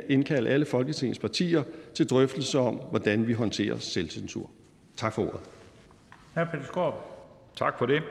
[0.09, 1.63] indkalde alle Folketingets partier
[1.95, 4.51] til drøftelse om, hvordan vi håndterer selvcensur.
[4.97, 5.41] Tak for ordet.
[6.35, 6.45] Hr.
[6.45, 6.93] Peter
[7.57, 8.03] Tak for det.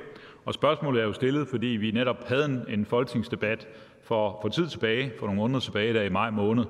[0.46, 3.68] Og spørgsmålet er jo stillet, fordi vi netop havde en, en folketingsdebat
[4.04, 6.66] for, for tid tilbage, for nogle måneder tilbage, der i maj måned,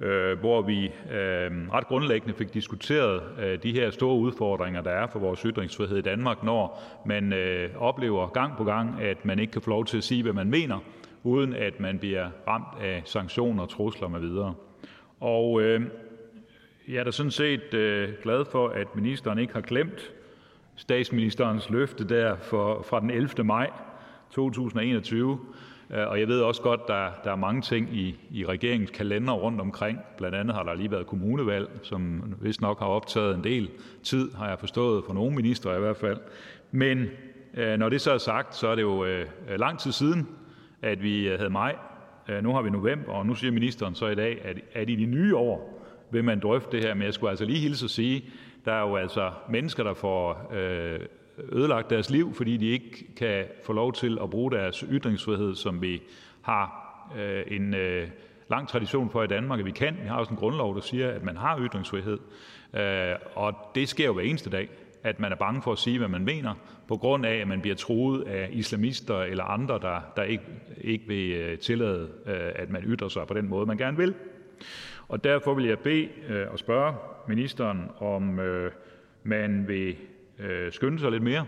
[0.00, 5.06] øh, hvor vi øh, ret grundlæggende fik diskuteret øh, de her store udfordringer, der er
[5.06, 9.52] for vores ytringsfrihed i Danmark, når man øh, oplever gang på gang, at man ikke
[9.52, 10.78] kan få lov til at sige, hvad man mener,
[11.22, 14.54] uden at man bliver ramt af sanktioner, trusler med videre.
[15.20, 15.80] Og øh,
[16.88, 20.12] jeg er da sådan set øh, glad for, at ministeren ikke har glemt
[20.76, 23.44] statsministerens løfte der for, fra den 11.
[23.44, 23.70] maj
[24.30, 25.38] 2021,
[25.90, 29.32] øh, og jeg ved også godt, der der er mange ting i i regeringens kalender
[29.32, 29.98] rundt omkring.
[30.16, 33.70] Blandt andet har der lige været kommunevalg, som vist nok har optaget en del
[34.02, 36.18] tid, har jeg forstået, for nogle ministre i hvert fald.
[36.70, 37.06] Men
[37.54, 39.26] øh, når det så er sagt, så er det jo øh,
[39.56, 40.28] lang tid siden,
[40.82, 41.76] at vi øh, havde maj.
[42.42, 45.06] Nu har vi november, og nu siger ministeren så i dag, at, at i de
[45.06, 45.76] nye år
[46.10, 46.94] vil man drøfte det her.
[46.94, 48.24] Men jeg skulle altså lige hilse og sige,
[48.66, 51.00] der er jo altså mennesker, der får øh,
[51.52, 55.82] ødelagt deres liv, fordi de ikke kan få lov til at bruge deres ytringsfrihed, som
[55.82, 56.02] vi
[56.42, 56.86] har
[57.18, 58.08] øh, en øh,
[58.50, 59.96] lang tradition for i Danmark, at vi kan.
[60.02, 62.18] Vi har også en grundlov, der siger, at man har ytringsfrihed.
[62.74, 64.68] Øh, og det sker jo hver eneste dag,
[65.02, 66.54] at man er bange for at sige, hvad man mener,
[66.88, 70.44] på grund af, at man bliver truet af islamister eller andre, der, der ikke,
[70.80, 74.14] ikke vil øh, tillade, øh, at man ytrer sig på den måde, man gerne vil.
[75.08, 76.94] Og derfor vil jeg bede øh, og spørge
[77.28, 78.72] ministeren, om øh,
[79.22, 79.96] man vil
[80.38, 81.46] øh, skynde sig lidt mere,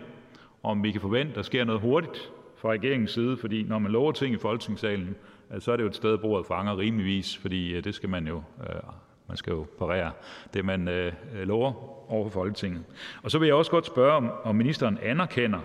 [0.62, 3.92] om vi kan forvente, at der sker noget hurtigt fra regeringens side, fordi når man
[3.92, 5.16] lover ting i Folketingssalen,
[5.54, 8.26] øh, så er det jo et sted, bordet fanger rimeligvis, fordi øh, det skal man
[8.26, 8.80] jo, øh,
[9.28, 10.12] man skal jo parere
[10.54, 11.72] det, man øh, lover
[12.12, 12.84] over for Folketinget.
[13.22, 15.60] Og så vil jeg også godt spørge, om, om ministeren anerkender,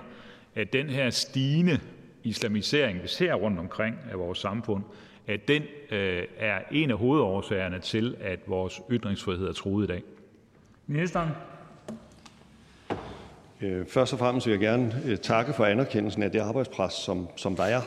[0.55, 1.79] at den her stigende
[2.23, 4.83] islamisering, vi ser rundt omkring af vores samfund,
[5.27, 10.03] at den øh, er en af hovedårsagerne til, at vores ytringsfrihed er truet i dag.
[10.87, 11.29] Ministeren.
[13.61, 17.27] Øh, først og fremmest vil jeg gerne øh, takke for anerkendelsen af det arbejdspres, som,
[17.35, 17.81] som der er.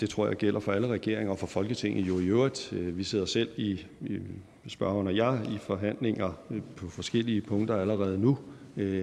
[0.00, 2.68] Det tror jeg gælder for alle regeringer og for Folketinget jo i øvrigt.
[2.72, 3.86] Vi sidder selv i,
[4.64, 6.38] i spørgeren og jeg i forhandlinger
[6.76, 8.38] på forskellige punkter allerede nu,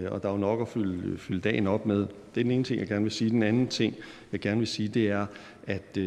[0.08, 2.00] og der er jo nok at fylde, fylde dagen op med.
[2.00, 3.30] Det er den ene ting, jeg gerne vil sige.
[3.30, 3.96] Den anden ting,
[4.32, 5.26] jeg gerne vil sige, det er,
[5.68, 5.98] at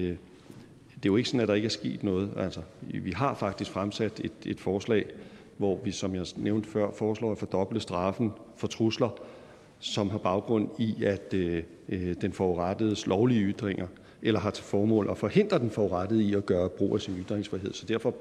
[1.03, 2.31] det er jo ikke sådan, at der ikke er sket noget.
[2.37, 5.05] Altså, vi har faktisk fremsat et, et forslag,
[5.57, 9.11] hvor vi, som jeg nævnte før, foreslår at fordoble straffen for trusler
[9.83, 13.87] som har baggrund i, at øh, øh den forurettedes lovlige ytringer
[14.23, 17.73] eller har til formål at forhindre den forurettede i at gøre brug af sin ytringsfrihed.
[17.73, 18.15] Så derfor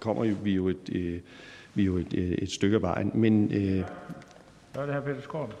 [0.00, 1.20] kommer vi jo et, øh,
[1.74, 3.10] vi jo et, øh, et stykke af vejen.
[3.14, 3.84] Men, øh,
[4.74, 5.54] så er det her Peter Skål.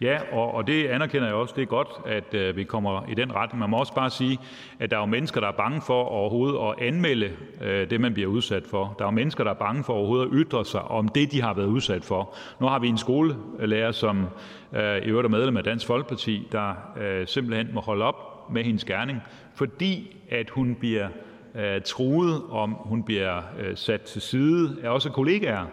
[0.00, 1.54] Ja, og, og det anerkender jeg også.
[1.56, 3.60] Det er godt, at øh, vi kommer i den retning.
[3.60, 4.38] Man må også bare sige,
[4.78, 7.30] at der er jo mennesker, der er bange for overhovedet at anmelde
[7.62, 8.94] øh, det, man bliver udsat for.
[8.98, 11.42] Der er jo mennesker, der er bange for overhovedet at ytre sig om det, de
[11.42, 12.34] har været udsat for.
[12.60, 14.26] Nu har vi en skolelærer, som
[14.72, 18.64] øh, i øvrigt er medlem af Dansk Folkeparti, der øh, simpelthen må holde op med
[18.64, 19.22] hendes gerning,
[19.54, 21.08] fordi at hun bliver
[21.54, 25.64] øh, truet, om hun bliver øh, sat til side af også kollegaer,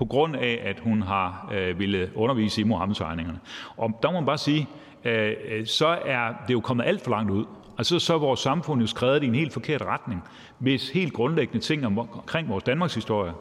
[0.00, 3.40] på grund af, at hun har øh, ville undervise i Muhammed-tegningerne.
[3.76, 4.68] Og der må man bare sige,
[5.04, 7.44] øh, så er det jo kommet alt for langt ud.
[7.78, 10.22] Altså så er vores samfund jo skrevet i en helt forkert retning,
[10.58, 13.32] hvis helt grundlæggende ting omkring vores Danmarks historie,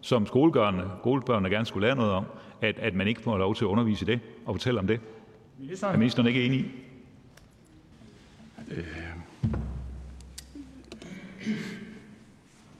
[0.00, 2.24] som skolebørnene, skolebørnene gerne skulle lære noget om,
[2.60, 5.00] at, at man ikke får lov til at undervise i det og fortælle om det.
[5.82, 6.64] Er ministeren ikke enig i?
[8.70, 8.84] Øh,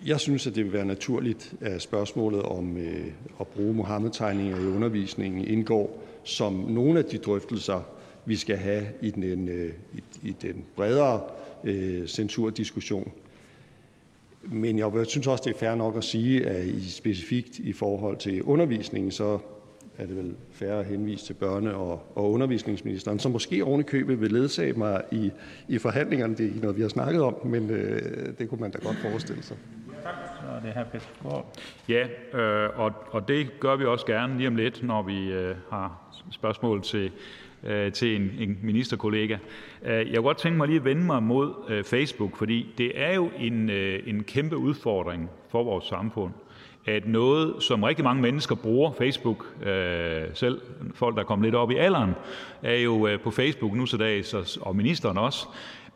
[0.08, 3.06] jeg synes, at det vil være naturligt, at spørgsmålet om øh,
[3.40, 7.80] at bruge Muhammed-tegninger i undervisningen indgår som nogle af de drøftelser,
[8.24, 11.20] vi skal have i den, øh, i, i den bredere
[11.64, 13.12] øh, censurdiskussion.
[14.42, 18.16] Men jeg synes også, det er fair nok at sige, at i specifikt i forhold
[18.16, 19.38] til undervisningen, så
[19.98, 23.84] er det vel fair at henvise til børne- og, og undervisningsministeren, som måske oven i
[23.84, 25.30] købet vil ledsage mig i,
[25.68, 26.34] i forhandlingerne.
[26.34, 28.96] Det er ikke noget, vi har snakket om, men øh, det kunne man da godt
[28.96, 29.56] forestille sig.
[30.40, 31.44] Så er det her Peter Skaarup.
[31.88, 32.06] Ja,
[32.38, 36.00] øh, og, og det gør vi også gerne lige om lidt, når vi øh, har
[36.30, 37.10] spørgsmål til,
[37.64, 39.36] øh, til en, en ministerkollega.
[39.82, 42.92] Øh, jeg kunne godt tænke mig lige at vende mig mod øh, Facebook, fordi det
[42.94, 46.32] er jo en, øh, en kæmpe udfordring for vores samfund,
[46.86, 50.60] at noget, som rigtig mange mennesker bruger, Facebook, øh, selv
[50.94, 52.14] folk, der er kommet lidt op i alderen,
[52.62, 55.46] er jo øh, på Facebook nu så dags, og ministeren også,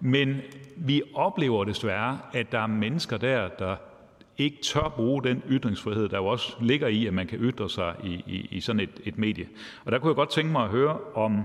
[0.00, 0.40] men
[0.76, 3.76] vi oplever desværre, at der er mennesker der, der
[4.38, 7.94] ikke tør bruge den ytringsfrihed, der jo også ligger i, at man kan ytre sig
[8.04, 9.48] i, i, i sådan et, et medie.
[9.84, 11.42] Og der kunne jeg godt tænke mig at høre, om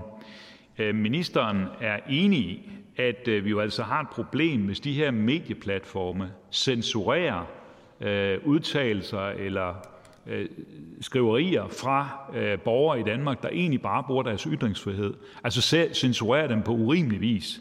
[0.78, 4.92] øh, ministeren er enig i, at øh, vi jo altså har et problem, hvis de
[4.92, 7.44] her medieplatforme censurerer
[8.00, 9.74] øh, udtalelser eller
[10.26, 10.48] øh,
[11.00, 15.14] skriverier fra øh, borgere i Danmark, der egentlig bare bruger deres ytringsfrihed.
[15.44, 17.60] Altså censurerer dem på urimelig vis.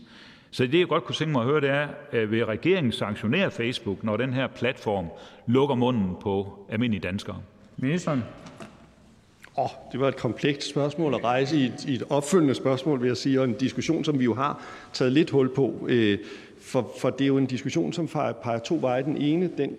[0.51, 3.51] Så det, jeg godt kunne tænke mig at høre, det er, øh, vil regeringen sanktionere
[3.51, 5.05] Facebook, når den her platform
[5.47, 7.37] lukker munden på almindelige danskere?
[7.77, 8.23] Ministeren.
[9.55, 13.07] Oh, det var et komplekst spørgsmål at rejse i et, i et opfølgende spørgsmål, vil
[13.07, 15.87] jeg sige, og en diskussion, som vi jo har taget lidt hul på.
[15.89, 16.17] Øh,
[16.61, 18.07] for, for det er jo en diskussion, som
[18.43, 19.03] peger to veje.
[19.03, 19.77] Den ene, den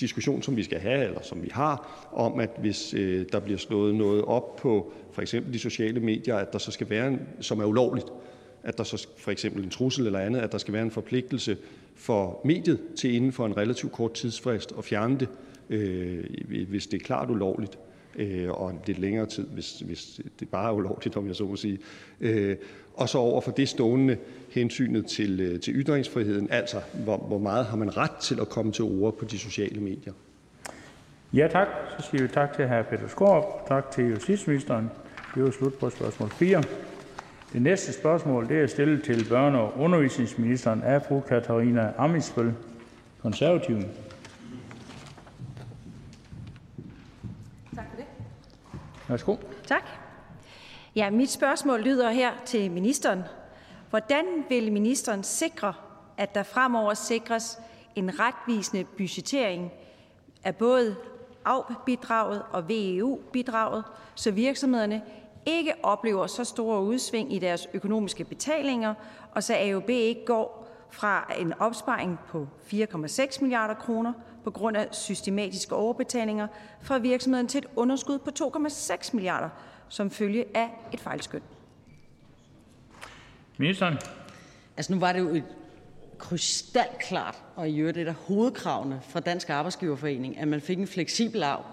[0.00, 3.58] diskussion, som vi skal have, eller som vi har, om at hvis øh, der bliver
[3.58, 7.20] slået noget op på for eksempel de sociale medier, at der så skal være en,
[7.40, 8.06] som er ulovligt,
[8.64, 11.56] at der så for eksempel en trussel eller andet, at der skal være en forpligtelse
[11.96, 15.28] for mediet til inden for en relativt kort tidsfrist at fjerne det,
[15.70, 16.24] øh,
[16.68, 17.78] hvis det er klart ulovligt,
[18.16, 21.44] øh, og en lidt længere tid, hvis, hvis det bare er ulovligt, om jeg så
[21.44, 21.78] må sige.
[22.20, 22.56] Øh,
[22.94, 24.16] og så over for det stående
[24.50, 28.72] hensynet til, øh, til ytringsfriheden, altså hvor, hvor meget har man ret til at komme
[28.72, 30.12] til ord på de sociale medier.
[31.32, 31.68] Ja tak.
[31.98, 32.82] Så siger vi tak til hr.
[32.82, 34.90] Peter Skorup, Tak til justitsministeren.
[35.34, 36.62] Det var slut på spørgsmål 4.
[37.54, 42.54] Det næste spørgsmål det er stillet til børne- og undervisningsministeren af fru Katarina Ammitzbøll.
[43.22, 43.82] Konservative.
[47.74, 48.04] Tak for det.
[49.08, 49.36] Værsgo.
[49.66, 49.82] Tak.
[50.96, 53.22] Ja, mit spørgsmål lyder her til ministeren.
[53.90, 55.74] Hvordan vil ministeren sikre,
[56.16, 57.58] at der fremover sikres
[57.96, 59.72] en retvisende budgettering
[60.44, 60.96] af både
[61.44, 63.84] AUB-bidraget og VEU-bidraget,
[64.14, 65.02] så virksomhederne
[65.46, 68.94] ikke oplever så store udsving i deres økonomiske betalinger,
[69.32, 74.12] og så AUB ikke går fra en opsparing på 4,6 milliarder kroner
[74.44, 76.46] på grund af systematiske overbetalinger
[76.82, 78.30] fra virksomheden til et underskud på
[78.68, 79.48] 2,6 milliarder
[79.88, 81.42] som følge af et fejlskøn.
[83.58, 83.98] Ministeren.
[84.76, 85.44] Altså nu var det jo et
[86.18, 91.42] krystalklart, og i øvrigt et af hovedkravene fra Dansk Arbejdsgiverforening, at man fik en fleksibel
[91.42, 91.64] arv.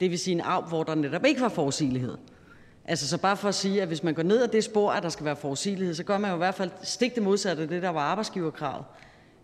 [0.00, 2.16] Det vil sige en arv, hvor der netop ikke var forudsigelighed.
[2.84, 5.02] Altså så bare for at sige, at hvis man går ned ad det spor, at
[5.02, 7.68] der skal være forudsigelighed, så gør man jo i hvert fald stik det modsatte af
[7.68, 8.84] det, der var arbejdsgiverkravet.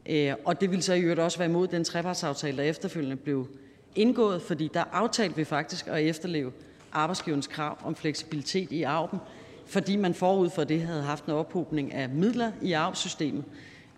[0.07, 3.49] Øh, og det ville så i øvrigt også være imod den trepartsaftale, der efterfølgende blev
[3.97, 6.53] indgået, fordi der aftalte vi faktisk at efterleve
[6.93, 9.21] arbejdsgiverens krav om fleksibilitet i arven,
[9.67, 13.45] fordi man forud for det havde haft en ophobning af midler i arvsystemet,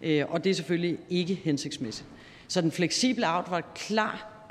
[0.02, 2.08] øh, og det er selvfølgelig ikke hensigtsmæssigt.
[2.48, 4.46] Så den fleksible arv var et klar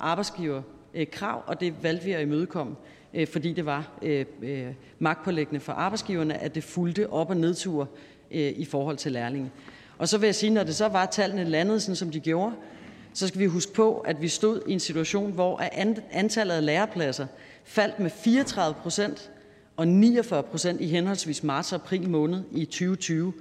[0.95, 2.75] Øh, krav, og det valgte vi at imødekomme,
[3.14, 4.67] øh, fordi det var øh, øh
[4.99, 7.88] magtpålæggende for arbejdsgiverne, at det fulgte op- og nedture
[8.32, 9.51] øh, i forhold til lærlinge.
[9.98, 12.19] Og så vil jeg sige, når det så var, at tallene landede, sådan som de
[12.19, 12.53] gjorde,
[13.14, 15.61] så skal vi huske på, at vi stod i en situation, hvor
[16.11, 17.27] antallet af lærepladser
[17.64, 19.32] faldt med 34 procent
[19.75, 23.33] og 49 procent i henholdsvis marts og april måned i 2020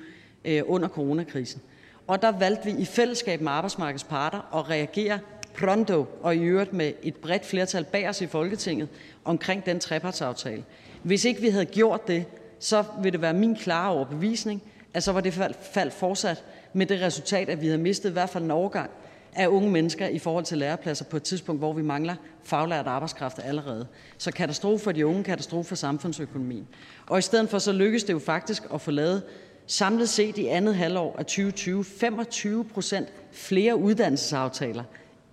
[0.44, 1.60] øh, under coronakrisen.
[2.06, 5.18] Og der valgte vi i fællesskab med arbejdsmarkedets parter at reagere
[5.58, 8.88] pronto og i øvrigt med et bredt flertal bag os i Folketinget
[9.24, 10.64] omkring den trepartsaftale.
[11.02, 12.24] Hvis ikke vi havde gjort det,
[12.58, 14.62] så vil det være min klare overbevisning,
[14.94, 18.30] at så var det fald fortsat med det resultat, at vi havde mistet i hvert
[18.30, 18.90] fald en overgang
[19.34, 23.38] af unge mennesker i forhold til lærepladser på et tidspunkt, hvor vi mangler faglært arbejdskraft
[23.44, 23.86] allerede.
[24.18, 26.68] Så katastrofe for de unge, katastrofe for samfundsøkonomien.
[27.06, 29.22] Og i stedet for så lykkedes det jo faktisk at få lavet
[29.66, 34.84] samlet set i andet halvår af 2020 25 procent flere uddannelsesaftaler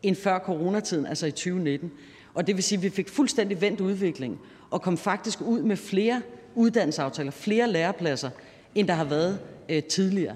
[0.03, 1.91] end før coronatiden, altså i 2019.
[2.33, 4.39] Og det vil sige, at vi fik fuldstændig vendt udviklingen
[4.71, 6.21] og kom faktisk ud med flere
[6.55, 8.29] uddannelsesaftaler, flere lærepladser,
[8.75, 9.39] end der har været
[9.69, 10.35] øh, tidligere.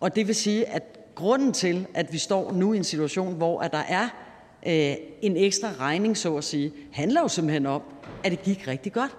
[0.00, 0.82] Og det vil sige, at
[1.14, 4.08] grunden til, at vi står nu i en situation, hvor at der er
[4.66, 7.82] øh, en ekstra regning, så at sige, handler jo simpelthen om,
[8.24, 9.16] at det gik rigtig godt.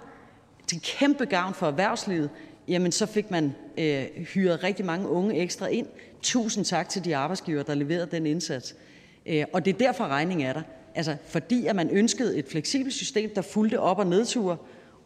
[0.67, 2.29] Til kæmpe gavn for erhvervslivet,
[2.67, 5.87] jamen så fik man øh, hyret rigtig mange unge ekstra ind.
[6.21, 8.75] Tusind tak til de arbejdsgiver, der leverede den indsats.
[9.25, 10.61] Øh, og det er derfor regningen er der.
[10.95, 14.57] Altså fordi at man ønskede et fleksibelt system, der fulgte op- og nedture,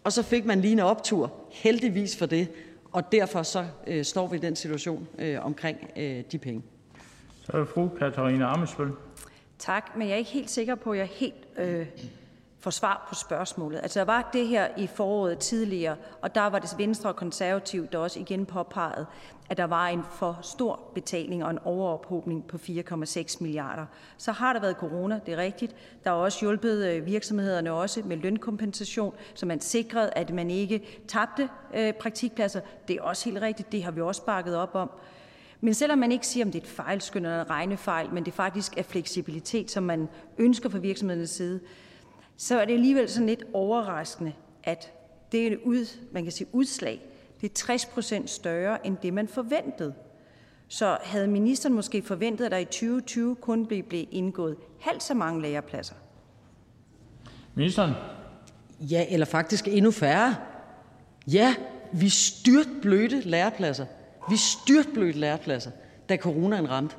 [0.04, 2.48] og så fik man lige en optur, heldigvis for det,
[2.92, 6.62] og derfor så øh, står vi i den situation øh, omkring øh, de penge.
[7.44, 8.92] Så er det fru Katarina Amesbøl.
[9.60, 11.86] Tak, men jeg er ikke helt sikker på, at jeg helt øh,
[12.66, 13.80] får svar på spørgsmålet.
[13.84, 17.88] Altså, der var det her i foråret tidligere, og der var det Venstre og Konservativ,
[17.88, 19.06] der også igen påpegede,
[19.50, 23.86] at der var en for stor betaling og en overophobning på 4,6 milliarder.
[24.18, 25.76] Så har der været corona, det er rigtigt.
[26.04, 31.04] Der er også hjulpet øh, virksomhederne også med lønkompensation, så man sikrede, at man ikke
[31.08, 32.62] tabte øh, praktikpladser.
[32.88, 34.90] Det er også helt rigtigt, det har vi også bakket op om.
[35.62, 38.34] Men selvom man ikke siger, om det er et fejlskynd eller en regnefejl, men det
[38.34, 41.60] faktisk er fleksibilitet, som man ønsker fra virksomhedernes side,
[42.38, 44.34] så er det alligevel sådan lidt overraskende,
[44.64, 44.92] at
[45.32, 47.02] det er ud, man kan sige udslag,
[47.42, 49.94] det er 60 procent større end det, man forventede.
[50.68, 55.14] Så havde ministeren måske forventet, at der i 2020 kun blev, blev indgået halvt så
[55.14, 55.96] mange lærepladser?
[57.56, 57.92] Ministeren?
[58.80, 60.36] Ja, eller faktisk endnu færre.
[61.28, 61.56] Ja,
[61.94, 63.86] vi styrt blødte lærepladser.
[64.30, 65.72] Vi styrtblødte lærepladser,
[66.10, 66.96] da coronaen ramte.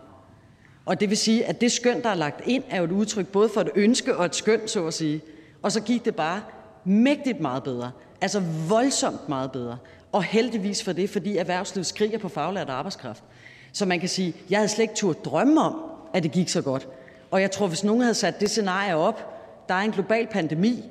[0.86, 3.28] Og det vil sige, at det skøn, der er lagt ind, er jo et udtryk
[3.28, 5.20] både for et ønske og et skøn, så at sige.
[5.62, 6.40] Og så gik det bare
[6.84, 7.90] mægtigt meget bedre.
[8.20, 9.78] Altså voldsomt meget bedre.
[10.12, 13.24] Og heldigvis for det, fordi erhvervslivet skriger på faglært arbejdskraft.
[13.72, 15.80] Så man kan sige, jeg havde slet ikke turde drømme om,
[16.14, 16.88] at det gik så godt.
[17.30, 19.32] Og jeg tror, hvis nogen havde sat det scenarie op,
[19.68, 20.84] der er en global pandemi,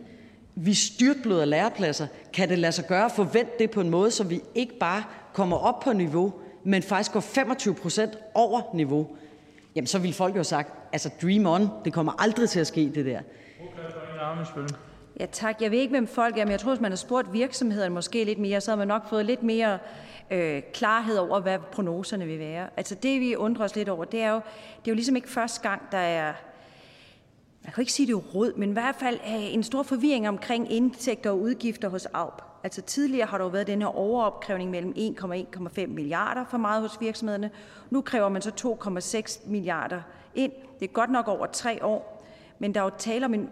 [0.55, 4.23] vi styrtbløder lærepladser, kan det lade sig gøre at forvente det på en måde, så
[4.23, 6.33] vi ikke bare kommer op på niveau,
[6.63, 9.07] men faktisk går 25 procent over niveau,
[9.75, 12.67] jamen så ville folk jo have sagt, altså dream on, det kommer aldrig til at
[12.67, 13.19] ske det der.
[15.19, 15.61] Ja, tak.
[15.61, 18.23] Jeg ved ikke, hvem folk er, men jeg tror, hvis man har spurgt virksomhederne måske
[18.23, 19.79] lidt mere, så har man nok fået lidt mere
[20.31, 22.67] øh, klarhed over, hvad prognoserne vil være.
[22.77, 25.29] Altså det, vi undrer os lidt over, det er jo, det er jo ligesom ikke
[25.29, 26.33] første gang, der er
[27.65, 30.71] jeg kan ikke sige det råd, men i hvert fald øh, en stor forvirring omkring
[30.71, 32.41] indtægter og udgifter hos AUP.
[32.65, 37.01] Altså tidligere har der jo været den her overopkrævning mellem 1,1,5 milliarder for meget hos
[37.01, 37.51] virksomhederne.
[37.89, 38.51] Nu kræver man så
[39.43, 40.01] 2,6 milliarder
[40.35, 40.51] ind.
[40.79, 42.25] Det er godt nok over tre år,
[42.59, 43.49] men der er jo tale om en,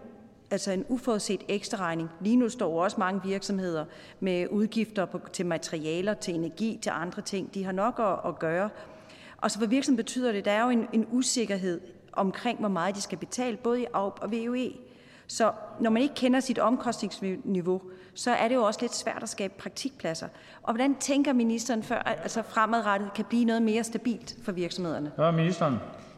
[0.50, 2.10] altså en uforudset ekstra regning.
[2.20, 3.84] Lige nu står også mange virksomheder
[4.20, 7.54] med udgifter på, til materialer, til energi, til andre ting.
[7.54, 8.70] De har nok at, at gøre.
[9.36, 11.80] Og så for virksomheden betyder det, at der er jo en, en usikkerhed
[12.12, 14.72] omkring, hvor meget de skal betale, både i AUP og VUE.
[15.26, 17.82] Så når man ikke kender sit omkostningsniveau,
[18.14, 20.28] så er det jo også lidt svært at skabe praktikpladser.
[20.62, 25.10] Og hvordan tænker ministeren før, altså fremadrettet kan blive noget mere stabilt for virksomhederne?
[25.18, 25.76] Ja, ministeren.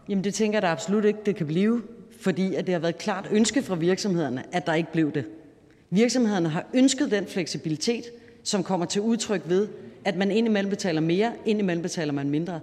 [0.09, 1.83] Jamen det tænker jeg da absolut ikke, det kan blive,
[2.21, 5.25] fordi at det har været et klart ønske fra virksomhederne, at der ikke blev det.
[5.91, 8.05] Virksomhederne har ønsket den fleksibilitet,
[8.45, 9.69] som kommer til udtryk ved,
[10.05, 12.61] at man indimellem betaler mere, indimellem betaler man mindre.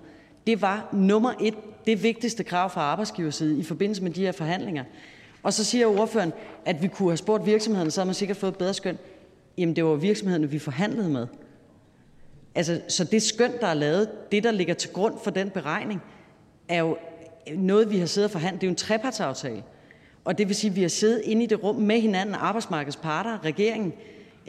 [0.48, 1.54] Det var nummer et,
[1.86, 4.84] det vigtigste krav fra arbejdsgiverside i forbindelse med de her forhandlinger.
[5.44, 6.34] Og så siger ordføreren,
[6.66, 8.98] at vi kunne have spurgt virksomhederne, så havde man sikkert fået et bedre skøn.
[9.58, 11.28] Jamen, det var virksomhederne, vi forhandlede med.
[12.56, 16.02] Altså, så det skøn, der er lavet, det, der ligger til grund for den beregning,
[16.68, 16.98] er jo
[17.56, 18.62] noget, vi har siddet og forhandlet.
[18.62, 19.64] Det er jo en trepartsaftale.
[20.26, 22.98] Og det vil sige, at vi har siddet inde i det rum med hinanden, arbejdsmarkedets
[22.98, 23.94] parter, regeringen,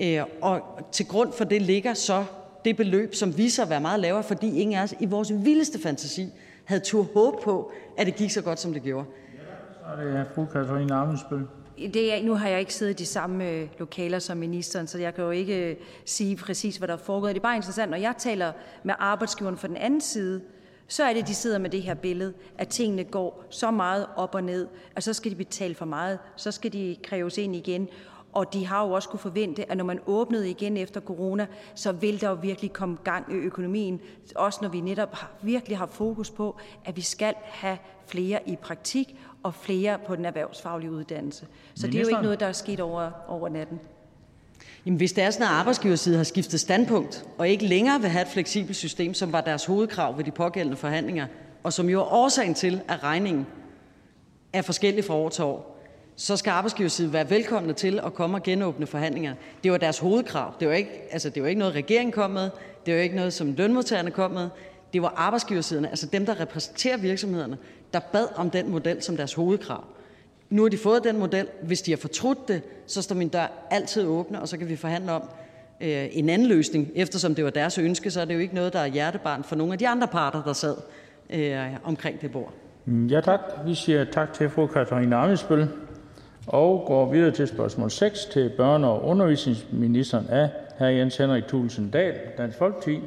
[0.00, 0.60] øh, og
[0.92, 2.24] til grund for det ligger så
[2.64, 5.78] det beløb, som viser at være meget lavere, fordi ingen af os i vores vildeste
[5.78, 6.28] fantasi
[6.64, 9.06] havde tur håb på, at det gik så godt, som det gjorde.
[9.34, 11.46] Ja, Så er det fru Katarina Amensbøl.
[11.76, 14.98] Det er, nu har jeg ikke siddet i de samme øh, lokaler som ministeren, så
[14.98, 17.34] jeg kan jo ikke øh, sige præcis, hvad der er foregået.
[17.34, 20.42] Det er bare interessant, når jeg taler med arbejdsgiveren fra den anden side,
[20.88, 24.34] så er det, de sidder med det her billede, at tingene går så meget op
[24.34, 27.88] og ned, at så skal de betale for meget, så skal de kræves ind igen.
[28.32, 31.92] Og de har jo også kunne forvente, at når man åbnede igen efter corona, så
[31.92, 34.00] vil der jo virkelig komme gang i økonomien.
[34.36, 38.56] Også når vi netop har, virkelig har fokus på, at vi skal have flere i
[38.56, 41.46] praktik og flere på den erhvervsfaglige uddannelse.
[41.74, 43.80] Så det er jo ikke noget, der er sket over, over natten.
[44.86, 48.22] Jamen, hvis det er sådan, at arbejdsgiverside har skiftet standpunkt, og ikke længere vil have
[48.22, 51.26] et fleksibelt system, som var deres hovedkrav ved de pågældende forhandlinger,
[51.62, 53.46] og som jo er årsagen til, at regningen
[54.52, 55.80] er forskellig fra år til år,
[56.16, 59.34] så skal arbejdsgiverside være velkomne til at komme og genåbne forhandlinger.
[59.64, 60.54] Det var deres hovedkrav.
[60.60, 62.50] Det var ikke, altså, det var ikke noget, regeringen kom med.
[62.86, 64.48] Det var ikke noget, som lønmodtagerne kom med.
[64.92, 67.58] Det var arbejdsgiversiden, altså dem, der repræsenterer virksomhederne,
[67.94, 69.84] der bad om den model som deres hovedkrav.
[70.50, 71.46] Nu har de fået den model.
[71.62, 74.76] Hvis de har fortrudt det, så står min dør altid åbne, og så kan vi
[74.76, 75.22] forhandle om
[75.80, 76.90] øh, en anden løsning.
[76.94, 79.56] Eftersom det var deres ønske, så er det jo ikke noget, der er hjertebarn for
[79.56, 80.76] nogle af de andre parter, der sad
[81.30, 82.52] øh, omkring det bord.
[82.84, 83.40] Mm, ja tak.
[83.66, 85.68] Vi siger tak til fru Katarina Amitsbøl
[86.46, 90.84] og går videre til spørgsmål 6 til børne- og undervisningsministeren af hr.
[90.84, 93.00] Jens Henrik Thulsen Dahl, Dansk Folkeparti.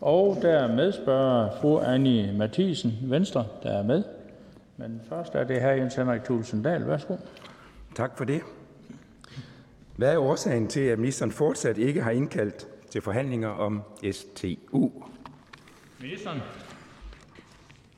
[0.00, 4.02] Og der er medspørger fru Annie Mathisen, Venstre, der er med.
[4.80, 5.66] Men først er det hr.
[5.66, 6.86] Jens Henrik Thulesen Dahl.
[6.88, 7.16] Værsgo.
[7.94, 8.42] Tak for det.
[9.96, 13.82] Hvad er årsagen til, at ministeren fortsat ikke har indkaldt til forhandlinger om
[14.12, 14.90] STU?
[16.00, 16.40] Ministeren.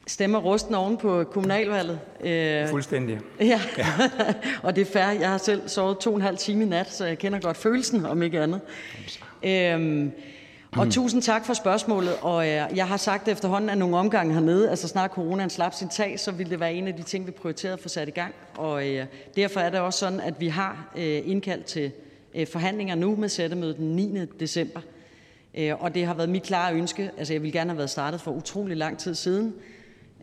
[0.07, 2.01] Stemmer rusten oven på kommunalvalget.
[2.25, 3.21] Øh, Fuldstændig.
[3.41, 3.61] Ja,
[4.63, 5.21] og det er fair.
[5.21, 7.57] Jeg har selv sovet to og en halv time i nat, så jeg kender godt
[7.57, 8.61] følelsen, om ikke andet.
[9.43, 10.13] Øhm,
[10.77, 12.13] og tusind tak for spørgsmålet.
[12.23, 15.89] Og øh, jeg har sagt efterhånden, at nogle omgange hernede, altså snart coronaen slap sin
[15.89, 18.11] tag, så ville det være en af de ting, vi prioriterede at få sat i
[18.11, 18.35] gang.
[18.57, 21.93] Og øh, derfor er det også sådan, at vi har øh, indkaldt til
[22.35, 24.25] øh, forhandlinger nu med sættemødet den 9.
[24.41, 24.81] december.
[25.55, 27.11] Øh, og det har været mit klare ønske.
[27.19, 29.55] Altså jeg ville gerne have været startet for utrolig lang tid siden.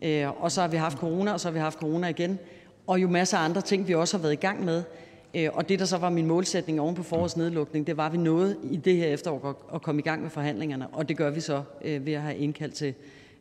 [0.02, 2.38] Øh, og så har vi haft corona, og så har vi haft corona igen.
[2.86, 4.82] Og jo masser af andre ting, vi også har været i gang med.
[5.34, 8.12] Øh, og det, der så var min målsætning oven på forårets nedlukning, det var, at
[8.12, 10.86] vi nåede i det her efterår at komme i gang med forhandlingerne.
[10.92, 12.94] Og det gør vi så øh, ved at have indkaldt til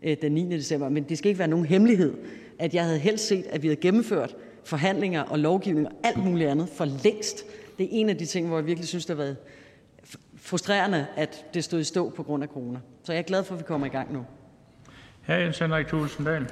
[0.03, 0.49] øh, den 9.
[0.49, 0.89] december.
[0.89, 2.13] Men det skal ikke være nogen hemmelighed,
[2.59, 6.49] at jeg havde helst set, at vi havde gennemført forhandlinger og lovgivning og alt muligt
[6.49, 7.45] andet for længst.
[7.77, 9.37] Det er en af de ting, hvor jeg virkelig synes, det har været
[10.35, 12.79] frustrerende, at det stod i stå på grund af corona.
[13.03, 14.25] Så jeg er glad for, at vi kommer i gang nu.
[15.27, 15.33] Hr.
[15.33, 16.51] Jens Henrik Thulesen Dahl.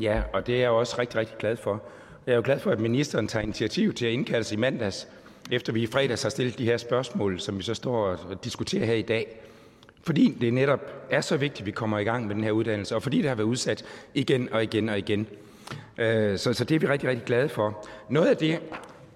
[0.00, 1.82] Ja, og det er jeg også rigtig, rigtig glad for.
[2.26, 5.08] Jeg er jo glad for, at ministeren tager initiativ til at indkalde sig i mandags,
[5.50, 8.84] efter vi i fredags har stillet de her spørgsmål, som vi så står og diskuterer
[8.84, 9.40] her i dag.
[10.02, 12.96] Fordi det netop er så vigtigt, at vi kommer i gang med den her uddannelse,
[12.96, 13.84] og fordi det har været udsat
[14.14, 15.26] igen og igen og igen.
[15.98, 17.88] Øh, så, så det er vi rigtig, rigtig glade for.
[18.08, 18.58] Noget af det,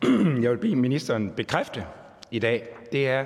[0.43, 1.85] jeg vil bede ministeren bekræfte
[2.31, 3.25] i dag, det er,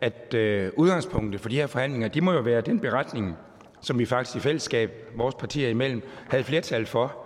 [0.00, 3.36] at øh, udgangspunktet for de her forhandlinger, de må jo være den beretning,
[3.80, 7.16] som vi faktisk i fællesskab, vores partier imellem, havde flertal for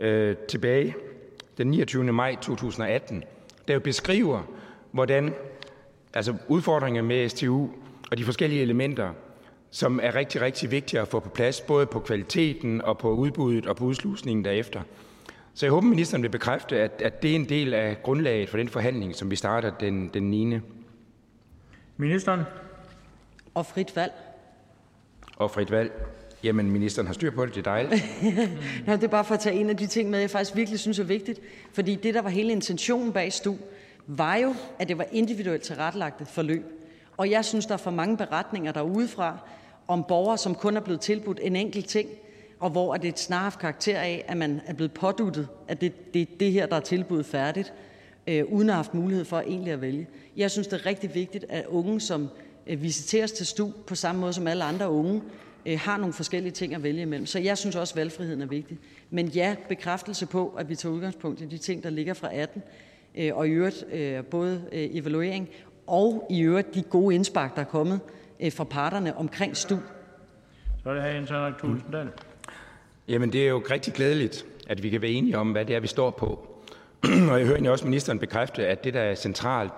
[0.00, 0.94] øh, tilbage
[1.60, 2.12] den 29.
[2.12, 3.24] maj 2018,
[3.68, 4.42] der jo beskriver,
[4.90, 5.34] hvordan
[6.14, 7.68] altså udfordringer med STU
[8.10, 9.12] og de forskellige elementer,
[9.70, 13.66] som er rigtig, rigtig vigtige at få på plads, både på kvaliteten og på udbuddet
[13.66, 14.82] og på udslusningen derefter.
[15.54, 18.56] Så jeg håber, ministeren vil bekræfte, at, at det er en del af grundlaget for
[18.56, 20.58] den forhandling, som vi starter den, den 9.
[21.96, 22.40] Ministeren.
[23.54, 24.12] Og frit valg.
[25.36, 25.92] Og frit valg.
[26.44, 28.04] Jamen, ministeren har styr på det, det er dejligt.
[28.86, 30.80] Nå, det er bare for at tage en af de ting med, jeg faktisk virkelig
[30.80, 31.40] synes er vigtigt.
[31.72, 33.56] Fordi det, der var hele intentionen bag STU,
[34.06, 36.64] var jo, at det var individuelt tilrettelagte forløb.
[37.16, 39.38] Og jeg synes, der er for mange beretninger derudefra
[39.88, 42.08] om borgere, som kun er blevet tilbudt en enkelt ting,
[42.60, 46.40] og hvor det snarere haft karakter af, at man er blevet påduttet, at det, det,
[46.40, 47.72] det her, der er tilbudt færdigt,
[48.26, 50.06] øh, uden at have haft mulighed for egentlig at vælge.
[50.36, 52.28] Jeg synes, det er rigtig vigtigt, at unge, som
[52.66, 55.22] øh, visiteres til STU på samme måde som alle andre unge,
[55.66, 57.26] har nogle forskellige ting at vælge imellem.
[57.26, 58.78] Så jeg synes også, at valgfriheden er vigtig.
[59.10, 62.62] Men ja, bekræftelse på, at vi tager udgangspunkt i de ting, der ligger fra 18,
[63.18, 65.48] øh, og i øvrigt øh, både øh, evaluering
[65.86, 68.00] og i øvrigt de gode indspark, der er kommet
[68.40, 69.76] øh, fra parterne omkring STU.
[70.82, 72.04] Så er det her Jens Henrik Tulsendal.
[72.04, 72.10] Mm.
[73.08, 75.80] Jamen, det er jo rigtig glædeligt, at vi kan være enige om, hvad det er,
[75.80, 76.46] vi står på.
[77.30, 79.72] og jeg hører også ministeren bekræfte, at det, der er centralt,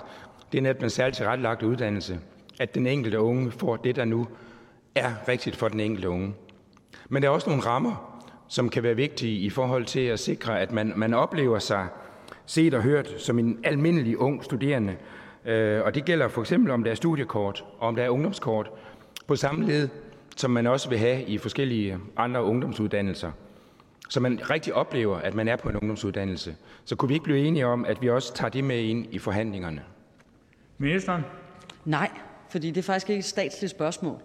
[0.53, 2.19] det er netop den særligt tilrettelagte uddannelse.
[2.61, 4.27] At den enkelte unge får det, der nu
[4.95, 6.35] er rigtigt for den enkelte unge.
[7.09, 10.61] Men der er også nogle rammer, som kan være vigtige i forhold til at sikre,
[10.61, 11.89] at man, man oplever sig
[12.47, 14.97] set og hørt som en almindelig ung studerende.
[15.45, 18.71] Øh, og det gælder for eksempel, om der er studiekort, og om der er ungdomskort,
[19.27, 19.89] på samme led,
[20.37, 23.31] som man også vil have i forskellige andre ungdomsuddannelser.
[24.09, 26.57] Så man rigtig oplever, at man er på en ungdomsuddannelse.
[26.85, 29.19] Så kunne vi ikke blive enige om, at vi også tager det med ind i
[29.19, 29.83] forhandlingerne?
[30.79, 31.23] Ministeren?
[31.85, 32.11] Nej,
[32.51, 34.19] fordi det er faktisk ikke et statsligt spørgsmål.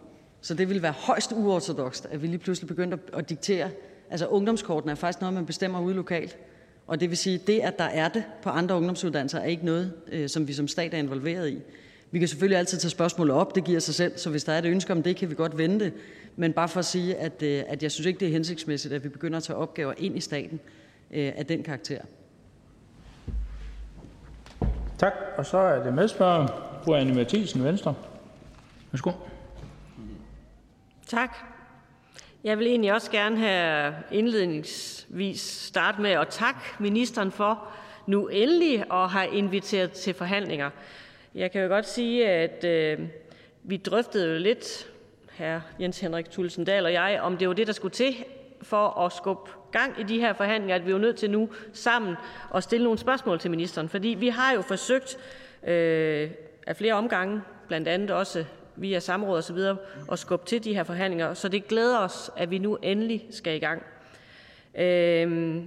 [0.47, 3.69] Så det vil være højst uortodokst, at vi lige pludselig begynder at diktere.
[4.09, 6.37] Altså ungdomskortene er faktisk noget, man bestemmer ude lokalt.
[6.87, 9.65] Og det vil sige, at det, at der er det på andre ungdomsuddannelser, er ikke
[9.65, 11.61] noget, øh, som vi som stat er involveret i.
[12.11, 14.59] Vi kan selvfølgelig altid tage spørgsmålet op, det giver sig selv, så hvis der er
[14.59, 15.93] et ønske om det, kan vi godt vende det.
[16.35, 19.03] Men bare for at sige, at, øh, at jeg synes ikke, det er hensigtsmæssigt, at
[19.03, 20.59] vi begynder at tage opgaver ind i staten
[21.11, 22.01] øh, af den karakter.
[24.97, 26.47] Tak, og så er det medspørger,
[26.83, 27.95] fru Anne Mathisen, Venstre.
[28.91, 29.11] Værsgo.
[31.07, 31.37] Tak.
[32.43, 37.67] Jeg vil egentlig også gerne have indledningsvis starte med at takke ministeren for
[38.05, 40.69] nu endelig at have inviteret til forhandlinger.
[41.35, 42.99] Jeg kan jo godt sige, at øh,
[43.63, 44.87] vi drøftede jo lidt,
[45.31, 48.15] her Jens Henrik Tulsendal og jeg, om det var det, der skulle til
[48.61, 52.15] for at skubbe gang i de her forhandlinger, at vi er nødt til nu sammen
[52.55, 53.89] at stille nogle spørgsmål til ministeren.
[53.89, 55.17] Fordi vi har jo forsøgt
[55.67, 56.31] øh,
[56.67, 58.45] af flere omgange, blandt andet også
[58.77, 59.77] via samråd og så videre,
[60.11, 61.33] at skubbe til de her forhandlinger.
[61.33, 63.83] Så det glæder os, at vi nu endelig skal i gang.
[64.77, 65.63] Øh,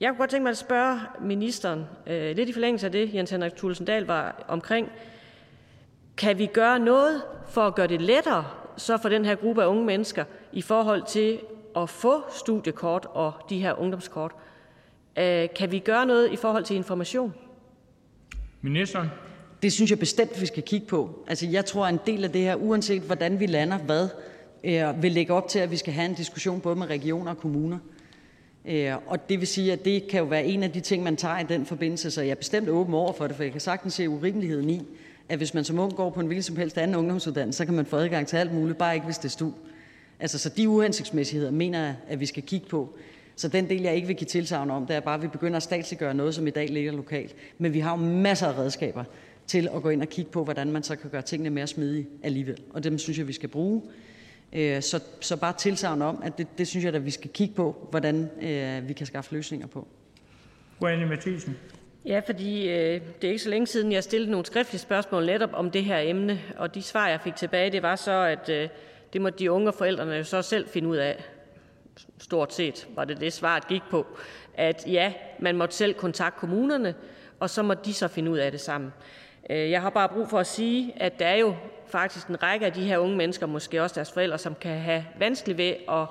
[0.00, 3.30] jeg kunne godt tænke mig at spørge ministeren, øh, lidt i forlængelse af det, Jens
[3.30, 4.88] Henrik Tulsendal var omkring.
[6.16, 8.44] Kan vi gøre noget for at gøre det lettere
[8.76, 11.40] så for den her gruppe af unge mennesker i forhold til
[11.76, 14.32] at få studiekort og de her ungdomskort?
[15.18, 17.34] Øh, kan vi gøre noget i forhold til information?
[18.60, 19.08] Ministeren.
[19.62, 21.24] Det synes jeg bestemt, vi skal kigge på.
[21.28, 24.08] Altså, jeg tror, at en del af det her, uanset hvordan vi lander hvad,
[24.64, 27.38] øh, vil lægge op til, at vi skal have en diskussion både med regioner og
[27.38, 27.78] kommuner.
[28.64, 31.16] Øh, og det vil sige, at det kan jo være en af de ting, man
[31.16, 33.60] tager i den forbindelse, så jeg er bestemt åben over for det, for jeg kan
[33.60, 34.82] sagtens se urimeligheden i,
[35.28, 37.74] at hvis man som ung går på en hvilken som helst anden ungdomsuddannelse, så kan
[37.74, 39.50] man få adgang til alt muligt, bare ikke hvis det er stu.
[40.20, 42.96] Altså, så de uhensigtsmæssigheder mener jeg, at vi skal kigge på.
[43.36, 45.56] Så den del, jeg ikke vil give tilsavn om, det er bare, at vi begynder
[45.56, 47.34] at statsliggøre noget, som i dag ligger lokalt.
[47.58, 49.04] Men vi har jo masser af redskaber
[49.52, 52.06] til at gå ind og kigge på, hvordan man så kan gøre tingene mere smidige
[52.22, 52.62] alligevel.
[52.70, 53.82] Og dem synes jeg, vi skal bruge.
[54.52, 57.54] Øh, så, så bare tilsavn om, at det, det synes jeg, at vi skal kigge
[57.54, 59.88] på, hvordan øh, vi kan skaffe løsninger på.
[60.86, 61.56] Anne Mathisen.
[62.06, 65.50] Ja, fordi øh, det er ikke så længe siden, jeg stillede nogle skriftlige spørgsmål netop
[65.52, 68.68] om det her emne, og de svar, jeg fik tilbage, det var så, at øh,
[69.12, 71.24] det må de unge og forældrene jo så selv finde ud af.
[72.18, 74.06] Stort set var det det, svaret gik på.
[74.54, 76.94] At ja, man måtte selv kontakte kommunerne,
[77.40, 78.92] og så må de så finde ud af det sammen.
[79.50, 81.54] Øh, jeg har bare brug for at sige, at der er jo
[81.86, 85.04] faktisk en række af de her unge mennesker, måske også deres forældre, som kan have
[85.18, 86.06] vanskeligt ved at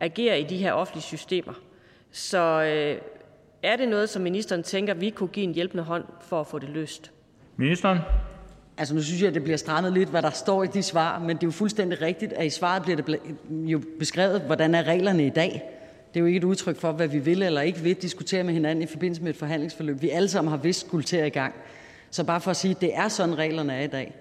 [0.00, 1.52] agere i de her offentlige systemer.
[2.10, 3.00] Så øh,
[3.62, 6.58] er det noget, som ministeren tænker, vi kunne give en hjælpende hånd for at få
[6.58, 7.12] det løst?
[7.56, 7.98] Ministeren.
[8.78, 11.18] Altså nu synes jeg, at det bliver strammet lidt, hvad der står i de svar,
[11.18, 14.82] men det er jo fuldstændig rigtigt, at i svaret bliver det jo beskrevet, hvordan er
[14.82, 15.62] reglerne i dag.
[16.08, 18.54] Det er jo ikke et udtryk for, hvad vi vil eller ikke vil diskutere med
[18.54, 20.02] hinanden i forbindelse med et forhandlingsforløb.
[20.02, 21.54] Vi alle sammen har vist skulle til i gang.
[22.10, 24.14] Så bare for at sige, at det er sådan, reglerne er i dag.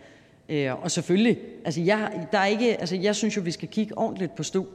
[0.49, 3.97] Øh, og selvfølgelig, altså jeg, der er ikke, altså jeg synes jo, vi skal kigge
[3.97, 4.65] ordentligt på stu.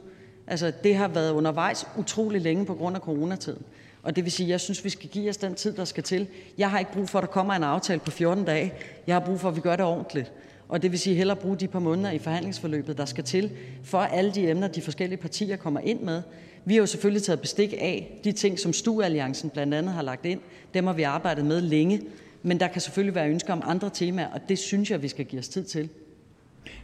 [0.47, 3.61] Altså det har været undervejs utrolig længe på grund af coronatiden.
[4.03, 6.27] Og det vil sige, jeg synes, vi skal give os den tid, der skal til.
[6.57, 8.73] Jeg har ikke brug for, at der kommer en aftale på 14 dage.
[9.07, 10.31] Jeg har brug for, at vi gør det ordentligt.
[10.69, 13.51] Og det vil sige hellere bruge de par måneder i forhandlingsforløbet, der skal til,
[13.83, 16.21] for alle de emner, de forskellige partier kommer ind med,
[16.65, 20.25] Vi har jo selvfølgelig taget bestik af de ting, som STU-alliancen blandt andet har lagt
[20.25, 20.39] ind.
[20.73, 22.01] Dem har vi arbejdet med længe,
[22.43, 25.25] men der kan selvfølgelig være ønsker om andre temaer, og det synes jeg, vi skal
[25.25, 25.89] give os tid til.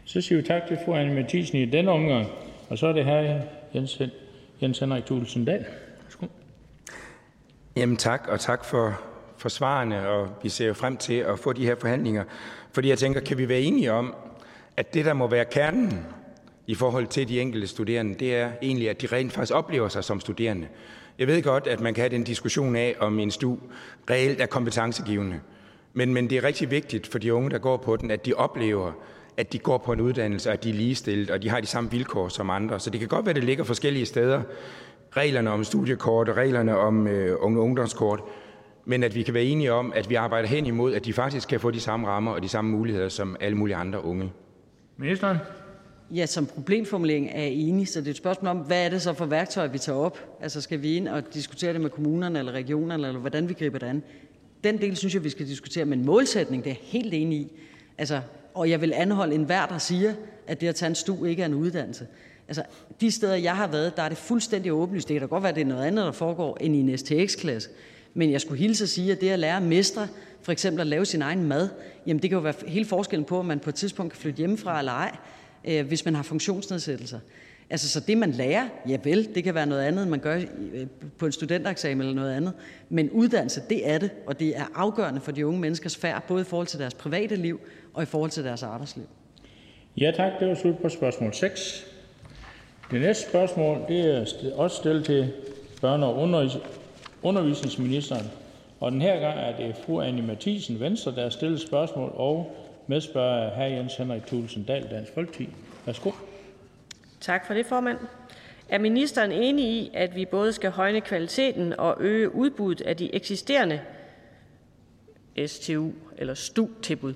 [0.06, 2.28] Så siger vi tak til fru Anne Mathisen i denne omgang.
[2.70, 3.42] Og så er det her
[3.76, 4.02] Jens,
[4.62, 5.66] Jens Henrik Thulesen Dahl.
[7.76, 9.02] Jamen tak, og tak for,
[9.38, 12.24] for svarene, og vi ser jo frem til at få de her forhandlinger.
[12.72, 14.16] Fordi jeg tænker, kan vi være enige om,
[14.78, 16.06] at det, der må være kernen
[16.68, 20.04] i forhold til de enkelte studerende, det er egentlig, at de rent faktisk oplever sig
[20.04, 20.68] som studerende.
[21.20, 23.58] Jeg ved godt, at man kan have den diskussion af, om en stu
[24.10, 25.40] reelt er kompetencegivende.
[25.94, 28.34] Men, men det er rigtig vigtigt for de unge, der går på den, at de
[28.34, 28.92] oplever,
[29.38, 31.92] at de går på en uddannelse, at de er ligestillet, og de har de samme
[31.92, 32.80] vilkår som andre.
[32.80, 34.42] Så det kan godt være, at det ligger forskellige steder.
[35.12, 38.20] Reglerne om studiekort og reglerne om øh, unge ungdomskort.
[38.86, 41.48] Men at vi kan være enige om, at vi arbejder hen imod, at de faktisk
[41.48, 44.32] kan få de samme rammer og de samme muligheder som alle mulige andre unge.
[44.98, 45.38] Ministeren?
[46.16, 49.02] Ja, som problemformulering er jeg enig, så det er et spørgsmål om, hvad er det
[49.02, 50.38] så for værktøjer, vi tager op?
[50.42, 53.80] Altså skal vi ind og diskutere det med kommunerne eller regionerne, eller hvordan vi griber
[53.80, 54.04] det an?
[54.64, 57.52] Den del synes jeg, vi skal diskutere, men målsætning, det er jeg helt enig i.
[57.98, 58.22] Altså,
[58.54, 60.14] og jeg vil anholde enhver, der siger,
[60.48, 62.08] at det at tage en stu ikke er en uddannelse.
[62.48, 62.64] Altså,
[63.02, 65.08] de steder, jeg har været, der er det fuldstændig åbenlyst.
[65.08, 66.98] Det kan da godt være, at det er noget andet, der foregår end i en
[66.98, 67.70] STX-klasse.
[68.14, 70.08] Men jeg skulle hilse at sige, at det at lære at mestre,
[70.42, 71.70] for eksempel at lave sin egen mad,
[72.08, 74.38] jamen det kan jo være hele forskellen på, om man på et tidspunkt kan flytte
[74.38, 75.18] hjemmefra eller ej,
[75.66, 77.20] øh, hvis man har funktionsnedsættelser.
[77.70, 80.36] Altså, så det, man lærer, ja vel, det kan være noget andet, end man gør
[80.74, 82.54] øh, på en studentereksamen eller noget andet.
[82.90, 86.42] Men uddannelse, det er det, og det er afgørende for de unge menneskers færd, både
[86.42, 87.60] i forhold til deres private liv
[87.94, 89.06] og i forhold til deres arbejdsliv.
[89.98, 91.86] Ja tak, det var slut på spørgsmål 6.
[92.92, 95.34] Det næste spørgsmål det er også stillet til
[95.84, 96.50] børne- og
[97.24, 98.26] undervisningsministeren.
[98.80, 102.56] Og den her gang er det fru Anne Mathisen, Venstre, der har stillet spørgsmål, og
[102.90, 103.62] medspørger hr.
[103.62, 105.50] Jens Henrik Thulesen Dahl, Dansk Folkeparti.
[105.86, 106.12] Værsgo.
[107.20, 107.98] Tak for det, formand.
[108.70, 113.16] Er ministeren enig i, at vi både skal højne kvaliteten og øge udbuddet af de
[113.16, 113.82] eksisterende
[115.38, 117.14] STU- eller STU-tilbud?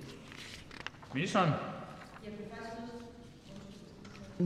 [1.13, 1.49] Ministeren?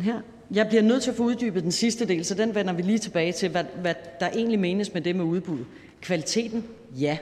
[0.02, 0.22] Her.
[0.52, 2.98] Jeg bliver nødt til at få uddybet den sidste del, så den vender vi lige
[2.98, 5.66] tilbage til, hvad, hvad der egentlig menes med det med udbud.
[6.02, 6.66] Kvaliteten?
[7.00, 7.18] Ja.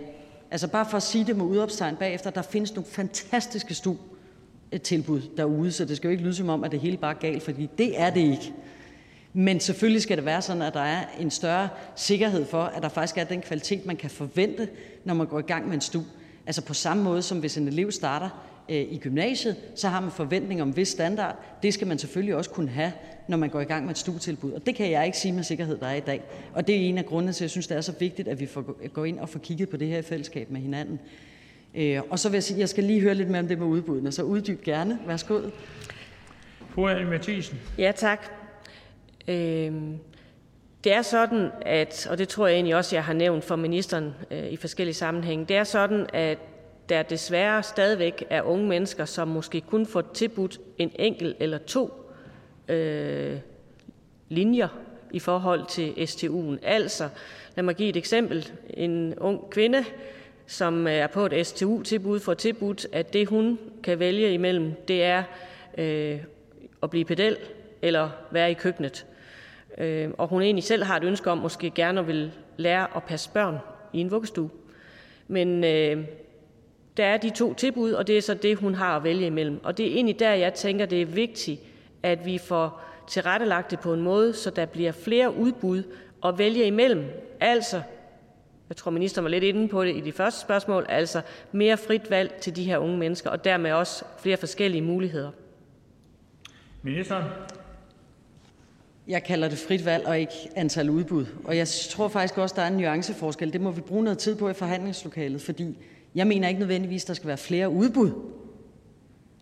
[0.52, 3.96] Altså bare for at sige det med udopstegn bagefter, der findes nogle fantastiske stu
[4.72, 7.16] eh, tilbud derude, så det skal jo ikke lyde som om, at det hele bare
[7.16, 8.54] er galt, fordi det er det ikke.
[9.34, 12.90] Men selvfølgelig skal det være sådan, at der er en større sikkerhed for, at der
[12.90, 14.68] faktisk er den kvalitet, man kan forvente,
[15.06, 16.02] når man går i gang med en stu.
[16.46, 18.30] Altså på samme måde som hvis en elev starter
[18.70, 21.36] i gymnasiet, så har man forventning om vis standard.
[21.64, 22.92] Det skal man selvfølgelig også kunne have,
[23.28, 24.52] når man går i gang med et studitilbud.
[24.52, 26.22] Og det kan jeg ikke sige med sikkerhed, der er i dag.
[26.54, 28.40] Og det er en af grundene til, at jeg synes, det er så vigtigt, at
[28.40, 31.00] vi får, går ind og får kigget på det her i fællesskab med hinanden.
[31.76, 33.68] Øh, og så vil jeg sige, jeg skal lige høre lidt mere om det med
[33.68, 35.00] udbuddene, så uddyb gerne.
[35.08, 35.42] Værsgo.
[36.70, 37.60] Fru Anne Mathisen.
[37.78, 38.32] Ja, tak.
[39.28, 39.98] Øhm,
[40.84, 44.14] det er sådan, at, og det tror jeg egentlig også, jeg har nævnt for ministeren
[44.32, 46.38] øh, i forskellige sammenhænge, det er sådan, at
[46.90, 52.12] der desværre stadigvæk er unge mennesker, som måske kun får tilbudt en enkelt eller to
[52.68, 53.38] øh,
[54.30, 54.68] linjer
[55.12, 56.68] i forhold til STU'en.
[56.68, 57.10] Altså,
[57.56, 58.52] lad mig give et eksempel.
[58.70, 59.86] En ung kvinde,
[60.46, 65.04] som øh, er på et STU-tilbud, får tilbudt, at det hun kan vælge imellem, det
[65.04, 65.24] er
[65.78, 66.20] øh,
[66.84, 67.38] at blive pedel
[67.82, 69.06] eller være i køkkenet.
[69.78, 73.04] Øh, og hun egentlig selv har et ønske om måske gerne at vil lære at
[73.04, 73.58] passe børn
[73.94, 74.50] i en vuggestue.
[75.28, 76.06] Men øh,
[76.98, 79.64] der er de to tilbud, og det er så det, hun har at vælge imellem.
[79.64, 81.62] Og det er egentlig der, jeg tænker, det er vigtigt,
[82.04, 85.84] at vi får tilrettelagt det på en måde, så der bliver flere udbud
[86.26, 87.06] at vælge imellem.
[87.40, 87.82] Altså,
[88.70, 92.10] jeg tror, ministeren var lidt inde på det i de første spørgsmål, altså mere frit
[92.10, 95.32] valg til de her unge mennesker, og dermed også flere forskellige muligheder.
[96.82, 97.24] Ministeren?
[99.08, 101.26] Jeg kalder det frit valg og ikke antal udbud.
[101.44, 103.54] Og jeg tror faktisk også, der er en nuanceforskel.
[103.54, 105.78] Det må vi bruge noget tid på i forhandlingslokalet, fordi
[106.16, 108.12] jeg mener ikke nødvendigvis, at der skal være flere udbud.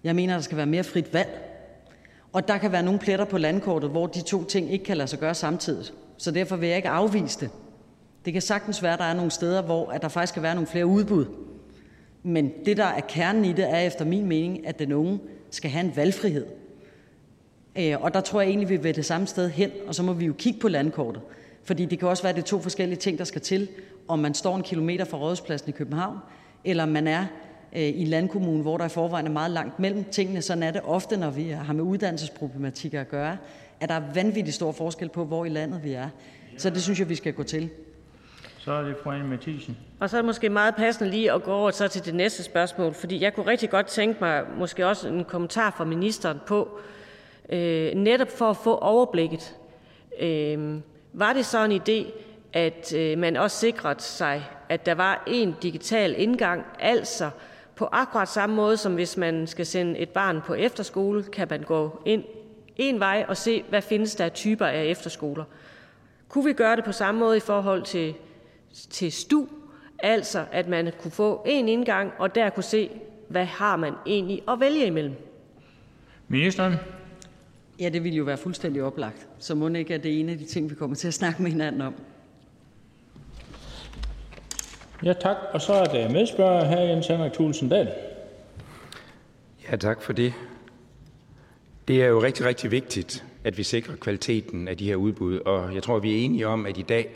[0.04, 1.50] Jeg mener, at der skal være mere frit valg.
[2.34, 5.08] Og der kan være nogle pletter på landkortet, hvor de to ting ikke kan lade
[5.08, 5.86] sig gøre samtidig.
[6.18, 7.50] Så derfor vil jeg ikke afvise det.
[8.26, 10.56] Det kan sagtens være, at der er nogle steder, hvor at der faktisk skal være
[10.56, 11.26] nogle flere udbud.
[12.24, 15.20] Men det, der er kernen i det, er efter min mening, at den unge
[15.50, 16.46] skal have en valgfrihed.
[17.76, 20.14] Øh, og der tror jeg egentlig, vi vil det samme sted hen, og så må
[20.14, 21.22] vi jo kigge på landkortet.
[21.64, 23.68] Fordi det kan også være, at det er to forskellige ting, der skal til,
[24.08, 26.18] om man står en kilometer fra Rådhuspladsen i København,
[26.66, 27.26] eller man er
[27.76, 30.42] øh, i en landkommune, hvor der i forvejen er meget langt mellem tingene.
[30.42, 33.38] Sådan er det ofte, når vi har med uddannelsesproblematikker at gøre,
[33.80, 36.10] at der er vanvittigt stor forskel på, hvor i landet vi er.
[36.58, 37.70] Så det synes jeg, vi skal gå til.
[38.58, 39.78] Så er det fru Anne Mathisen.
[40.00, 42.44] Og så er det måske meget passende lige at gå over så til det næste
[42.44, 46.80] spørgsmål, fordi jeg kunne rigtig godt tænke mig måske også en kommentar fra ministeren på,
[47.50, 49.56] øh, netop for at få overblikket.
[50.20, 50.80] Øh,
[51.14, 52.12] var det så en idé,
[52.54, 57.30] at øh, man også sikrede sig, at der var en digital indgang, altså
[57.76, 61.62] på akkurat samme måde, som hvis man skal sende et barn på efterskole, kan man
[61.62, 62.24] gå ind
[62.78, 65.44] en vej og se, hvad findes der af typer af efterskoler.
[66.30, 68.14] Kunne vi gøre det på samme måde i forhold til,
[68.90, 69.48] til STU,
[70.00, 72.90] altså at man kunne få en indgang, og der kunne se,
[73.28, 75.16] hvad har man egentlig at vælge imellem?
[76.28, 76.76] Ministeren?
[77.80, 79.28] Ja, det ville jo være fuldstændig oplagt.
[79.40, 81.44] Så må ikke, at det er en af de ting, vi kommer til at snakke
[81.44, 81.94] med hinanden om.
[85.06, 85.38] Ja, tak.
[85.54, 87.90] Og så er det medspørger her, Jens Henrik Thulesen Dahl.
[89.72, 90.34] Ja, tak for det.
[91.88, 95.76] Det er jo rigtig, rigtig vigtigt, at vi sikrer kvaliteten af de her udbud, og
[95.76, 97.10] jeg tror, vi er enige om, at i dag,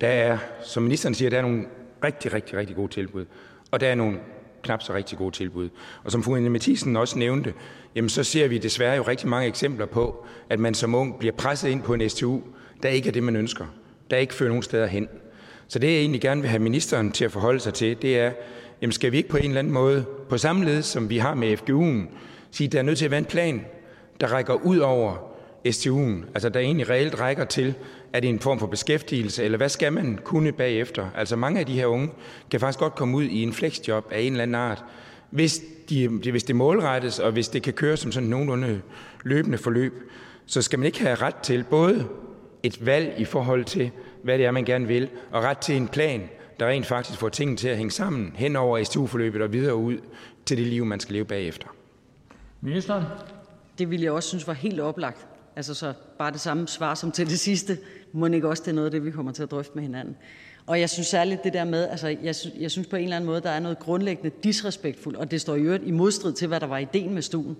[0.00, 1.64] der er, som ministeren siger, der er nogle
[2.04, 3.24] rigtig, rigtig, rigtig gode tilbud,
[3.70, 4.18] og der er nogle
[4.62, 5.68] knap så rigtig gode tilbud.
[6.04, 7.54] Og som fru Anne Mathisen også nævnte,
[7.94, 11.34] jamen så ser vi desværre jo rigtig mange eksempler på, at man som ung bliver
[11.34, 12.40] presset ind på en STU,
[12.82, 13.66] der ikke er det, man ønsker,
[14.10, 15.08] der ikke fører nogen steder hen.
[15.68, 18.32] Så det, jeg egentlig gerne vil have ministeren til at forholde sig til, det er,
[18.82, 21.34] jamen skal vi ikke på en eller anden måde, på samme led som vi har
[21.34, 22.16] med FGU'en,
[22.50, 23.64] sige, at der er nødt til at være en plan,
[24.20, 25.34] der rækker ud over
[25.68, 27.74] STU'en, altså der egentlig reelt rækker til,
[28.12, 31.06] er det en form for beskæftigelse, eller hvad skal man kunne bagefter?
[31.16, 32.10] Altså mange af de her unge
[32.50, 34.84] kan faktisk godt komme ud i en flexjob af en eller anden art,
[35.30, 35.60] hvis,
[35.90, 38.80] de, hvis det målrettes, og hvis det kan køre som sådan nogenlunde
[39.22, 39.92] løbende forløb,
[40.46, 42.06] så skal man ikke have ret til både
[42.62, 43.90] et valg i forhold til,
[44.24, 46.28] hvad det er, man gerne vil, og ret til en plan,
[46.60, 49.98] der rent faktisk får tingene til at hænge sammen hen over STU-forløbet og videre ud
[50.46, 51.66] til det liv, man skal leve bagefter.
[52.60, 53.04] Ministeren?
[53.78, 55.26] Det ville jeg også synes var helt oplagt.
[55.56, 57.78] Altså så bare det samme svar som til det sidste.
[58.12, 60.16] Må ikke også det er noget af det, vi kommer til at drøfte med hinanden.
[60.66, 63.16] Og jeg synes særligt det der med, altså jeg, synes, jeg synes på en eller
[63.16, 66.48] anden måde, der er noget grundlæggende disrespektfuldt, og det står i øvrigt i modstrid til,
[66.48, 67.56] hvad der var ideen med stuen,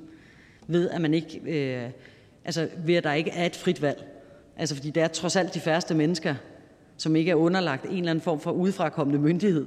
[0.66, 1.90] ved at man ikke, øh,
[2.44, 4.04] altså ved at der ikke er et frit valg.
[4.56, 6.34] Altså fordi det er trods alt de færreste mennesker,
[7.04, 9.66] som ikke er underlagt en eller anden form for udefrakommende myndighed,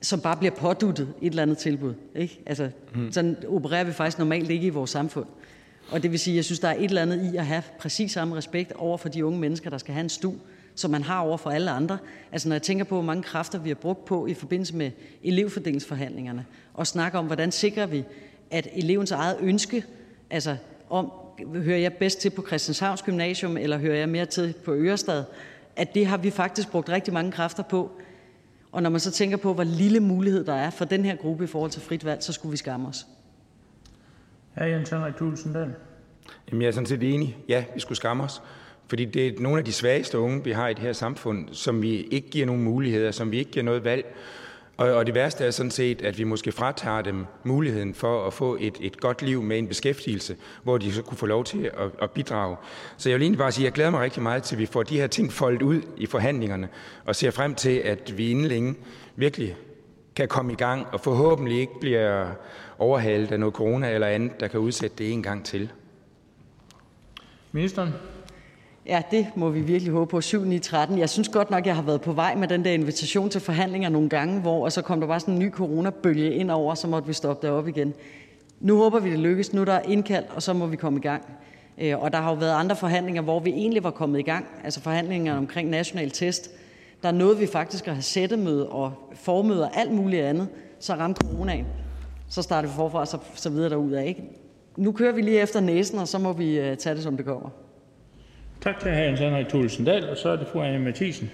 [0.00, 1.94] som bare bliver påduttet et eller andet tilbud.
[2.16, 2.40] Ikke?
[2.46, 3.12] Altså, mm.
[3.12, 5.26] Sådan opererer vi faktisk normalt ikke i vores samfund.
[5.90, 7.62] Og det vil sige, at jeg synes, der er et eller andet i at have
[7.78, 10.32] præcis samme respekt over for de unge mennesker, der skal have en stu,
[10.74, 11.98] som man har over for alle andre.
[12.32, 14.90] Altså når jeg tænker på, hvor mange kræfter vi har brugt på i forbindelse med
[15.24, 16.44] elevfordelingsforhandlingerne,
[16.74, 18.04] og snakker om, hvordan sikrer vi,
[18.50, 19.84] at elevens eget ønske,
[20.30, 20.56] altså
[20.90, 21.12] om,
[21.54, 25.24] hører jeg bedst til på Christianshavns Gymnasium, eller hører jeg mere til på Ørestad,
[25.78, 27.90] at det har vi faktisk brugt rigtig mange kræfter på.
[28.72, 31.44] Og når man så tænker på, hvor lille mulighed der er for den her gruppe
[31.44, 33.06] i forhold til frit valg, så skulle vi skamme os.
[34.54, 34.64] Hr.
[34.64, 35.74] Jens Henrik Thulesen Dahl.
[36.50, 37.36] Jamen, jeg er sådan set enig.
[37.48, 38.42] Ja, vi skulle skamme os.
[38.88, 41.82] Fordi det er nogle af de svageste unge, vi har i det her samfund, som
[41.82, 44.14] vi ikke giver nogen muligheder, som vi ikke giver noget valg.
[44.78, 48.32] Og, og det værste er sådan set, at vi måske fratager dem muligheden for at
[48.32, 51.64] få et, et godt liv med en beskæftigelse, hvor de så kunne få lov til
[51.64, 52.56] at, at bidrage.
[52.96, 54.66] Så jeg vil egentlig bare sige, at jeg glæder mig rigtig meget til, at vi
[54.66, 56.68] får de her ting foldet ud i forhandlingerne,
[57.04, 58.74] og ser frem til, at vi inden længe
[59.16, 59.56] virkelig
[60.16, 62.30] kan komme i gang, og forhåbentlig ikke bliver
[62.78, 65.72] overhalet af noget corona eller andet, der kan udsætte det en gang til.
[67.52, 67.92] Ministeren?
[68.88, 70.20] Ja, det må vi virkelig håbe på.
[70.20, 70.98] 7 9 13.
[70.98, 73.88] Jeg synes godt nok, jeg har været på vej med den der invitation til forhandlinger
[73.88, 76.86] nogle gange, hvor og så kom der bare sådan en ny coronabølge ind over, så
[76.86, 77.94] måtte vi stoppe det op igen.
[78.60, 79.52] Nu håber vi, det lykkes.
[79.52, 81.22] Nu er der indkaldt, og så må vi komme i gang.
[81.78, 84.46] Øh, og der har jo været andre forhandlinger, hvor vi egentlig var kommet i gang.
[84.64, 86.50] Altså forhandlinger omkring national test.
[87.02, 90.48] Der nåede vi faktisk at have sættemøde og formøder og alt muligt andet.
[90.80, 91.66] Så ramte coronaen.
[92.28, 94.04] Så startede vi forfra, så, så videre derudad.
[94.04, 94.22] Ikke?
[94.76, 97.26] Nu kører vi lige efter næsen, og så må vi øh, tage det, som det
[97.26, 97.50] kommer.
[98.60, 98.98] Tak til hr.
[98.98, 101.30] Jens Henrik Thulesen Dahl, og så er det fru Anne Mathisen.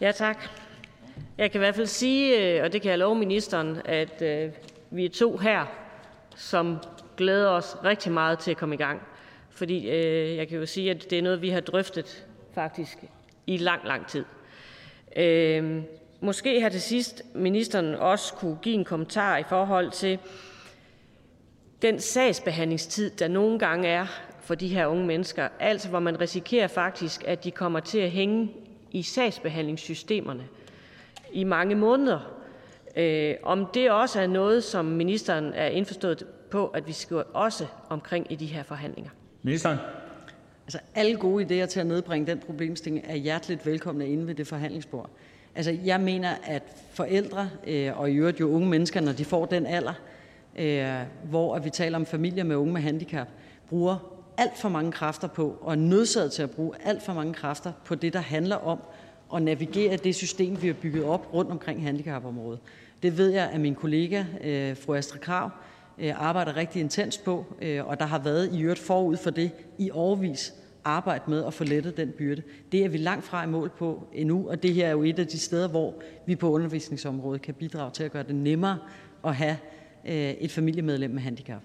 [0.00, 0.38] Ja, tak.
[1.38, 4.50] Jeg kan i hvert fald sige, øh, og det kan jeg love ministeren, at øh,
[4.90, 5.66] vi er to her,
[6.36, 6.78] som
[7.16, 9.02] glæder os rigtig meget til at komme i gang.
[9.50, 12.98] Fordi øh, jeg kan jo sige, at det er noget, vi har drøftet faktisk
[13.46, 14.24] i lang, lang tid.
[15.16, 15.82] Øh,
[16.20, 20.18] måske her til sidst ministeren også kunne give en kommentar i forhold til
[21.82, 24.06] den sagsbehandlingstid, der nogle gange er
[24.44, 25.48] for de her unge mennesker.
[25.60, 28.50] Altså hvor man risikerer faktisk, at de kommer til at hænge
[28.90, 30.44] i sagsbehandlingssystemerne
[31.32, 32.34] i mange måneder.
[32.96, 37.66] Øh, om det også er noget, som ministeren er indforstået på, at vi skal også
[37.88, 39.10] omkring i de her forhandlinger.
[39.42, 39.78] Ministeren?
[40.66, 44.46] Altså alle gode idéer til at nedbringe den problemstilling er hjerteligt velkomne inde ved det
[44.46, 45.10] forhandlingsbord.
[45.54, 49.46] Altså jeg mener, at forældre øh, og i øvrigt jo unge mennesker, når de får
[49.46, 49.92] den alder,
[50.58, 51.00] øh,
[51.30, 53.28] hvor vi taler om familier med unge med handicap,
[53.68, 57.34] bruger alt for mange kræfter på og er nødsaget til at bruge alt for mange
[57.34, 58.78] kræfter på det, der handler om
[59.34, 62.60] at navigere det system, vi har bygget op rundt omkring handicapområdet.
[63.02, 65.50] Det ved jeg, at min kollega, øh, fru Astrid Krav,
[65.98, 69.50] øh, arbejder rigtig intens på, øh, og der har været i øvrigt forud for det
[69.78, 70.54] i årvis
[70.84, 72.42] arbejde med at få lettet den byrde.
[72.72, 75.18] Det er vi langt fra i mål på endnu, og det her er jo et
[75.18, 75.94] af de steder, hvor
[76.26, 78.78] vi på undervisningsområdet kan bidrage til at gøre det nemmere
[79.24, 79.56] at have
[80.40, 81.62] et familiemedlem med handicap.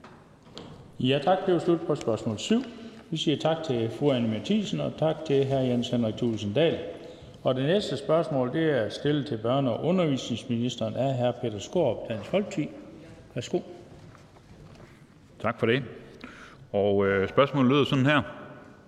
[0.99, 1.37] Ja, tak.
[1.45, 2.63] Det var slut på spørgsmål 7.
[3.09, 5.53] Vi siger tak til fru Anne Mathisen og tak til hr.
[5.55, 6.77] Jens Henrik Thulesen Dahl.
[7.43, 11.31] Og det næste spørgsmål det er stillet til børne- og undervisningsministeren af hr.
[11.41, 12.69] Peter Skaarup, Dansk Folkeparti.
[13.35, 13.59] Værsgo.
[15.41, 15.83] Tak for det.
[16.71, 18.21] Og øh, spørgsmålet lyder sådan her.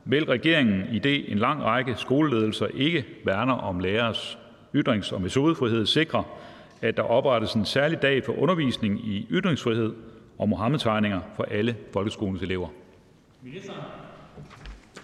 [0.05, 4.37] Vil regeringen, i det en lang række skoleledelser ikke værner om lærers
[4.75, 6.23] ytrings- og metodefrihed, sikre,
[6.81, 9.93] at der oprettes en særlig dag for undervisning i ytringsfrihed
[10.41, 12.67] og Mohammed-tegninger for alle folkeskolens elever?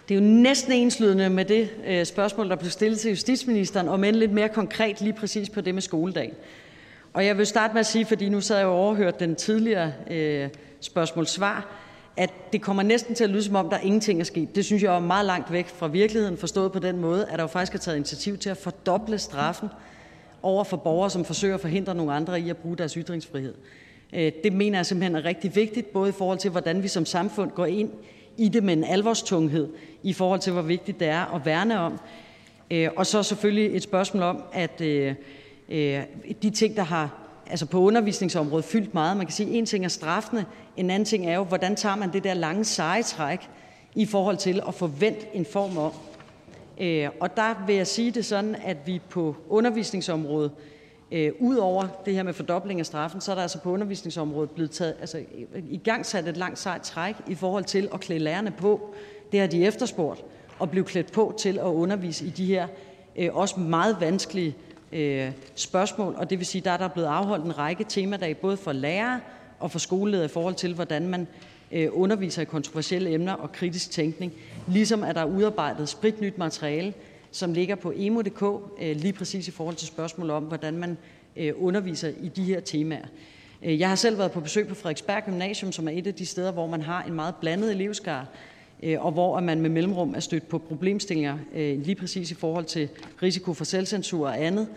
[0.09, 3.99] Det er jo næsten enslydende med det øh, spørgsmål, der blev stillet til justitsministeren, og
[3.99, 6.33] men lidt mere konkret lige præcis på det med skoledagen.
[7.13, 9.93] Og jeg vil starte med at sige, fordi nu sad jeg og overhørt den tidligere
[10.11, 10.49] øh,
[10.81, 11.69] spørgsmål-svar,
[12.17, 14.55] at det kommer næsten til at lyde som om, der ingenting er sket.
[14.55, 17.43] Det synes jeg er meget langt væk fra virkeligheden, forstået på den måde, at der
[17.43, 19.69] jo faktisk er taget initiativ til at fordoble straffen
[20.41, 23.53] over for borgere, som forsøger at forhindre nogle andre i at bruge deres ytringsfrihed.
[24.13, 27.05] Øh, det mener jeg simpelthen er rigtig vigtigt, både i forhold til, hvordan vi som
[27.05, 27.89] samfund går ind
[28.37, 29.67] i det med en alvorstunghed,
[30.03, 31.99] i forhold til, hvor vigtigt det er at værne om.
[32.71, 35.15] Øh, og så selvfølgelig et spørgsmål om, at øh,
[36.41, 39.17] de ting, der har altså på undervisningsområdet fyldt meget.
[39.17, 40.45] Man kan sige, at en ting er straffene,
[40.77, 43.49] en anden ting er jo, hvordan tager man det der lange seje træk
[43.95, 45.91] i forhold til at forvente en form om.
[47.19, 50.51] Og der vil jeg sige det sådan, at vi på undervisningsområdet
[51.11, 54.71] Øh, Udover det her med fordobling af straffen, så er der altså på undervisningsområdet blevet
[54.71, 58.19] taget, altså, øh, i gang sat et langt sejt træk i forhold til at klæde
[58.19, 58.95] lærerne på.
[59.31, 60.23] Det har de efterspurgt,
[60.61, 62.67] at blive klædt på til at undervise i de her
[63.15, 64.55] øh, også meget vanskelige
[64.91, 66.15] øh, spørgsmål.
[66.17, 69.19] Og det vil sige, der er blevet afholdt en række temadage, både for lærere
[69.59, 71.27] og for skoleledere i forhold til, hvordan man
[71.91, 74.33] underviser i kontroversielle emner og kritisk tænkning.
[74.67, 76.93] Ligesom at der er udarbejdet spritnyt materiale,
[77.31, 78.43] som ligger på emo.dk,
[78.81, 80.97] øh, lige præcis i forhold til spørgsmål om, hvordan man
[81.35, 83.05] øh, underviser i de her temaer.
[83.63, 86.25] Øh, jeg har selv været på besøg på Frederiksberg Gymnasium, som er et af de
[86.25, 88.25] steder, hvor man har en meget blandet elevskare,
[88.97, 91.37] og hvor man med mellemrum er stødt på problemstillinger
[91.75, 92.89] lige præcis i forhold til
[93.23, 94.67] risiko for selvcensur og andet.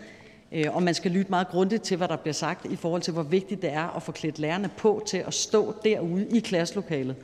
[0.69, 3.23] Og man skal lytte meget grundigt til, hvad der bliver sagt i forhold til, hvor
[3.23, 7.15] vigtigt det er at få klædt lærerne på til at stå derude i klasselokalet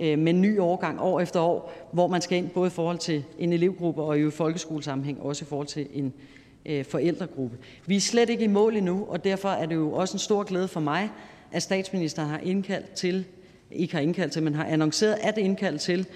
[0.00, 2.98] Øh, med en ny årgang år efter år, hvor man skal ind både i forhold
[2.98, 6.12] til en elevgruppe og i folkeskolesammenhæng også i forhold til en
[6.66, 7.56] øh, forældregruppe.
[7.86, 10.42] Vi er slet ikke i mål endnu, og derfor er det jo også en stor
[10.42, 11.10] glæde for mig,
[11.52, 13.24] at statsministeren har indkaldt til,
[13.70, 16.06] ikke har indkaldt til, men har annonceret at indkalde til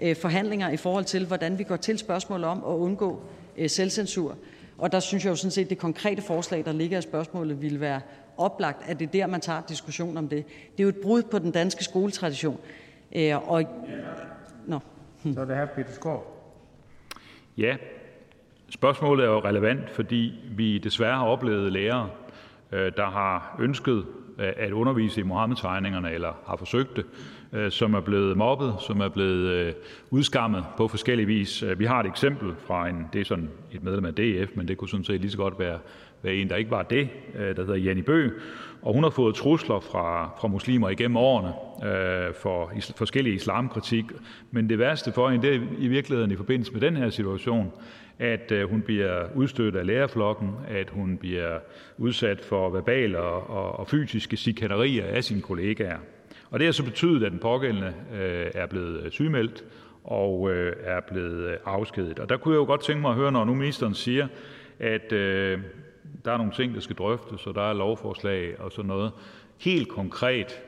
[0.00, 3.20] øh, forhandlinger i forhold til, hvordan vi går til spørgsmål om at undgå
[3.66, 4.36] selvcensur.
[4.78, 7.80] Og der synes jeg jo sådan set, det konkrete forslag, der ligger i spørgsmålet, ville
[7.80, 8.00] være
[8.36, 10.44] oplagt, at det er der, man tager diskussion om det.
[10.46, 12.58] Det er jo et brud på den danske skoletradition.
[13.14, 13.62] Øh, og...
[14.66, 14.78] Nå.
[15.34, 16.30] Så er det her Peter Skov.
[17.58, 17.76] Ja,
[18.70, 22.08] spørgsmålet er jo relevant, fordi vi desværre har oplevet lærere,
[22.72, 24.04] øh, der har ønsket
[24.38, 27.04] øh, at undervise i Mohammed-tegningerne, eller har forsøgt det,
[27.72, 29.74] som er blevet mobbet, som er blevet
[30.10, 31.64] udskammet på forskellige vis.
[31.76, 34.76] Vi har et eksempel fra en, det er sådan et medlem af DF, men det
[34.76, 35.78] kunne sådan set lige så godt være,
[36.22, 38.30] være en, der ikke var det, der hedder Janni Bø,
[38.84, 41.52] og hun har fået trusler fra, fra muslimer igennem årene
[41.90, 44.04] øh, for is, forskellige islamkritik.
[44.50, 47.72] Men det værste for hende, det er i virkeligheden i forbindelse med den her situation,
[48.18, 51.58] at øh, hun bliver udstødt af lærerflokken, at hun bliver
[51.98, 55.98] udsat for verbale og, og, og fysiske chikanerier af sine kollegaer.
[56.50, 59.64] Og det har så betydet, at den pågældende øh, er blevet øh, sygemeldt
[60.04, 62.18] og øh, er blevet øh, afskedet.
[62.18, 64.26] Og der kunne jeg jo godt tænke mig at høre, når nu ministeren siger,
[64.78, 65.58] at øh,
[66.24, 69.12] der er nogle ting, der skal drøftes, og der er lovforslag og sådan noget.
[69.60, 70.62] Helt konkret,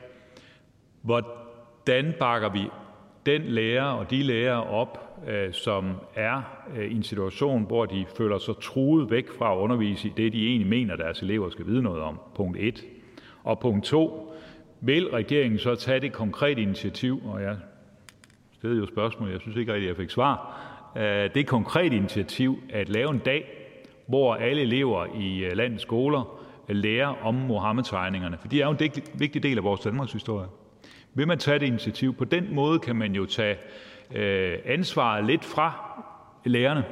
[1.01, 2.69] hvordan bakker vi
[3.25, 6.41] den lærer og de lærer op, øh, som er
[6.75, 10.33] øh, i en situation, hvor de føler sig truet væk fra at undervise i det,
[10.33, 12.19] de egentlig mener, deres elever skal vide noget om.
[12.35, 12.83] Punkt 1.
[13.43, 14.33] Og punkt 2.
[14.81, 17.57] Vil regeringen så tage det konkrete initiativ, og jeg
[18.53, 20.59] stillede jo spørgsmål, jeg synes ikke rigtig, jeg fik svar,
[20.97, 23.56] øh, det konkrete initiativ at lave en dag,
[24.07, 28.91] hvor alle elever i øh, landets skoler lærer om Mohammed-tegningerne, for de er jo en
[29.13, 30.47] vigtig del af vores danmarkshistorie.
[31.13, 32.13] Vil man tage det initiativ?
[32.15, 33.57] På den måde kan man jo tage
[34.15, 35.73] øh, ansvaret lidt fra
[36.45, 36.83] lærerne,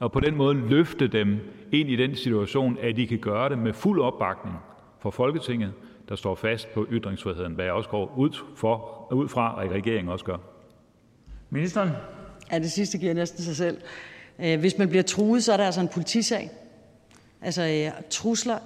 [0.00, 1.38] og på den måde løfte dem
[1.72, 4.56] ind i den situation, at de kan gøre det med fuld opbakning
[5.00, 5.72] fra Folketinget,
[6.08, 10.12] der står fast på ytringsfriheden, hvad jeg også går ud, for, ud fra, at regeringen
[10.12, 10.36] også gør.
[11.50, 11.90] Ministeren?
[12.52, 13.78] Ja, det sidste giver næsten sig selv.
[14.42, 16.50] Øh, hvis man bliver truet, så er det altså en politisag.
[17.42, 18.58] Altså, øh, trusler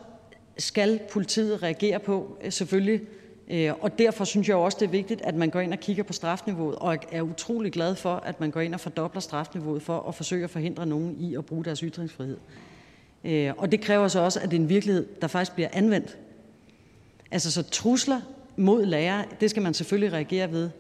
[0.59, 3.01] skal politiet reagere på, øh, selvfølgelig
[3.81, 6.13] og derfor synes jeg også, det er vigtigt, at man går ind og kigger på
[6.13, 10.15] strafniveauet, og er utrolig glad for, at man går ind og fordobler strafniveauet for at
[10.15, 12.37] forsøge at forhindre nogen i at bruge deres ytringsfrihed.
[13.59, 16.19] Og det kræver så også, at det er en virkelighed, der faktisk bliver anvendt.
[17.31, 18.21] Altså så trusler
[18.57, 20.71] mod lærere, det skal man selvfølgelig reagere ved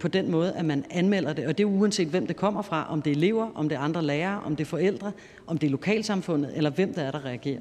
[0.00, 1.46] på den måde, at man anmelder det.
[1.46, 2.86] Og det er uanset, hvem det kommer fra.
[2.90, 5.12] Om det er elever, om det er andre lærere, om det er forældre,
[5.46, 7.60] om det er lokalsamfundet, eller hvem der er, der reagerer.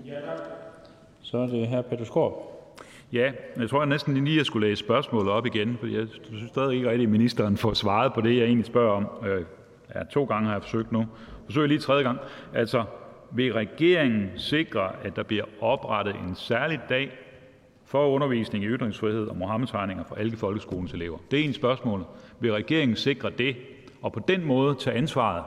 [1.22, 2.34] Så er det her Peter Skåb.
[3.14, 6.50] Ja, jeg tror jeg næsten lige, jeg skulle læse spørgsmålet op igen, for jeg synes
[6.50, 9.08] stadig ikke rigtigt, at ministeren får svaret på det, jeg egentlig spørger om.
[9.28, 9.46] Øh,
[9.96, 11.06] ja, to gange har jeg forsøgt nu.
[11.46, 12.20] Forsøger lige tredje gang.
[12.54, 12.84] Altså,
[13.32, 17.12] vil regeringen sikre, at der bliver oprettet en særlig dag
[17.88, 21.18] for undervisning i ytringsfrihed og Mohammed-tegninger for alle folkeskolens elever?
[21.32, 22.06] Det er en spørgsmål.
[22.40, 23.56] Vil regeringen sikre det,
[24.02, 25.44] og på den måde tage ansvaret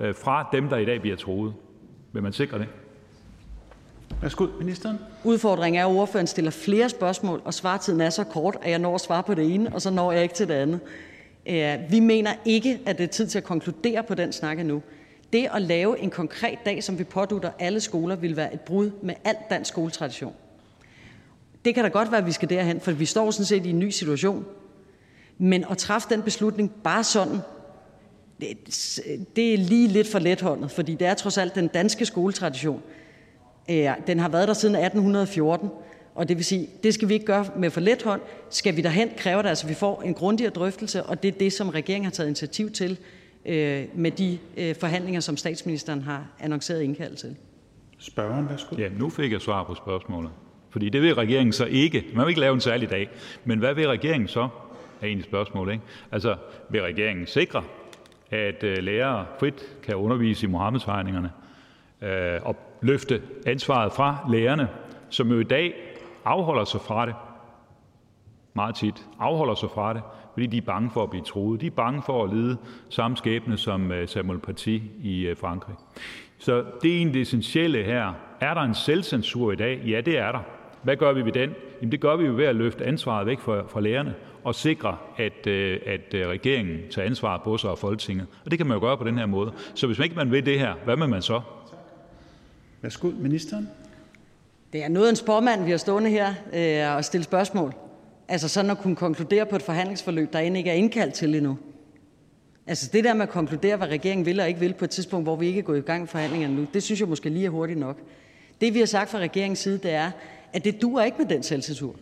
[0.00, 1.54] øh, fra dem, der i dag bliver troet?
[2.12, 2.66] Vil man sikre det?
[4.22, 4.98] Værsgo, ministeren.
[5.24, 8.94] Udfordringen er, at ordføreren stiller flere spørgsmål, og svartiden er så kort, at jeg når
[8.94, 10.80] at svare på det ene, og så når jeg ikke til det andet.
[11.48, 14.82] Øh, vi mener ikke, at det er tid til at konkludere på den snak endnu.
[15.32, 18.90] Det at lave en konkret dag, som vi pådutter alle skoler, vil være et brud
[19.02, 20.34] med al dansk skoletradition.
[21.64, 23.70] Det kan da godt være, at vi skal derhen, for vi står sådan set i
[23.70, 24.44] en ny situation.
[25.38, 27.38] Men at træffe den beslutning bare sådan,
[28.40, 28.70] det,
[29.36, 32.82] det er lige lidt for lethåndet, fordi det er trods alt den danske skoletradition.
[34.06, 35.70] Den har været der siden 1814,
[36.14, 38.20] og det vil sige, det skal vi ikke gøre med for let hånd.
[38.50, 41.38] Skal vi derhen, kræver det altså, at vi får en grundigere drøftelse, og det er
[41.38, 42.98] det, som regeringen har taget initiativ til
[43.46, 47.36] øh, med de øh, forhandlinger, som statsministeren har annonceret indkaldt til.
[47.98, 48.76] Spørgeren, værsgo.
[48.78, 50.30] Ja, nu fik jeg svar på spørgsmålet.
[50.72, 52.04] Fordi det vil regeringen så ikke.
[52.14, 53.08] Man vil ikke lave en særlig dag.
[53.44, 54.48] Men hvad vil regeringen så?
[55.00, 55.84] Er egentlig spørgsmål, ikke?
[56.12, 56.36] Altså,
[56.68, 57.62] vil regeringen sikre,
[58.30, 61.30] at øh, lærere frit kan undervise i Mohammed-tegningerne
[62.02, 64.68] øh, og løfte ansvaret fra lærerne,
[65.10, 65.74] som jo i dag
[66.24, 67.14] afholder sig fra det,
[68.54, 70.02] meget tit afholder sig fra det,
[70.32, 71.60] fordi de er bange for at blive troet.
[71.60, 72.56] De er bange for at lide
[72.88, 75.76] samme skæbne som øh, Samuel Paty i øh, Frankrig.
[76.38, 78.12] Så det er egentlig det essentielle her.
[78.40, 79.82] Er der en selvcensur i dag?
[79.86, 80.40] Ja, det er der.
[80.82, 81.50] Hvad gør vi ved den?
[81.80, 84.96] Jamen det gør vi jo ved at løfte ansvaret væk fra, fra lærerne og sikre,
[85.16, 88.26] at, øh, at regeringen tager ansvaret på sig og Folketinget.
[88.44, 89.52] Og det kan man jo gøre på den her måde.
[89.74, 91.40] Så hvis man ikke man vil det her, hvad vil man så?
[92.82, 93.68] Værsgo, ministeren.
[94.72, 97.72] Det er noget af en spormand, vi har stående her øh, og stille spørgsmål.
[98.28, 101.58] Altså sådan at kunne konkludere på et forhandlingsforløb, der end ikke er indkaldt til endnu.
[102.66, 105.26] Altså det der med at konkludere, hvad regeringen vil og ikke vil på et tidspunkt,
[105.26, 107.46] hvor vi ikke er gået i gang med forhandlingerne nu, det synes jeg måske lige
[107.46, 107.96] er hurtigt nok.
[108.60, 110.10] Det vi har sagt fra regeringens side, det er,
[110.52, 111.94] at det duer ikke med den selvcensur.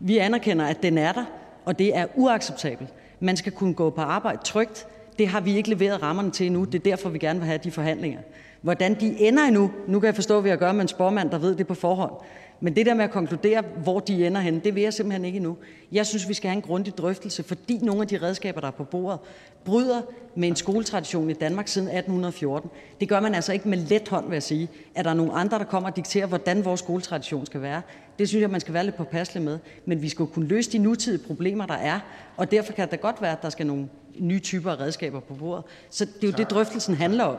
[0.00, 1.24] Vi anerkender, at den er der,
[1.64, 2.88] og det er uacceptabelt.
[3.20, 4.86] Man skal kunne gå på arbejde trygt.
[5.18, 6.64] Det har vi ikke leveret rammerne til endnu.
[6.64, 8.20] Det er derfor, vi gerne vil have de forhandlinger.
[8.60, 10.88] Hvordan de ender endnu, nu kan jeg forstå, at vi har at gøre med en
[10.88, 12.12] spormand, der ved det på forhånd.
[12.60, 15.36] Men det der med at konkludere, hvor de ender henne, det vil jeg simpelthen ikke
[15.36, 15.56] endnu.
[15.92, 18.72] Jeg synes, vi skal have en grundig drøftelse, fordi nogle af de redskaber, der er
[18.72, 19.18] på bordet,
[19.64, 20.02] bryder
[20.34, 22.70] med en skoletradition i Danmark siden 1814.
[23.00, 24.68] Det gør man altså ikke med let hånd, vil jeg sige.
[24.94, 27.82] Er der nogle andre, der kommer og dikterer, hvordan vores skoletradition skal være?
[28.18, 29.58] Det synes jeg, man skal være lidt påpasselig med.
[29.84, 32.00] Men vi skal kunne løse de nutidige problemer, der er,
[32.36, 35.34] og derfor kan det godt være, at der skal nogle nye typer af redskaber på
[35.34, 35.64] bordet.
[35.90, 37.36] Så det er jo det, drøftelsen handler om.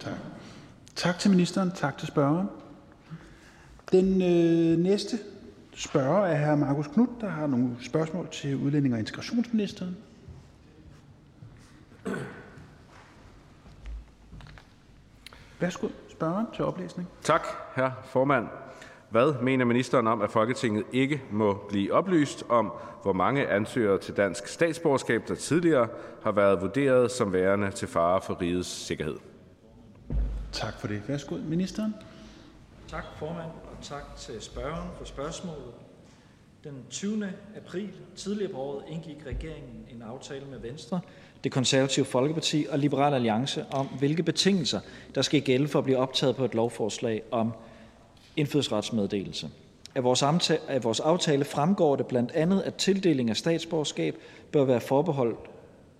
[0.00, 0.12] Tak.
[0.96, 1.72] Tak til ministeren.
[1.76, 2.46] Tak til spørgeren.
[3.92, 5.18] Den øh, næste
[5.74, 6.56] spørger er hr.
[6.56, 9.96] Markus Knudt, der har nogle spørgsmål til udlænding- og integrationsministeren.
[15.60, 17.08] Værsgo, spørgeren til oplæsning.
[17.22, 17.42] Tak,
[17.74, 18.46] herr formand.
[19.10, 24.16] Hvad mener ministeren om, at Folketinget ikke må blive oplyst om, hvor mange ansøgere til
[24.16, 25.88] dansk statsborgerskab, der tidligere
[26.22, 29.16] har været vurderet som værende til fare for rigets sikkerhed?
[30.52, 31.02] Tak for det.
[31.08, 31.94] Værsgo, ministeren.
[32.90, 35.72] Tak, formand, og tak til spørgeren for spørgsmålet.
[36.64, 37.32] Den 20.
[37.56, 41.00] april tidligere på året indgik regeringen en aftale med Venstre,
[41.44, 44.80] det konservative Folkeparti og Liberal Alliance om, hvilke betingelser
[45.14, 47.52] der skal gælde for at blive optaget på et lovforslag om
[48.36, 49.50] indfødsretsmeddelelse.
[49.94, 50.22] Af vores,
[50.68, 54.16] af vores aftale fremgår det blandt andet, at tildeling af statsborgerskab
[54.52, 55.38] bør være forbeholdt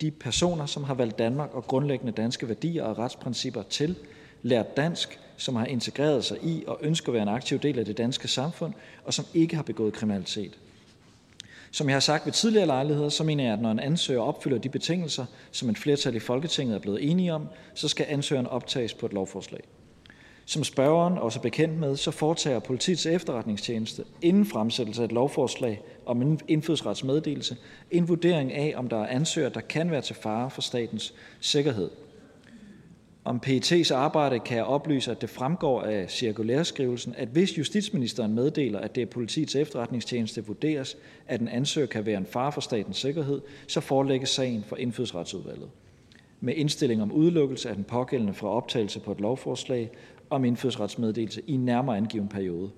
[0.00, 3.96] de personer, som har valgt Danmark og grundlæggende danske værdier og retsprincipper til,
[4.42, 7.84] lært dansk, som har integreret sig i og ønsker at være en aktiv del af
[7.84, 8.72] det danske samfund,
[9.04, 10.58] og som ikke har begået kriminalitet.
[11.70, 14.58] Som jeg har sagt ved tidligere lejligheder, så mener jeg, at når en ansøger opfylder
[14.58, 18.94] de betingelser, som et flertal i Folketinget er blevet enige om, så skal ansøgeren optages
[18.94, 19.60] på et lovforslag.
[20.44, 25.82] Som spørgeren også er bekendt med, så foretager politiets efterretningstjeneste inden fremsættelse af et lovforslag
[26.06, 27.56] om en indfødsretsmeddelelse
[27.90, 31.90] en vurdering af, om der er ansøgere, der kan være til fare for statens sikkerhed.
[33.24, 38.78] Om PET's arbejde kan jeg oplyse, at det fremgår af cirkulæreskrivelsen, at hvis justitsministeren meddeler,
[38.78, 42.96] at det er politiets efterretningstjeneste vurderes, at en ansøger kan være en fare for statens
[42.96, 45.68] sikkerhed, så forelægges sagen for indfødsretsudvalget
[46.40, 49.90] med indstilling om udelukkelse af den pågældende fra optagelse på et lovforslag
[50.30, 52.70] om indfødsretsmeddelelse i en nærmere angiven periode.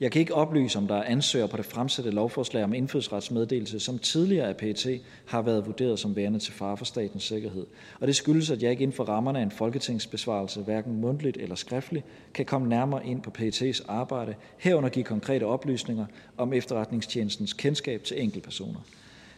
[0.00, 3.98] Jeg kan ikke oplyse, om der er ansøgere på det fremsatte lovforslag om indfødsretsmeddelelse, som
[3.98, 7.66] tidligere af PET har været vurderet som værende til fare for statens sikkerhed.
[8.00, 11.54] Og det skyldes, at jeg ikke inden for rammerne af en folketingsbesvarelse, hverken mundtligt eller
[11.54, 16.06] skriftligt, kan komme nærmere ind på PET's arbejde, herunder give konkrete oplysninger
[16.36, 18.80] om efterretningstjenestens kendskab til enkeltpersoner.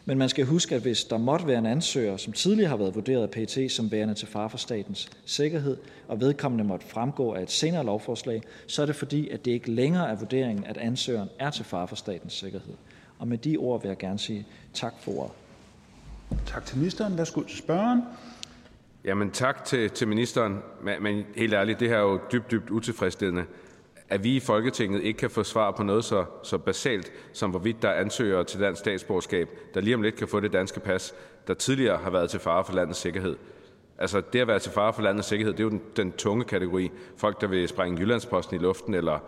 [0.08, 2.94] Men man skal huske, at hvis der måtte være en ansøger, som tidligere har været
[2.94, 5.76] vurderet af PET som værende til fare for statens sikkerhed,
[6.08, 9.70] og vedkommende måtte fremgå af et senere lovforslag, så er det fordi, at det ikke
[9.70, 12.74] længere er vurderingen, at ansøgeren er til fare for statens sikkerhed.
[13.18, 15.32] Og med de ord vil jeg gerne sige tak for ordet.
[16.46, 17.18] Tak til ministeren.
[17.18, 18.02] Værsgo til spørgeren.
[19.04, 22.70] Jamen tak til, til ministeren, men, men helt ærligt, det her er jo dybt, dybt
[22.70, 23.44] utilfredsstillende
[24.08, 27.82] at vi i Folketinget ikke kan få svar på noget så, så basalt som hvorvidt
[27.82, 31.14] der er ansøgere til dansk statsborgerskab, der lige om lidt kan få det danske pas,
[31.46, 33.36] der tidligere har været til fare for landets sikkerhed.
[33.98, 36.44] Altså det at være til fare for landets sikkerhed, det er jo den, den tunge
[36.44, 36.90] kategori.
[37.16, 39.18] Folk, der vil sprænge Jyllandsposten i luften eller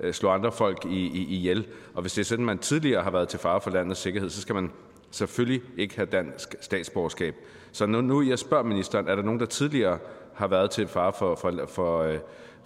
[0.00, 1.66] øh, slå andre folk i, i, ihjel.
[1.94, 4.40] Og hvis det er sådan, man tidligere har været til fare for landets sikkerhed, så
[4.40, 4.70] skal man
[5.10, 7.34] selvfølgelig ikke have dansk statsborgerskab.
[7.72, 9.98] Så nu, nu jeg spørger ministeren, er der nogen, der tidligere
[10.34, 12.18] har været til fare for, for, for, øh,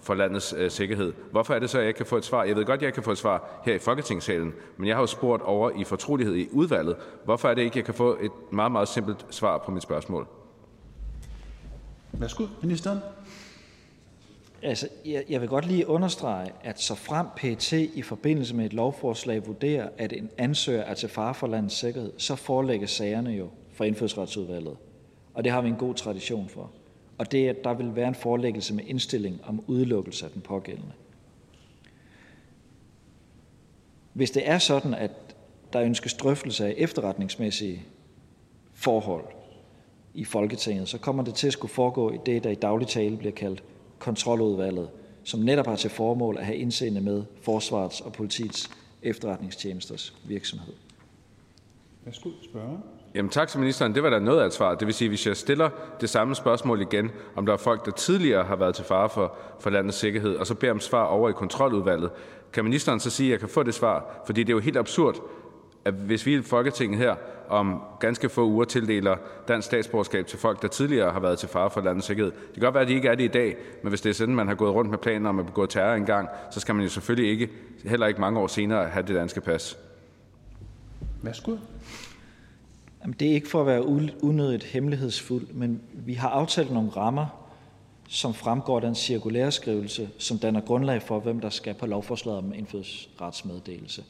[0.03, 1.13] for landets øh, sikkerhed.
[1.31, 2.45] Hvorfor er det så, at jeg ikke kan få et svar?
[2.45, 5.03] Jeg ved godt, at jeg kan få et svar her i Folketingssalen, men jeg har
[5.03, 6.97] jo spurgt over i fortrolighed i udvalget.
[7.25, 9.83] Hvorfor er det ikke, at jeg kan få et meget, meget simpelt svar på mit
[9.83, 10.27] spørgsmål?
[12.13, 12.99] Værsgo, ministeren.
[14.63, 18.73] Altså, jeg, jeg vil godt lige understrege, at så frem PET i forbindelse med et
[18.73, 23.49] lovforslag vurderer, at en ansøger er til fare for landets sikkerhed, så forelægges sagerne jo
[23.75, 24.77] for indfødsretsudvalget.
[25.35, 26.71] Og det har vi en god tradition for
[27.23, 30.92] og det, at der vil være en forelæggelse med indstilling om udelukkelse af den pågældende.
[34.12, 35.10] Hvis det er sådan, at
[35.73, 37.83] der ønskes drøftelse af efterretningsmæssige
[38.75, 39.25] forhold
[40.15, 43.17] i Folketinget, så kommer det til at skulle foregå i det, der i daglig tale
[43.17, 43.62] bliver kaldt
[43.99, 44.91] kontroludvalget,
[45.25, 48.70] som netop har til formål at have indseende med forsvarets og politiets
[49.02, 50.75] efterretningstjenesters virksomhed.
[52.05, 52.78] Værsgo, spørger.
[53.15, 53.95] Jamen tak til ministeren.
[53.95, 54.75] Det var da noget af et svar.
[54.75, 57.93] Det vil sige, hvis jeg stiller det samme spørgsmål igen, om der er folk, der
[57.93, 61.29] tidligere har været til fare for, for landets sikkerhed, og så beder om svar over
[61.29, 62.11] i kontroludvalget,
[62.53, 64.23] kan ministeren så sige, at jeg kan få det svar?
[64.27, 65.17] Fordi det er jo helt absurd,
[65.85, 67.15] at hvis vi i Folketinget her
[67.49, 69.17] om ganske få uger tildeler
[69.49, 72.33] dansk statsborgerskab til folk, der tidligere har været til fare for landets sikkerhed.
[72.33, 74.15] Det kan godt være, at de ikke er det i dag, men hvis det er
[74.15, 76.85] sådan, man har gået rundt med planer om at begå terror engang, så skal man
[76.85, 77.51] jo selvfølgelig ikke,
[77.85, 79.79] heller ikke mange år senere, have det danske pas.
[81.23, 81.57] Værsgo.
[83.03, 83.87] Jamen, det er ikke for at være
[84.23, 87.27] unødigt hemmelighedsfuld, men vi har aftalt nogle rammer,
[88.09, 92.39] som fremgår af den cirkulære skrivelse, som danner grundlag for, hvem der skal på lovforslaget
[92.39, 94.05] om indfødsretsmeddelelse.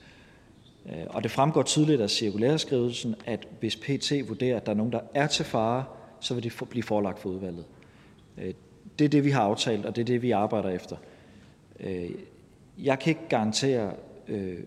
[0.86, 4.92] Øh, og det fremgår tydeligt af cirkulæreskrivelsen, at hvis PT vurderer, at der er nogen,
[4.92, 5.84] der er til fare,
[6.20, 7.64] så vil de blive forelagt for udvalget.
[8.38, 8.54] Øh,
[8.98, 10.96] det er det, vi har aftalt, og det er det, vi arbejder efter.
[11.80, 12.10] Øh,
[12.78, 13.92] jeg kan ikke garantere,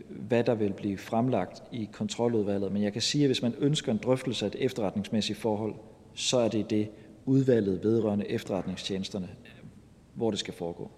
[0.09, 3.91] hvad der vil blive fremlagt i kontroludvalget, men jeg kan sige, at hvis man ønsker
[3.91, 5.75] en drøftelse af et efterretningsmæssigt forhold,
[6.13, 6.89] så er det det
[7.25, 9.29] udvalget vedrørende efterretningstjenesterne,
[10.13, 10.91] hvor det skal foregå.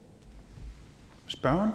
[1.27, 1.71] Spørgen?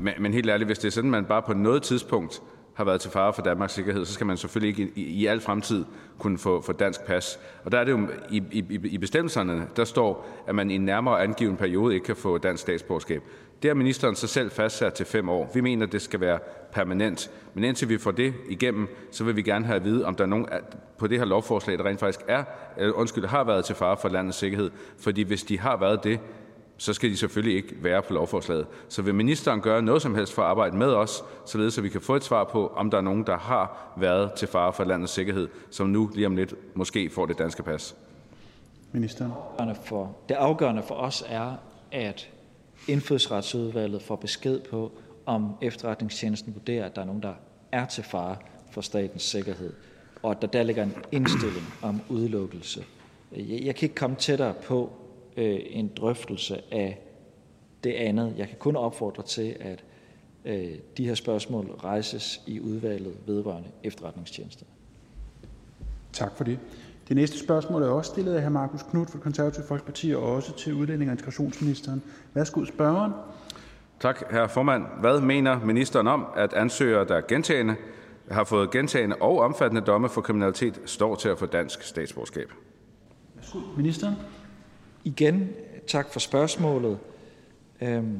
[0.00, 2.42] men, men helt ærligt, hvis det er sådan, man bare på noget tidspunkt
[2.74, 5.40] har været til fare for Danmarks sikkerhed, så skal man selvfølgelig ikke i, i al
[5.40, 5.84] fremtid
[6.18, 7.38] kunne få, få dansk pas.
[7.64, 10.84] Og der er det jo i, i, i bestemmelserne, der står, at man i en
[10.84, 13.22] nærmere angiven periode ikke kan få dansk statsborgerskab.
[13.62, 15.50] Det har ministeren så selv fastsat til fem år.
[15.54, 16.38] Vi mener, det skal være
[16.72, 17.30] permanent.
[17.54, 20.24] Men indtil vi får det igennem, så vil vi gerne have at vide, om der
[20.24, 20.46] er nogen
[20.98, 22.44] på det her lovforslag, der rent faktisk er,
[22.94, 24.70] undskyld, har været til fare for landets sikkerhed.
[24.98, 26.20] Fordi hvis de har været det,
[26.76, 28.66] så skal de selvfølgelig ikke være på lovforslaget.
[28.88, 31.88] Så vil ministeren gøre noget som helst for at arbejde med os, således at vi
[31.88, 34.84] kan få et svar på, om der er nogen, der har været til fare for
[34.84, 37.96] landets sikkerhed, som nu lige om lidt måske får det danske pas?
[38.92, 39.32] Ministeren.
[40.28, 41.52] Det afgørende for os er,
[41.92, 42.28] at
[42.88, 44.92] indfødsretsudvalget får besked på,
[45.26, 47.34] om efterretningstjenesten vurderer, at der er nogen, der
[47.72, 48.36] er til fare
[48.70, 49.72] for statens sikkerhed,
[50.22, 52.84] og at der der ligger en indstilling om udelukkelse.
[53.36, 54.92] Jeg kan ikke komme tættere på
[55.36, 56.98] øh, en drøftelse af
[57.84, 58.34] det andet.
[58.36, 59.84] Jeg kan kun opfordre til, at
[60.44, 64.64] øh, de her spørgsmål rejses i udvalget vedrørende efterretningstjenester.
[66.12, 66.58] Tak for det.
[67.08, 68.48] Det næste spørgsmål er også stillet af hr.
[68.48, 72.02] Markus Knudt fra Konservative Folkeparti og også til udlænding- og integrationsministeren.
[72.34, 73.12] Værsgo, spørgeren.
[74.00, 74.84] Tak, herr formand.
[75.00, 77.76] Hvad mener ministeren om, at ansøgere, der gentagende
[78.30, 82.52] har fået gentagende og omfattende domme for kriminalitet, står til at få dansk statsborgerskab?
[83.34, 84.14] Værsgo, ministeren.
[85.04, 85.48] Igen,
[85.86, 86.98] tak for spørgsmålet.
[87.82, 88.18] Øhm,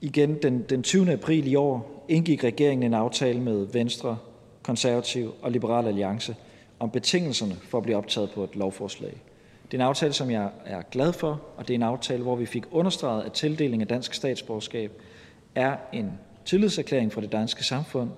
[0.00, 1.12] igen, den, den 20.
[1.12, 4.18] april i år indgik regeringen en aftale med Venstre,
[4.62, 6.36] Konservativ og Liberal Alliance
[6.78, 9.22] om betingelserne for at blive optaget på et lovforslag.
[9.64, 12.36] Det er en aftale, som jeg er glad for, og det er en aftale, hvor
[12.36, 14.92] vi fik understreget, at tildeling af dansk statsborgerskab
[15.54, 16.12] er en
[16.44, 18.10] tillidserklæring fra det danske samfund,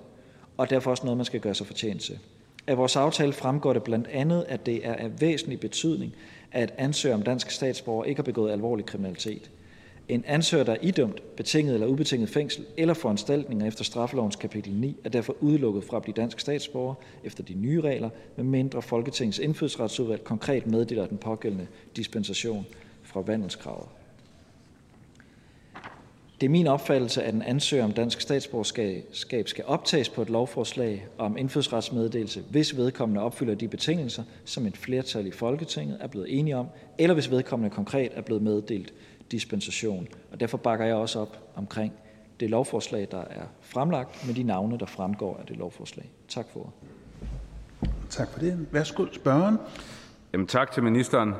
[0.57, 2.19] og derfor også noget, man skal gøre sig fortjent til.
[2.67, 6.13] Af vores aftale fremgår det blandt andet, at det er af væsentlig betydning,
[6.51, 9.51] at ansøger om dansk statsborger ikke har begået alvorlig kriminalitet.
[10.09, 14.97] En ansøger, der er idømt betinget eller ubetinget fængsel eller foranstaltninger efter straffelovens kapitel 9,
[15.03, 20.23] er derfor udelukket fra at blive dansk statsborger efter de nye regler, medmindre Folketingets indfødsretsudvalg
[20.23, 22.65] konkret meddeler den pågældende dispensation
[23.03, 23.87] fra vandelskravet.
[26.41, 31.07] Det er min opfattelse, at en ansøger om dansk statsborgerskab skal optages på et lovforslag
[31.17, 36.55] om indfødsretsmeddelelse, hvis vedkommende opfylder de betingelser, som et flertal i Folketinget er blevet enige
[36.55, 38.93] om, eller hvis vedkommende konkret er blevet meddelt
[39.31, 40.07] dispensation.
[40.31, 41.93] Og derfor bakker jeg også op omkring
[42.39, 46.11] det lovforslag, der er fremlagt med de navne, der fremgår af det lovforslag.
[46.27, 46.73] Tak for
[48.09, 48.67] Tak for det.
[48.71, 49.57] Værsgo, spørgeren.
[50.33, 51.33] Jamen, tak til ministeren.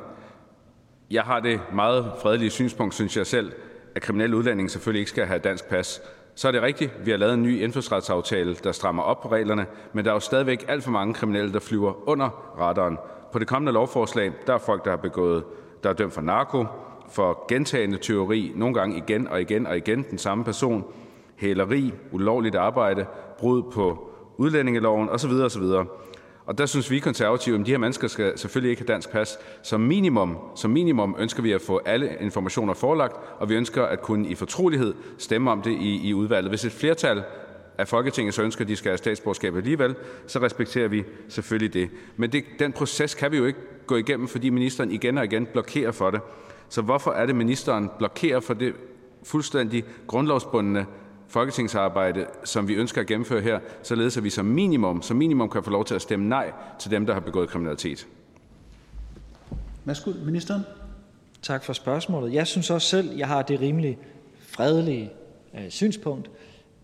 [1.10, 3.52] Jeg har det meget fredelige synspunkt, synes jeg selv,
[3.94, 6.00] at kriminelle udlændinge selvfølgelig ikke skal have dansk pas.
[6.34, 9.66] Så er det rigtigt, vi har lavet en ny indfødsretsaftale, der strammer op på reglerne,
[9.92, 12.98] men der er jo stadigvæk alt for mange kriminelle, der flyver under radaren.
[13.32, 15.44] På det kommende lovforslag, der er folk, der har begået,
[15.82, 16.66] der er dømt for narko,
[17.10, 20.84] for gentagende tyveri, nogle gange igen og igen og igen den samme person,
[21.36, 23.06] hæleri, ulovligt arbejde,
[23.38, 25.30] brud på udlændingeloven osv.
[25.30, 25.62] osv.
[26.46, 29.38] Og der synes vi konservative, at de her mennesker skal selvfølgelig ikke have dansk pas.
[29.62, 34.02] Som minimum, som minimum ønsker vi at få alle informationer forelagt, og vi ønsker at
[34.02, 36.50] kunne i fortrolighed stemme om det i, i udvalget.
[36.50, 37.22] Hvis et flertal
[37.78, 39.94] af Folketinget så ønsker, at de skal have statsborgerskab alligevel,
[40.26, 41.90] så respekterer vi selvfølgelig det.
[42.16, 43.58] Men det, den proces kan vi jo ikke
[43.90, 46.20] gå igennem, fordi ministeren igen og igen blokerer for det.
[46.68, 48.74] Så hvorfor er det, ministeren blokerer for det
[49.22, 50.86] fuldstændig grundlovsbundne
[51.28, 55.62] folketingsarbejde, som vi ønsker at gennemføre her, således at vi som minimum, som minimum kan
[55.62, 58.06] få lov til at stemme nej til dem, der har begået kriminalitet?
[59.84, 60.62] Værsgo, ministeren.
[61.42, 62.34] Tak for spørgsmålet.
[62.34, 63.98] Jeg synes også selv, jeg har det rimelig
[64.38, 65.10] fredelige
[65.54, 66.30] øh, synspunkt,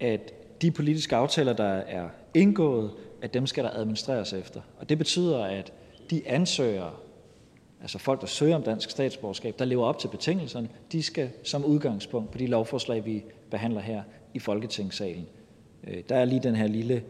[0.00, 2.90] at de politiske aftaler, der er indgået,
[3.22, 4.60] at dem skal der administreres efter.
[4.78, 5.72] Og det betyder, at
[6.10, 6.92] de ansøgere,
[7.80, 11.64] altså folk, der søger om dansk statsborgerskab, der lever op til betingelserne, de skal som
[11.64, 14.02] udgangspunkt på de lovforslag, vi behandler her
[14.34, 15.26] i Folketingssalen.
[15.86, 17.02] Øh, der er lige den her lille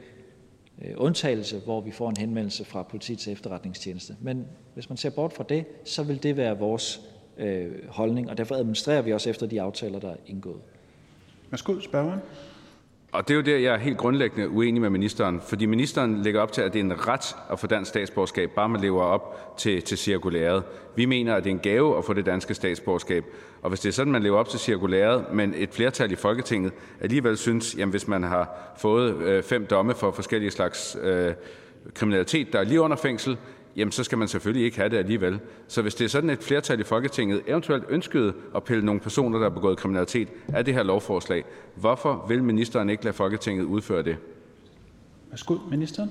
[0.83, 4.16] øh, undtagelse, hvor vi får en henvendelse fra politiets efterretningstjeneste.
[4.20, 7.00] Men hvis man ser bort fra det, så vil det være vores
[7.39, 10.60] øh, holdning, og derfor administrerer vi også efter de aftaler, der er indgået.
[11.50, 12.20] Værsgo, spørgeren.
[13.16, 16.40] Og det er jo der, jeg er helt grundlæggende uenig med ministeren, fordi ministeren lægger
[16.40, 19.54] op til, at det er en ret at få dansk statsborgerskab, bare man lever op
[19.58, 20.62] til, til cirkulæret.
[20.96, 23.24] Vi mener, at det er en gave at få det danske statsborgerskab.
[23.62, 26.72] Og hvis det er sådan, man lever op til cirkulæret, men et flertal i Folketinget
[27.00, 31.32] alligevel synes, jamen hvis man har fået øh, fem domme for forskellige slags øh,
[31.94, 33.38] kriminalitet, der er lige under fængsel,
[33.76, 35.38] jamen så skal man selvfølgelig ikke have det alligevel.
[35.68, 39.38] Så hvis det er sådan et flertal i Folketinget eventuelt ønskede at pille nogle personer,
[39.38, 44.02] der har begået kriminalitet, af det her lovforslag, hvorfor vil ministeren ikke lade Folketinget udføre
[44.02, 44.16] det?
[45.30, 46.10] Værsgo, ministeren.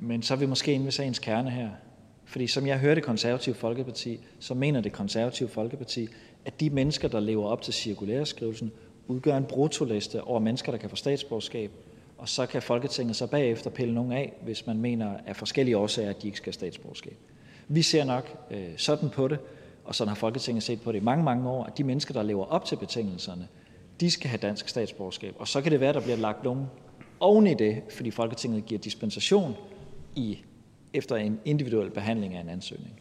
[0.00, 1.68] Men så er vi måske inde ved sagens kerne her.
[2.24, 6.08] Fordi som jeg hørte det konservative Folkeparti, så mener det konservative Folkeparti,
[6.44, 8.72] at de mennesker, der lever op til cirkulæreskrivelsen,
[9.08, 11.70] udgør en brutoliste over mennesker, der kan få statsborgerskab,
[12.18, 16.10] og så kan Folketinget så bagefter pille nogen af, hvis man mener af forskellige årsager,
[16.10, 17.16] at de ikke skal have statsborgerskab.
[17.68, 19.38] Vi ser nok øh, sådan på det,
[19.84, 22.22] og sådan har Folketinget set på det i mange, mange år, at de mennesker, der
[22.22, 23.48] lever op til betingelserne,
[24.00, 25.34] de skal have dansk statsborgerskab.
[25.38, 26.66] Og så kan det være, at der bliver lagt nogen
[27.20, 29.54] oven i det, fordi Folketinget giver dispensation
[30.14, 30.38] i,
[30.92, 33.00] efter en individuel behandling af en ansøgning.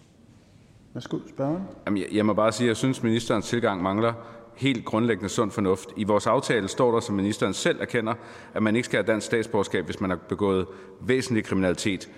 [0.93, 1.63] Værsgo, spørgeren.
[1.85, 4.13] Jamen, jeg, jeg må bare sige, at jeg synes, at ministerens tilgang mangler
[4.55, 5.89] helt grundlæggende sund fornuft.
[5.97, 8.13] I vores aftale står der, som ministeren selv erkender,
[8.53, 10.65] at man ikke skal have dansk statsborgerskab, hvis man har begået
[11.01, 12.09] væsentlig kriminalitet.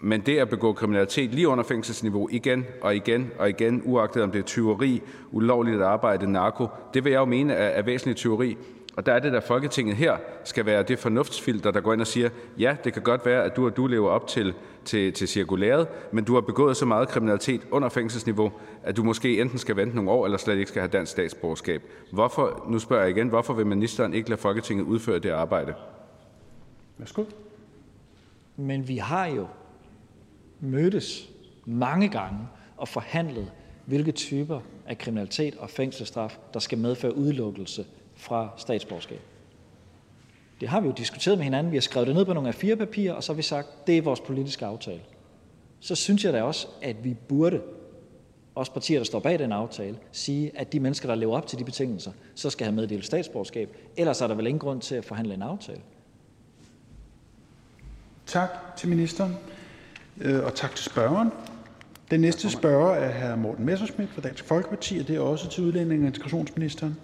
[0.00, 4.30] Men det at begå kriminalitet lige under fængselsniveau igen og igen og igen, uagtet om
[4.30, 8.56] det er tyveri, ulovligt arbejde, narko, det vil jeg jo mene er, er væsentlig tyveri.
[8.96, 12.06] Og der er det, der Folketinget her skal være det fornuftsfilter, der går ind og
[12.06, 14.54] siger, ja, det kan godt være, at du og du lever op til,
[14.84, 18.52] til, til cirkulæret, men du har begået så meget kriminalitet under fængselsniveau,
[18.82, 21.82] at du måske enten skal vente nogle år, eller slet ikke skal have dansk statsborgerskab.
[22.12, 25.74] Hvorfor, nu spørger jeg igen, hvorfor vil ministeren ikke lade Folketinget udføre det arbejde?
[26.98, 27.24] Værsgo.
[28.56, 29.46] Men vi har jo
[30.60, 31.28] mødtes
[31.64, 32.38] mange gange
[32.76, 33.52] og forhandlet,
[33.86, 37.86] hvilke typer af kriminalitet og fængselsstraf, der skal medføre udelukkelse
[38.16, 39.20] fra statsborgerskab.
[40.62, 41.72] Det har vi jo diskuteret med hinanden.
[41.72, 43.86] Vi har skrevet det ned på nogle af fire papirer, og så har vi sagt,
[43.86, 45.00] det er vores politiske aftale.
[45.80, 47.60] så synes jeg da også, at vi burde,
[48.54, 51.58] også partier, der står bag den aftale, sige, at de mennesker, der lever op til
[51.58, 53.76] de betingelser, så skal have meddelt statsborgerskab.
[53.96, 55.80] Ellers er der vel ingen grund til at forhandle en aftale.
[58.26, 59.36] Tak til ministeren,
[60.20, 61.30] øh, og tak til spørgeren.
[62.10, 63.36] Den næste spørger er hr.
[63.36, 66.96] Morten Messerschmidt fra Dansk Folkeparti, og det er også til udlænding og integrationsministeren.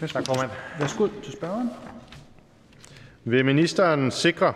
[0.00, 0.50] Værsgo, Tak, formand.
[0.80, 1.70] Værsgo til spørgeren.
[3.24, 4.52] Vil ministeren sikre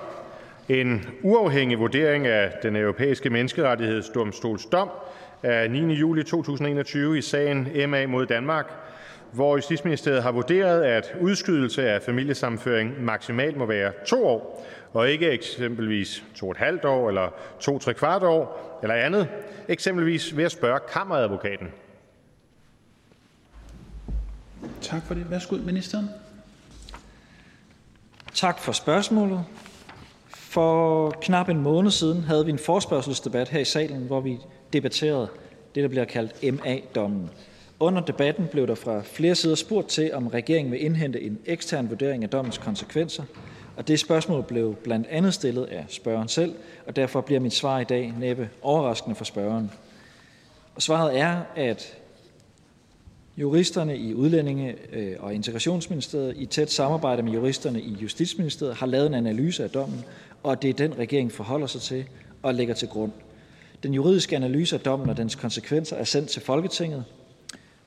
[0.69, 4.91] en uafhængig vurdering af Den Europæiske Menneskerettighedsdomstols dom
[5.43, 5.95] af 9.
[5.95, 8.73] juli 2021 i sagen MA mod Danmark,
[9.33, 15.31] hvor Justitsministeriet har vurderet, at udskydelse af familiesammenføring maksimalt må være to år, og ikke
[15.31, 17.29] eksempelvis to et halvt år eller
[17.61, 19.29] to tre kvart år eller andet,
[19.69, 21.69] eksempelvis ved at spørge kammeradvokaten?
[24.81, 25.31] Tak for det.
[25.31, 26.09] Værsgo, ministeren.
[28.35, 29.45] Tak for spørgsmålet.
[30.29, 34.39] For knap en måned siden havde vi en forspørgselsdebat her i salen, hvor vi
[34.73, 35.29] debatterede
[35.75, 37.31] det, der bliver kaldt MA-dommen.
[37.81, 41.91] Under debatten blev der fra flere sider spurgt til, om regeringen vil indhente en ekstern
[41.91, 43.25] vurdering af dommens konsekvenser,
[43.77, 46.55] og det spørgsmål blev blandt andet stillet af spørgeren selv,
[46.87, 49.71] og derfor bliver mit svar i dag næppe overraskende for spørgeren.
[50.75, 52.02] Og svaret er, at
[53.37, 54.77] juristerne i Udlændinge-
[55.21, 60.05] og Integrationsministeriet i tæt samarbejde med juristerne i Justitsministeriet har lavet en analyse af dommen,
[60.43, 62.05] og det er den, regeringen forholder sig til
[62.43, 63.13] og lægger til grund.
[63.83, 67.05] Den juridiske analyse af dommen og dens konsekvenser er sendt til Folketinget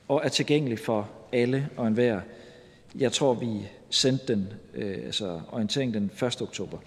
[0.08, 2.20] og er tilgængelig for alle og enhver.
[2.98, 3.46] Jeg tror, vi
[3.90, 6.42] sendte den, øh, altså orienteringen den 1.
[6.42, 6.78] oktober.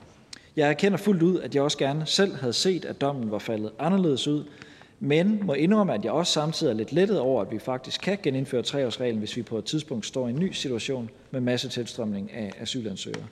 [0.56, 3.72] Jeg erkender fuldt ud, at jeg også gerne selv havde set, at dommen var faldet
[3.80, 4.44] anderledes ud,
[5.00, 8.18] men må indrømme, at jeg også samtidig er lidt lettet over, at vi faktisk kan
[8.24, 12.34] genindføre treårsreglen, hvis vi på et tidspunkt står i en ny situation med masse tilstrømning
[12.34, 13.26] af asylansøgere.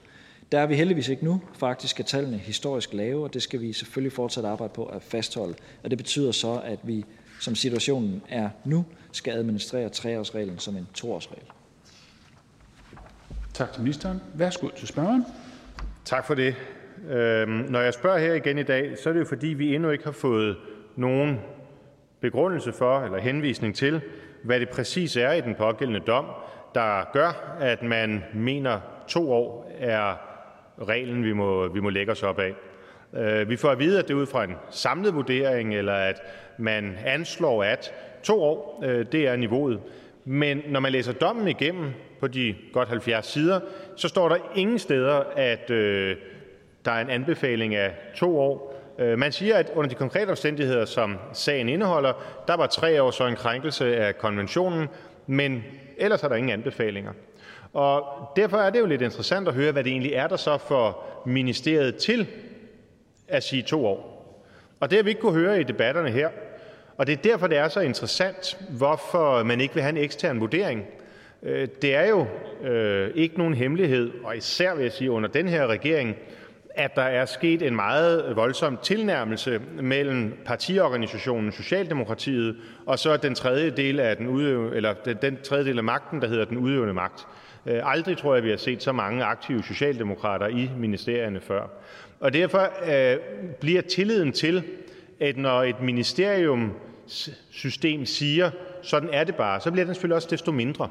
[0.52, 1.40] Der er vi heldigvis ikke nu.
[1.58, 5.54] Faktisk er tallene historisk lave, og det skal vi selvfølgelig fortsat arbejde på at fastholde.
[5.82, 7.04] Og det betyder så, at vi,
[7.40, 11.44] som situationen er nu, skal administrere treårsreglen som en toårsregel.
[13.54, 14.20] Tak til ministeren.
[14.34, 15.24] Værsgo til spørgeren.
[16.04, 16.54] Tak for det.
[17.08, 19.90] Øhm, når jeg spørger her igen i dag, så er det jo fordi, vi endnu
[19.90, 20.56] ikke har fået
[20.96, 21.38] nogen
[22.20, 24.00] begrundelse for eller henvisning til,
[24.42, 26.26] hvad det præcis er i den pågældende dom,
[26.74, 30.14] der gør, at man mener, to år er
[30.88, 32.54] reglen, vi må, vi må lægge os op af.
[33.14, 36.22] Øh, vi får at vide, at det er ud fra en samlet vurdering, eller at
[36.58, 39.80] man anslår, at to år øh, det er niveauet.
[40.24, 41.90] Men når man læser dommen igennem
[42.20, 43.60] på de godt 70 sider,
[43.96, 46.16] så står der ingen steder, at øh,
[46.84, 48.67] der er en anbefaling af to år.
[48.98, 52.12] Øh, man siger, at under de konkrete omstændigheder, som sagen indeholder,
[52.48, 54.88] der var tre år så en krænkelse af konventionen,
[55.26, 55.64] men
[55.96, 57.12] ellers er der ingen anbefalinger.
[57.72, 58.04] Og
[58.36, 61.22] derfor er det jo lidt interessant at høre, hvad det egentlig er, der så får
[61.26, 62.26] ministeriet til
[63.28, 64.18] at sige to år.
[64.80, 66.28] Og det har vi ikke kunne høre i debatterne her.
[66.96, 70.40] Og det er derfor, det er så interessant, hvorfor man ikke vil have en ekstern
[70.40, 70.84] vurdering.
[71.42, 72.26] Øh, det er jo
[72.68, 76.16] øh, ikke nogen hemmelighed, og især vil jeg sige under den her regering,
[76.74, 82.56] at der er sket en meget voldsom tilnærmelse mellem partiorganisationen Socialdemokratiet
[82.86, 86.28] og så den tredje del af den udøvende, eller den tredje del af magten, der
[86.28, 87.26] hedder den udøvende magt.
[87.66, 91.62] Øh, aldrig tror jeg, vi har set så mange aktive socialdemokrater i ministerierne før.
[92.20, 93.18] Og derfor øh,
[93.60, 94.64] bliver tilliden til,
[95.20, 96.72] at når et ministerium
[97.50, 98.50] system siger,
[98.82, 100.88] sådan er det bare, så bliver den selvfølgelig også desto mindre.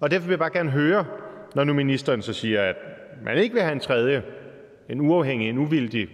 [0.00, 1.04] Og derfor vil jeg bare gerne høre,
[1.54, 2.76] når nu ministeren så siger, at
[3.24, 4.22] man ikke vil have en tredje,
[4.90, 6.08] en uafhængig, en uvildig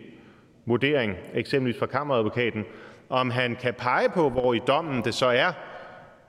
[0.66, 2.64] vurdering, eksempelvis fra kammeradvokaten,
[3.08, 5.52] om han kan pege på, hvor i dommen det så er,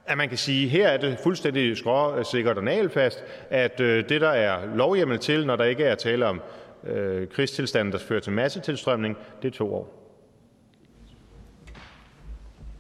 [0.06, 4.30] at man kan sige, her er det fuldstændig skråsikkert og nagelfast, at øh, det, der
[4.30, 6.42] er lovhjemmel til, når der ikke er tale om
[6.84, 9.94] øh, krigstilstanden, der fører til massetilstrømning, det er to år.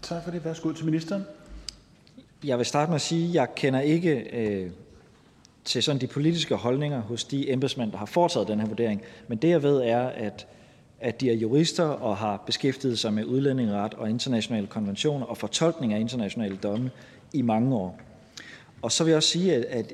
[0.01, 0.45] Tak for det.
[0.45, 1.25] Værsgo til ministeren.
[2.43, 4.71] Jeg vil starte med at sige, at jeg kender ikke øh,
[5.67, 9.01] til sådan de politiske holdninger hos de embedsmænd, der har foretaget den her vurdering.
[9.27, 10.47] Men det jeg ved er, at,
[10.99, 15.93] at de er jurister og har beskæftiget sig med udlændingeret og internationale konventioner og fortolkning
[15.93, 16.91] af internationale domme
[17.33, 17.99] i mange år.
[18.81, 19.93] Og så vil jeg også sige, at, at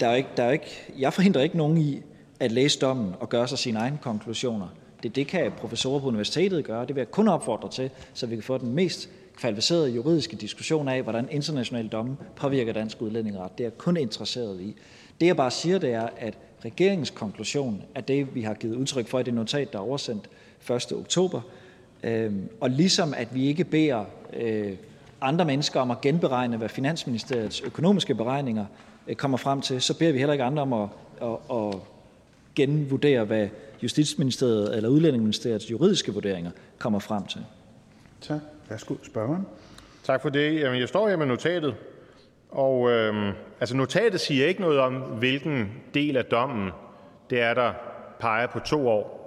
[0.00, 2.02] der er ikke, der er ikke, jeg forhindrer ikke nogen i
[2.40, 4.68] at læse dommen og gøre sig sine egne konklusioner.
[5.02, 6.86] Det, det kan professorer på universitetet gøre.
[6.86, 10.88] Det vil jeg kun opfordre til, så vi kan få den mest kvalificerede juridiske diskussion
[10.88, 13.58] af, hvordan internationale domme påvirker dansk udlændingeret.
[13.58, 14.76] Det er jeg kun interesseret i.
[15.20, 19.08] Det jeg bare siger, det er, at regeringens konklusion er det, vi har givet udtryk
[19.08, 20.30] for i det notat, der er oversendt
[20.70, 20.92] 1.
[20.92, 21.40] oktober.
[22.02, 24.72] Øhm, og ligesom at vi ikke beder øh,
[25.20, 28.66] andre mennesker om at genberegne, hvad Finansministeriets økonomiske beregninger
[29.08, 30.88] øh, kommer frem til, så beder vi heller ikke andre om at,
[31.22, 31.74] at, at
[32.54, 33.48] genvurdere, hvad
[33.82, 37.40] Justitsministeriet eller Udlændingeministeriets juridiske vurderinger kommer frem til.
[38.20, 38.40] Tak.
[38.68, 39.46] Værsgo, spørgeren.
[40.02, 40.60] Tak for det.
[40.60, 41.76] Jamen, jeg står her med notatet,
[42.50, 46.70] og øhm, altså notatet siger ikke noget om, hvilken del af dommen
[47.30, 47.72] det er, der
[48.18, 49.24] peger på to år.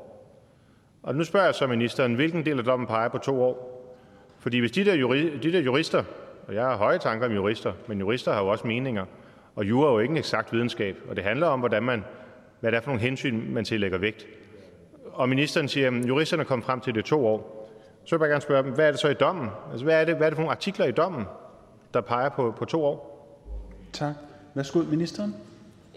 [1.04, 3.74] Og nu spørger jeg så ministeren, hvilken del af dommen peger på to år?
[4.40, 6.04] Fordi hvis de der, juri, de der jurister,
[6.48, 9.06] og jeg har høje tanker om jurister, men jurister har jo også meninger,
[9.56, 12.04] og jura er jo ikke en eksakt videnskab, og det handler om, hvordan man,
[12.60, 14.28] hvad det er for nogle hensyn, man tillægger vægt.
[15.06, 17.57] Og ministeren siger, at juristerne kom frem til det to år.
[18.08, 19.50] Så vil jeg bare gerne spørge dem, hvad er det så i dommen?
[19.72, 21.26] Altså, hvad er det, hvad er det for nogle artikler i dommen,
[21.94, 23.28] der peger på, på to år?
[23.94, 24.14] Tak.
[24.54, 25.36] Værsgo, ministeren.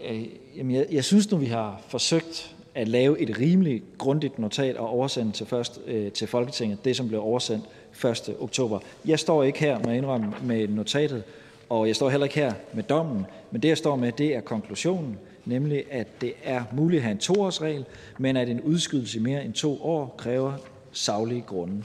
[0.09, 0.25] Øh,
[0.57, 4.89] jamen, jeg, jeg synes nu, vi har forsøgt at lave et rimeligt grundigt notat og
[4.89, 7.65] oversende til, først, øh, til Folketinget, det som blev oversendt
[8.05, 8.35] 1.
[8.39, 8.79] oktober.
[9.05, 11.23] Jeg står ikke her med indrømme med notatet,
[11.69, 14.41] og jeg står heller ikke her med dommen, men det jeg står med, det er
[14.41, 17.85] konklusionen, nemlig at det er muligt at have en toårsregel,
[18.17, 20.53] men at en udskydelse i mere end to år kræver
[20.91, 21.83] savlige grunde.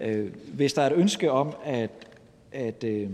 [0.00, 1.90] Øh, hvis der er et ønske om, at,
[2.52, 3.10] at øh,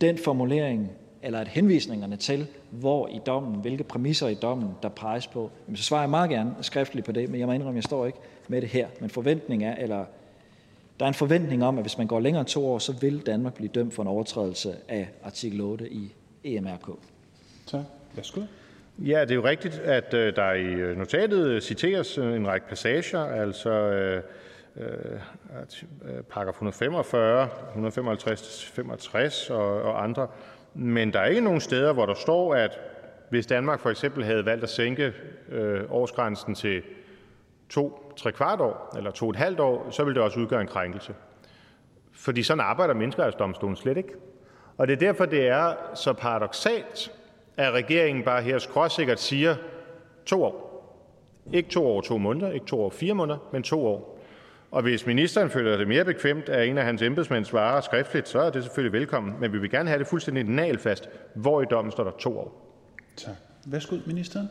[0.00, 0.90] den formulering
[1.22, 5.82] eller at henvisningerne til, hvor i dommen, hvilke præmisser i dommen, der peges på, så
[5.82, 8.18] svarer jeg meget gerne skriftligt på det, men jeg må indrømme, at jeg står ikke
[8.48, 8.88] med det her.
[9.00, 10.04] Men forventning er, eller
[11.00, 13.26] der er en forventning om, at hvis man går længere end to år, så vil
[13.26, 16.12] Danmark blive dømt for en overtrædelse af artikel 8 i
[16.44, 16.88] EMRK.
[17.66, 17.80] Tak.
[18.14, 18.40] Værsgo.
[18.98, 23.70] Ja, det er jo rigtigt, at øh, der i notatet citeres en række passager, altså
[23.70, 24.22] øh,
[24.76, 25.20] Øh,
[26.48, 30.28] 145, 155-65 øh, og, og andre.
[30.74, 32.80] Men der er ikke nogen steder, hvor der står, at
[33.30, 35.12] hvis Danmark for eksempel havde valgt at sænke
[35.48, 36.82] øh, årsgrænsen til
[37.68, 40.66] to, tre kvart år eller to et halvt år, så ville det også udgøre en
[40.66, 41.14] krænkelse.
[42.12, 44.12] Fordi sådan arbejder menneskerettighedsdomstolen slet ikke.
[44.76, 47.12] Og det er derfor, det er så paradoxalt,
[47.56, 49.56] at regeringen bare her skråsikkert siger
[50.26, 50.64] to år.
[51.52, 54.13] Ikke to år to måneder, ikke to år fire måneder, men to år.
[54.74, 58.38] Og hvis ministeren føler det mere bekvemt, at en af hans embedsmænd svarer skriftligt, så
[58.38, 59.34] er det selvfølgelig velkommen.
[59.40, 62.76] Men vi vil gerne have det fuldstændig nalfast, hvor i dommen står der to år.
[63.16, 63.34] Tak.
[63.66, 64.48] Værsgo, ministeren.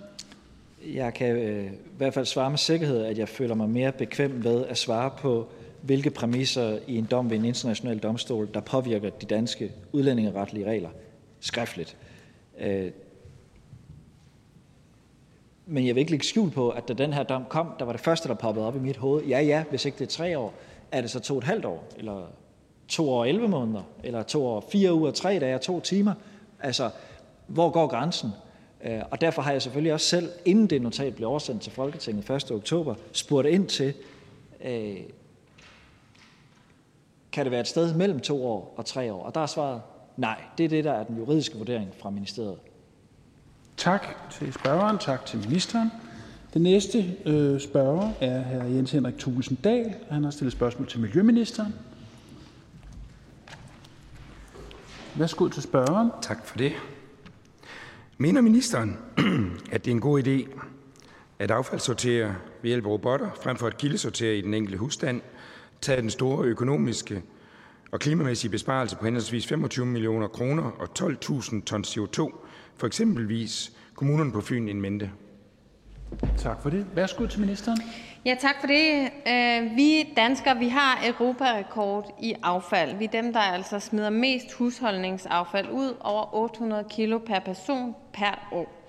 [0.94, 4.44] Jeg kan øh, i hvert fald svare med sikkerhed, at jeg føler mig mere bekvem
[4.44, 5.48] ved at svare på,
[5.82, 10.90] hvilke præmisser i en dom ved en international domstol, der påvirker de danske udlændingeretlige regler
[11.40, 11.98] skriftligt.
[12.60, 12.92] Øh,
[15.74, 17.92] men jeg vil ikke lægge skjul på, at da den her dom kom, der var
[17.92, 19.24] det første, der poppede op i mit hoved.
[19.24, 20.54] Ja, ja, hvis ikke det er tre år,
[20.92, 22.26] er det så to og et halvt år, eller
[22.88, 26.14] to år og 11 måneder, eller to år fire uger, tre dage og to timer.
[26.60, 26.90] Altså,
[27.48, 28.30] hvor går grænsen?
[28.84, 32.30] Øh, og derfor har jeg selvfølgelig også selv, inden det notat blev oversendt til Folketinget
[32.30, 32.52] 1.
[32.52, 33.94] oktober, spurgt ind til,
[34.64, 34.98] øh,
[37.32, 39.24] kan det være et sted mellem to år og tre år?
[39.24, 39.82] Og der er svaret
[40.18, 40.42] nej.
[40.58, 42.58] Det er det, der er den juridiske vurdering fra ministeriet.
[43.78, 45.92] Tak til spørgeren, tak til ministeren.
[46.54, 48.64] Den næste øh, spørger er hr.
[48.64, 49.94] Jens Henrik Thulesen Dahl.
[50.12, 51.74] Han har stillet spørgsmål til Miljøministeren.
[55.16, 56.12] Værsgo til spørgeren.
[56.22, 56.74] Tak for det.
[58.18, 58.98] Mener ministeren,
[59.72, 60.60] at det er en god idé
[61.40, 65.22] at affaldssortere ved hjælp af robotter, frem for at kildesortere i den enkelte husstand,
[65.82, 67.24] tage den store økonomiske
[67.92, 72.32] og klimamæssige besparelse på henholdsvis 25 millioner kroner og 12.000 tons CO2
[72.78, 75.12] for eksempelvis kommunerne på Fyn en mente?
[76.38, 76.86] Tak for det.
[76.96, 77.80] Værsgo til ministeren.
[78.26, 79.10] Ja, tak for det.
[79.28, 82.98] Øh, vi danskere vi har Europarekord i affald.
[82.98, 88.50] Vi er dem, der altså smider mest husholdningsaffald ud, over 800 kilo per person per
[88.52, 88.83] år.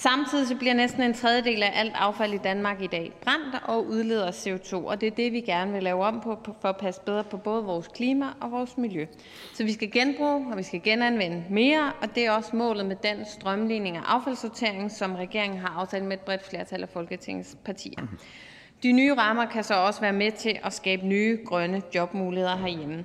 [0.00, 4.30] Samtidig bliver næsten en tredjedel af alt affald i Danmark i dag brændt og udleder
[4.30, 7.24] CO2, og det er det, vi gerne vil lave om på for at passe bedre
[7.24, 9.06] på både vores klima og vores miljø.
[9.54, 12.96] Så vi skal genbruge, og vi skal genanvende mere, og det er også målet med
[12.96, 18.02] den strømligning af affaldssortering, som regeringen har aftalt med et bredt flertal af Folketingets partier.
[18.82, 23.04] De nye rammer kan så også være med til at skabe nye grønne jobmuligheder herhjemme.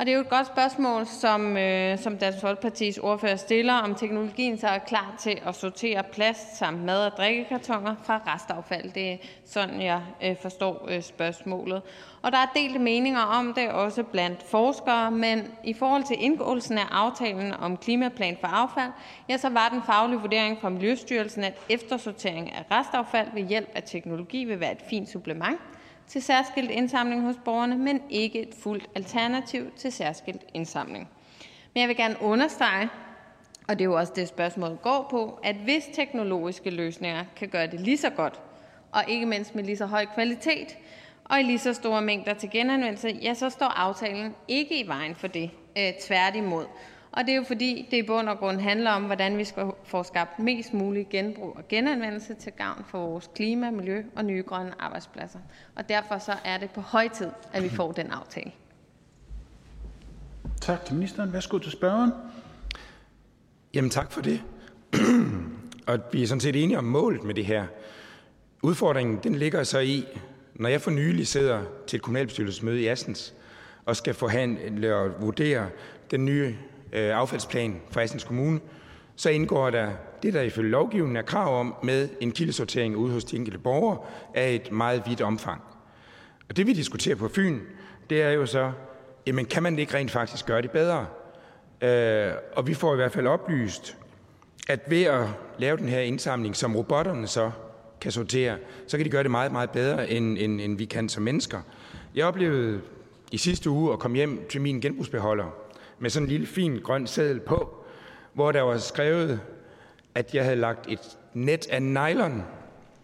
[0.00, 3.94] Og det er jo et godt spørgsmål, som, øh, som Dansk Folkepartis ordfører stiller, om
[3.94, 8.92] teknologien så er klar til at sortere plast samt mad- og drikkekartoner fra restaffald.
[8.92, 11.82] Det er sådan, jeg øh, forstår øh, spørgsmålet.
[12.22, 16.78] Og der er delte meninger om det, også blandt forskere, men i forhold til indgåelsen
[16.78, 18.92] af aftalen om klimaplan for affald,
[19.28, 23.82] ja, så var den faglige vurdering fra Miljøstyrelsen, at eftersortering af restaffald ved hjælp af
[23.82, 25.60] teknologi vil være et fint supplement
[26.10, 31.08] til særskilt indsamling hos borgerne, men ikke et fuldt alternativ til særskilt indsamling.
[31.74, 32.88] Men jeg vil gerne understrege,
[33.68, 37.66] og det er jo også det, spørgsmål går på, at hvis teknologiske løsninger kan gøre
[37.66, 38.40] det lige så godt,
[38.92, 40.78] og ikke mindst med lige så høj kvalitet,
[41.24, 45.14] og i lige så store mængder til genanvendelse, ja, så står aftalen ikke i vejen
[45.14, 45.50] for det.
[45.78, 46.64] Øh, tværtimod.
[47.12, 49.66] Og det er jo fordi, det i bund og grund handler om, hvordan vi skal
[49.84, 54.42] få skabt mest mulig genbrug og genanvendelse til gavn for vores klima, miljø og nye
[54.42, 55.38] grønne arbejdspladser.
[55.76, 58.52] Og derfor så er det på høj tid, at vi får den aftale.
[60.60, 61.32] Tak til ministeren.
[61.32, 62.12] Værsgo til spørgeren.
[63.74, 64.42] Jamen tak for det.
[65.88, 67.66] og vi er sådan set enige om målet med det her.
[68.62, 70.04] Udfordringen den ligger så i,
[70.54, 73.34] når jeg for nylig sidder til et kommunalbestyrelsesmøde i Assens
[73.84, 75.68] og skal forhandle og vurdere
[76.10, 76.56] den nye
[76.92, 78.60] øh, affaldsplan for Assens Kommune,
[79.16, 79.90] så indgår der
[80.22, 83.98] det, der ifølge lovgivningen er krav om med en kildesortering ude hos de enkelte borgere
[84.34, 85.62] af et meget vidt omfang.
[86.48, 87.60] Og det vi diskuterer på Fyn,
[88.10, 88.72] det er jo så,
[89.26, 91.06] jamen kan man ikke rent faktisk gøre det bedre?
[91.82, 93.96] Øh, og vi får i hvert fald oplyst,
[94.68, 95.26] at ved at
[95.58, 97.50] lave den her indsamling, som robotterne så
[98.00, 101.08] kan sortere, så kan de gøre det meget, meget bedre, end, end, end vi kan
[101.08, 101.60] som mennesker.
[102.14, 102.80] Jeg oplevede
[103.32, 105.59] i sidste uge at komme hjem til min genbrugsbeholder
[106.00, 107.74] med sådan en lille fin grøn seddel på,
[108.32, 109.40] hvor der var skrevet,
[110.14, 112.42] at jeg havde lagt et net af nylon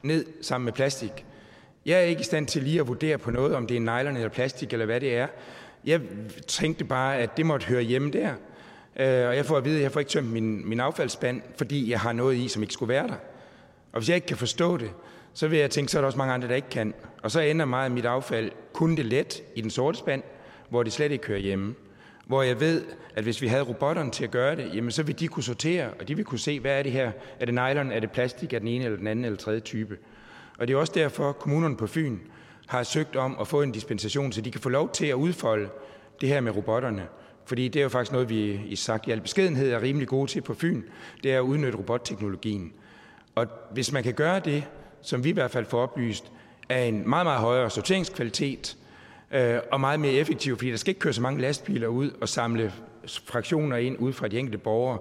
[0.02, 1.24] ned sammen med plastik.
[1.86, 4.16] Jeg er ikke i stand til lige at vurdere på noget, om det er nylon
[4.16, 5.26] eller plastik eller hvad det er.
[5.84, 6.00] Jeg
[6.46, 8.30] tænkte bare, at det måtte høre hjemme der.
[8.96, 11.90] Øh, og jeg får at vide, at jeg får ikke tømt min, min affaldsspand, fordi
[11.90, 13.14] jeg har noget i, som ikke skulle være der.
[13.92, 14.90] Og hvis jeg ikke kan forstå det,
[15.34, 16.94] så vil jeg tænke, så er der også mange andre, der ikke kan.
[17.22, 20.22] Og så ender meget af mit affald kun det let i den sorte spand,
[20.68, 21.74] hvor det slet ikke hører hjemme.
[22.26, 25.18] Hvor jeg ved, at hvis vi havde robotterne til at gøre det, jamen så ville
[25.18, 27.12] de kunne sortere, og de ville kunne se, hvad er det her?
[27.40, 29.98] Er det nylon, er det plastik, er den ene eller den anden eller tredje type?
[30.58, 32.18] Og det er også derfor, at kommunerne på Fyn
[32.66, 35.68] har søgt om at få en dispensation, så de kan få lov til at udfolde
[36.20, 37.06] det her med robotterne.
[37.44, 40.30] Fordi det er jo faktisk noget, vi i sagt i al beskedenhed er rimelig gode
[40.30, 40.82] til på Fyn,
[41.22, 42.72] det er at udnytte robotteknologien.
[43.34, 44.64] Og hvis man kan gøre det,
[45.02, 46.24] som vi i hvert fald får oplyst,
[46.68, 48.76] af en meget, meget højere sorteringskvalitet
[49.36, 52.28] øh, og meget mere effektiv, fordi der skal ikke køre så mange lastbiler ud og
[52.28, 52.72] samle
[53.24, 54.98] fraktioner ind ud fra de enkelte borgere.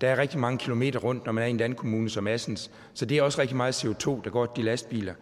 [0.00, 2.70] Der er rigtig mange kilometer rundt, når man er i en anden kommune som Assens,
[2.94, 5.14] så det er også rigtig meget CO2, der går til de lastbiler.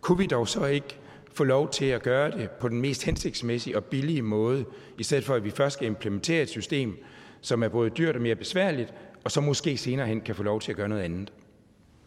[0.00, 0.98] Kunne vi dog så ikke
[1.32, 4.64] få lov til at gøre det på den mest hensigtsmæssige og billige måde,
[4.98, 6.96] i stedet for at vi først skal implementere et system,
[7.40, 10.60] som er både dyrt og mere besværligt, og så måske senere hen kan få lov
[10.60, 11.32] til at gøre noget andet.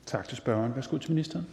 [0.06, 0.76] Tak til spørgeren.
[0.76, 1.46] Værsgo til ministeren.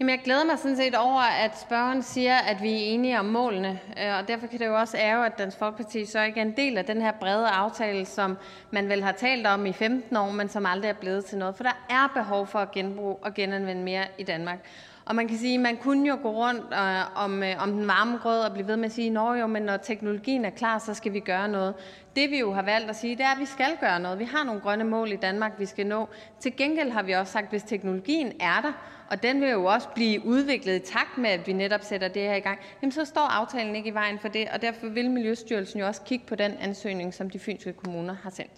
[0.00, 3.24] Jamen, jeg glæder mig sådan set over, at spørgeren siger, at vi er enige om
[3.24, 6.44] målene, øh, og derfor kan det jo også ære, at Dansk Folkeparti så ikke er
[6.44, 8.36] en del af den her brede aftale, som
[8.70, 11.56] man vel har talt om i 15 år, men som aldrig er blevet til noget.
[11.56, 14.58] For der er behov for at genbruge og genanvende mere i Danmark.
[15.04, 18.18] Og man kan sige, man kunne jo gå rundt øh, om, øh, om den varme
[18.18, 20.94] grød og blive ved med at sige, at jo, men når teknologien er klar, så
[20.94, 21.74] skal vi gøre noget.
[22.16, 24.18] Det vi jo har valgt at sige, det er, at vi skal gøre noget.
[24.18, 26.08] Vi har nogle grønne mål i Danmark, vi skal nå.
[26.40, 28.72] Til gengæld har vi også sagt, at hvis teknologien er der,
[29.10, 32.22] og den vil jo også blive udviklet i takt med, at vi netop sætter det
[32.22, 35.10] her i gang, jamen så står aftalen ikke i vejen for det, og derfor vil
[35.10, 38.52] Miljøstyrelsen jo også kigge på den ansøgning, som de fynske kommuner har sendt.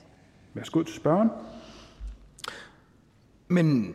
[0.54, 1.30] Værsgo til spørgeren.
[3.48, 3.94] Men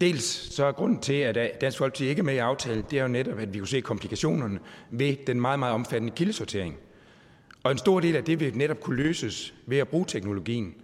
[0.00, 3.02] dels så er grunden til, at Dansk Folkeparti ikke er med i aftalen, det er
[3.02, 4.58] jo netop, at vi kunne se komplikationerne
[4.90, 6.76] ved den meget, meget omfattende kildesortering.
[7.62, 10.74] Og en stor del af det vil netop kunne løses ved at bruge teknologien.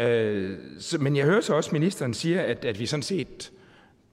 [0.00, 0.58] Øh,
[1.00, 3.52] men jeg hører så også, at ministeren siger, at, at vi sådan set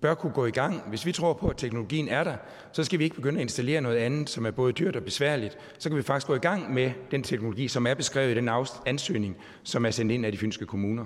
[0.01, 0.81] bør kunne gå i gang.
[0.89, 2.35] Hvis vi tror på, at teknologien er der,
[2.71, 5.57] så skal vi ikke begynde at installere noget andet, som er både dyrt og besværligt.
[5.79, 8.49] Så kan vi faktisk gå i gang med den teknologi, som er beskrevet i den
[8.85, 11.05] ansøgning, som er sendt ind af de fynske kommuner.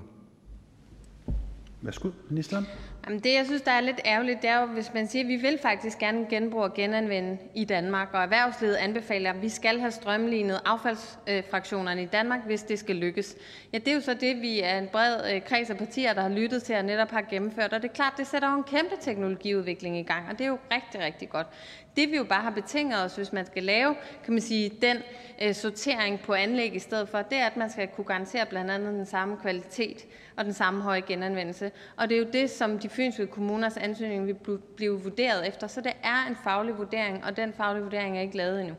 [1.81, 2.67] Værsgo, ministeren.
[3.09, 5.27] Jamen det, jeg synes, der er lidt ærgerligt, det er jo, hvis man siger, at
[5.27, 9.79] vi vil faktisk gerne genbruge og genanvende i Danmark, og erhvervslivet anbefaler, at vi skal
[9.79, 13.35] have strømlignet affaldsfraktionerne i Danmark, hvis det skal lykkes.
[13.73, 16.21] Ja, det er jo så det, vi er en bred øh, kreds af partier, der
[16.21, 18.63] har lyttet til og netop har gennemført, og det er klart, det sætter jo en
[18.63, 21.47] kæmpe teknologiudvikling i gang, og det er jo rigtig, rigtig godt.
[21.95, 24.97] Det vi jo bare har betinget os, hvis man skal lave kan man sige, den
[25.41, 28.71] øh, sortering på anlæg i stedet for, det er, at man skal kunne garantere blandt
[28.71, 30.05] andet den samme kvalitet
[30.37, 31.71] og den samme høje genanvendelse.
[31.97, 34.35] Og det er jo det, som de fynske kommuners ansøgning vil
[34.75, 35.67] blive vurderet efter.
[35.67, 38.75] Så det er en faglig vurdering, og den faglige vurdering er ikke lavet endnu.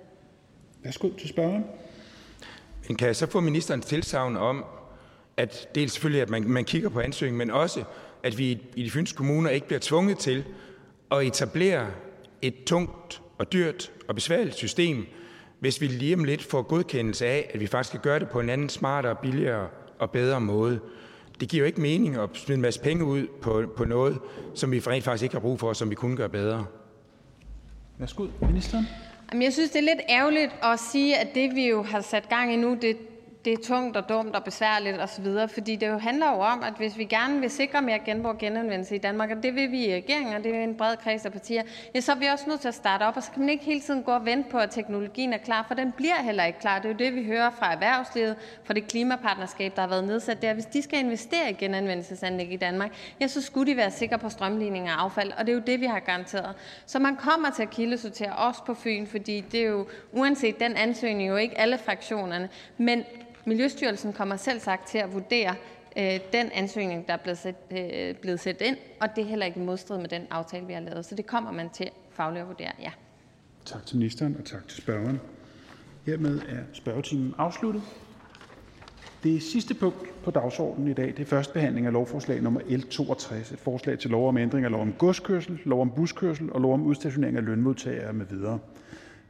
[0.82, 1.64] Værsgo til spørgeren.
[2.88, 4.64] Men kan jeg så få ministerens tilsavn om,
[5.36, 7.84] at det er selvfølgelig, at man, man kigger på ansøgningen, men også,
[8.22, 10.44] at vi i de fynske kommuner ikke bliver tvunget til
[11.12, 11.86] at etablere
[12.42, 15.06] et tungt og dyrt og besværligt system,
[15.60, 18.40] hvis vi lige om lidt får godkendelse af, at vi faktisk kan gøre det på
[18.40, 19.68] en anden smartere, billigere
[19.98, 20.80] og bedre måde.
[21.40, 24.18] Det giver jo ikke mening at smide en masse penge ud på, på noget,
[24.54, 26.66] som vi rent faktisk ikke har brug for, og som vi kunne gøre bedre.
[27.98, 28.86] Værsgo, ministeren.
[29.32, 32.28] Jamen, jeg synes, det er lidt ærgerligt at sige, at det, vi jo har sat
[32.28, 32.96] gang i nu, det
[33.44, 36.72] det er tungt og dumt og besværligt osv., fordi det jo handler jo om, at
[36.76, 39.86] hvis vi gerne vil sikre mere genbrug og genanvendelse i Danmark, og det vil vi
[39.86, 41.62] i regeringen, og det er en bred kreds af partier,
[41.94, 43.64] ja, så er vi også nødt til at starte op, og så kan man ikke
[43.64, 46.58] hele tiden gå og vente på, at teknologien er klar, for den bliver heller ikke
[46.58, 46.78] klar.
[46.78, 50.42] Det er jo det, vi hører fra erhvervslivet, fra det klimapartnerskab, der har været nedsat
[50.42, 50.54] der.
[50.54, 54.28] Hvis de skal investere i genanvendelsesanlæg i Danmark, ja, så skulle de være sikre på
[54.28, 56.54] strømligning af affald, og det er jo det, vi har garanteret.
[56.86, 60.76] Så man kommer til at kildesortere også på Fyn, fordi det er jo, uanset den
[60.76, 63.04] ansøgning, jo ikke alle fraktionerne, men
[63.46, 65.54] Miljøstyrelsen kommer selv sagt til at vurdere
[65.98, 69.46] øh, den ansøgning, der er blevet, sat, øh, blevet sat ind, og det er heller
[69.46, 71.04] ikke modstrid med den aftale, vi har lavet.
[71.06, 72.90] Så det kommer man til fagligt at vurdere, ja.
[73.64, 75.20] Tak til ministeren, og tak til spørgeren.
[76.06, 77.82] Hermed er spørgetimen afsluttet.
[79.22, 82.80] Det sidste punkt på dagsordenen i dag det er første behandling af lovforslag nummer L
[82.80, 86.60] 62, et forslag til lov om ændring af lov om godskørsel, lov om buskørsel og
[86.60, 88.58] lov om udstationering af lønmodtagere med videre.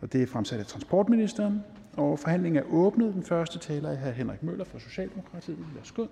[0.01, 1.63] Og det er fremsat af transportministeren,
[1.97, 3.15] og forhandlingen er åbnet.
[3.15, 4.11] Den første taler er hr.
[4.11, 5.59] Henrik Møller fra Socialdemokratiet.
[5.77, 6.07] Værsgo.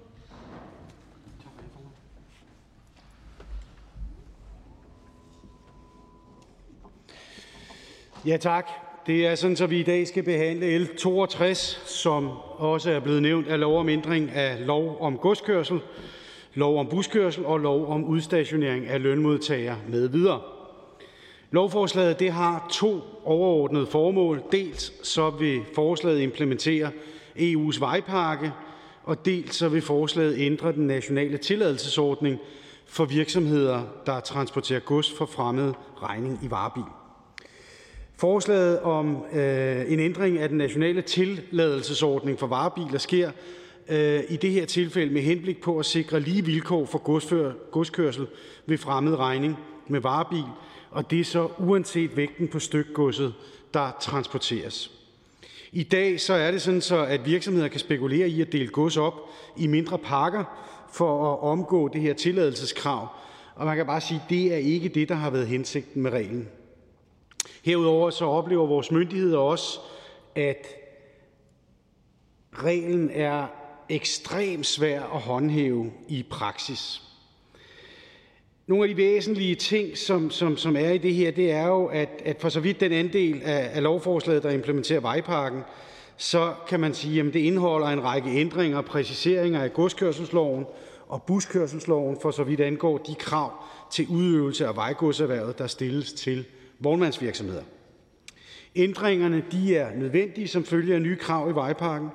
[8.27, 8.69] Ja, tak.
[9.07, 13.23] Det er sådan, at vi i dag skal behandle L 62, som også er blevet
[13.23, 15.81] nævnt af lov om ændring af lov om godskørsel,
[16.55, 20.58] lov om buskørsel og lov om udstationering af lønmodtagere med videre.
[21.51, 24.43] Lovforslaget det har to overordnede formål.
[24.53, 26.91] Dels så vil forslaget implementere
[27.37, 28.53] EU's vejpakke,
[29.05, 32.39] og dels så vil forslaget ændre den nationale tilladelsesordning
[32.87, 36.83] for virksomheder, der transporterer gods for fremmed regning i varebil.
[38.17, 43.31] Forslaget om øh, en ændring af den nationale tilladelsesordning for varebiler sker
[43.89, 46.99] øh, i det her tilfælde med henblik på at sikre lige vilkår for
[47.71, 48.27] godskørsel
[48.67, 50.45] ved fremmed regning med varebil,
[50.91, 53.35] og det er så uanset vægten på stykgodset,
[53.75, 54.91] der transporteres.
[55.73, 58.97] I dag så er det sådan, så, at virksomheder kan spekulere i at dele gods
[58.97, 59.15] op
[59.57, 60.45] i mindre pakker
[60.93, 63.09] for at omgå det her tilladelseskrav.
[63.55, 66.11] Og man kan bare sige, at det er ikke det, der har været hensigten med
[66.11, 66.49] reglen.
[67.65, 69.81] Herudover så oplever vores myndigheder også,
[70.35, 70.67] at
[72.53, 73.47] reglen er
[73.89, 77.08] ekstremt svær at håndhæve i praksis.
[78.69, 81.87] Nogle af de væsentlige ting, som, som, som er i det her, det er jo,
[81.87, 85.61] at, at for så vidt den andel af, af lovforslaget, der implementerer vejparken,
[86.17, 90.65] så kan man sige, at det indeholder en række ændringer og præciseringer af godskørselsloven
[91.09, 93.53] og buskørselsloven, for så vidt angår de krav
[93.93, 96.45] til udøvelse af vejgodserhvervet, der stilles til
[96.81, 97.63] vognmandsvirksomheder.
[98.77, 102.09] Ændringerne de er nødvendige som følge af nye krav i vejparken,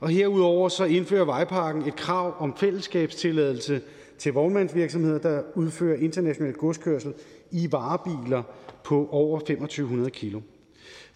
[0.00, 3.80] og herudover så indfører vejparken et krav om fællesskabstilladelse
[4.18, 7.14] til vognmandsvirksomheder, der udfører international godskørsel
[7.50, 8.42] i varebiler
[8.84, 10.34] på over 2500 kg.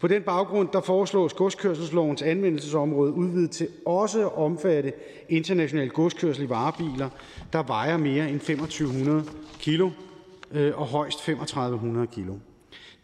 [0.01, 4.93] På den baggrund der foreslås godskørselslovens anvendelsesområde udvidet til også at omfatte
[5.29, 7.09] international godskørsel i varebiler,
[7.53, 9.25] der vejer mere end 2500
[9.61, 9.81] kg
[10.53, 12.29] øh, og højst 3500 kg.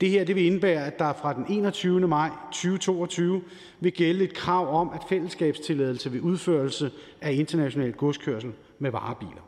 [0.00, 2.08] Det her det vil indebære, at der fra den 21.
[2.08, 3.42] maj 2022
[3.81, 9.45] vil gælde et krav om, at fællesskabstilladelse ved udførelse af international godskørsel med varebiler.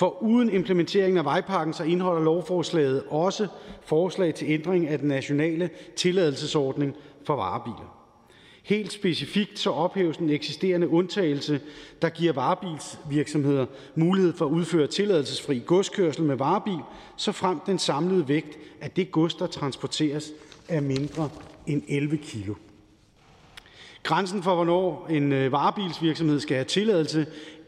[0.00, 3.46] For uden implementeringen af vejpakken så indeholder lovforslaget også
[3.82, 6.94] forslag til ændring af den nationale tilladelsesordning
[7.26, 7.96] for varebiler.
[8.62, 11.60] Helt specifikt så ophæves den eksisterende undtagelse,
[12.02, 16.80] der giver varebilsvirksomheder mulighed for at udføre tilladelsesfri godskørsel med varebil,
[17.16, 20.32] så frem den samlede vægt af det gods, der transporteres,
[20.68, 21.30] er mindre
[21.66, 22.50] end 11 kg.
[24.02, 27.26] Grænsen for, hvornår en øh, varebilsvirksomhed skal have tilladelse,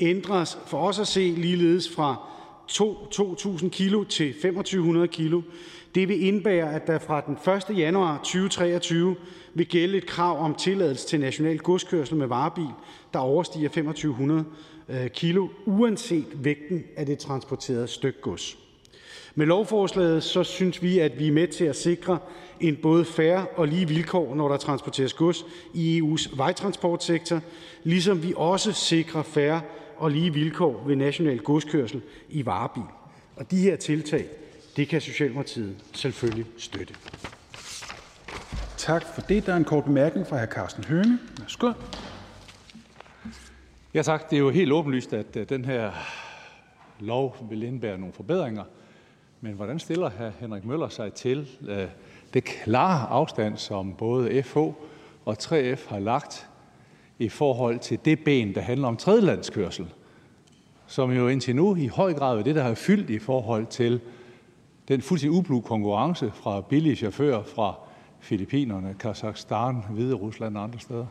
[0.09, 2.29] ændres for os at se ligeledes fra
[2.71, 5.35] 2.000 kg til 2.500 kg.
[5.95, 7.39] Det vil indebære, at der fra den
[7.71, 7.79] 1.
[7.79, 9.17] januar 2023
[9.55, 12.69] vil gælde et krav om tilladelse til national godskørsel med varebil,
[13.13, 14.45] der overstiger 2500
[14.89, 18.59] øh, kg, uanset vægten af det transporterede stykke gods.
[19.35, 22.19] Med lovforslaget så synes vi, at vi er med til at sikre
[22.61, 27.41] en både færre og lige vilkår, når der transporteres gods i EU's vejtransportsektor,
[27.83, 29.61] ligesom vi også sikrer færre
[30.03, 32.83] og lige vilkår ved national godskørsel i varebil.
[33.37, 34.27] Og de her tiltag,
[34.77, 36.95] det kan Socialdemokratiet selvfølgelig støtte.
[38.77, 39.47] Tak for det.
[39.47, 40.47] Der er en kort bemærkning fra hr.
[40.47, 41.19] Carsten Hønge.
[41.39, 41.73] Værsgo.
[43.95, 44.31] Ja tak.
[44.31, 45.93] Det er jo helt åbenlyst, at øh, den her
[47.01, 48.65] lov vil indebære nogle forbedringer.
[49.41, 50.31] Men hvordan stiller hr.
[50.41, 51.89] Henrik Møller sig til øh,
[52.35, 54.57] det klare afstand, som både FH
[55.25, 56.49] og 3F har lagt
[57.19, 59.87] i forhold til det ben, der handler om tredjelandskørsel,
[60.87, 64.01] som jo indtil nu i høj grad er det, der har fyldt i forhold til
[64.89, 67.75] den fuldstændig ublu konkurrence fra billige chauffører fra
[68.21, 71.07] Filippinerne, Kazakhstan, Hvide Rusland og andre steder?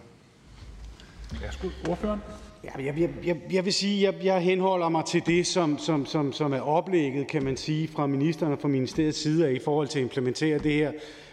[1.42, 2.20] Værsgo, ordføreren.
[2.64, 6.06] Ja, jeg, jeg, jeg, jeg vil sige, jeg, jeg henholder mig til det, som, som,
[6.06, 9.60] som, som er oplægget, kan man sige, fra ministeren og fra ministeriets side af, i
[9.60, 10.92] forhold til at implementere det her.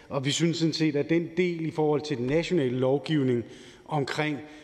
[0.09, 3.43] Og vi synes sådan set, at den del i forhold til den nationale lovgivning
[3.87, 4.58] omkring øh,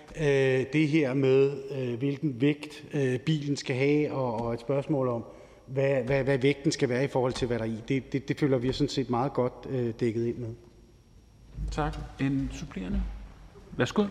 [0.73, 5.23] det her med, øh, hvilken vægt øh, bilen skal have, og, og et spørgsmål om,
[5.67, 8.27] hvad, hvad, hvad vægten skal være i forhold til, hvad der er i, det, det,
[8.27, 10.49] det føler vi sådan set meget godt øh, dækket ind med.
[11.71, 11.97] Tak.
[12.19, 13.01] En supplerende?
[13.77, 14.05] Værsgo.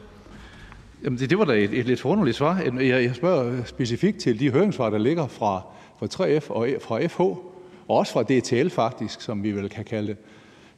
[1.05, 2.60] Jamen, det, det var da et, et lidt forunderligt svar.
[2.60, 5.62] Jeg, jeg spørger specifikt til de høringssvar, der ligger fra,
[5.99, 7.41] fra 3F og fra FH, og
[7.89, 10.16] også fra DTL faktisk, som vi vel kan kalde det.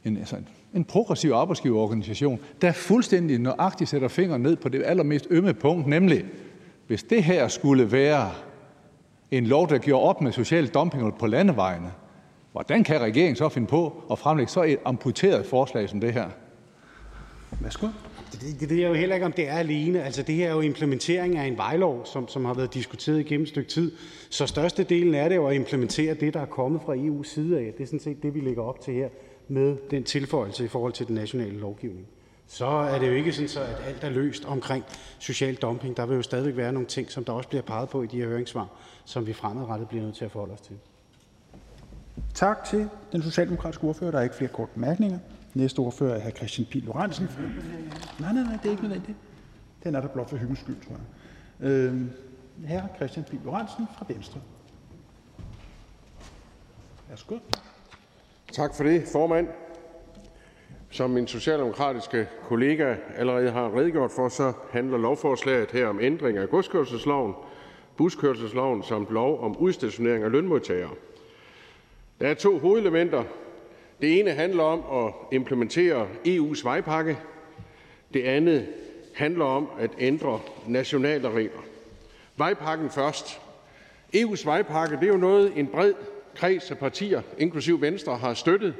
[0.05, 5.27] En, altså en, en progressiv arbejdsgiverorganisation, der fuldstændig nøjagtigt sætter fingeren ned på det allermest
[5.29, 6.25] ømme punkt, nemlig
[6.87, 8.31] hvis det her skulle være
[9.31, 11.91] en lov, der gjorde op med social dumping på landevejene,
[12.51, 16.29] hvordan kan regeringen så finde på at fremlægge så et amputeret forslag som det her?
[17.61, 17.87] Værsgo.
[18.31, 20.03] Det, det ved jeg jo heller ikke, om det er alene.
[20.03, 23.43] Altså, det her er jo implementering af en vejlov, som, som har været diskuteret igennem
[23.43, 23.91] et stykke tid.
[24.29, 27.73] Så størstedelen er det jo at implementere det, der er kommet fra EU's side af.
[27.77, 29.09] Det er sådan set det, vi lægger op til her
[29.47, 32.07] med den tilføjelse i forhold til den nationale lovgivning.
[32.47, 34.83] Så er det jo ikke sådan, så, at alt er løst omkring
[35.19, 35.97] social dumping.
[35.97, 38.17] Der vil jo stadigvæk være nogle ting, som der også bliver peget på i de
[38.17, 38.67] her høringssvar,
[39.05, 40.75] som vi fremadrettet bliver nødt til at forholde os til.
[42.33, 44.11] Tak til den socialdemokratiske ordfører.
[44.11, 45.19] Der er ikke flere korte bemærkninger.
[45.53, 46.35] Næste ordfører er hr.
[46.35, 47.29] Christian Pihl Lorentzen.
[48.19, 49.17] Nej, nej, nej, det er ikke nødvendigt.
[49.83, 50.95] Den er der blot for hyggens skyld, tror
[51.59, 51.69] jeg.
[51.69, 52.01] Øh,
[52.67, 52.95] hr.
[52.95, 54.39] Christian Pihl Lorentzen fra Venstre.
[57.09, 57.37] Værsgo.
[58.53, 59.47] Tak for det, formand.
[60.89, 66.49] Som min socialdemokratiske kollega allerede har redegjort for, så handler lovforslaget her om ændring af
[66.49, 67.33] godskørselsloven,
[67.97, 70.89] buskørselsloven samt lov om udstationering af lønmodtagere.
[72.21, 73.23] Der er to hovedelementer.
[74.01, 77.17] Det ene handler om at implementere EU's vejpakke.
[78.13, 78.67] Det andet
[79.15, 81.61] handler om at ændre nationale regler.
[82.37, 83.41] Vejpakken først.
[84.15, 85.93] EU's vejpakke det er jo noget, en bred
[86.37, 88.73] kreds af partier, inklusiv Venstre, har støttet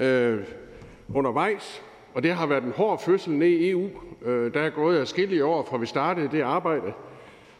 [0.00, 0.38] øh,
[1.14, 1.82] undervejs,
[2.14, 3.88] og det har været en hård fødsel ned i EU.
[4.22, 6.92] Øh, der er gået afskillige år, fra vi startede det arbejde.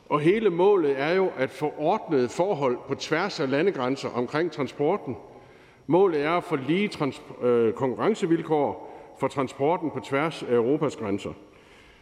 [0.09, 5.17] Og hele målet er jo at få ordnede forhold på tværs af landegrænser omkring transporten.
[5.87, 8.89] Målet er at få lige trans- øh, konkurrencevilkår
[9.21, 11.33] for transporten på tværs af Europas grænser.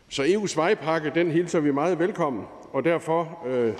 [0.09, 3.73] Så EU's vejpakke den hilser vi meget velkommen, og derfor øh,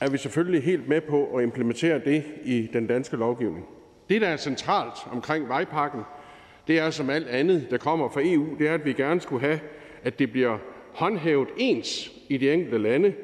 [0.00, 3.66] er vi selvfølgelig helt med på at implementere det i den danske lovgivning.
[4.08, 6.00] Det, der er centralt omkring vejpakken,
[6.66, 9.46] det er som alt andet, der kommer fra EU, det er, at vi gerne skulle
[9.46, 9.60] have,
[10.02, 10.58] at det bliver
[10.94, 13.14] håndhævet ens i de enkelte lande,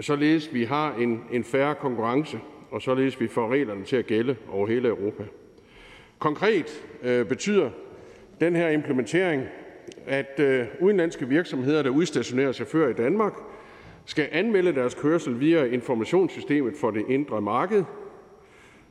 [0.00, 2.38] således vi har en, en færre konkurrence,
[2.70, 5.24] og således vi får reglerne til at gælde over hele Europa.
[6.18, 7.70] Konkret øh, betyder
[8.40, 9.42] den her implementering,
[10.06, 13.32] at øh, udenlandske virksomheder, der udstationerer chauffører i Danmark,
[14.10, 17.84] skal anmelde deres kørsel via informationssystemet for det indre marked.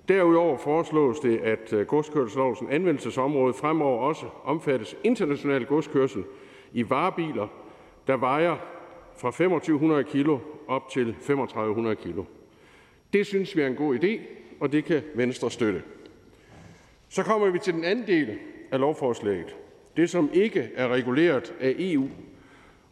[0.07, 6.23] Derudover foreslås det, at øh, godskørselslovens anvendelsesområde fremover også omfattes international godskørsel
[6.73, 7.47] i varebiler,
[8.07, 8.55] der vejer
[9.17, 10.29] fra 2500 kg
[10.67, 12.17] op til 3500 kg.
[13.13, 14.19] Det synes vi er en god idé,
[14.59, 15.83] og det kan Venstre støtte.
[17.09, 18.39] Så kommer vi til den anden del
[18.71, 19.55] af lovforslaget.
[19.97, 22.09] Det, som ikke er reguleret af EU.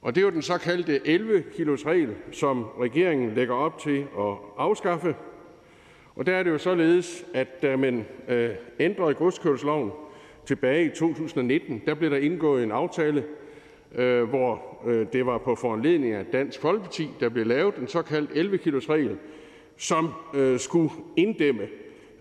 [0.08, 5.16] Og det er jo den såkaldte 11-kilos regel, som regeringen lægger op til at afskaffe.
[6.16, 9.92] Og der er det jo således, at da man øh, ændrede godskørselsloven
[10.46, 13.24] tilbage i 2019, der blev der indgået en aftale,
[13.96, 18.32] øh, hvor øh, det var på foranledning af Dansk Folkeparti, der blev lavet en såkaldt
[18.32, 19.18] 11-kilos regel,
[19.78, 21.68] som øh, skulle inddæmme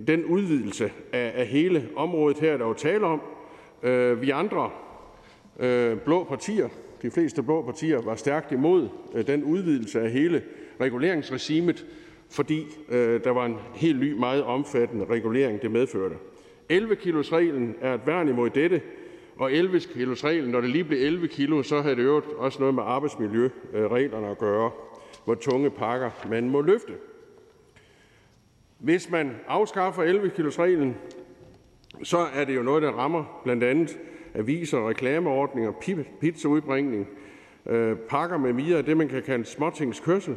[0.06, 3.20] den udvidelse af, af hele området her, der var tale om.
[3.82, 4.70] Øh, vi andre
[5.60, 6.68] øh, blå partier,
[7.02, 10.42] de fleste blå partier, var stærkt imod øh, den udvidelse af hele
[10.80, 11.86] reguleringsregimet,
[12.30, 16.14] fordi øh, der var en helt ny, meget omfattende regulering, det medførte.
[16.72, 18.82] 11-kilos-reglen er et værn imod dette,
[19.36, 22.82] og 11-kilos-reglen, når det lige blev 11 kilo, så havde det jo også noget med
[22.86, 24.70] arbejdsmiljøreglerne at gøre,
[25.24, 26.92] hvor tunge pakker man må løfte.
[28.78, 30.96] Hvis man afskaffer 11-kilos-reglen,
[32.02, 33.98] så er det jo noget, der rammer blandt andet
[34.36, 35.72] aviser, reklameordninger,
[36.20, 37.08] pizzaudbringning,
[37.66, 40.36] øh, pakker med mere af det, man kan kalde småtingskørsel.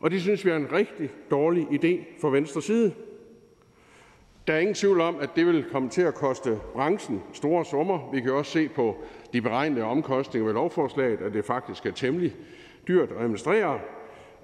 [0.00, 2.92] Og det synes vi er en rigtig dårlig idé fra venstre side.
[4.46, 8.10] Der er ingen tvivl om, at det vil komme til at koste branchen store summer.
[8.12, 8.96] Vi kan også se på
[9.32, 12.34] de beregnede omkostninger ved lovforslaget, at det faktisk er temmelig
[12.88, 13.80] dyrt at administrere,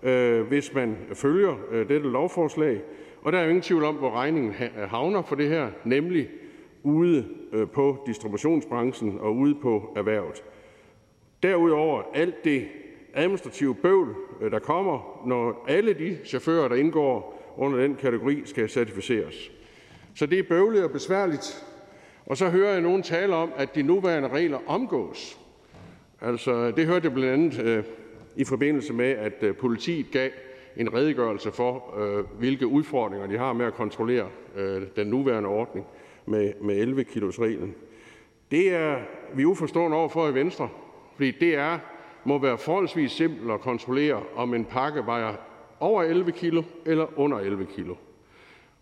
[0.02, 2.82] øh, hvis man følger øh, dette lovforslag.
[3.22, 4.54] Og der er jo ingen tvivl om, hvor regningen
[4.88, 6.28] havner for det her, nemlig
[6.82, 10.42] ude Øh, på distributionsbranchen og ude på erhvervet.
[11.42, 12.68] Derudover alt det
[13.14, 18.68] administrative bøvl, øh, der kommer, når alle de chauffører, der indgår under den kategori, skal
[18.68, 19.50] certificeres.
[20.14, 21.66] Så det er bøvlet og besværligt.
[22.26, 25.40] Og så hører jeg nogen tale om, at de nuværende regler omgås.
[26.20, 27.84] Altså, det hørte jeg blandt andet øh,
[28.36, 30.30] i forbindelse med, at øh, politiet gav
[30.76, 35.86] en redegørelse for, øh, hvilke udfordringer de har med at kontrollere øh, den nuværende ordning
[36.26, 37.74] med, med 11 kilos reglen.
[38.50, 38.96] Det er
[39.34, 40.68] vi uforstående overfor i Venstre,
[41.14, 41.78] fordi det er,
[42.24, 45.34] må være forholdsvis simpelt at kontrollere, om en pakke vejer
[45.80, 47.94] over 11 kilo eller under 11 kilo.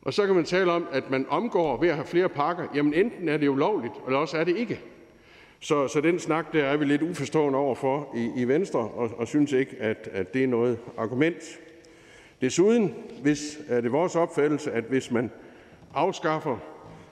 [0.02, 2.67] Og så kan man tale om, at man omgår ved at have flere pakker.
[2.75, 4.81] Jamen enten er det ulovligt, eller også er det ikke.
[5.60, 9.28] Så, så den snak der er vi lidt uforstående overfor i, i Venstre, og, og
[9.28, 11.58] synes ikke, at, at det er noget argument.
[12.41, 15.31] Desuden hvis, er det vores opfattelse, at hvis man
[15.94, 16.57] afskaffer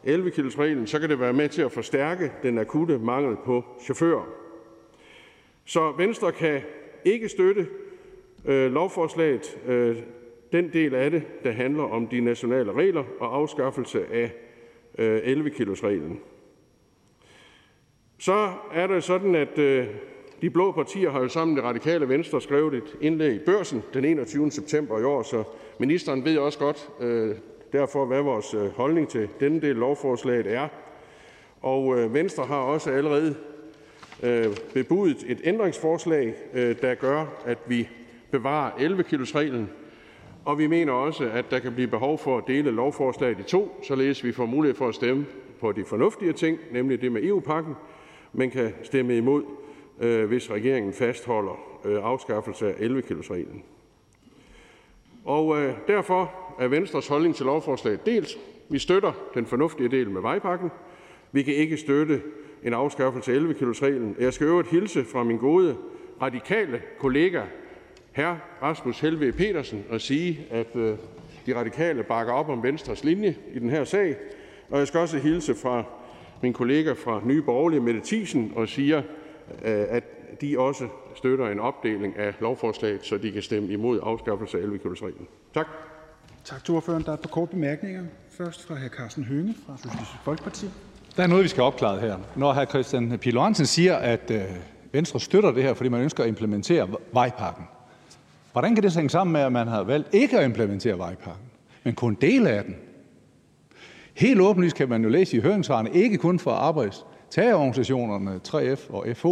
[0.06, 3.64] 11 kilos reglen, så kan det være med til at forstærke den akutte mangel på
[3.80, 4.24] chauffører.
[5.64, 6.60] Så Venstre kan
[7.04, 7.66] ikke støtte
[8.44, 9.96] øh, lovforslaget, øh,
[10.52, 14.32] den del af det, der handler om de nationale regler og afskaffelse af
[14.98, 16.20] øh, 11 kilos reglen.
[18.18, 19.86] Så er det sådan, at øh,
[20.42, 24.04] de blå partier har jo sammen med radikale venstre skrevet et indlæg i børsen den
[24.04, 24.50] 21.
[24.50, 25.44] september i år, så
[25.78, 27.36] ministeren ved også godt øh,
[27.72, 30.68] derfor, hvad vores øh, holdning til denne del af lovforslaget er.
[31.62, 33.34] Og øh, Venstre har også allerede
[34.22, 37.88] øh, bebudet et ændringsforslag, der gør, at vi
[38.30, 39.70] bevarer 11 kilos reglen
[40.46, 43.80] og vi mener også, at der kan blive behov for at dele lovforslaget i to,
[43.82, 45.26] således vi får mulighed for at stemme
[45.60, 47.74] på de fornuftige ting, nemlig det med EU-pakken,
[48.32, 49.44] men kan stemme imod,
[50.26, 53.62] hvis regeringen fastholder afskaffelse af 11 kilos reglen.
[55.08, 58.38] Og øh, Øh, derfor er Venstres holdning til lovforslaget dels.
[58.68, 60.70] Vi støtter den fornuftige del med vejpakken.
[61.32, 62.22] Vi kan ikke støtte
[62.62, 64.16] en afskaffelse af 11 kilos reglen.
[64.18, 65.76] Jeg skal øvrigt hilse fra min gode
[66.22, 67.42] radikale kollega
[68.16, 68.34] hr.
[68.62, 70.96] Rasmus Helveg Petersen og sige, at øh,
[71.46, 74.16] De Radikale bakker op om Venstres linje i den her sag.
[74.70, 75.84] Og jeg skal også hilse fra
[76.42, 78.98] min kollega fra Nye Borgerlige, Mette Thiesen, og siger,
[79.64, 80.04] øh, at
[80.40, 84.78] de også støtter en opdeling af lovforslaget, så de kan stemme imod afskaffelse af 11
[84.84, 85.66] reglen Tak.
[86.44, 87.02] Tak til ordføreren.
[87.02, 88.04] Der er et par korte bemærkninger.
[88.30, 88.88] Først fra hr.
[88.88, 90.66] Carsten Hønge fra Socialistisk Folkeparti.
[91.16, 92.18] Der er noget, vi skal opklare her.
[92.36, 92.64] Når hr.
[92.64, 94.42] Christian Pihl siger, at øh,
[94.92, 97.64] Venstre støtter det her, fordi man ønsker at implementere vejpakken,
[98.56, 101.42] Hvordan kan det hænge sammen med, at man har valgt ikke at implementere vejpakken,
[101.84, 102.76] men kun del af den?
[104.14, 109.26] Helt åbenlyst kan man jo læse i høringssvarene, ikke kun fra arbejdstagerorganisationerne 3F og FH,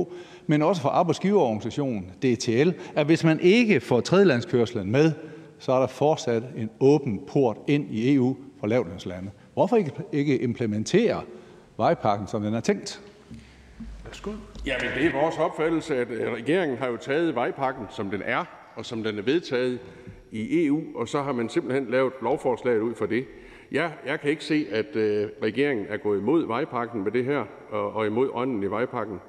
[0.47, 5.13] men også fra arbejdsgiverorganisationen DTL, at hvis man ikke får tredjelandskørslen med,
[5.59, 9.31] så er der fortsat en åben port ind i EU for lavtlønslande.
[9.55, 9.77] Hvorfor
[10.13, 11.23] ikke, implementere
[11.77, 13.01] vejpakken, som den er tænkt?
[14.67, 18.45] Jamen, det er vores opfattelse, at øh, regeringen har jo taget vejpakken, som den er,
[18.75, 19.79] og som den er vedtaget
[20.33, 23.25] i EU, og så har man simpelthen lavet lovforslaget ud for det.
[23.73, 27.45] Ja, jeg kan ikke se, at øh, regeringen er gået imod vejpakken med det her,
[27.71, 29.21] og, og imod ånden i vejpakken.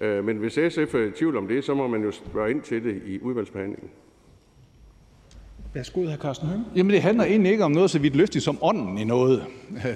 [0.00, 2.62] Øh, men hvis SF er i tvivl om det, så må man jo spørge ind
[2.62, 3.88] til det i udvalgsbehandlingen.
[5.74, 6.16] Værsgo, hr.
[6.16, 6.64] Carsten Hønge.
[6.76, 9.44] Jamen, det handler egentlig ikke om noget så vidt lystigt som ånden i noget.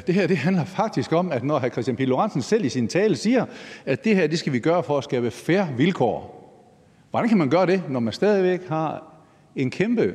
[0.07, 1.69] Det her det handler faktisk om, at når hr.
[1.69, 3.47] Christian Pihl Lorentzen selv i sin tale siger,
[3.87, 6.39] at det her det skal vi gøre for at skabe færre vilkår,
[7.11, 9.15] Hvordan kan man gøre det, når man stadigvæk har
[9.57, 10.15] en kæmpe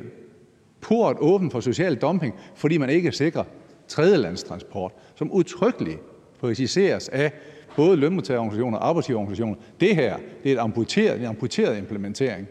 [0.80, 3.44] port åben for social dumping, fordi man ikke sikrer
[3.88, 5.98] tredjelandstransport, som udtrykkeligt
[6.40, 7.32] præciseres af
[7.76, 9.56] både lønmodtagerorganisationer og arbejdsgiverorganisationer.
[9.80, 12.48] Det her det er et amputeret, en amputeret implementering.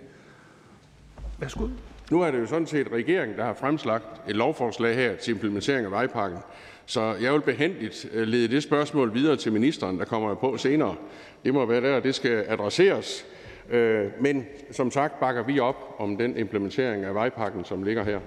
[1.39, 1.67] Værsgo.
[2.11, 5.85] Nu er det jo sådan set regeringen, der har fremslagt et lovforslag her til implementering
[5.85, 6.39] af vejpakken.
[6.85, 10.95] Så jeg vil behendigt øh, lede det spørgsmål videre til ministeren, der kommer på senere.
[11.43, 13.25] Det må være der, det skal adresseres.
[13.69, 18.19] Øh, men som sagt bakker vi op om den implementering af vejpakken, som ligger her.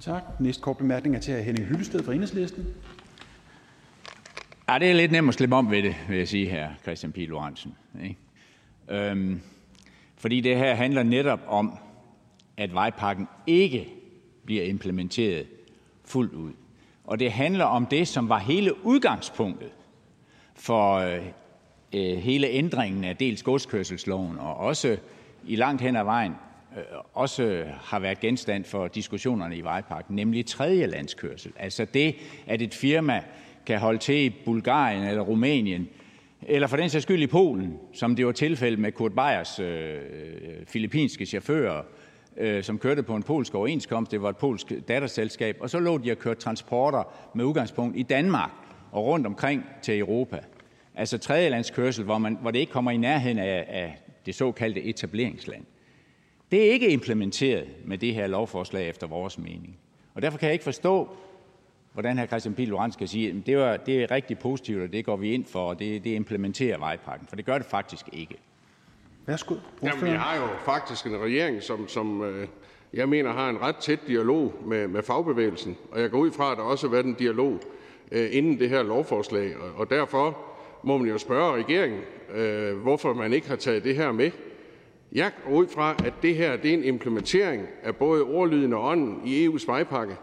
[0.00, 0.22] Tak.
[0.40, 1.38] Næste kort bemærkning er til hr.
[1.38, 2.66] Henning Hyllested fra Enhedslisten.
[4.68, 7.12] Ja, det er lidt nemt at slippe om ved det, vil jeg sige her, Christian
[7.12, 7.74] Pihl Lorentzen.
[8.04, 8.16] Ikke?
[8.88, 9.40] Øhm,
[10.16, 11.78] fordi det her handler netop om,
[12.56, 13.88] at vejpakken ikke
[14.44, 15.46] bliver implementeret
[16.04, 16.52] fuldt ud.
[17.04, 19.70] Og det handler om det, som var hele udgangspunktet
[20.54, 21.26] for øh,
[21.92, 24.96] øh hele ændringen af dels godskørselsloven og også
[25.46, 26.32] i langt hen ad vejen
[26.76, 26.82] øh,
[27.14, 31.52] også har været genstand for diskussionerne i vejpakken, nemlig tredje landskørsel.
[31.56, 32.16] Altså det,
[32.46, 33.22] at et firma
[33.66, 35.88] kan holde til i Bulgarien eller Rumænien,
[36.42, 39.94] eller for den sags skyld i Polen, som det var tilfældet med Kurt Beyers øh,
[39.94, 41.82] øh filippinske chauffører,
[42.36, 44.12] øh, som kørte på en polsk overenskomst.
[44.12, 48.02] Det var et polsk datterselskab, og så lå de at køre transporter med udgangspunkt i
[48.02, 48.50] Danmark
[48.92, 50.40] og rundt omkring til Europa
[50.94, 55.64] altså tredjelandskørsel, hvor, man, hvor det ikke kommer i nærheden af, af det såkaldte etableringsland.
[56.52, 59.78] Det er ikke implementeret med det her lovforslag efter vores mening.
[60.14, 61.16] Og derfor kan jeg ikke forstå,
[61.92, 62.26] hvordan hr.
[62.26, 65.16] Christian Pihl Lorentzen kan sige, at det, var, det er rigtig positivt, og det går
[65.16, 67.28] vi ind for, og det, det implementerer vejpakken.
[67.28, 68.36] For det gør det faktisk ikke.
[69.26, 69.54] Værsgo.
[69.82, 72.48] Jamen, vi har jo faktisk en regering, som, som øh,
[72.94, 75.76] jeg mener har en ret tæt dialog med, med fagbevægelsen.
[75.92, 77.60] Og jeg går ud fra, at der også har været en dialog
[78.12, 79.56] øh, inden det her lovforslag.
[79.56, 80.38] Og, og derfor
[80.82, 82.00] må man jo spørge regeringen,
[82.34, 84.30] øh, hvorfor man ikke har taget det her med.
[85.12, 88.84] Jeg går ud fra, at det her det er en implementering af både ordlyden og
[88.84, 90.16] ånden i EU's vejpakke.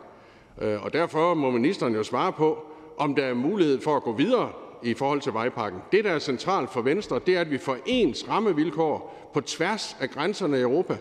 [0.61, 2.65] Øh, og derfor må ministeren jo svare på,
[2.97, 4.51] om der er mulighed for at gå videre
[4.83, 5.81] i forhold til vejpakken.
[5.91, 9.97] Det, der er centralt for Venstre, det er, at vi får ens rammevilkår på tværs
[9.99, 10.97] af grænserne i Europa.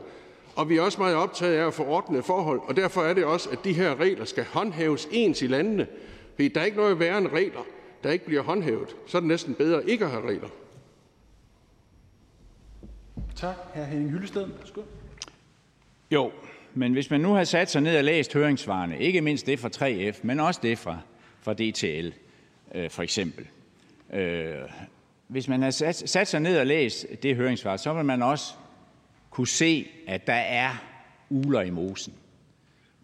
[0.56, 3.24] Og vi er også meget optaget af at få ordnede forhold, og derfor er det
[3.24, 5.86] også, at de her regler skal håndhæves ens i landene.
[6.34, 7.60] Fordi der er ikke noget værre end regler,
[8.04, 8.96] der ikke bliver håndhævet.
[9.06, 10.48] Så er det næsten bedre ikke at have regler.
[13.36, 13.54] Tak.
[13.74, 13.82] Hr.
[13.82, 14.46] Henning Hyllested.
[14.58, 14.80] Værsgo.
[16.10, 16.30] Jo,
[16.74, 19.68] men hvis man nu har sat sig ned og læst høringssvarene, ikke mindst det fra
[19.76, 20.98] 3F, men også det fra,
[21.40, 22.12] fra DTL
[22.74, 23.46] øh, for eksempel.
[24.12, 24.54] Øh,
[25.28, 28.54] hvis man har sat, sat sig ned og læst det høringssvar, så vil man også
[29.30, 30.70] kunne se, at der er
[31.30, 32.14] uler i mosen.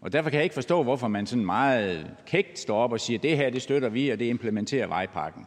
[0.01, 3.19] Og derfor kan jeg ikke forstå, hvorfor man sådan meget kægt står op og siger,
[3.19, 5.45] det her det støtter vi, og det implementerer vejpakken.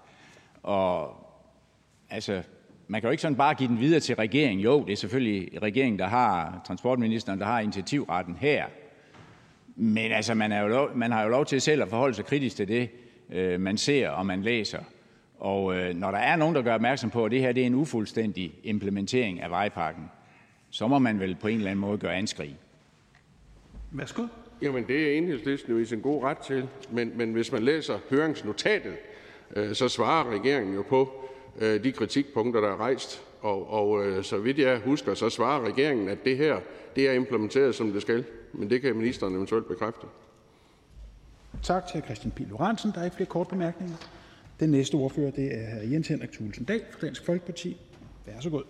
[0.62, 1.16] Og
[2.10, 2.42] altså,
[2.88, 4.60] man kan jo ikke sådan bare give den videre til regeringen.
[4.60, 8.66] Jo, det er selvfølgelig regeringen, der har, transportministeren, der har initiativretten her.
[9.76, 12.24] Men altså, man, er jo lov, man har jo lov til selv at forholde sig
[12.24, 12.90] kritisk til det,
[13.32, 14.78] øh, man ser og man læser.
[15.38, 17.66] Og øh, når der er nogen, der gør opmærksom på, at det her det er
[17.66, 20.04] en ufuldstændig implementering af vejpakken,
[20.70, 22.56] så må man vel på en eller anden måde gøre anskrig.
[23.90, 24.26] Værsgo.
[24.62, 26.68] Jamen, det er enhedslisten jo i sin god ret til.
[26.90, 28.94] Men, men hvis man læser høringsnotatet,
[29.56, 31.17] øh, så svarer regeringen jo på
[31.60, 33.22] de kritikpunkter, der er rejst.
[33.40, 36.60] Og, og øh, så vidt jeg husker, så svarer regeringen, at det her
[36.96, 38.24] det er implementeret, som det skal.
[38.52, 40.06] Men det kan ministeren eventuelt bekræfte.
[41.62, 42.92] Tak til Christian Pihl Lorentzen.
[42.94, 43.96] Der er ikke flere korte bemærkninger.
[44.60, 45.92] Den næste ordfører det er hr.
[45.92, 47.76] Jens Henrik Thulesen Dahl fra Dansk Folkeparti.
[48.26, 48.64] Vær så god.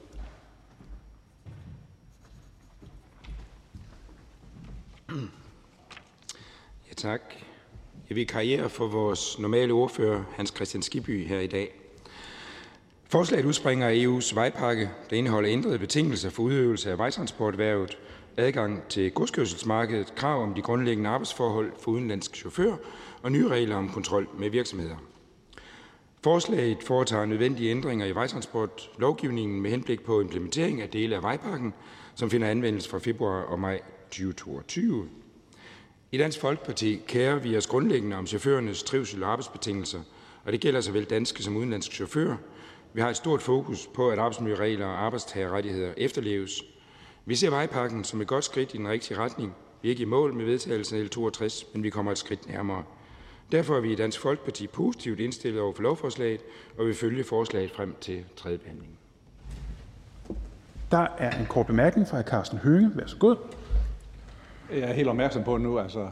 [6.88, 7.20] Ja, tak.
[8.08, 11.77] Jeg vil karriere for vores normale ordfører, Hans Christian Skiby, her i dag.
[13.10, 17.98] Forslaget udspringer af EU's vejpakke, der indeholder ændrede betingelser for udøvelse af vejtransporterhvervet,
[18.36, 22.76] adgang til godskørselsmarkedet, krav om de grundlæggende arbejdsforhold for udenlandske chauffører
[23.22, 24.96] og nye regler om kontrol med virksomheder.
[26.24, 31.74] Forslaget foretager nødvendige ændringer i vejtransportlovgivningen med henblik på implementering af dele af vejpakken,
[32.14, 33.80] som finder anvendelse fra februar og maj
[34.10, 35.08] 2022.
[36.12, 40.00] I Dansk Folkeparti kærer vi os grundlæggende om chaufførernes trivsel og arbejdsbetingelser,
[40.44, 42.36] og det gælder såvel danske som udenlandske chauffører.
[42.98, 46.64] Vi har et stort fokus på, at arbejdsmiljøregler og arbejdstagerrettigheder efterleves.
[47.24, 49.54] Vi ser vejpakken som et godt skridt i den rigtige retning.
[49.82, 52.82] Vi er ikke i mål med vedtagelsen af L62, men vi kommer et skridt nærmere.
[53.52, 56.40] Derfor er vi i Dansk Folkeparti positivt indstillet over for lovforslaget,
[56.78, 58.98] og vil følge forslaget frem til tredje behandling.
[60.90, 62.22] Der er en kort bemærkning fra hr.
[62.22, 62.90] Carsten Hønge.
[62.94, 63.36] Vær så god.
[64.70, 66.10] Jeg er helt opmærksom på nu, altså,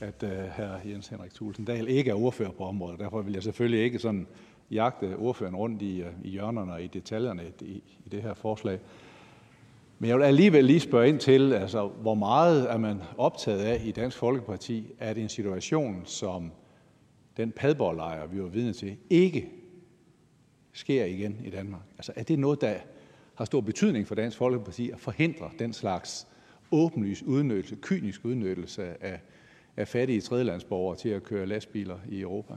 [0.00, 0.88] at uh, hr.
[0.88, 3.00] Jens Henrik Thulesen Dahl ikke er ordfører på området.
[3.00, 4.26] Derfor vil jeg selvfølgelig ikke sådan
[4.72, 8.78] jagte ordføreren rundt i, øh, i hjørnerne og i detaljerne i, i det her forslag.
[9.98, 13.82] Men jeg vil alligevel lige spørge ind til, altså, hvor meget er man optaget af
[13.84, 16.50] i Dansk Folkeparti, at en situation som
[17.36, 19.50] den padborglejr, vi var vidne til, ikke
[20.72, 21.82] sker igen i Danmark?
[21.96, 22.74] Altså, er det noget, der
[23.34, 26.26] har stor betydning for Dansk Folkeparti at forhindre den slags
[26.72, 29.20] åbenlys udnyttelse, kynisk udnyttelse af,
[29.76, 32.54] af fattige tredjelandsborgere til at køre lastbiler i Europa?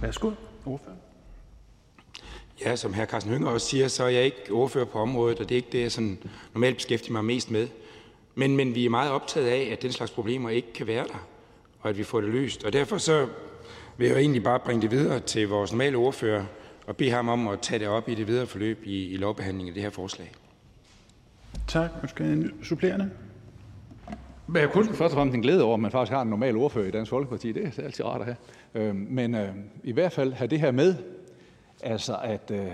[0.00, 0.30] Værsgo,
[0.66, 0.96] ordfører.
[2.64, 3.04] Ja, som hr.
[3.04, 5.68] Carsten Hønge også siger, så er jeg ikke ordfører på området, og det er ikke
[5.72, 6.18] det, jeg sådan
[6.54, 7.68] normalt beskæftiger mig mest med.
[8.34, 11.26] Men, men vi er meget optaget af, at den slags problemer ikke kan være der,
[11.80, 12.64] og at vi får det løst.
[12.64, 13.28] Og derfor så
[13.96, 16.44] vil jeg egentlig bare bringe det videre til vores normale ordfører,
[16.86, 19.68] og bede ham om at tage det op i det videre forløb i, i lovbehandlingen
[19.68, 20.32] af det her forslag.
[21.68, 21.90] Tak.
[22.02, 23.10] Måske en supplerende?
[24.46, 26.56] Men jeg kun først og fremmest en glæde over, at man faktisk har en normal
[26.56, 27.52] ordfører i Dansk Folkeparti.
[27.52, 28.36] Det er altid rart at have.
[28.74, 30.94] Øh, men øh, i hvert fald have det her med,
[31.82, 32.72] altså at øh,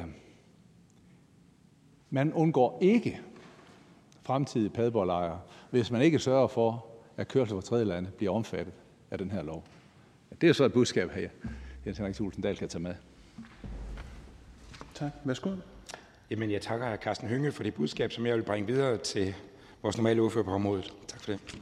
[2.10, 3.20] man undgår ikke
[4.22, 8.74] fremtidige padborglejre, hvis man ikke sørger for, at kørsel fra tredje lande bliver omfattet
[9.10, 9.64] af den her lov.
[10.40, 11.28] Det er så et budskab her,
[11.86, 12.94] Jens Henrik Thulesen Dahl kan tage med.
[14.94, 15.10] Tak.
[15.24, 15.50] Værsgo.
[16.30, 16.96] Jamen, jeg takker hr.
[16.96, 19.34] Carsten Hønge for det budskab, som jeg vil bringe videre til
[19.82, 20.94] vores normale ordfører på området.
[21.08, 21.58] Tak for det.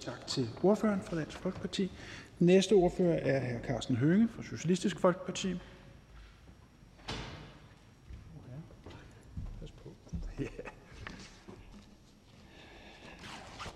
[0.00, 1.90] Tak til ordføreren fra Dansk Folkeparti.
[2.38, 3.66] Næste ordfører er hr.
[3.66, 5.54] Carsten Hønge fra Socialistisk Folkeparti.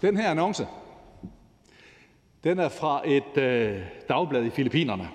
[0.02, 0.66] Den her annonce
[2.44, 5.08] den er fra et øh, dagblad i Filippinerne.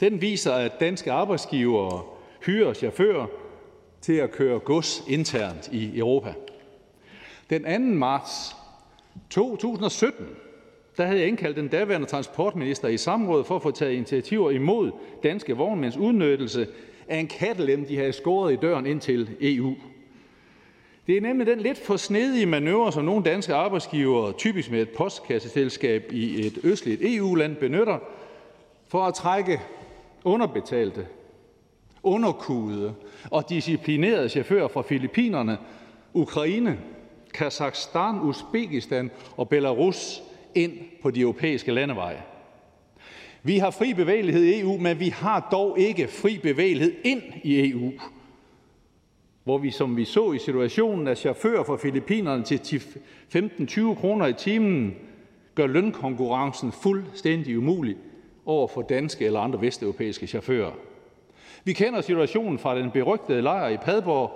[0.00, 2.02] Den viser, at danske arbejdsgivere
[2.46, 3.26] hyrer chauffører
[4.00, 6.34] til at køre gods internt i Europa.
[7.50, 7.78] Den 2.
[7.78, 8.56] marts
[9.30, 10.26] 2017
[11.06, 14.90] havde jeg indkaldt den daværende transportminister i samråd for at få taget initiativer imod
[15.22, 16.66] danske vognmænds udnyttelse
[17.08, 19.74] af en kattelem, de havde skåret i døren ind til EU.
[21.06, 24.90] Det er nemlig den lidt for snedige manøvre, som nogle danske arbejdsgivere, typisk med et
[24.90, 27.98] postkasseselskab i et østligt EU-land, benytter
[28.88, 29.60] for at trække
[30.24, 31.06] underbetalte,
[32.02, 32.94] underkudede
[33.30, 35.58] og disciplinerede chauffører fra Filippinerne,
[36.14, 36.78] Ukraine,
[37.34, 40.22] Kazakhstan, Uzbekistan og Belarus
[40.54, 40.72] ind
[41.02, 42.22] på de europæiske landeveje.
[43.42, 47.70] Vi har fri bevægelighed i EU, men vi har dog ikke fri bevægelighed ind i
[47.70, 47.92] EU
[49.44, 52.82] hvor vi, som vi så i situationen, at chauffører fra Filippinerne til
[53.34, 54.94] 15-20 kroner i timen
[55.54, 57.96] gør lønkonkurrencen fuldstændig umulig
[58.46, 60.72] over for danske eller andre vesteuropæiske chauffører.
[61.64, 64.30] Vi kender situationen fra den berygtede lejr i Padborg,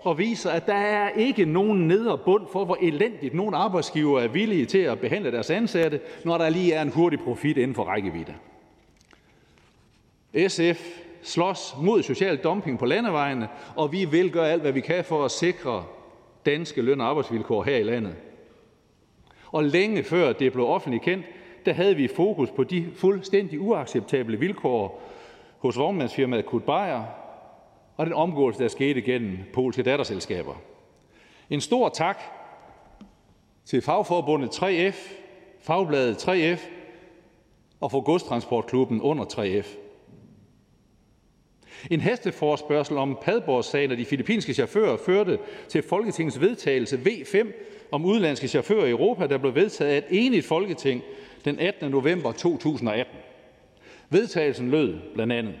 [0.00, 4.28] og viser, at der er ikke nogen nedre bund for, hvor elendigt nogle arbejdsgiver er
[4.28, 7.84] villige til at behandle deres ansatte, når der lige er en hurtig profit inden for
[7.84, 8.34] rækkevidde.
[10.48, 15.04] SF slås mod social dumping på landevejene, og vi vil gøre alt, hvad vi kan
[15.04, 15.84] for at sikre
[16.46, 18.14] danske løn- og arbejdsvilkår her i landet.
[19.52, 21.26] Og længe før det blev offentligt kendt,
[21.66, 25.02] der havde vi fokus på de fuldstændig uacceptable vilkår
[25.58, 27.02] hos vognmandsfirmaet Kurt Beyer,
[27.98, 30.54] og den omgåelse, der skete gennem polske datterselskaber.
[31.50, 32.20] En stor tak
[33.64, 34.96] til fagforbundet 3F,
[35.60, 36.60] fagbladet 3F
[37.80, 39.66] og for godstransportklubben under 3F.
[41.90, 47.52] En hesteforspørgsel om Padborg-sagen og de filippinske chauffører førte til Folketingets vedtagelse V5
[47.90, 51.02] om udenlandske chauffører i Europa, der blev vedtaget af et enigt Folketing
[51.44, 51.90] den 18.
[51.90, 53.14] november 2018.
[54.10, 55.54] Vedtagelsen lød blandt andet,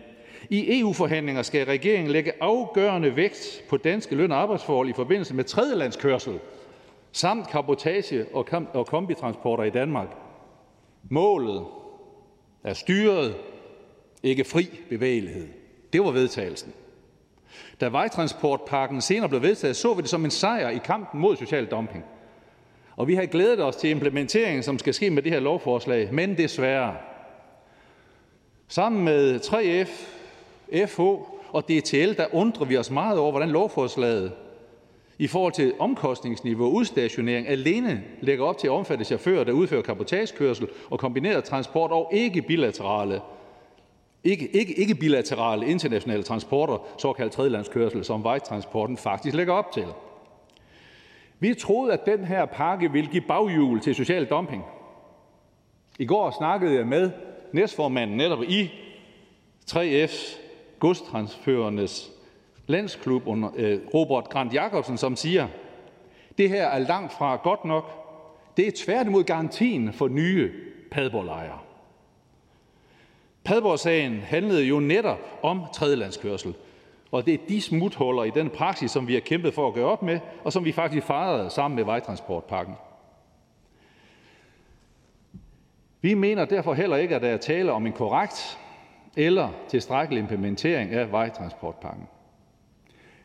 [0.50, 5.44] i EU-forhandlinger skal regeringen lægge afgørende vægt på danske løn- og arbejdsforhold i forbindelse med
[5.44, 6.38] tredjelandskørsel
[7.12, 8.26] samt kabotage
[8.74, 10.08] og kombitransporter i Danmark.
[11.10, 11.64] Målet
[12.64, 13.34] er styret,
[14.22, 15.48] ikke fri bevægelighed.
[15.92, 16.72] Det var vedtagelsen.
[17.80, 21.66] Da vejtransportpakken senere blev vedtaget, så vi det som en sejr i kampen mod social
[21.66, 22.04] dumping.
[22.96, 26.36] Og vi har glædet os til implementeringen, som skal ske med det her lovforslag, men
[26.36, 26.96] desværre.
[28.68, 30.17] Sammen med 3F,
[30.86, 31.00] FH
[31.52, 34.32] og DTL, der undrer vi os meget over, hvordan lovforslaget
[35.18, 39.82] i forhold til omkostningsniveau og udstationering alene lægger op til at omfatte chauffører, der udfører
[39.82, 43.20] kapotagekørsel og kombineret transport og ikke bilaterale
[44.24, 49.86] ikke, ikke, ikke bilaterale internationale transporter, såkaldt tredjelandskørsel, som vejtransporten faktisk lægger op til.
[51.40, 54.64] Vi troede, at den her pakke ville give baghjul til social dumping.
[55.98, 57.10] I går snakkede jeg med
[57.52, 58.70] næstformanden netop i
[59.70, 60.47] 3F's
[60.78, 62.10] godstransførernes
[62.66, 65.48] landsklub under øh, Robert Grant Jacobsen, som siger,
[66.38, 67.90] det her er langt fra godt nok.
[68.56, 70.52] Det er tværtimod garantien for nye
[70.90, 71.58] padborglejre.
[73.44, 76.54] Padborg-sagen handlede jo netop om tredjelandskørsel,
[77.10, 79.86] og det er de smuthuller i den praksis, som vi har kæmpet for at gøre
[79.86, 82.74] op med, og som vi faktisk fejrede sammen med vejtransportpakken.
[86.00, 88.58] Vi mener derfor heller ikke, at der er tale om en korrekt
[89.16, 92.08] eller tilstrækkelig implementering af vejtransportpakken.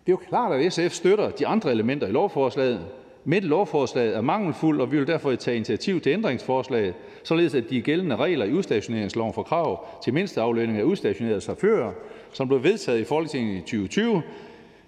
[0.06, 2.86] Det er jo klart, at SF støtter de andre elementer i lovforslaget,
[3.26, 7.82] men lovforslaget er mangelfuldt, og vi vil derfor tage initiativ til ændringsforslaget, således at de
[7.82, 11.92] gældende regler i udstationeringsloven for krav til mindsteaflønning af udstationerede chauffører,
[12.32, 14.22] som blev vedtaget i Folketinget i 2020,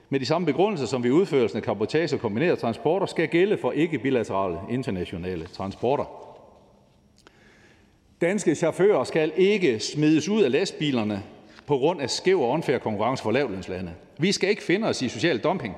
[0.10, 3.72] med de samme begrundelser som ved udførelsen af kabotage og kombinerede transporter, skal gælde for
[3.72, 6.35] ikke-bilaterale internationale transporter.
[8.22, 11.24] Danske chauffører skal ikke smides ud af lastbilerne
[11.68, 13.94] på grund af skæv og unfair konkurrence for lavlønslande.
[14.18, 15.76] Vi skal ikke finde os i social dumping.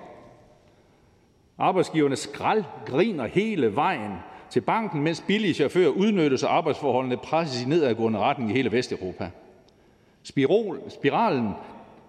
[1.57, 4.11] Arbejdsgiverne skrald griner hele vejen
[4.49, 9.29] til banken, mens billige chauffører udnyttes og arbejdsforholdene presses i nedadgående retning i hele Vesteuropa.
[10.23, 11.49] Spirol, spiralen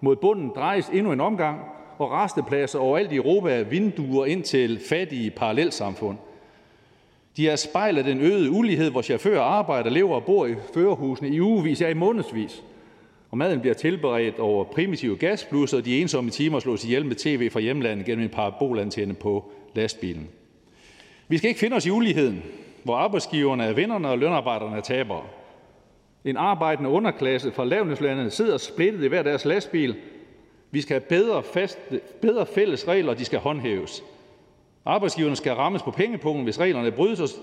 [0.01, 1.59] mod bunden drejes endnu en omgang,
[1.97, 6.17] og restepladser overalt i Europa er vinduer ind til fattige parallelsamfund.
[7.37, 11.29] De er spejl af den øgede ulighed, hvor chauffører arbejder, lever og bor i førerhusene
[11.29, 12.63] i ugevis, ja i månedsvis.
[13.31, 17.49] Og maden bliver tilberedt over primitive gasblusser, og de ensomme timer slås ihjel med tv
[17.49, 20.27] fra hjemlandet gennem en parabolantenne på lastbilen.
[21.27, 22.43] Vi skal ikke finde os i uligheden,
[22.83, 25.23] hvor arbejdsgiverne er vinderne og lønarbejderne er tabere.
[26.25, 29.95] En arbejdende underklasse fra lavnæslandet sidder splittet i hver deres lastbil.
[30.71, 31.79] Vi skal have bedre, fast,
[32.21, 34.03] bedre fælles regler, og de skal håndhæves.
[34.85, 37.39] Arbejdsgiverne skal rammes på pengepunkten, hvis reglerne brydes,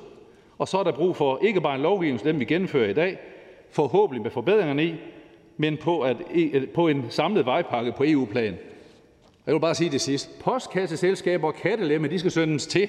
[0.59, 2.93] og så er der brug for ikke bare en lovgivning som den, vi gennemfører i
[2.93, 3.19] dag,
[3.71, 4.95] forhåbentlig med forbedringerne i,
[5.57, 6.17] men på, at,
[6.75, 8.59] på en samlet vejpakke på EU-plan.
[9.47, 10.39] Jeg vil bare sige det sidst.
[10.45, 12.89] Postkasseselskaber og kattelemme, de skal søndes til.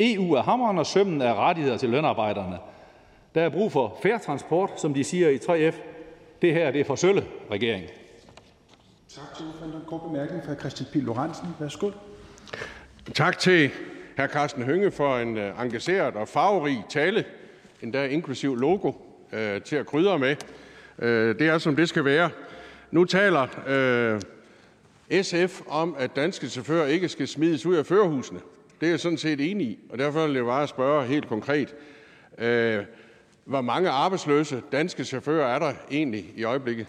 [0.00, 2.58] EU er hammeren og sømmen er rettigheder til lønarbejderne.
[3.34, 5.76] Der er brug for fair transport, som de siger i 3F.
[6.42, 7.84] Det her det er for sølle, regering.
[9.08, 9.82] Tak til ordføreren.
[9.86, 11.48] kort bemærkning fra Christian Pihl Lorentzen.
[11.60, 11.90] Værsgo.
[13.14, 13.70] Tak til
[14.16, 14.26] hr.
[14.26, 17.24] Carsten Hønge for en øh, engageret og farverig tale,
[17.82, 18.92] endda inklusiv logo
[19.32, 20.36] øh, til at krydre med.
[20.98, 22.30] Øh, det er, som det skal være.
[22.90, 23.46] Nu taler
[25.22, 28.40] SF om, at danske chauffører ikke skal smides ud af førerhusene.
[28.80, 31.74] Det er jeg sådan set enig i, og derfor vil jeg bare spørge helt konkret.
[32.38, 32.84] Øh,
[33.44, 36.86] hvor mange arbejdsløse danske chauffører er der egentlig i øjeblikket?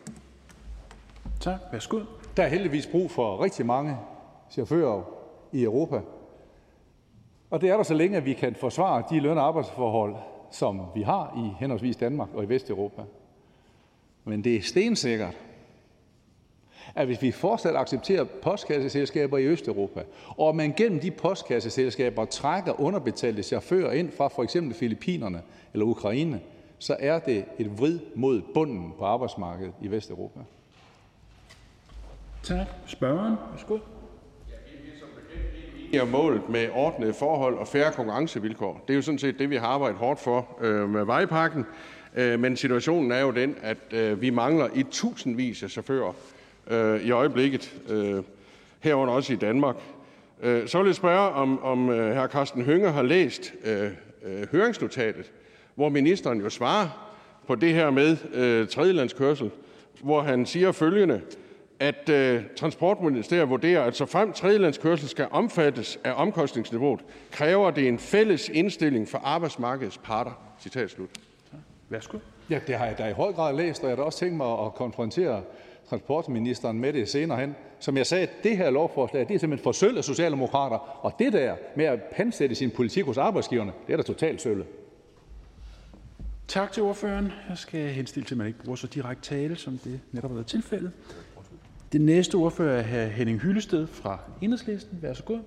[1.40, 1.60] Tak.
[1.72, 2.00] Værsgo.
[2.38, 3.98] Der er heldigvis brug for rigtig mange
[4.52, 5.21] chauffører
[5.52, 6.02] i Europa.
[7.50, 10.16] Og det er der så længe, at vi kan forsvare de løn- og arbejdsforhold,
[10.52, 13.02] som vi har i henholdsvis Danmark og i Vesteuropa.
[14.24, 15.38] Men det er stensikkert,
[16.96, 20.04] at hvis vi fortsat accepterer postkasseselskaber i Østeuropa,
[20.38, 25.42] og man gennem de postkasseselskaber trækker underbetalte chauffører ind fra for eksempel Filippinerne
[25.74, 26.42] eller Ukraine,
[26.80, 30.40] så er det et vrid mod bunden på arbejdsmarkedet i Vesteuropa.
[32.44, 32.68] Tak.
[32.86, 33.36] Spørgeren.
[33.52, 33.78] Værsgo
[35.98, 38.84] er målet med ordnede forhold og færre konkurrencevilkår.
[38.88, 41.66] Det er jo sådan set det, vi har arbejdet hårdt for øh, med vejpakken.
[42.16, 46.14] Øh, men situationen er jo den, at øh, vi mangler i tusindvis af chauffører
[46.68, 48.24] øh, i øjeblikket, øh,
[48.80, 49.76] herunder også i Danmark.
[50.42, 52.28] Øh, så vil jeg spørge, om, om øh, hr.
[52.28, 53.92] Carsten Hønge har læst øh,
[54.26, 55.32] øh, høringsnotatet,
[55.76, 56.88] hvor ministeren jo svarer
[57.48, 59.52] på det her med øh, tredjelandskørsel,
[60.04, 61.22] hvor han siger følgende,
[61.82, 67.02] at øh, Transportministeriet vurderer, at så frem tredjelandskørsel skal omfattes af omkostningsniveauet,
[67.32, 70.32] kræver det en fælles indstilling for arbejdsmarkedets parter.
[70.60, 71.10] Citat slut.
[71.90, 72.18] Værsgo.
[72.50, 74.36] Ja, det har jeg da i høj grad læst, og jeg har da også tænkt
[74.36, 75.42] mig at konfrontere
[75.90, 77.56] transportministeren med det senere hen.
[77.80, 81.56] Som jeg sagde, det her lovforslag, det er simpelthen for sølle socialdemokrater, og det der
[81.76, 84.66] med at pansætte sin politik hos arbejdsgiverne, det er da totalt sølle.
[86.48, 87.32] Tak til ordføreren.
[87.50, 90.36] Jeg skal henstille til, at man ikke bruger så direkte tale, som det netop har
[90.36, 90.92] været tilfældet.
[91.92, 93.12] Det næste ordfører er hr.
[93.12, 95.00] Henning Hyllested fra Enhedslisten.
[95.26, 95.40] god.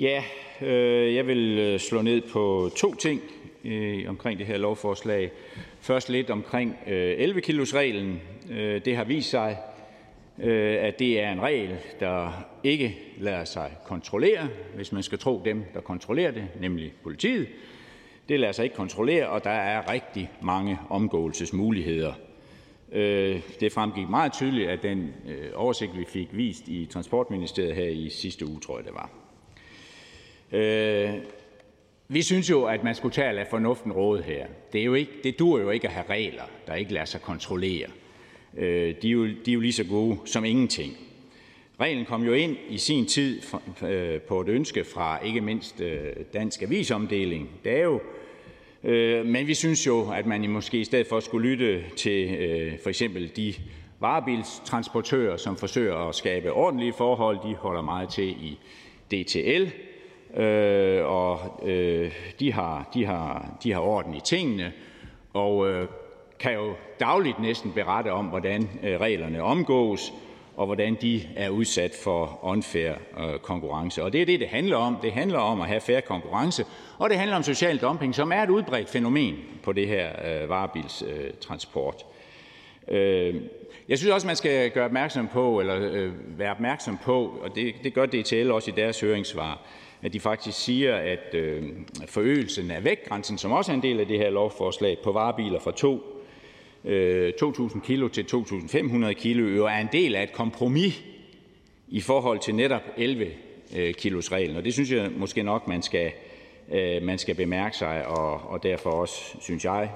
[0.00, 0.22] Ja,
[0.62, 3.20] øh, jeg vil øh, slå ned på to ting
[3.64, 5.30] øh, omkring det her lovforslag.
[5.80, 8.20] Først lidt omkring øh, 11 kilos reglen.
[8.50, 9.56] Øh, det har vist sig,
[10.42, 15.42] Øh, at det er en regel, der ikke lader sig kontrollere, hvis man skal tro
[15.44, 17.48] dem, der kontrollerer det, nemlig politiet.
[18.28, 22.12] Det lader sig ikke kontrollere, og der er rigtig mange omgåelsesmuligheder.
[22.92, 27.88] Øh, det fremgik meget tydeligt af den øh, oversigt, vi fik vist i Transportministeriet her
[27.88, 29.10] i sidste uge, tror jeg det var.
[30.52, 31.14] Øh,
[32.08, 34.46] vi synes jo, at man skulle tage at lade fornuften råde her.
[34.72, 37.22] Det, er jo ikke, det dur jo ikke at have regler, der ikke lader sig
[37.22, 37.86] kontrollere.
[38.58, 40.96] Øh, de, er jo, de er jo lige så gode som ingenting.
[41.80, 43.42] Reglen kom jo ind i sin tid
[43.88, 46.00] øh, på et ønske fra ikke mindst øh,
[46.32, 47.50] Dansk Avisomdeling.
[47.64, 48.00] Det er jo,
[48.84, 52.78] øh, men vi synes jo, at man måske i stedet for skulle lytte til øh,
[52.82, 53.54] for eksempel de
[54.00, 57.38] varebilstransportører, som forsøger at skabe ordentlige forhold.
[57.48, 58.58] De holder meget til i
[59.10, 59.70] DTL,
[60.40, 64.72] øh, og øh, de, har, de, har, de har orden i tingene,
[65.32, 65.88] og øh,
[66.40, 70.12] kan jo dagligt næsten berette om, hvordan øh, reglerne omgås,
[70.56, 74.04] og hvordan de er udsat for unfair øh, konkurrence.
[74.04, 74.96] Og det er det, det handler om.
[75.02, 76.64] Det handler om at have fair konkurrence,
[76.98, 80.48] og det handler om social dumping, som er et udbredt fænomen på det her øh,
[80.48, 82.04] varebilstransport.
[83.88, 87.94] Jeg synes også, man skal gøre opmærksom på, eller være opmærksom på, og det, det
[87.94, 89.60] gør DTL også i deres høringssvar,
[90.02, 91.34] at de faktisk siger, at
[92.06, 95.72] forøgelsen af vægtgrænsen, som også er en del af det her lovforslag, på varebiler fra
[95.72, 96.17] 2
[96.88, 101.02] Øh, 2.000 kilo til 2.500 kilo jo er en del af et kompromis
[101.88, 104.50] i forhold til netop 11-kilos-reglen.
[104.50, 106.12] Øh, og det synes jeg måske nok, man skal,
[106.72, 109.90] øh, man skal bemærke sig, og, og derfor også, synes jeg,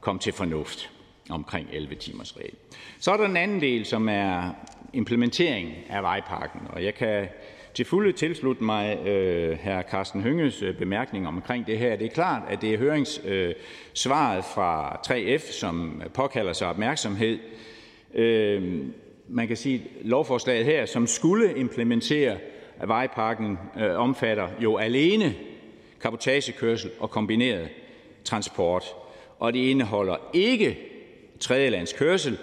[0.00, 0.90] komme til fornuft
[1.30, 2.54] omkring 11 timers regel.
[2.98, 4.50] Så er der den anden del, som er
[4.92, 7.28] implementering af vejpakken, og jeg kan
[7.74, 9.82] til fulde tilslutte mig øh, hr.
[9.90, 11.96] Carsten Hønges øh, bemærkninger omkring det her.
[11.96, 17.38] Det er klart, at det er høringssvaret øh, fra 3F, som påkalder sig opmærksomhed.
[18.14, 18.84] Øh,
[19.28, 22.38] man kan sige, at lovforslaget her, som skulle implementere
[22.86, 25.34] vejpakken, øh, omfatter jo alene
[26.00, 27.68] kapotagekørsel og kombineret
[28.24, 28.84] transport.
[29.38, 30.78] og det indeholder ikke
[31.40, 32.38] tredjelandskørsel,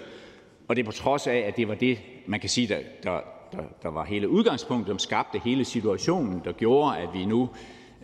[0.68, 3.20] og det er på trods af, at det var det, man kan sige, der,
[3.52, 7.48] der, der, var hele udgangspunktet, som skabte hele situationen, der gjorde, at vi nu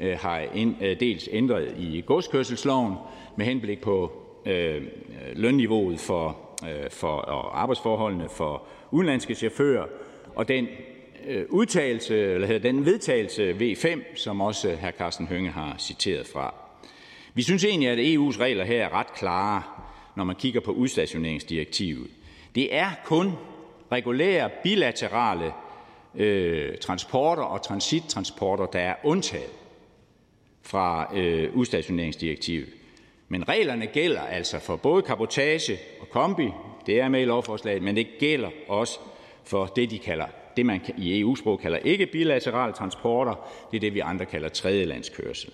[0.01, 2.95] øh, har ind, øh, dels ændret i godskørselsloven
[3.37, 4.13] med henblik på
[4.47, 4.83] øh, øh
[5.35, 9.87] lønniveauet for, øh, for og arbejdsforholdene for udenlandske chauffører,
[10.35, 10.67] og den
[11.27, 14.91] øh, udtalelse, eller hedder den vedtagelse V5, som også hr.
[14.99, 16.55] Carsten Hønge har citeret fra.
[17.35, 19.63] Vi synes egentlig, at EU's regler her er ret klare,
[20.17, 22.11] når man kigger på udstationeringsdirektivet.
[22.55, 23.33] Det er kun
[23.93, 25.53] regulære bilaterale
[26.15, 29.51] øh, transporter og transittransporter, der er undtaget
[30.63, 32.69] fra øh, udstationeringsdirektivet.
[33.29, 36.49] Men reglerne gælder altså for både kabotage og kombi,
[36.87, 38.99] det er med i lovforslaget, men det gælder også
[39.45, 43.95] for det, de kalder, det man i EU-sprog kalder ikke bilaterale transporter, det er det,
[43.95, 45.51] vi andre kalder tredjelandskørsel.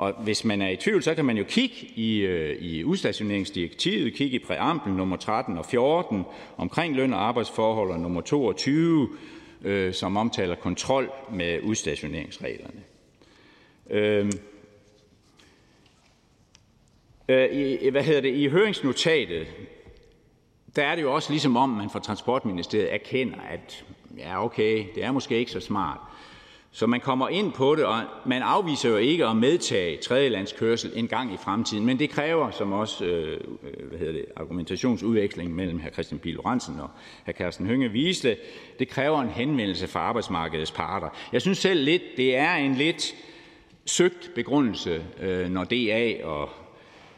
[0.00, 4.14] Og hvis man er i tvivl, så kan man jo kigge i, øh, i udstationeringsdirektivet,
[4.14, 6.24] kigge i præambel nummer 13 og 14
[6.56, 9.08] omkring løn- og arbejdsforhold, og nummer 22,
[9.62, 12.82] øh, som omtaler kontrol med udstationeringsreglerne.
[13.90, 14.30] Øhm,
[17.28, 19.46] øh, øh, i, hvad hedder det, I høringsnotatet,
[20.76, 23.84] der er det jo også ligesom om, man fra Transportministeriet erkender, at
[24.18, 26.09] ja, okay, det er måske ikke så smart.
[26.72, 31.08] Så man kommer ind på det, og man afviser jo ikke at medtage tredjelandskørsel en
[31.08, 35.80] gang i fremtiden, men det kræver, som også øh, øh hvad hedder det, argumentationsudveksling mellem
[35.80, 35.90] hr.
[35.92, 36.90] Christian Pihl Lorentzen og
[37.26, 37.32] hr.
[37.32, 38.36] Carsten Hønge viste,
[38.78, 41.08] det kræver en henvendelse fra arbejdsmarkedets parter.
[41.32, 43.14] Jeg synes selv lidt, det er en lidt
[43.86, 46.48] søgt begrundelse, øh, når DA og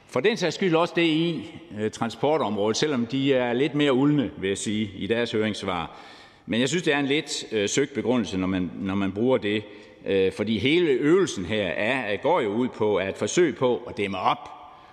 [0.06, 4.48] for den sags skyld også DI, øh, transportområdet, selvom de er lidt mere uldne, vil
[4.48, 5.96] jeg sige, i deres høringssvar,
[6.46, 9.38] men jeg synes, det er en lidt øh, søgt begrundelse, når man, når man bruger
[9.38, 9.62] det,
[10.06, 13.96] øh, fordi hele øvelsen her er, øh, går jo ud på at forsøge på at
[13.96, 14.48] dæmme op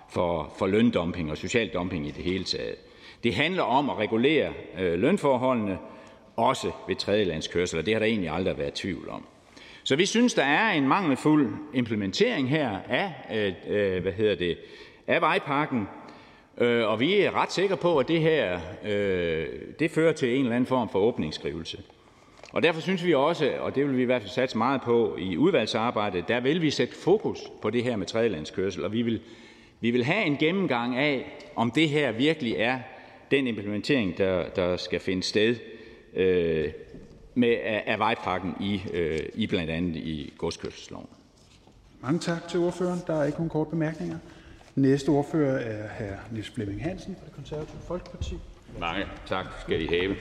[0.08, 2.74] for, for løndumping og social dumping i det hele taget.
[3.24, 5.78] Det handler om at regulere øh, lønforholdene,
[6.36, 9.26] også ved tredjelandskørsel, og det har der egentlig aldrig været tvivl om.
[9.82, 14.58] Så vi synes, der er en mangelfuld implementering her af, øh, øh hvad hedder det,
[15.06, 15.88] af vejpakken,
[16.60, 19.46] Øh, og vi er ret sikre på, at det her øh,
[19.78, 21.78] det fører til en eller anden form for åbningsskrivelse.
[22.52, 25.16] Og derfor synes vi også, og det vil vi i hvert fald satse meget på
[25.18, 29.20] i udvalgsarbejdet, der vil vi sætte fokus på det her med tredjelandskørsel, og vi vil,
[29.80, 32.78] vi vil have en gennemgang af, om det her virkelig er
[33.30, 35.56] den implementering, der, der skal finde sted
[36.14, 36.68] øh,
[37.34, 41.06] med, af, af vejpakken i, øh, i blandt andet i godskørselsloven.
[42.00, 43.00] Mange tak til ordføreren.
[43.06, 44.16] Der er ikke nogen korte bemærkninger.
[44.74, 46.34] Næste ordfører er hr.
[46.34, 48.34] Niels Flemming Hansen fra Det Konservative Folkeparti.
[48.80, 50.16] Mange tak skal I have.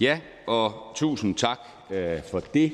[0.00, 1.58] Ja, og tusind tak
[1.90, 2.72] øh, for det.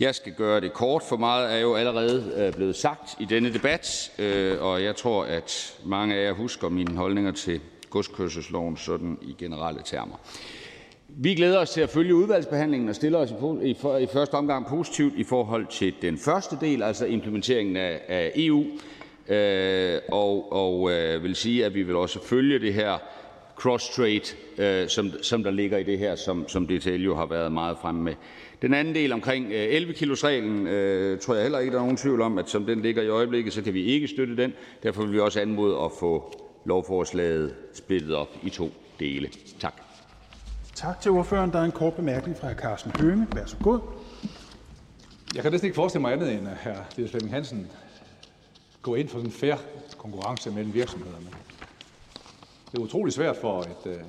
[0.00, 3.52] Jeg skal gøre det kort, for meget er jo allerede øh, blevet sagt i denne
[3.52, 9.18] debat, øh, og jeg tror, at mange af jer husker mine holdninger til godskørselsloven sådan
[9.22, 10.20] i generelle termer.
[11.08, 13.30] Vi glæder os til at følge udvalgsbehandlingen og stiller os
[13.62, 13.70] i,
[14.02, 18.64] i første omgang positivt i forhold til den første del, altså implementeringen af, af EU
[19.30, 22.98] øh, og, og øh, vil sige, at vi vil også følge det her
[23.60, 27.52] cross-trade, øh, som, som der ligger i det her, som, som DTL jo har været
[27.52, 28.14] meget fremme med.
[28.62, 31.82] Den anden del omkring øh, 11 kilos reglen øh, tror jeg heller ikke, der er
[31.82, 34.52] nogen tvivl om, at som den ligger i øjeblikket, så kan vi ikke støtte den.
[34.82, 36.32] Derfor vil vi også anmode at få
[36.64, 39.28] lovforslaget splittet op i to dele.
[39.60, 39.74] Tak.
[40.74, 41.52] Tak til ordføreren.
[41.52, 43.26] Der er en kort bemærkning fra Carsten Hønge.
[43.34, 43.80] Vær så god.
[45.34, 46.96] Jeg kan næsten ikke forestille mig andet end, at hr.
[46.96, 47.66] Niels Flemming Hansen
[48.82, 49.54] gå ind for en fair
[49.98, 51.26] konkurrence mellem virksomhederne.
[52.72, 54.00] Det er utrolig svært for et, øh,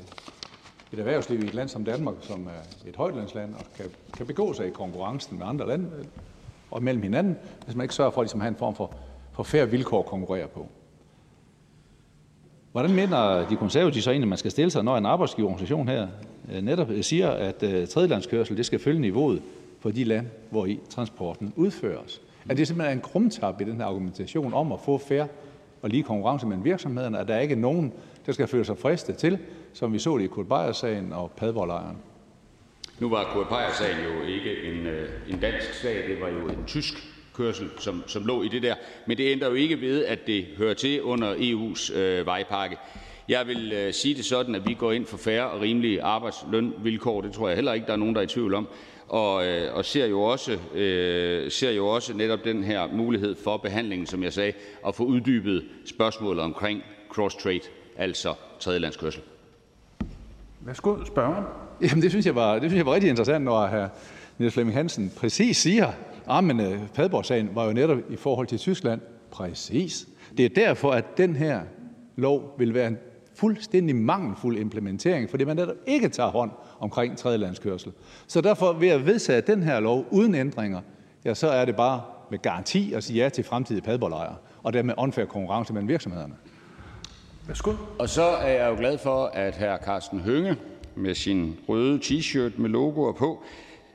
[0.94, 3.86] et erhvervsliv i et land som Danmark, som er et højtlandsland, og kan,
[4.18, 6.06] kan begå sig i konkurrencen med andre lande øh,
[6.72, 8.96] og mellem hinanden, hvis man ikke sørger for ligesom at ligesom have en form for,
[9.32, 10.68] for færre vilkår at konkurrere på.
[12.72, 16.08] Hvordan mener de konservative så egentlig, at man skal stille sig, når en arbejdsgiverorganisation her
[16.52, 19.42] øh, netop siger, at tredjelandskørsel det skal følge niveauet
[19.80, 22.22] for de lande, hvor i transporten udføres?
[22.50, 25.26] Er det simpelthen en krumtap i den her argumentation om at få fair
[25.82, 27.94] og lige konkurrence mellem virksomhederne, at der ikke er nogen,
[28.26, 29.38] der skal føle sig fristet til,
[29.74, 31.98] som vi så det i Kurt Beyer-sagen og Padborglejren.
[33.00, 36.64] Nu var Kurt Beyer-sagen jo ikke en, øh, en dansk sag, det var jo en
[36.68, 36.94] tysk
[37.34, 38.76] kørsel, som, som lå i det der.
[39.08, 42.78] Men det ændrer jo ikke ved, at det hører til under EU's øh, vejpakke.
[43.30, 47.22] Jeg vil øh, sige det sådan, at vi går ind for færre og rimelige arbejdslønvilkår.
[47.22, 48.68] Det tror jeg heller ikke, der er nogen, der er i tvivl om
[49.12, 53.58] og, øh, og ser, jo også, øh, ser jo også netop den her mulighed for
[53.58, 54.54] behandlingen, som jeg sagde,
[54.88, 59.22] at få uddybet spørgsmålet omkring cross-trade, altså tredjelandskørsel.
[60.60, 61.44] Værsgo, spørgeren.
[61.82, 63.88] Jamen, det synes jeg var, det synes jeg var rigtig interessant, når hr.
[64.38, 65.92] Niels Flemming Hansen præcis siger,
[66.30, 69.02] at men Padborg-sagen var jo netop i forhold til Tyskland.
[69.32, 70.08] Præcis.
[70.38, 71.62] Det er derfor, at den her
[72.16, 72.98] lov vil være en
[73.42, 77.92] fuldstændig mangelfuld implementering, fordi man netop ikke tager hånd omkring tredjelandskørsel.
[78.28, 80.82] Så derfor ved at vedtage den her lov uden ændringer,
[81.26, 84.94] ja, så er det bare med garanti at sige ja til fremtidige padbollejre, og dermed
[84.98, 86.34] unfair konkurrence mellem virksomhederne.
[87.48, 87.74] Værsgo.
[88.00, 89.86] Og så er jeg jo glad for, at hr.
[89.86, 90.56] Carsten Hønge
[90.96, 93.44] med sin røde t-shirt med logoer på,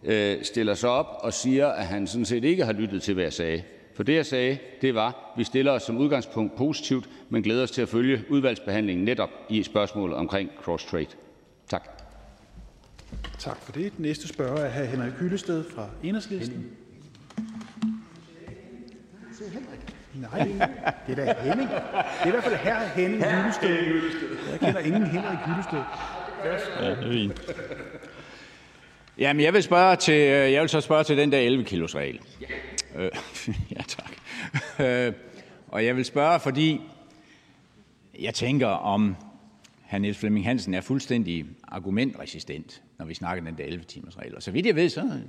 [0.04, 3.24] øh, stiller sig op og siger, at han sådan set ikke har lyttet til, hvad
[3.24, 3.62] jeg sagde.
[3.96, 7.62] For det, jeg sagde, det var, at vi stiller os som udgangspunkt positivt, men glæder
[7.62, 11.16] os til at følge udvalgsbehandlingen netop i spørgsmålet omkring cross-trade.
[11.68, 11.88] Tak.
[13.38, 13.96] Tak for det.
[13.96, 14.84] Den næste spørger er hr.
[14.84, 16.70] Henrik Hyllested fra Enhedslisten.
[20.14, 20.48] Nej,
[21.06, 21.70] det er da Henning.
[21.70, 21.78] Det
[22.22, 24.00] er i hvert fald herr Henning Hyllested.
[24.50, 25.82] Jeg kender ingen Henrik Hyllested.
[26.80, 27.40] Ja, det er fint.
[29.18, 31.94] Jamen, jeg vil, spørge til, øh, jeg vil så spørge til den der 11 kilos
[31.94, 32.20] regel.
[32.40, 32.46] Ja.
[32.96, 33.10] Øh,
[33.76, 34.12] ja, tak.
[34.80, 35.12] Øh,
[35.68, 36.80] og jeg vil spørge, fordi
[38.20, 39.16] jeg tænker, om
[39.90, 39.98] hr.
[39.98, 44.36] Niels Flemming Hansen er fuldstændig argumentresistent, når vi snakker den der 11 timers regel.
[44.36, 45.20] Og så vidt jeg ved, så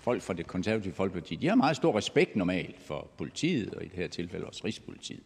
[0.00, 3.88] folk fra det konservative folkeparti, de har meget stor respekt normalt for politiet, og i
[3.88, 5.22] det her tilfælde også Rigspolitiet.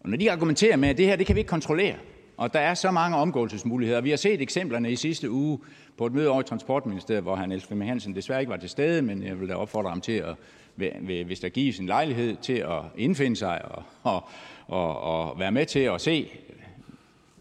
[0.00, 1.96] Og når de argumenterer med, at det her, det kan vi ikke kontrollere,
[2.36, 4.00] og der er så mange omgåelsesmuligheder.
[4.00, 5.58] Vi har set eksemplerne i sidste uge
[5.98, 8.68] på et møde over i Transportministeriet, hvor han Niels Flemming Hansen desværre ikke var til
[8.68, 10.34] stede, men jeg vil da opfordre ham til, at,
[11.26, 14.28] hvis der gives en lejlighed, til at indfinde sig og, og,
[14.66, 16.30] og, og være med til at se,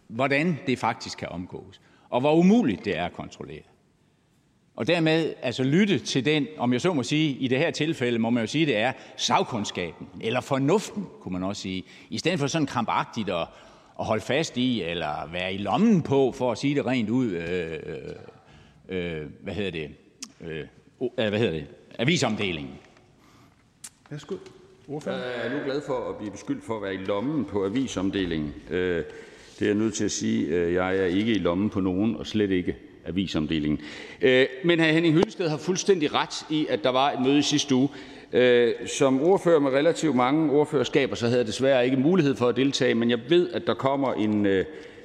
[0.08, 3.62] hvordan det faktisk kan omgås, og hvor umuligt det er at kontrollere.
[4.76, 8.20] Og dermed altså lytte til den, om jeg så må sige, i det her tilfælde
[8.20, 12.40] må man jo sige, det er sagkundskaben, eller fornuften, kunne man også sige, i stedet
[12.40, 13.48] for sådan krampagtigt at,
[14.00, 17.32] at holde fast i, eller være i lommen på, for at sige det rent ud,
[17.32, 17.80] øh,
[18.90, 19.90] øh, øh hvad hedder det,
[20.42, 20.66] øh,
[21.16, 21.68] hvad hedder det,
[22.00, 22.74] avisomdelingen.
[24.12, 24.36] Værsgo.
[25.06, 28.54] Jeg er nu glad for at blive beskyldt for at være i lommen på avisomdelingen.
[28.70, 29.04] Øh,
[29.60, 30.48] det er jeg nødt til at sige.
[30.48, 33.80] Øh, jeg er ikke i lommen på nogen, og slet ikke avisomdelingen.
[34.22, 34.84] Øh, men hr.
[34.84, 37.90] Henning Hyllested har fuldstændig ret i, at der var et møde i sidste uge.
[38.86, 42.96] Som ordfører med relativt mange ordførerskaber, så havde jeg desværre ikke mulighed for at deltage,
[42.96, 44.48] men jeg ved, at der kommer en,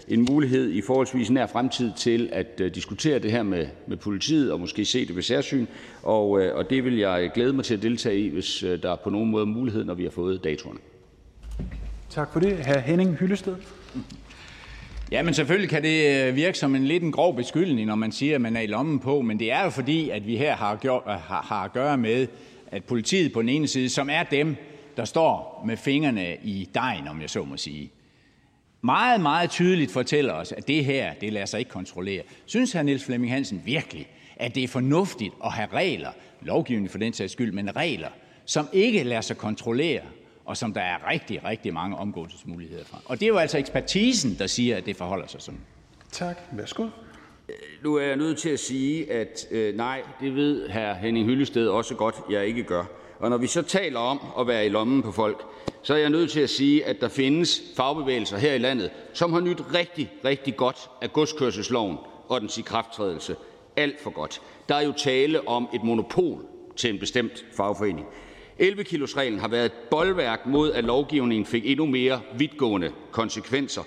[0.09, 4.61] en mulighed i forholdsvis nær fremtid til at diskutere det her med, med politiet og
[4.61, 5.67] måske se det ved særsyn,
[6.03, 9.11] og, og det vil jeg glæde mig til at deltage i, hvis der er på
[9.11, 10.79] nogen måde mulighed, når vi har fået datoerne.
[12.11, 12.67] Tak for det.
[12.67, 12.79] Hr.
[12.79, 13.57] Henning Hyllested.
[15.13, 18.35] Ja, men selvfølgelig kan det virke som en lidt en grov beskyldning, når man siger,
[18.35, 20.77] at man er i lommen på, men det er jo fordi, at vi her har,
[20.77, 22.27] gjort, har, har at gøre med,
[22.67, 24.57] at politiet på den ene side, som er dem,
[24.97, 27.91] der står med fingrene i dejen, om jeg så må sige,
[28.85, 32.23] meget, meget tydeligt fortæller os, at det her, det lader sig ikke kontrollere.
[32.47, 32.83] Synes hr.
[32.83, 36.11] Niels Flemming Hansen virkelig, at det er fornuftigt at have regler,
[36.43, 38.09] lovgivning for den sags skyld, men regler,
[38.45, 40.01] som ikke lader sig kontrollere,
[40.45, 43.01] og som der er rigtig, rigtig mange omgåelsesmuligheder fra.
[43.05, 45.61] Og det er jo altså ekspertisen, der siger, at det forholder sig sådan.
[46.13, 46.39] Tak.
[46.53, 46.89] Værsgo.
[47.83, 50.95] Nu er jeg nødt til at sige, at øh, nej, det ved hr.
[50.95, 52.85] Henning Hyllested også godt, jeg ikke gør.
[53.25, 55.45] Og når vi så taler om at være i lommen på folk,
[55.83, 59.33] så er jeg nødt til at sige, at der findes fagbevægelser her i landet, som
[59.33, 63.37] har nyt rigtig, rigtig godt af godskørselsloven og dens ikrafttrædelse.
[63.77, 64.43] Alt for godt.
[64.69, 66.41] Der er jo tale om et monopol
[66.77, 68.07] til en bestemt fagforening.
[68.61, 73.83] 11-kilosreglen har været et boldværk mod, at lovgivningen fik endnu mere vidtgående konsekvenser.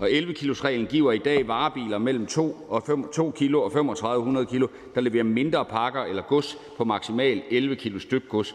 [0.00, 4.66] Og 11-kilosreglen giver i dag varebiler mellem 2, og 5, 2 kilo og 3500 kilo,
[4.94, 8.54] der leverer mindre pakker eller gods på maksimal 11 kilo stykgods,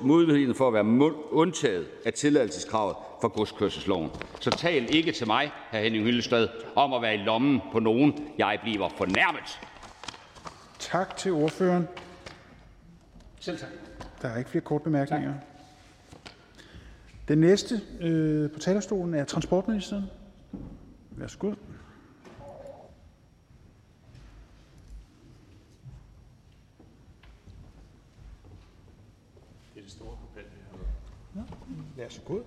[0.00, 4.10] muligheden for at være undtaget af tilladelseskravet for godskørselsloven.
[4.40, 5.76] Så tal ikke til mig, hr.
[5.76, 8.28] Henning Hyllested, om at være i lommen på nogen.
[8.38, 9.60] Jeg bliver fornærmet.
[10.78, 11.88] Tak til ordføreren.
[13.40, 13.68] Selv tak.
[14.22, 15.34] Der er ikke flere korte bemærkninger.
[17.28, 20.04] Den næste øh, på talerstolen er transportministeren.
[21.18, 21.48] Værsgo.
[21.48, 21.56] Det
[29.76, 30.50] er det store kompendie,
[31.34, 31.42] her.
[31.96, 32.38] Værsgo.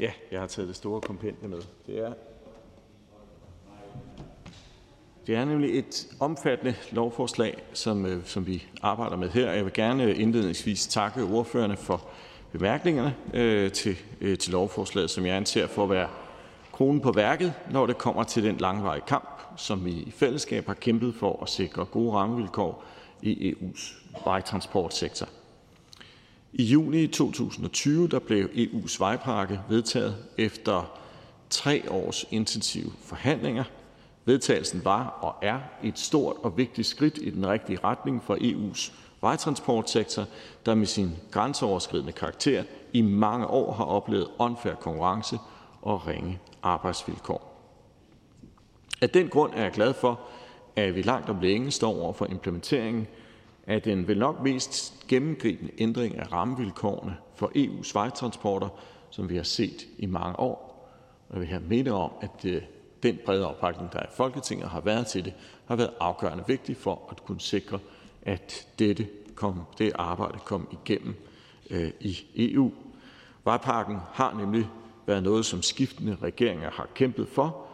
[0.00, 1.62] Ja, jeg har taget det store kompendie med.
[1.86, 2.14] Det er
[5.26, 9.52] det er nemlig et omfattende lovforslag, som, øh, som vi arbejder med her.
[9.52, 12.08] Jeg vil gerne indledningsvis takke ordførerne for
[12.52, 16.08] bemærkningerne øh, til, øh, til lovforslaget, som jeg anser for at være
[16.72, 20.74] kronen på værket, når det kommer til den langvarige kamp, som vi i fællesskab har
[20.74, 22.84] kæmpet for at sikre gode rammevilkår
[23.22, 23.94] i EU's
[24.24, 25.28] vejtransportsektor.
[26.52, 30.98] I juni 2020 der blev EU's vejpakke vedtaget efter
[31.50, 33.64] tre års intensive forhandlinger.
[34.24, 38.92] Vedtagelsen var og er et stort og vigtigt skridt i den rigtige retning for EU's
[39.20, 40.24] vejtransportsektor,
[40.66, 45.38] der med sin grænseoverskridende karakter i mange år har oplevet unfair konkurrence
[45.82, 47.52] og ringe arbejdsvilkår.
[49.02, 50.20] Af den grund er jeg glad for,
[50.76, 53.06] at vi langt om længe står over for implementeringen
[53.66, 58.68] af den vel nok mest gennemgribende ændring af rammevilkårene for EU's vejtransporter,
[59.10, 60.88] som vi har set i mange år.
[61.32, 62.62] Jeg vil her minde om, at øh,
[63.02, 65.32] den brede opbakning, der i Folketinget har været til det,
[65.66, 67.78] har været afgørende vigtig for at kunne sikre,
[68.22, 71.14] at dette kom, det arbejde kom igennem
[71.70, 72.72] øh, i EU.
[73.44, 74.68] Vejpakken har nemlig
[75.06, 77.66] været noget, som skiftende regeringer har kæmpet for,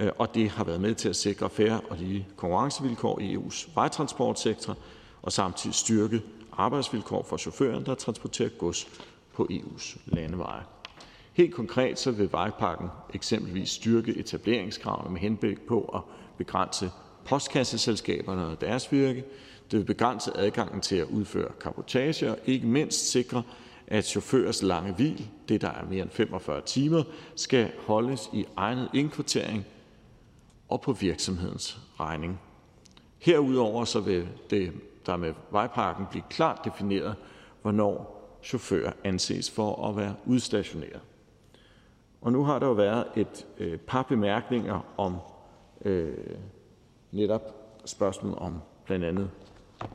[0.00, 3.70] øh, og det har været med til at sikre færre og lige konkurrencevilkår i EU's
[3.74, 4.76] vejtransportsektor
[5.22, 8.88] og samtidig styrke arbejdsvilkår for chaufføren, der transporterer gods
[9.34, 10.62] på EU's landeveje.
[11.32, 16.00] Helt konkret så vil vejpakken eksempelvis styrke etableringskravene med henblik på at
[16.38, 16.90] begrænse
[17.24, 19.24] postkasseselskaberne og deres virke.
[19.70, 23.42] Det vil begrænse adgangen til at udføre kapotage og ikke mindst sikre,
[23.86, 27.02] at chaufførers lange hvil, det der er mere end 45 timer,
[27.36, 29.66] skal holdes i egnet indkvartering
[30.68, 32.40] og på virksomhedens regning.
[33.18, 34.72] Herudover så vil det
[35.06, 37.14] der med vejpakken blive klart defineret,
[37.62, 41.00] hvornår chauffører anses for at være udstationeret.
[42.20, 45.16] Og nu har der jo været et øh, par bemærkninger om
[45.84, 46.16] øh,
[47.12, 47.54] netop
[47.84, 49.30] spørgsmålet om blandt andet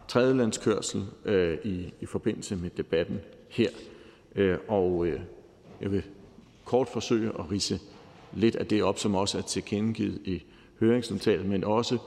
[0.08, 3.20] tredjelandskørsel øh, i, i forbindelse med debatten
[3.50, 3.70] her.
[4.36, 5.20] Øh, og øh,
[5.82, 6.04] jeg vil
[6.66, 7.80] kort forsøge at rise
[8.34, 10.44] lidt af det op, som også er tilkendegivet i
[10.80, 11.98] høringsnotatet, men også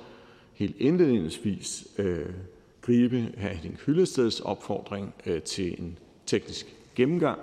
[0.55, 2.27] helt indledningsvis øh,
[2.83, 3.47] gribe hr.
[3.47, 7.41] Henning Hyllesteds opfordring øh, til en teknisk gennemgang,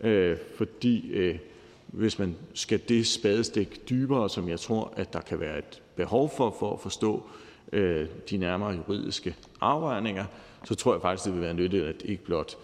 [0.00, 1.38] øh, fordi øh,
[1.86, 6.30] hvis man skal det spadestik dybere, som jeg tror, at der kan være et behov
[6.36, 7.22] for, for at forstå
[7.72, 10.24] øh, de nærmere juridiske afvejninger,
[10.64, 12.56] så tror jeg faktisk, det vil være nyttigt, at ikke blot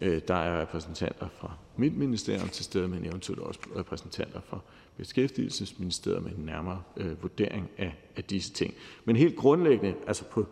[0.00, 4.58] Øh, der er repræsentanter fra mit ministerium til stede, men eventuelt også repræsentanter fra
[4.96, 8.74] Beskæftigelsesministeriet med en nærmere øh, vurdering af, af disse ting.
[9.04, 10.46] Men helt grundlæggende, altså på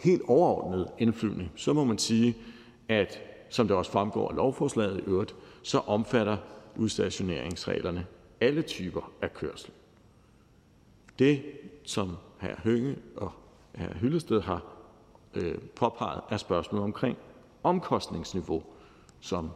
[0.00, 2.36] helt overordnet indflyvning, så må man sige,
[2.88, 6.36] at som det også fremgår af lovforslaget i øvrigt, så omfatter
[6.76, 8.06] udstationeringsreglerne
[8.40, 9.70] alle typer af kørsel.
[11.18, 11.42] Det,
[11.84, 12.60] som hr.
[12.64, 13.32] Hønge og
[13.74, 13.98] hr.
[14.00, 14.64] Hyllested har
[15.34, 17.16] øh, påpeget, er spørgsmålet omkring
[17.62, 18.62] omkostningsniveau,
[19.20, 19.50] som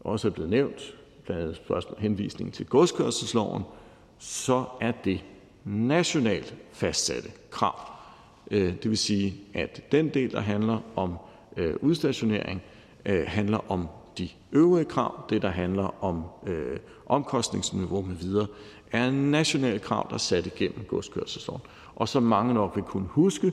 [0.00, 0.94] også er blevet nævnt,
[1.24, 3.62] blandt andet henvisning til godskørselsloven,
[4.18, 5.24] så er det
[5.64, 7.80] nationalt fastsatte krav.
[8.50, 11.16] Øh, det vil sige, at den del, der handler om
[11.56, 12.62] øh, udstationering,
[13.06, 16.24] øh, handler om de øvrige krav, det, der handler om
[17.06, 18.46] omkostningsniveau med videre,
[18.92, 21.62] er nationale krav, der er sat igennem godskørselsloven.
[21.94, 23.52] Og som mange nok vil kunne huske,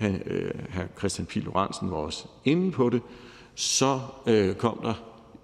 [0.00, 0.06] hr.
[0.26, 0.50] Øh,
[0.98, 3.02] Christian Pihl Lorentzen var også inde på det,
[3.54, 4.94] så øh, kom der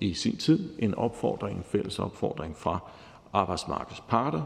[0.01, 2.78] i sin tid en opfordring, en fælles opfordring fra
[3.33, 4.43] arbejdsmarkedets parter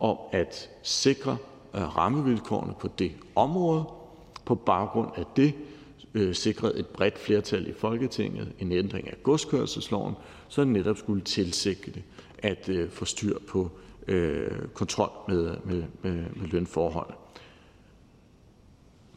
[0.00, 1.36] om at sikre
[1.74, 3.84] øh, rammevilkårene på det område.
[4.44, 5.54] På baggrund af det
[6.14, 10.14] øh, sikrede et bredt flertal i Folketinget en ændring af godskørselsloven,
[10.48, 12.02] så den netop skulle tilsigte
[12.38, 13.70] at få styr på
[14.74, 17.14] kontrol med, med, med, med lønforhold.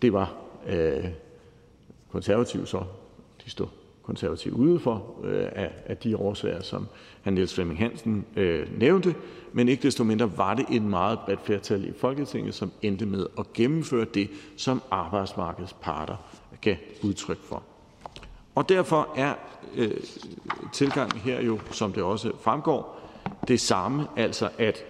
[0.05, 0.33] Det var
[0.67, 1.05] øh,
[2.11, 2.83] konservative så,
[3.45, 3.67] de stod
[4.03, 6.87] konservative ude for øh, af, af de årsager, som
[7.23, 7.29] hr.
[7.29, 9.15] Niels Flemming Hansen øh, nævnte,
[9.53, 13.27] men ikke desto mindre var det et meget bredt flertal i Folketinget, som endte med
[13.39, 16.15] at gennemføre det, som arbejdsmarkedets parter
[16.61, 17.63] gav udtryk for.
[18.55, 19.33] Og derfor er
[19.75, 19.91] øh,
[20.73, 22.99] tilgangen her jo, som det også fremgår,
[23.47, 24.83] det samme, altså at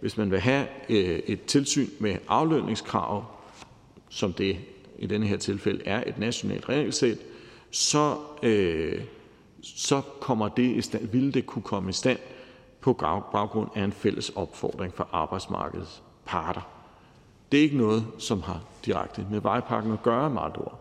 [0.00, 3.24] hvis man vil have øh, et tilsyn med aflønningskrav,
[4.12, 4.56] som det
[4.98, 7.18] i denne her tilfælde er et nationalt regelsæt,
[7.70, 9.02] så, øh,
[9.62, 12.18] så kommer det i stand, ville det kunne komme i stand
[12.80, 12.92] på
[13.32, 16.60] baggrund af en fælles opfordring fra arbejdsmarkedets parter.
[17.52, 20.80] Det er ikke noget, som har direkte med vejpakken at gøre, meget ord.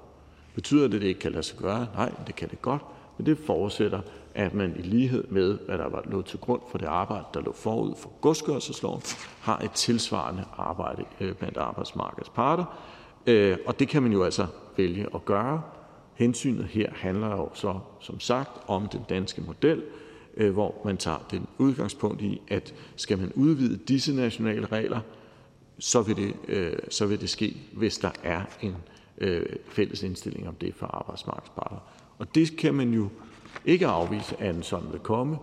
[0.55, 1.87] Betyder det, at det ikke kan lade sig gøre?
[1.95, 2.81] Nej, det kan det godt,
[3.17, 4.01] men det forudsætter,
[4.35, 7.41] at man i lighed med, hvad der var lå til grund for det arbejde, der
[7.41, 9.01] lå forud for godskørselsloven,
[9.41, 12.65] har et tilsvarende arbejde øh, blandt arbejdsmarkedets parter.
[13.27, 15.61] Øh, og det kan man jo altså vælge at gøre.
[16.14, 19.83] Hensynet her handler jo så som sagt om den danske model,
[20.38, 25.00] øh, hvor man tager den udgangspunkt i, at skal man udvide disse nationale regler,
[25.80, 28.75] så vil det, øh, så vil det ske, hvis der er en
[29.17, 31.91] øh, fælles indstilling om det for arbejdsmarkedets parter.
[32.19, 33.09] Og det kan man jo
[33.66, 35.38] ikke afvise, at en sådan vil komme.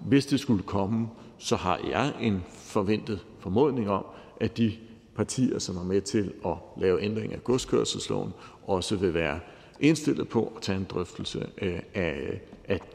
[0.00, 4.04] Hvis det skulle komme, så har jeg en forventet formodning om,
[4.40, 4.72] at de
[5.16, 8.32] partier, som er med til at lave ændring af godskørselsloven,
[8.66, 9.40] også vil være
[9.80, 12.40] indstillet på at tage en drøftelse øh, af,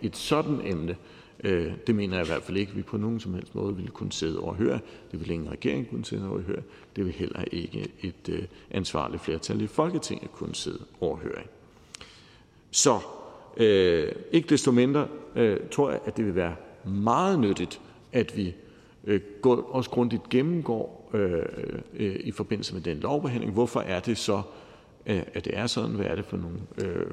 [0.02, 0.96] et sådan emne
[1.44, 3.76] øh, det mener jeg i hvert fald ikke, at vi på nogen som helst måde
[3.76, 4.80] ville kunne sidde overhøre.
[5.12, 6.62] Det ville ingen regering kunne sidde overhøre.
[6.96, 11.42] Det vil heller ikke et øh, ansvarligt flertal i Folketinget kunne sidde overhøre.
[12.72, 13.00] Så
[13.58, 18.56] øh, ikke desto mindre øh, tror jeg, at det vil være meget nyttigt, at vi
[19.04, 21.46] øh, går, også grundigt gennemgår øh,
[21.94, 24.42] øh, i forbindelse med den lovbehandling, hvorfor er det så,
[25.06, 27.06] øh, at det er sådan, hvad er det for nogle, øh,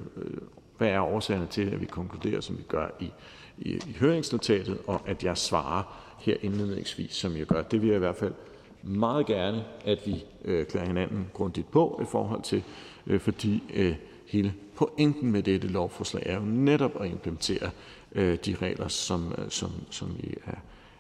[0.79, 3.11] hvad er årsagerne til, at vi konkluderer, som vi gør i,
[3.59, 5.83] i, i høringsnotatet, og at jeg svarer
[6.19, 7.63] her indledningsvis, som jeg gør.
[7.63, 8.35] Det vil jeg i hvert fald
[8.83, 12.63] meget gerne, at vi øh, klæder hinanden grundigt på i forhold til,
[13.07, 13.95] øh, fordi øh,
[14.27, 17.71] hele pointen med dette lovforslag er jo netop at implementere
[18.13, 20.53] øh, de regler, som, øh, som, som, vi er,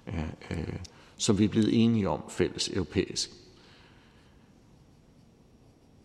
[0.06, 0.56] er, er,
[1.18, 3.30] som vi er blevet enige om fælles europæisk.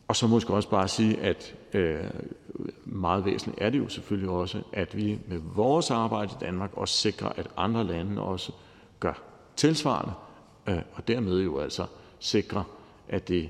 [0.08, 2.04] Og så måske også bare sige, at øh,
[2.86, 6.98] meget væsentligt er det jo selvfølgelig også, at vi med vores arbejde i Danmark også
[6.98, 8.52] sikrer, at andre lande også
[9.00, 9.24] gør
[9.56, 10.14] tilsvarende,
[10.68, 11.86] øh, og dermed jo altså
[12.20, 12.64] sikrer,
[13.08, 13.50] at det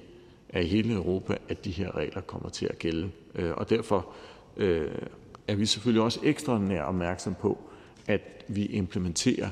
[0.49, 3.11] er i hele Europa, at de her regler kommer til at gælde.
[3.35, 4.07] Øh, og derfor
[4.57, 4.91] øh,
[5.47, 7.57] er vi selvfølgelig også ekstraordinært opmærksom på,
[8.07, 9.49] at vi implementerer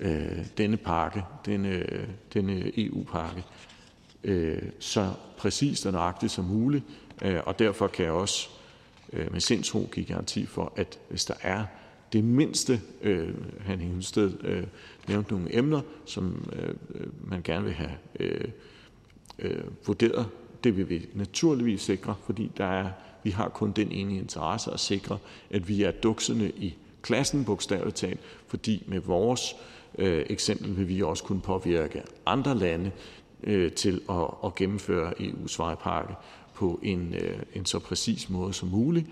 [0.00, 1.86] øh, denne pakke, denne,
[2.34, 3.44] denne EU-pakke,
[4.24, 6.84] øh, så præcist og nøjagtigt som muligt.
[7.22, 8.48] Øh, og derfor kan jeg også
[9.12, 11.64] øh, med sindsro give garanti for, at hvis der er
[12.12, 14.64] det mindste, øh, han Hensted øh,
[15.08, 18.48] nævnte nogle emner, som øh, øh, man gerne vil have øh,
[19.38, 20.26] øh, vurderet,
[20.64, 22.90] det vil vi naturligvis sikre, fordi der er,
[23.22, 25.18] vi har kun den ene interesse at sikre,
[25.50, 30.88] at vi er duksende i klassen, bogstaveligt talt, fordi med vores øh, Øh, eksempel vil
[30.88, 32.90] vi også kunne påvirke andre lande
[33.44, 36.14] øh, til at, at gennemføre EU's vejpakke
[36.54, 39.06] på en, øh, en så præcis måde som muligt.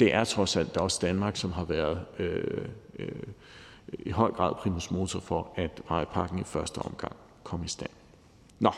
[0.00, 3.08] Det er trods alt også Danmark, som har været øh, øh,
[3.92, 7.12] i høj grad primus motor for, at vejpakken i første omgang
[7.44, 7.90] kom i stand.
[8.58, 8.70] Nå,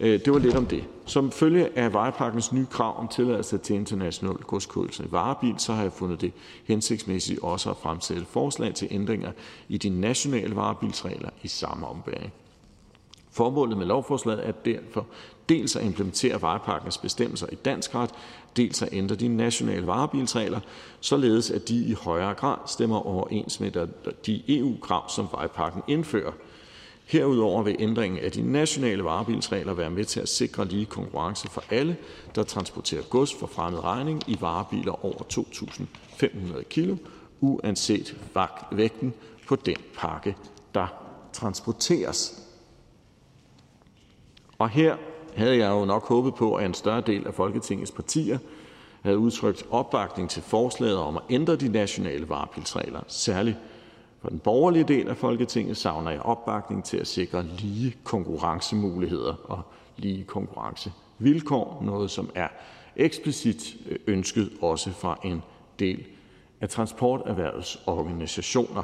[0.00, 0.84] Øh, det var lidt om det.
[1.06, 5.82] Som følge af vejpakkens nye krav om tilladelse til international godskørsel i varebil, så har
[5.82, 6.32] jeg fundet det
[6.64, 9.32] hensigtsmæssigt også at fremsætte forslag til ændringer
[9.68, 12.32] i de nationale varebilsregler i samme ombæring.
[13.30, 15.06] Formålet med lovforslaget er derfor
[15.48, 18.10] dels at implementere vejpakkens bestemmelser i dansk ret,
[18.56, 20.60] dels at ændre de nationale varebilsregler,
[21.00, 23.88] således at de i højere grad stemmer overens med
[24.26, 26.32] de EU-krav, som vejpakken indfører–
[27.08, 31.64] Herudover vil ændringen af de nationale varebilsregler være med til at sikre lige konkurrence for
[31.70, 31.96] alle,
[32.34, 36.90] der transporterer gods for fremmed regning i varebiler over 2.500 kg,
[37.40, 38.16] uanset
[38.72, 39.14] vægten
[39.46, 40.36] på den pakke,
[40.74, 40.86] der
[41.32, 42.42] transporteres.
[44.58, 44.96] Og her
[45.36, 48.38] havde jeg jo nok håbet på, at en større del af Folketingets partier
[49.02, 53.56] havde udtrykt opbakning til forslaget om at ændre de nationale varebilsregler, særligt
[54.20, 59.62] for den borgerlige del af Folketinget savner jeg opbakning til at sikre lige konkurrencemuligheder og
[59.96, 62.48] lige konkurrencevilkår, noget som er
[62.96, 65.42] eksplicit øh, ønsket også fra en
[65.78, 66.06] del
[66.60, 68.82] af transporterhvervets organisationer.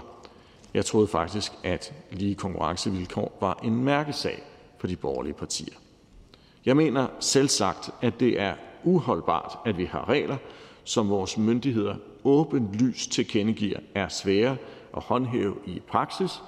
[0.74, 4.42] Jeg troede faktisk, at lige konkurrencevilkår var en mærkesag
[4.78, 5.74] for de borgerlige partier.
[6.64, 8.54] Jeg mener selvsagt, at det er
[8.84, 10.36] uholdbart, at vi har regler,
[10.84, 14.56] som vores myndigheder åbenlyst tilkendegiver er svære
[14.96, 16.42] at håndhæve i praksis,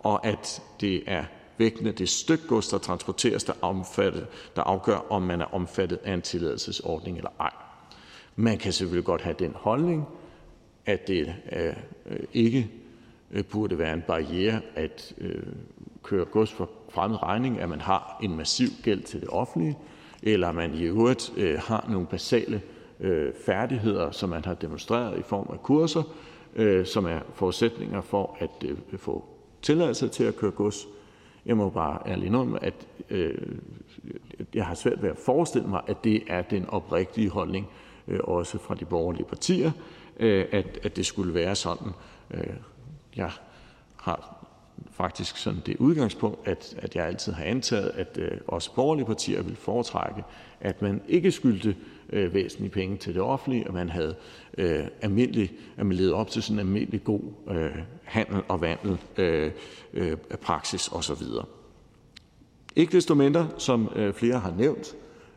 [0.00, 1.24] og at det er
[1.58, 4.24] vægten af det stykke gods, der transporteres, der, omfatter,
[4.56, 7.52] der afgør, om man er omfattet af en tilladelsesordning eller ej.
[8.36, 10.08] Man kan selvfølgelig godt have den holdning,
[10.86, 11.72] at det øh,
[12.32, 12.70] ikke
[13.30, 15.42] øh, burde være en barriere at øh,
[16.02, 19.78] køre gods for fremmed regning, at man har en massiv gæld til det offentlige,
[20.22, 22.62] eller man i øvrigt øh, har nogle basale
[23.00, 26.02] øh, færdigheder, som man har demonstreret i form af kurser,
[26.56, 29.24] Øh, som er forudsætninger for at øh, få
[29.62, 30.86] tilladelse til at køre gods.
[31.46, 32.74] Jeg må bare ærligt indrømme, at
[33.10, 33.34] øh,
[34.54, 37.66] jeg har svært ved at forestille mig, at det er den oprigtige holdning,
[38.08, 39.70] øh, også fra de borgerlige partier,
[40.20, 41.92] øh, at, at det skulle være sådan.
[43.16, 43.30] Jeg
[43.96, 44.46] har
[44.90, 49.56] faktisk sådan det udgangspunkt, at, at jeg altid har antaget, at også borgerlige partier vil
[49.56, 50.24] foretrække,
[50.60, 51.76] at man ikke skyldte
[52.12, 54.14] øh, væsentlige penge til det offentlige, og man havde
[54.58, 57.70] øh, almindelig, at man levede op til sådan en almindelig god øh,
[58.04, 59.50] handel og vandel øh,
[59.94, 61.22] øh, praksis osv.
[62.76, 64.96] Ikke desto mindre, som øh, flere har nævnt,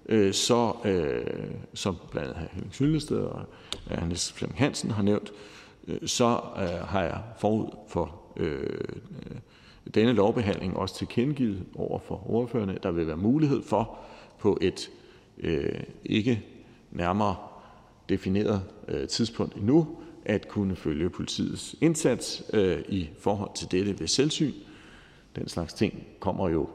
[0.10, 1.26] øh, så, øh,
[1.74, 3.42] som blandt andet Henning Hyllested og
[3.88, 5.32] Hannes Flemming Hansen har nævnt,
[5.88, 8.70] øh, så øh, har jeg forud for øh,
[9.96, 13.98] denne lovbehandling også tilkendegivet over for ordførerne, der vil være mulighed for
[14.40, 14.90] på et
[15.38, 16.44] øh, ikke
[16.94, 17.36] nærmere
[18.10, 19.88] defineret øh, tidspunkt endnu
[20.26, 24.54] at kunne følge politiets indsats øh, i forhold til dette ved selvsyn.
[25.36, 26.70] Den slags ting kommer jo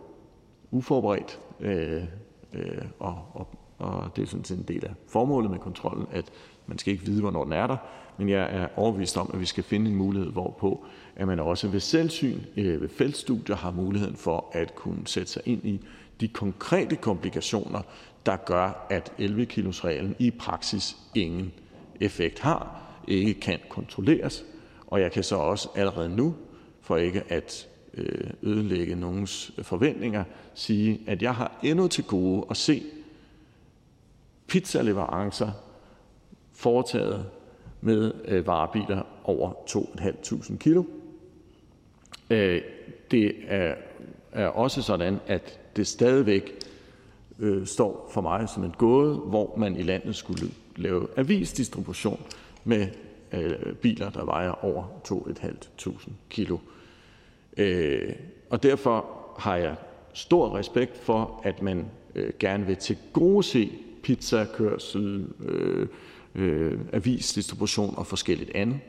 [0.71, 2.03] uforberedt, øh,
[2.99, 3.49] og, og,
[3.79, 6.25] og det er sådan set en del af formålet med kontrollen, at
[6.67, 7.77] man skal ikke vide, hvornår den er der,
[8.19, 10.85] men jeg er overvist om, at vi skal finde en mulighed, hvorpå
[11.17, 15.65] at man også ved selvsyn ved feltstudier har muligheden for at kunne sætte sig ind
[15.65, 15.81] i
[16.21, 17.83] de konkrete komplikationer,
[18.29, 21.53] der gør, at 11-kilosreglen i praksis ingen
[22.01, 24.45] effekt har, ikke kan kontrolleres.
[24.87, 26.35] Og jeg kan så også allerede nu,
[26.81, 30.25] for ikke at øh, ødelægge nogens forventninger,
[30.55, 32.83] sige, at jeg har endnu til gode at se
[34.47, 35.51] pizzaleverancer
[36.53, 37.27] foretaget
[37.81, 40.85] med øh, varebiler over 2.500 kilo.
[42.31, 42.63] Øh,
[43.11, 43.75] det er,
[44.33, 46.68] er også sådan, at det stadigvæk
[47.39, 52.21] øh, står for mig som en gåde, hvor man i landet skulle lave avisdistribution
[52.65, 52.89] med
[53.33, 56.59] øh, biler, der vejer over 2.500 kilo.
[57.57, 58.13] Øh,
[58.51, 59.07] og derfor
[59.39, 59.77] har jeg
[60.15, 65.89] stor respekt for, at man øh, gerne vil til gode se pizzakørsel, øh,
[66.35, 68.81] øh, avisdistribution og forskelligt andet.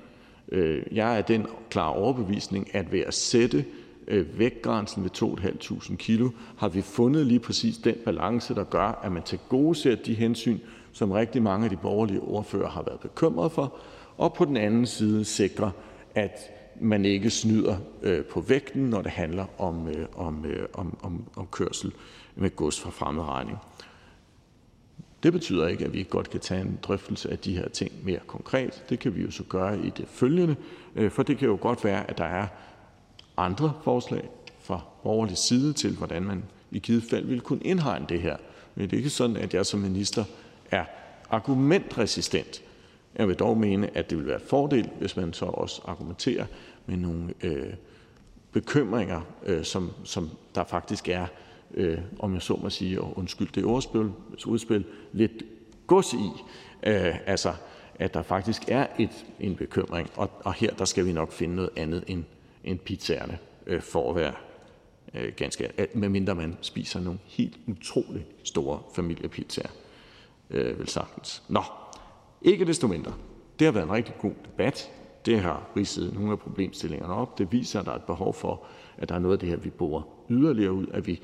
[0.51, 3.63] Øh, jeg er den klare overbevisning, at ved at sætte øh,
[4.09, 9.11] Øh, vægtgrænsen ved 2.500 kilo, har vi fundet lige præcis den balance, der gør, at
[9.11, 10.59] man til gode ser de hensyn,
[10.91, 13.75] som rigtig mange af de borgerlige ordfører har været bekymret for,
[14.17, 15.71] og på den anden side sikrer,
[16.15, 16.39] at
[16.81, 21.47] man ikke snyder øh, på vægten, når det handler om, øh, om, om, om, om
[21.51, 21.93] kørsel
[22.35, 23.57] med gods fra fremmed regning.
[25.23, 27.91] Det betyder ikke, at vi ikke godt kan tage en drøftelse af de her ting
[28.03, 28.83] mere konkret.
[28.89, 30.55] Det kan vi jo så gøre i det følgende,
[31.09, 32.47] for det kan jo godt være, at der er
[33.39, 38.21] andre forslag fra borgerlig side til, hvordan man i givet fald ville kunne indhegne det
[38.21, 38.37] her.
[38.75, 40.23] Men det er ikke sådan, at jeg som minister
[40.71, 40.85] er
[41.29, 42.61] argumentresistent.
[43.15, 46.45] Jeg vil dog mene, at det vil være fordel, hvis man så også argumenterer
[46.85, 47.73] med nogle øh,
[48.51, 51.27] bekymringer, øh, som, som der faktisk er
[51.73, 54.11] øh, om jeg så må sige, og undskyld det ordspil,
[54.45, 55.43] udspil, lidt
[55.87, 56.43] gods i.
[56.83, 57.53] Øh, altså,
[57.95, 61.55] at der faktisk er et, en bekymring, og, og her der skal vi nok finde
[61.55, 62.23] noget andet end,
[62.63, 64.33] end pizzaerne, øh, for at være
[65.13, 69.69] øh, ganske, medmindre man spiser nogle helt utrolig store familiepizzaer,
[70.49, 71.43] øh, vel sagtens.
[71.49, 71.61] Nå,
[72.41, 73.13] ikke desto mindre.
[73.59, 74.91] Det har været en rigtig god debat.
[75.25, 77.37] Det har ridset nogle af problemstillingerne op.
[77.37, 78.63] Det viser, at der er et behov for,
[78.97, 81.21] at der er noget af det her, vi borer yderligere ud, at vi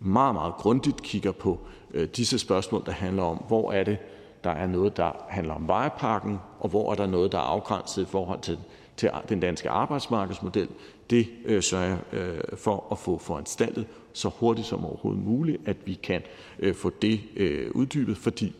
[0.00, 1.60] meget, meget grundigt kigger på
[1.94, 3.98] øh, disse spørgsmål, der handler om, hvor er det,
[4.44, 8.02] der er noget, der handler om vejparken, og hvor er der noget, der er afgrænset
[8.02, 8.58] i forhold til,
[8.96, 10.68] til den danske arbejdsmarkedsmodel.
[11.10, 15.76] Det øh, sørger jeg øh, for at få foranstaltet så hurtigt som overhovedet muligt, at
[15.84, 16.22] vi kan
[16.58, 18.54] øh, få det øh, uddybet, fordi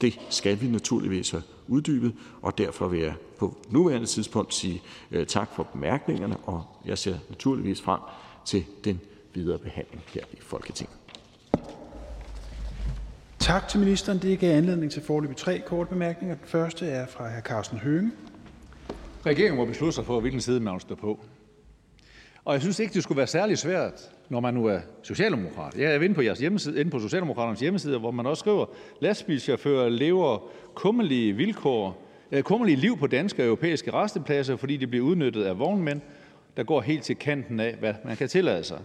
[0.00, 5.26] det skal vi naturligvis have uddybet, og derfor vil jeg på nuværende tidspunkt sige øh,
[5.26, 8.00] tak for bemærkningerne, og jeg ser naturligvis frem
[8.44, 9.00] til den
[9.34, 10.96] videre behandling her i Folketinget.
[13.38, 14.18] Tak til ministeren.
[14.18, 16.36] Det gav anledning til forløbig tre korte bemærkninger.
[16.36, 17.40] Den første er fra hr.
[17.40, 18.10] Carsten Hønge.
[19.26, 21.20] Regeringen må beslutte sig for, hvilken side man står på.
[22.44, 25.78] Og jeg synes ikke, det skulle være særlig svært, når man nu er socialdemokrat.
[25.78, 28.66] Jeg er inde på, jeres hjemmeside, inde på Socialdemokraternes hjemmeside, hvor man også skriver,
[29.00, 35.04] lastbilchauffører lever kummelige vilkår, øh, kummelige liv på danske og europæiske restepladser, fordi de bliver
[35.04, 36.00] udnyttet af vognmænd,
[36.56, 38.78] der går helt til kanten af, hvad man kan tillade sig.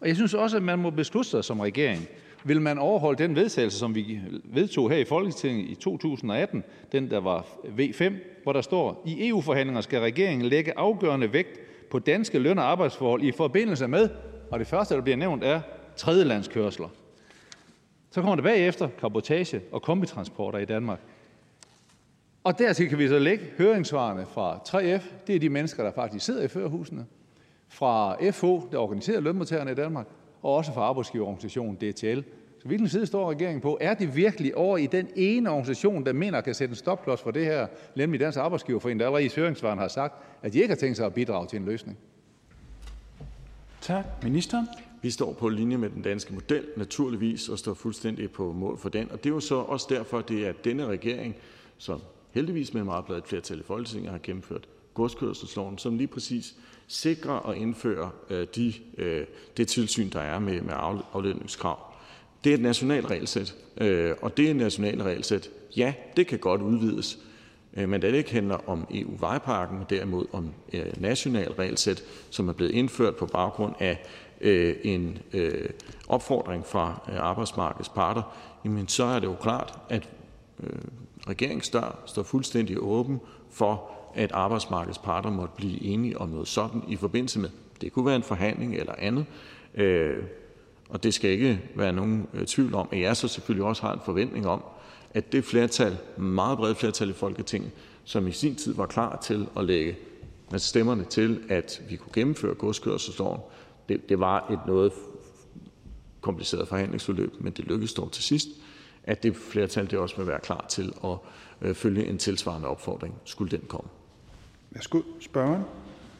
[0.00, 2.08] Og jeg synes også, at man må beslutte sig som regering.
[2.46, 7.20] Vil man overholde den vedtagelse, som vi vedtog her i Folketinget i 2018, den der
[7.20, 7.46] var
[7.78, 11.60] V5, hvor der står, i EU-forhandlinger skal regeringen lægge afgørende vægt
[11.90, 14.08] på danske løn- og arbejdsforhold i forbindelse med,
[14.50, 15.60] og det første, der bliver nævnt, er
[15.96, 16.88] tredjelandskørsler.
[18.10, 21.00] Så kommer det bagefter kabotage og kombitransporter i Danmark.
[22.44, 25.04] Og dertil kan vi så lægge høringssvarene fra 3F.
[25.26, 27.06] Det er de mennesker, der faktisk sidder i førerhusene
[27.68, 30.06] fra FH, der organiserer lønmodtagerne i Danmark,
[30.42, 32.20] og også fra arbejdsgiverorganisationen DTL.
[32.58, 33.78] Så hvilken side står regeringen på?
[33.80, 37.30] Er det virkelig over i den ene organisation, der mener, kan sætte en stopklods for
[37.30, 37.66] det her,
[37.96, 41.06] nemlig Dansk Arbejdsgiverforening, der allerede i høringssvaren har sagt, at de ikke har tænkt sig
[41.06, 41.98] at bidrage til en løsning?
[43.80, 44.04] Tak.
[44.22, 44.68] Ministeren?
[45.02, 48.88] Vi står på linje med den danske model, naturligvis, og står fuldstændig på mål for
[48.88, 49.10] den.
[49.12, 51.36] Og det er jo så også derfor, det er denne regering,
[51.78, 52.00] som
[52.30, 56.56] heldigvis med meget bladet flertal i Folketinget har gennemført godskørselsloven, som lige præcis
[56.86, 60.74] sikre og indfører øh, de, øh, det tilsyn, der er med, med
[61.12, 61.78] afledningskrav.
[62.44, 65.50] Det er et nationalt regelsæt, øh, og det er et nationalt regelsæt.
[65.76, 67.18] Ja, det kan godt udvides,
[67.76, 72.48] øh, men da det ikke handler om EU-vejparken, men derimod om øh, national regelsæt, som
[72.48, 74.06] er blevet indført på baggrund af
[74.40, 75.68] øh, en øh,
[76.08, 78.22] opfordring fra øh, arbejdsmarkedets parter,
[78.64, 80.08] jamen så er det jo klart, at
[80.62, 80.78] øh,
[81.28, 86.96] regeringsdør står fuldstændig åben for at arbejdsmarkedets parter måtte blive enige om noget sådan i
[86.96, 89.26] forbindelse med, det kunne være en forhandling eller andet,
[89.74, 90.22] øh,
[90.88, 93.92] og det skal ikke være nogen øh, tvivl om, at jeg så selvfølgelig også har
[93.92, 94.64] en forventning om,
[95.14, 97.70] at det flertal, meget bredt flertal i Folketinget,
[98.04, 99.96] som i sin tid var klar til at lægge
[100.50, 103.40] med stemmerne til, at vi kunne gennemføre godskørselsloven,
[103.88, 104.92] det, det var et noget
[106.20, 108.48] kompliceret forhandlingsforløb, men det lykkedes dog til sidst,
[109.04, 111.16] at det flertal det også vil være klar til at
[111.62, 113.88] øh, følge en tilsvarende opfordring, skulle den komme.
[114.76, 115.62] Værsgo, spørgeren.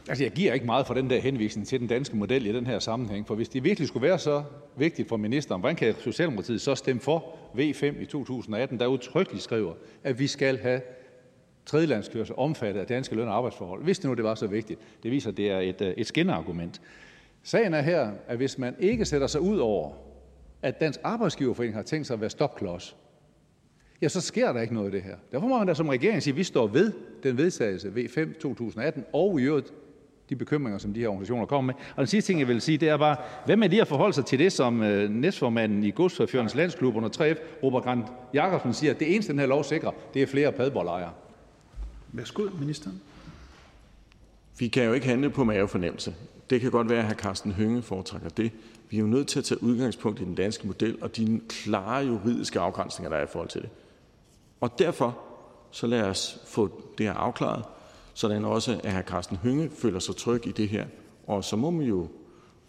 [0.09, 2.67] Altså, jeg giver ikke meget for den der henvisning til den danske model i den
[2.67, 4.43] her sammenhæng, for hvis det virkelig skulle være så
[4.75, 9.73] vigtigt for ministeren, hvordan kan Socialdemokratiet så stemme for V5 i 2018, der udtrykkeligt skriver,
[10.03, 10.81] at vi skal have
[11.65, 14.79] tredjelandskørsel omfattet af danske løn- og arbejdsforhold, hvis det nu det var så vigtigt.
[15.03, 16.81] Det viser, at det er et, øh, et skinneargument.
[17.43, 19.91] Sagen er her, at hvis man ikke sætter sig ud over,
[20.61, 22.95] at Dansk Arbejdsgiverforening har tænkt sig at være stopklods,
[24.01, 25.15] ja, så sker der ikke noget af det her.
[25.31, 26.91] Derfor må man da som regering sige, at vi står ved
[27.23, 29.73] den vedtagelse V5 2018, og i øvrigt
[30.29, 31.83] de bekymringer, som de her organisationer kommer med.
[31.95, 34.13] Og den sidste ting, jeg vil sige, det er bare, hvad med lige at forholde
[34.13, 38.93] sig til det, som øh, næstformanden i Godsforførens Landsklub under 3F, Robert Grant Jacobsen, siger,
[38.93, 41.11] at det eneste, den her lov sikrer, det er flere padboldejere.
[42.13, 43.01] Værsgo, ministeren.
[44.59, 46.15] Vi kan jo ikke handle på mavefornemmelse.
[46.49, 47.13] Det kan godt være, at hr.
[47.13, 48.51] Carsten Hønge foretrækker det.
[48.89, 52.05] Vi er jo nødt til at tage udgangspunkt i den danske model og de klare
[52.05, 53.69] juridiske afgrænsninger, der er i forhold til det.
[54.61, 55.17] Og derfor
[55.71, 57.63] så lad os få det her afklaret,
[58.13, 59.01] sådan også at hr.
[59.01, 60.85] Carsten Hønge føler sig tryg i det her.
[61.27, 62.07] Og så må man jo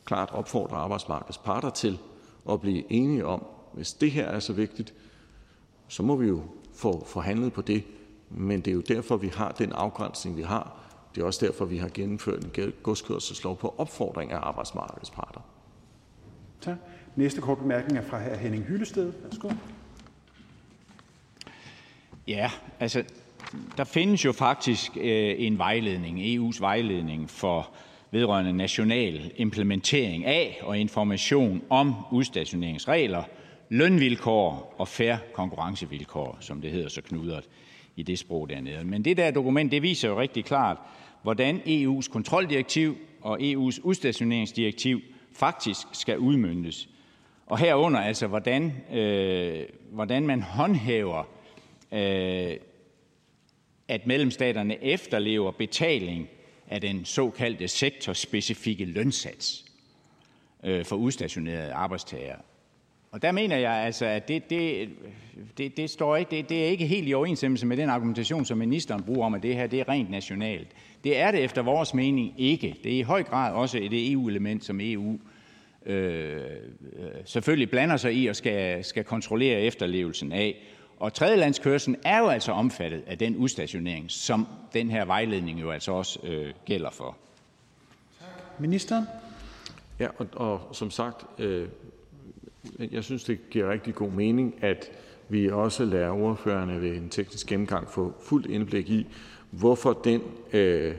[0.04, 1.98] klart opfordre arbejdsmarkedets parter til
[2.50, 4.94] at blive enige om, hvis det her er så vigtigt,
[5.88, 6.42] så må vi jo
[6.74, 7.84] få forhandlet på det.
[8.30, 10.80] Men det er jo derfor, vi har den afgrænsning, vi har.
[11.14, 15.40] Det er også derfor, vi har gennemført en godskørselslov på opfordring af arbejdsmarkedets parter.
[16.60, 16.76] Tak.
[17.16, 18.34] Næste kort bemærkning er fra hr.
[18.34, 19.12] Henning Hyllested.
[19.22, 19.48] Værsgo.
[22.28, 22.50] Ja,
[22.80, 23.04] altså,
[23.76, 27.70] der findes jo faktisk øh, en vejledning, EU's vejledning for
[28.10, 33.22] vedrørende national implementering af og information om udstationeringsregler,
[33.68, 37.48] lønvilkår og fair konkurrencevilkår, som det hedder så knudret
[37.96, 38.84] i det sprog dernede.
[38.84, 40.76] Men det der dokument, det viser jo rigtig klart,
[41.22, 45.00] hvordan EU's kontroldirektiv og EU's udstationeringsdirektiv
[45.32, 46.88] faktisk skal udmyndes.
[47.46, 51.37] Og herunder altså, hvordan, øh, hvordan man håndhæver, øh,
[51.92, 52.56] Øh,
[53.88, 56.28] at medlemsstaterne efterlever betaling
[56.68, 59.64] af den såkaldte sektorspecifikke lønsats
[60.64, 62.38] øh, for udstationerede arbejdstagere.
[63.10, 64.88] Og der mener jeg altså, at det, det,
[65.58, 68.58] det, det, står ikke, det, det er ikke helt i overensstemmelse med den argumentation, som
[68.58, 70.68] ministeren bruger om, at det her det er rent nationalt.
[71.04, 72.76] Det er det efter vores mening ikke.
[72.84, 75.18] Det er i høj grad også et EU-element, som EU
[75.86, 76.40] øh,
[77.24, 80.56] selvfølgelig blander sig i og skal, skal kontrollere efterlevelsen af.
[81.00, 85.92] Og tredjelandskørslen er jo altså omfattet af den udstationering, som den her vejledning jo altså
[85.92, 87.16] også øh, gælder for.
[88.58, 89.06] Ministeren?
[89.98, 91.68] Ja, og, og som sagt, øh,
[92.92, 94.90] jeg synes, det giver rigtig god mening, at
[95.28, 99.06] vi også lader ordførerne ved en teknisk gennemgang få fuldt indblik i,
[99.50, 100.94] hvorfor den øh,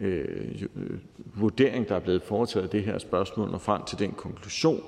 [0.00, 0.62] øh,
[1.16, 4.82] vurdering, der er blevet foretaget af det her spørgsmål, når frem til den konklusion,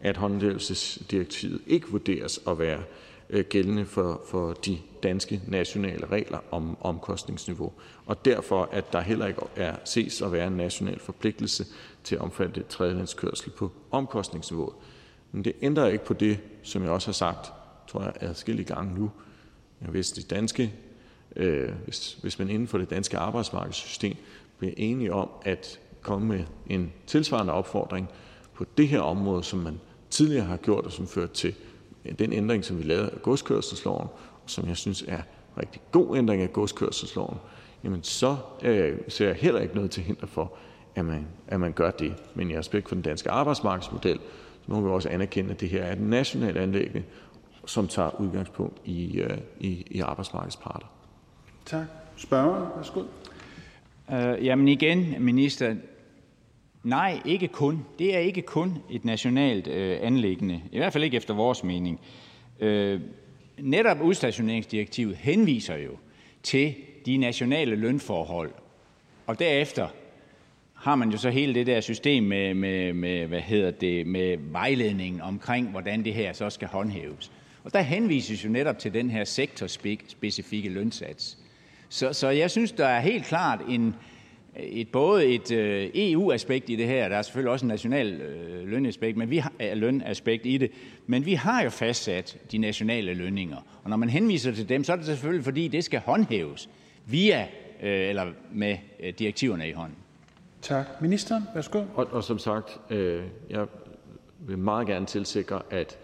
[0.00, 2.84] at håndhævelsesdirektivet ikke vurderes at være øh,
[3.30, 7.72] Øh, gældende for, for de danske nationale regler om omkostningsniveau,
[8.06, 11.66] og derfor at der heller ikke er ses at være en national forpligtelse
[12.04, 14.74] til at omfatte tredjelandskørsel på omkostningsniveauet.
[15.32, 17.52] Men det ændrer ikke på det, som jeg også har sagt,
[17.88, 19.10] tror jeg, adskillige gange nu.
[19.78, 20.72] Hvis, det danske,
[21.36, 24.16] øh, hvis, hvis man inden for det danske arbejdsmarkedssystem
[24.58, 28.08] bliver enige om at komme med en tilsvarende opfordring
[28.54, 29.80] på det her område, som man
[30.10, 31.54] tidligere har gjort, og som førte til
[32.18, 34.08] den ændring, som vi lavede af godskørselsloven,
[34.44, 35.22] og som jeg synes er en
[35.58, 37.38] rigtig god ændring af godskørselsloven,
[37.84, 40.52] jamen så øh, ser jeg heller ikke noget til hinder for,
[40.94, 42.14] at man, at man gør det.
[42.34, 44.18] Men i respekt for den danske arbejdsmarkedsmodel,
[44.66, 47.02] så må vi også anerkende, at det her er et nationalt anlæggende,
[47.66, 50.86] som tager udgangspunkt i, øh, i, i arbejdsmarkedets parter.
[51.64, 51.84] Tak.
[52.16, 53.02] Spørgeren, værsgo.
[54.12, 55.74] Øh, jamen igen, minister,
[56.86, 57.84] nej, ikke kun.
[57.98, 62.00] Det er ikke kun et nationalt øh, anlæggende, i hvert fald ikke efter vores mening.
[62.60, 63.00] Øh,
[63.58, 65.90] netop udstationeringsdirektivet henviser jo
[66.42, 66.74] til
[67.06, 68.50] de nationale lønforhold,
[69.26, 69.88] og derefter
[70.74, 74.36] har man jo så hele det der system med, med, med, hvad hedder det, med
[74.40, 77.32] vejledningen omkring, hvordan det her så skal håndhæves.
[77.64, 81.38] Og der henvises jo netop til den her sektorspecifikke lønsats.
[81.88, 83.94] Så, så jeg synes, der er helt klart en,
[84.58, 88.68] et, både et øh, EU-aspekt i det her, der er selvfølgelig også en national øh,
[88.68, 90.70] lønaspekt, men vi har, øh, lønaspekt i det,
[91.06, 94.92] men vi har jo fastsat de nationale lønninger, og når man henviser til dem, så
[94.92, 96.68] er det selvfølgelig, fordi det skal håndhæves
[97.06, 97.48] via
[97.82, 99.96] øh, eller med øh, direktiverne i hånden.
[100.62, 100.86] Tak.
[101.00, 101.82] Ministeren, værsgo.
[101.94, 103.66] Og, og som sagt, øh, jeg
[104.40, 105.98] vil meget gerne tilsikre, at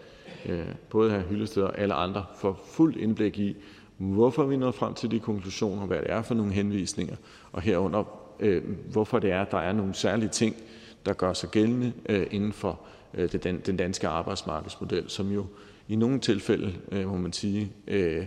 [0.45, 1.29] øh, både hr.
[1.29, 3.55] Hyllested og alle andre får fuldt indblik i,
[3.97, 7.15] hvorfor vi nåede frem til de konklusioner, hvad det er for nogle henvisninger,
[7.51, 10.55] og herunder, Øh, hvorfor det er, der er nogle særlige ting,
[11.05, 12.79] der gør sig gældende øh, inden for
[13.13, 15.45] øh, den, den danske arbejdsmarkedsmodel, som jo
[15.87, 18.25] i nogle tilfælde, øh, må man sige, øh,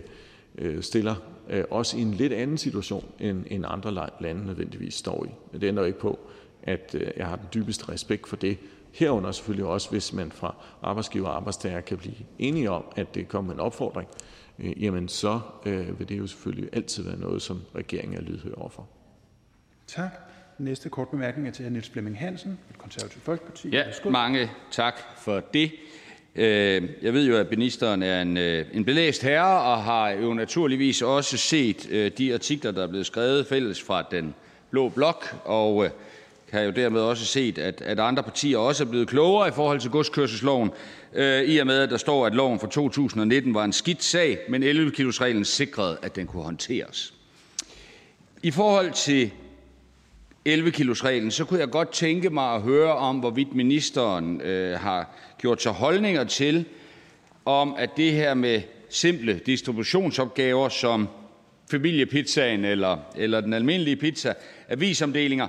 [0.57, 1.15] øh, stiller
[1.49, 5.29] øh, os i en lidt anden situation, end, end andre lande nødvendigvis står i.
[5.51, 6.19] Men det ændrer ikke på,
[6.63, 8.57] at øh, jeg har den dybeste respekt for det,
[8.91, 13.27] herunder selvfølgelig også, hvis man fra arbejdsgiver og arbejdstager kan blive enige om, at det
[13.27, 14.09] kommer en opfordring,
[14.59, 18.53] øh, jamen så øh, vil det jo selvfølgelig altid være noget, som regeringen er lydhør
[18.53, 18.87] overfor.
[19.87, 20.11] Tak.
[20.57, 21.69] Næste kort bemærkning er til hr.
[21.69, 23.69] Niels Flemming Hansen, et konservativt folkeparti.
[23.69, 25.71] Ja, mange tak for det.
[26.35, 30.33] Øh, jeg ved jo, at ministeren er en, øh, en belæst herre og har jo
[30.33, 34.35] naturligvis også set øh, de artikler, der er blevet skrevet fælles fra den
[34.71, 35.87] blå blok, og
[36.51, 39.79] kan jo dermed også set, at, at andre partier også er blevet klogere i forhold
[39.79, 40.71] til godskørselsloven,
[41.13, 44.39] øh, i og med, at der står, at loven fra 2019 var en skidt sag,
[44.49, 47.13] men 11-kilosreglen sikrede, at den kunne håndteres.
[48.43, 49.31] I forhold til
[50.47, 55.61] 11-kilosreglen, så kunne jeg godt tænke mig at høre om, hvorvidt ministeren øh, har gjort
[55.61, 56.65] sig holdninger til,
[57.45, 61.07] om at det her med simple distributionsopgaver som
[61.71, 64.33] familiepizzaen eller, eller den almindelige pizza,
[64.69, 65.47] avisomdelinger,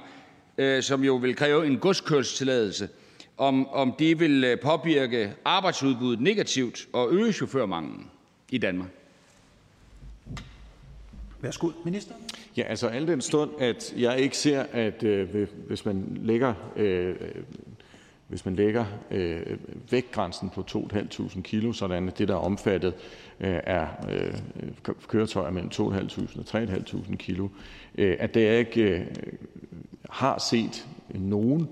[0.59, 2.89] øh, som jo vil kræve en godskørselstilladelse,
[3.37, 8.07] om, om det vil øh, påvirke arbejdsudbuddet negativt og øge chaufførmanglen
[8.51, 8.98] i Danmark.
[11.41, 12.15] Værsgo, minister.
[12.57, 17.17] Ja, altså al den stund, at jeg ikke ser, at øh, hvis man lægger, øh,
[18.29, 19.57] hvis man lægger øh,
[19.91, 22.95] vægtgrænsen på 2.500 kilo, sådan at det, der er omfattet,
[23.41, 24.35] øh, er øh,
[25.09, 27.49] køretøjer mellem 2.500 og 3.500 kilo,
[27.99, 29.07] øh, at det ikke øh,
[30.11, 31.69] har set nogen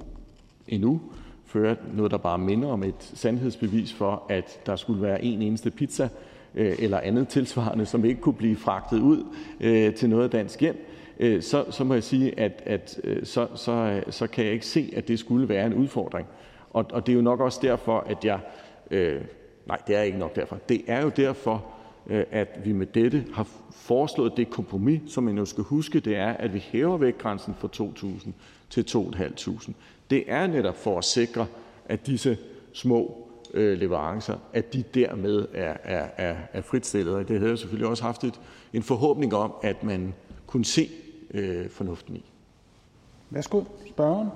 [0.69, 1.01] endnu
[1.47, 5.71] føre noget, der bare minder om et sandhedsbevis for, at der skulle være en eneste
[5.71, 6.09] pizza
[6.57, 9.25] Øh, eller andet tilsvarende, som ikke kunne blive fragtet ud
[9.61, 10.87] øh, til noget dansk hjem,
[11.21, 14.53] øh, så, så må jeg sige, at, at øh, så, så, øh, så kan jeg
[14.53, 16.27] ikke se, at det skulle være en udfordring.
[16.71, 18.41] Og, og det er jo nok også derfor, at jeg...
[18.91, 19.21] Øh,
[19.67, 20.59] nej, det er ikke nok derfor.
[20.69, 21.65] Det er jo derfor,
[22.31, 26.29] at vi med dette har foreslået det kompromis, som man jo skal huske, det er,
[26.29, 28.29] at vi hæver vægtgrænsen fra 2.000
[28.71, 29.73] til 2.500.
[30.11, 31.47] Det er netop for at sikre,
[31.89, 32.39] at disse
[32.73, 33.26] små
[33.57, 37.15] øh, leverancer, at de dermed er, er, er, er fritstillet.
[37.15, 38.41] Og det havde jeg selvfølgelig også haft et,
[38.73, 40.15] en forhåbning om, at man
[40.47, 40.89] kunne se
[41.35, 42.25] øh, fornuften i.
[43.31, 44.29] Værsgo, spørgeren.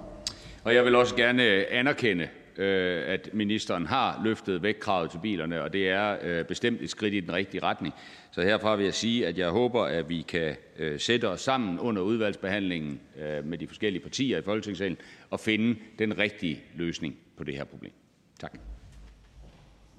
[0.65, 1.43] Og jeg vil også gerne
[1.73, 6.91] anerkende, øh, at ministeren har løftet vægtkravet til bilerne, og det er øh, bestemt et
[6.91, 7.95] skridt i den rigtige retning.
[8.31, 11.79] Så herfra vil jeg sige, at jeg håber, at vi kan øh, sætte os sammen
[11.79, 13.01] under udvalgsbehandlingen
[13.45, 14.97] med de forskellige partier i Folketingssalen
[15.31, 17.93] og finde den rigtige løsning på det her problem.
[18.41, 18.70] Tak.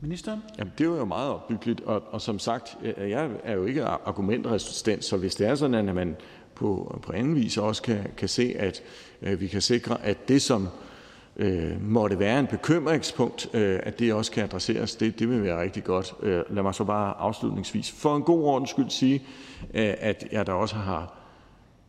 [0.01, 0.43] Ministeren?
[0.57, 3.83] Jamen, det er jo meget opbyggeligt, og, og som sagt, øh, jeg er jo ikke
[3.83, 6.15] argumentresistent, så hvis det er sådan, at man
[6.55, 8.81] på, på anden vis også kan, kan se, at
[9.21, 10.67] øh, vi kan sikre, at det, som
[11.35, 14.95] øh, måtte være en bekymringspunkt, øh, at det også kan adresseres.
[14.95, 16.13] Det, det vil være rigtig godt.
[16.21, 19.23] Øh, lad mig så bare afslutningsvis for en god ordens skyld sige,
[19.73, 21.17] øh, at jeg da også har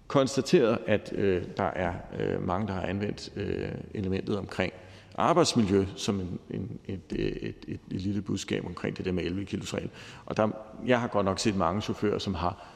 [0.07, 4.73] konstateret, at øh, der er øh, mange, der har anvendt øh, elementet omkring
[5.15, 9.45] arbejdsmiljø som en, en, et, et, et, et lille budskab omkring det der med 11
[9.45, 9.91] kilos regel.
[10.27, 10.49] Og der,
[10.87, 12.69] jeg har godt nok set mange chauffører, som har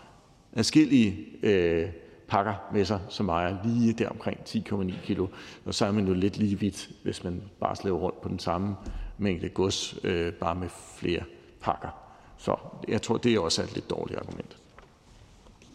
[0.52, 1.88] adskillige øh,
[2.28, 5.26] pakker med sig, som vejer lige der omkring 10,9 kilo.
[5.64, 8.38] Og så er man jo lidt lige vidt, hvis man bare slæver rundt på den
[8.38, 8.76] samme
[9.18, 11.22] mængde gods, øh, bare med flere
[11.60, 11.88] pakker.
[12.36, 12.56] Så
[12.88, 14.56] jeg tror, det er også et lidt dårligt argument.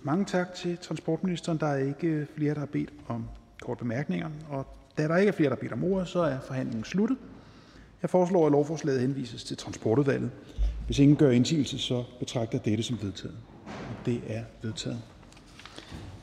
[0.03, 1.57] Mange tak til transportministeren.
[1.57, 3.25] Der er ikke flere, der har bedt om
[3.61, 4.29] kort bemærkninger.
[4.49, 7.17] Og da der ikke er flere, der har bedt om ordet, så er forhandlingen sluttet.
[8.01, 10.31] Jeg foreslår, at lovforslaget henvises til transportudvalget.
[10.85, 13.35] Hvis ingen gør indsigelse, så betragter dette som vedtaget.
[14.05, 15.01] Det er vedtaget.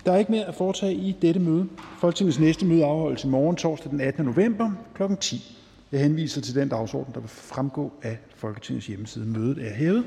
[0.06, 1.68] Der er ikke mere at foretage i dette møde.
[2.00, 4.24] Folketingets næste møde afholdes i morgen, torsdag den 18.
[4.24, 5.02] november kl.
[5.20, 5.56] 10.
[5.92, 9.26] Jeg henviser til den dagsorden, der vil fremgå af Folketingets hjemmeside.
[9.26, 10.04] Mødet er hævet.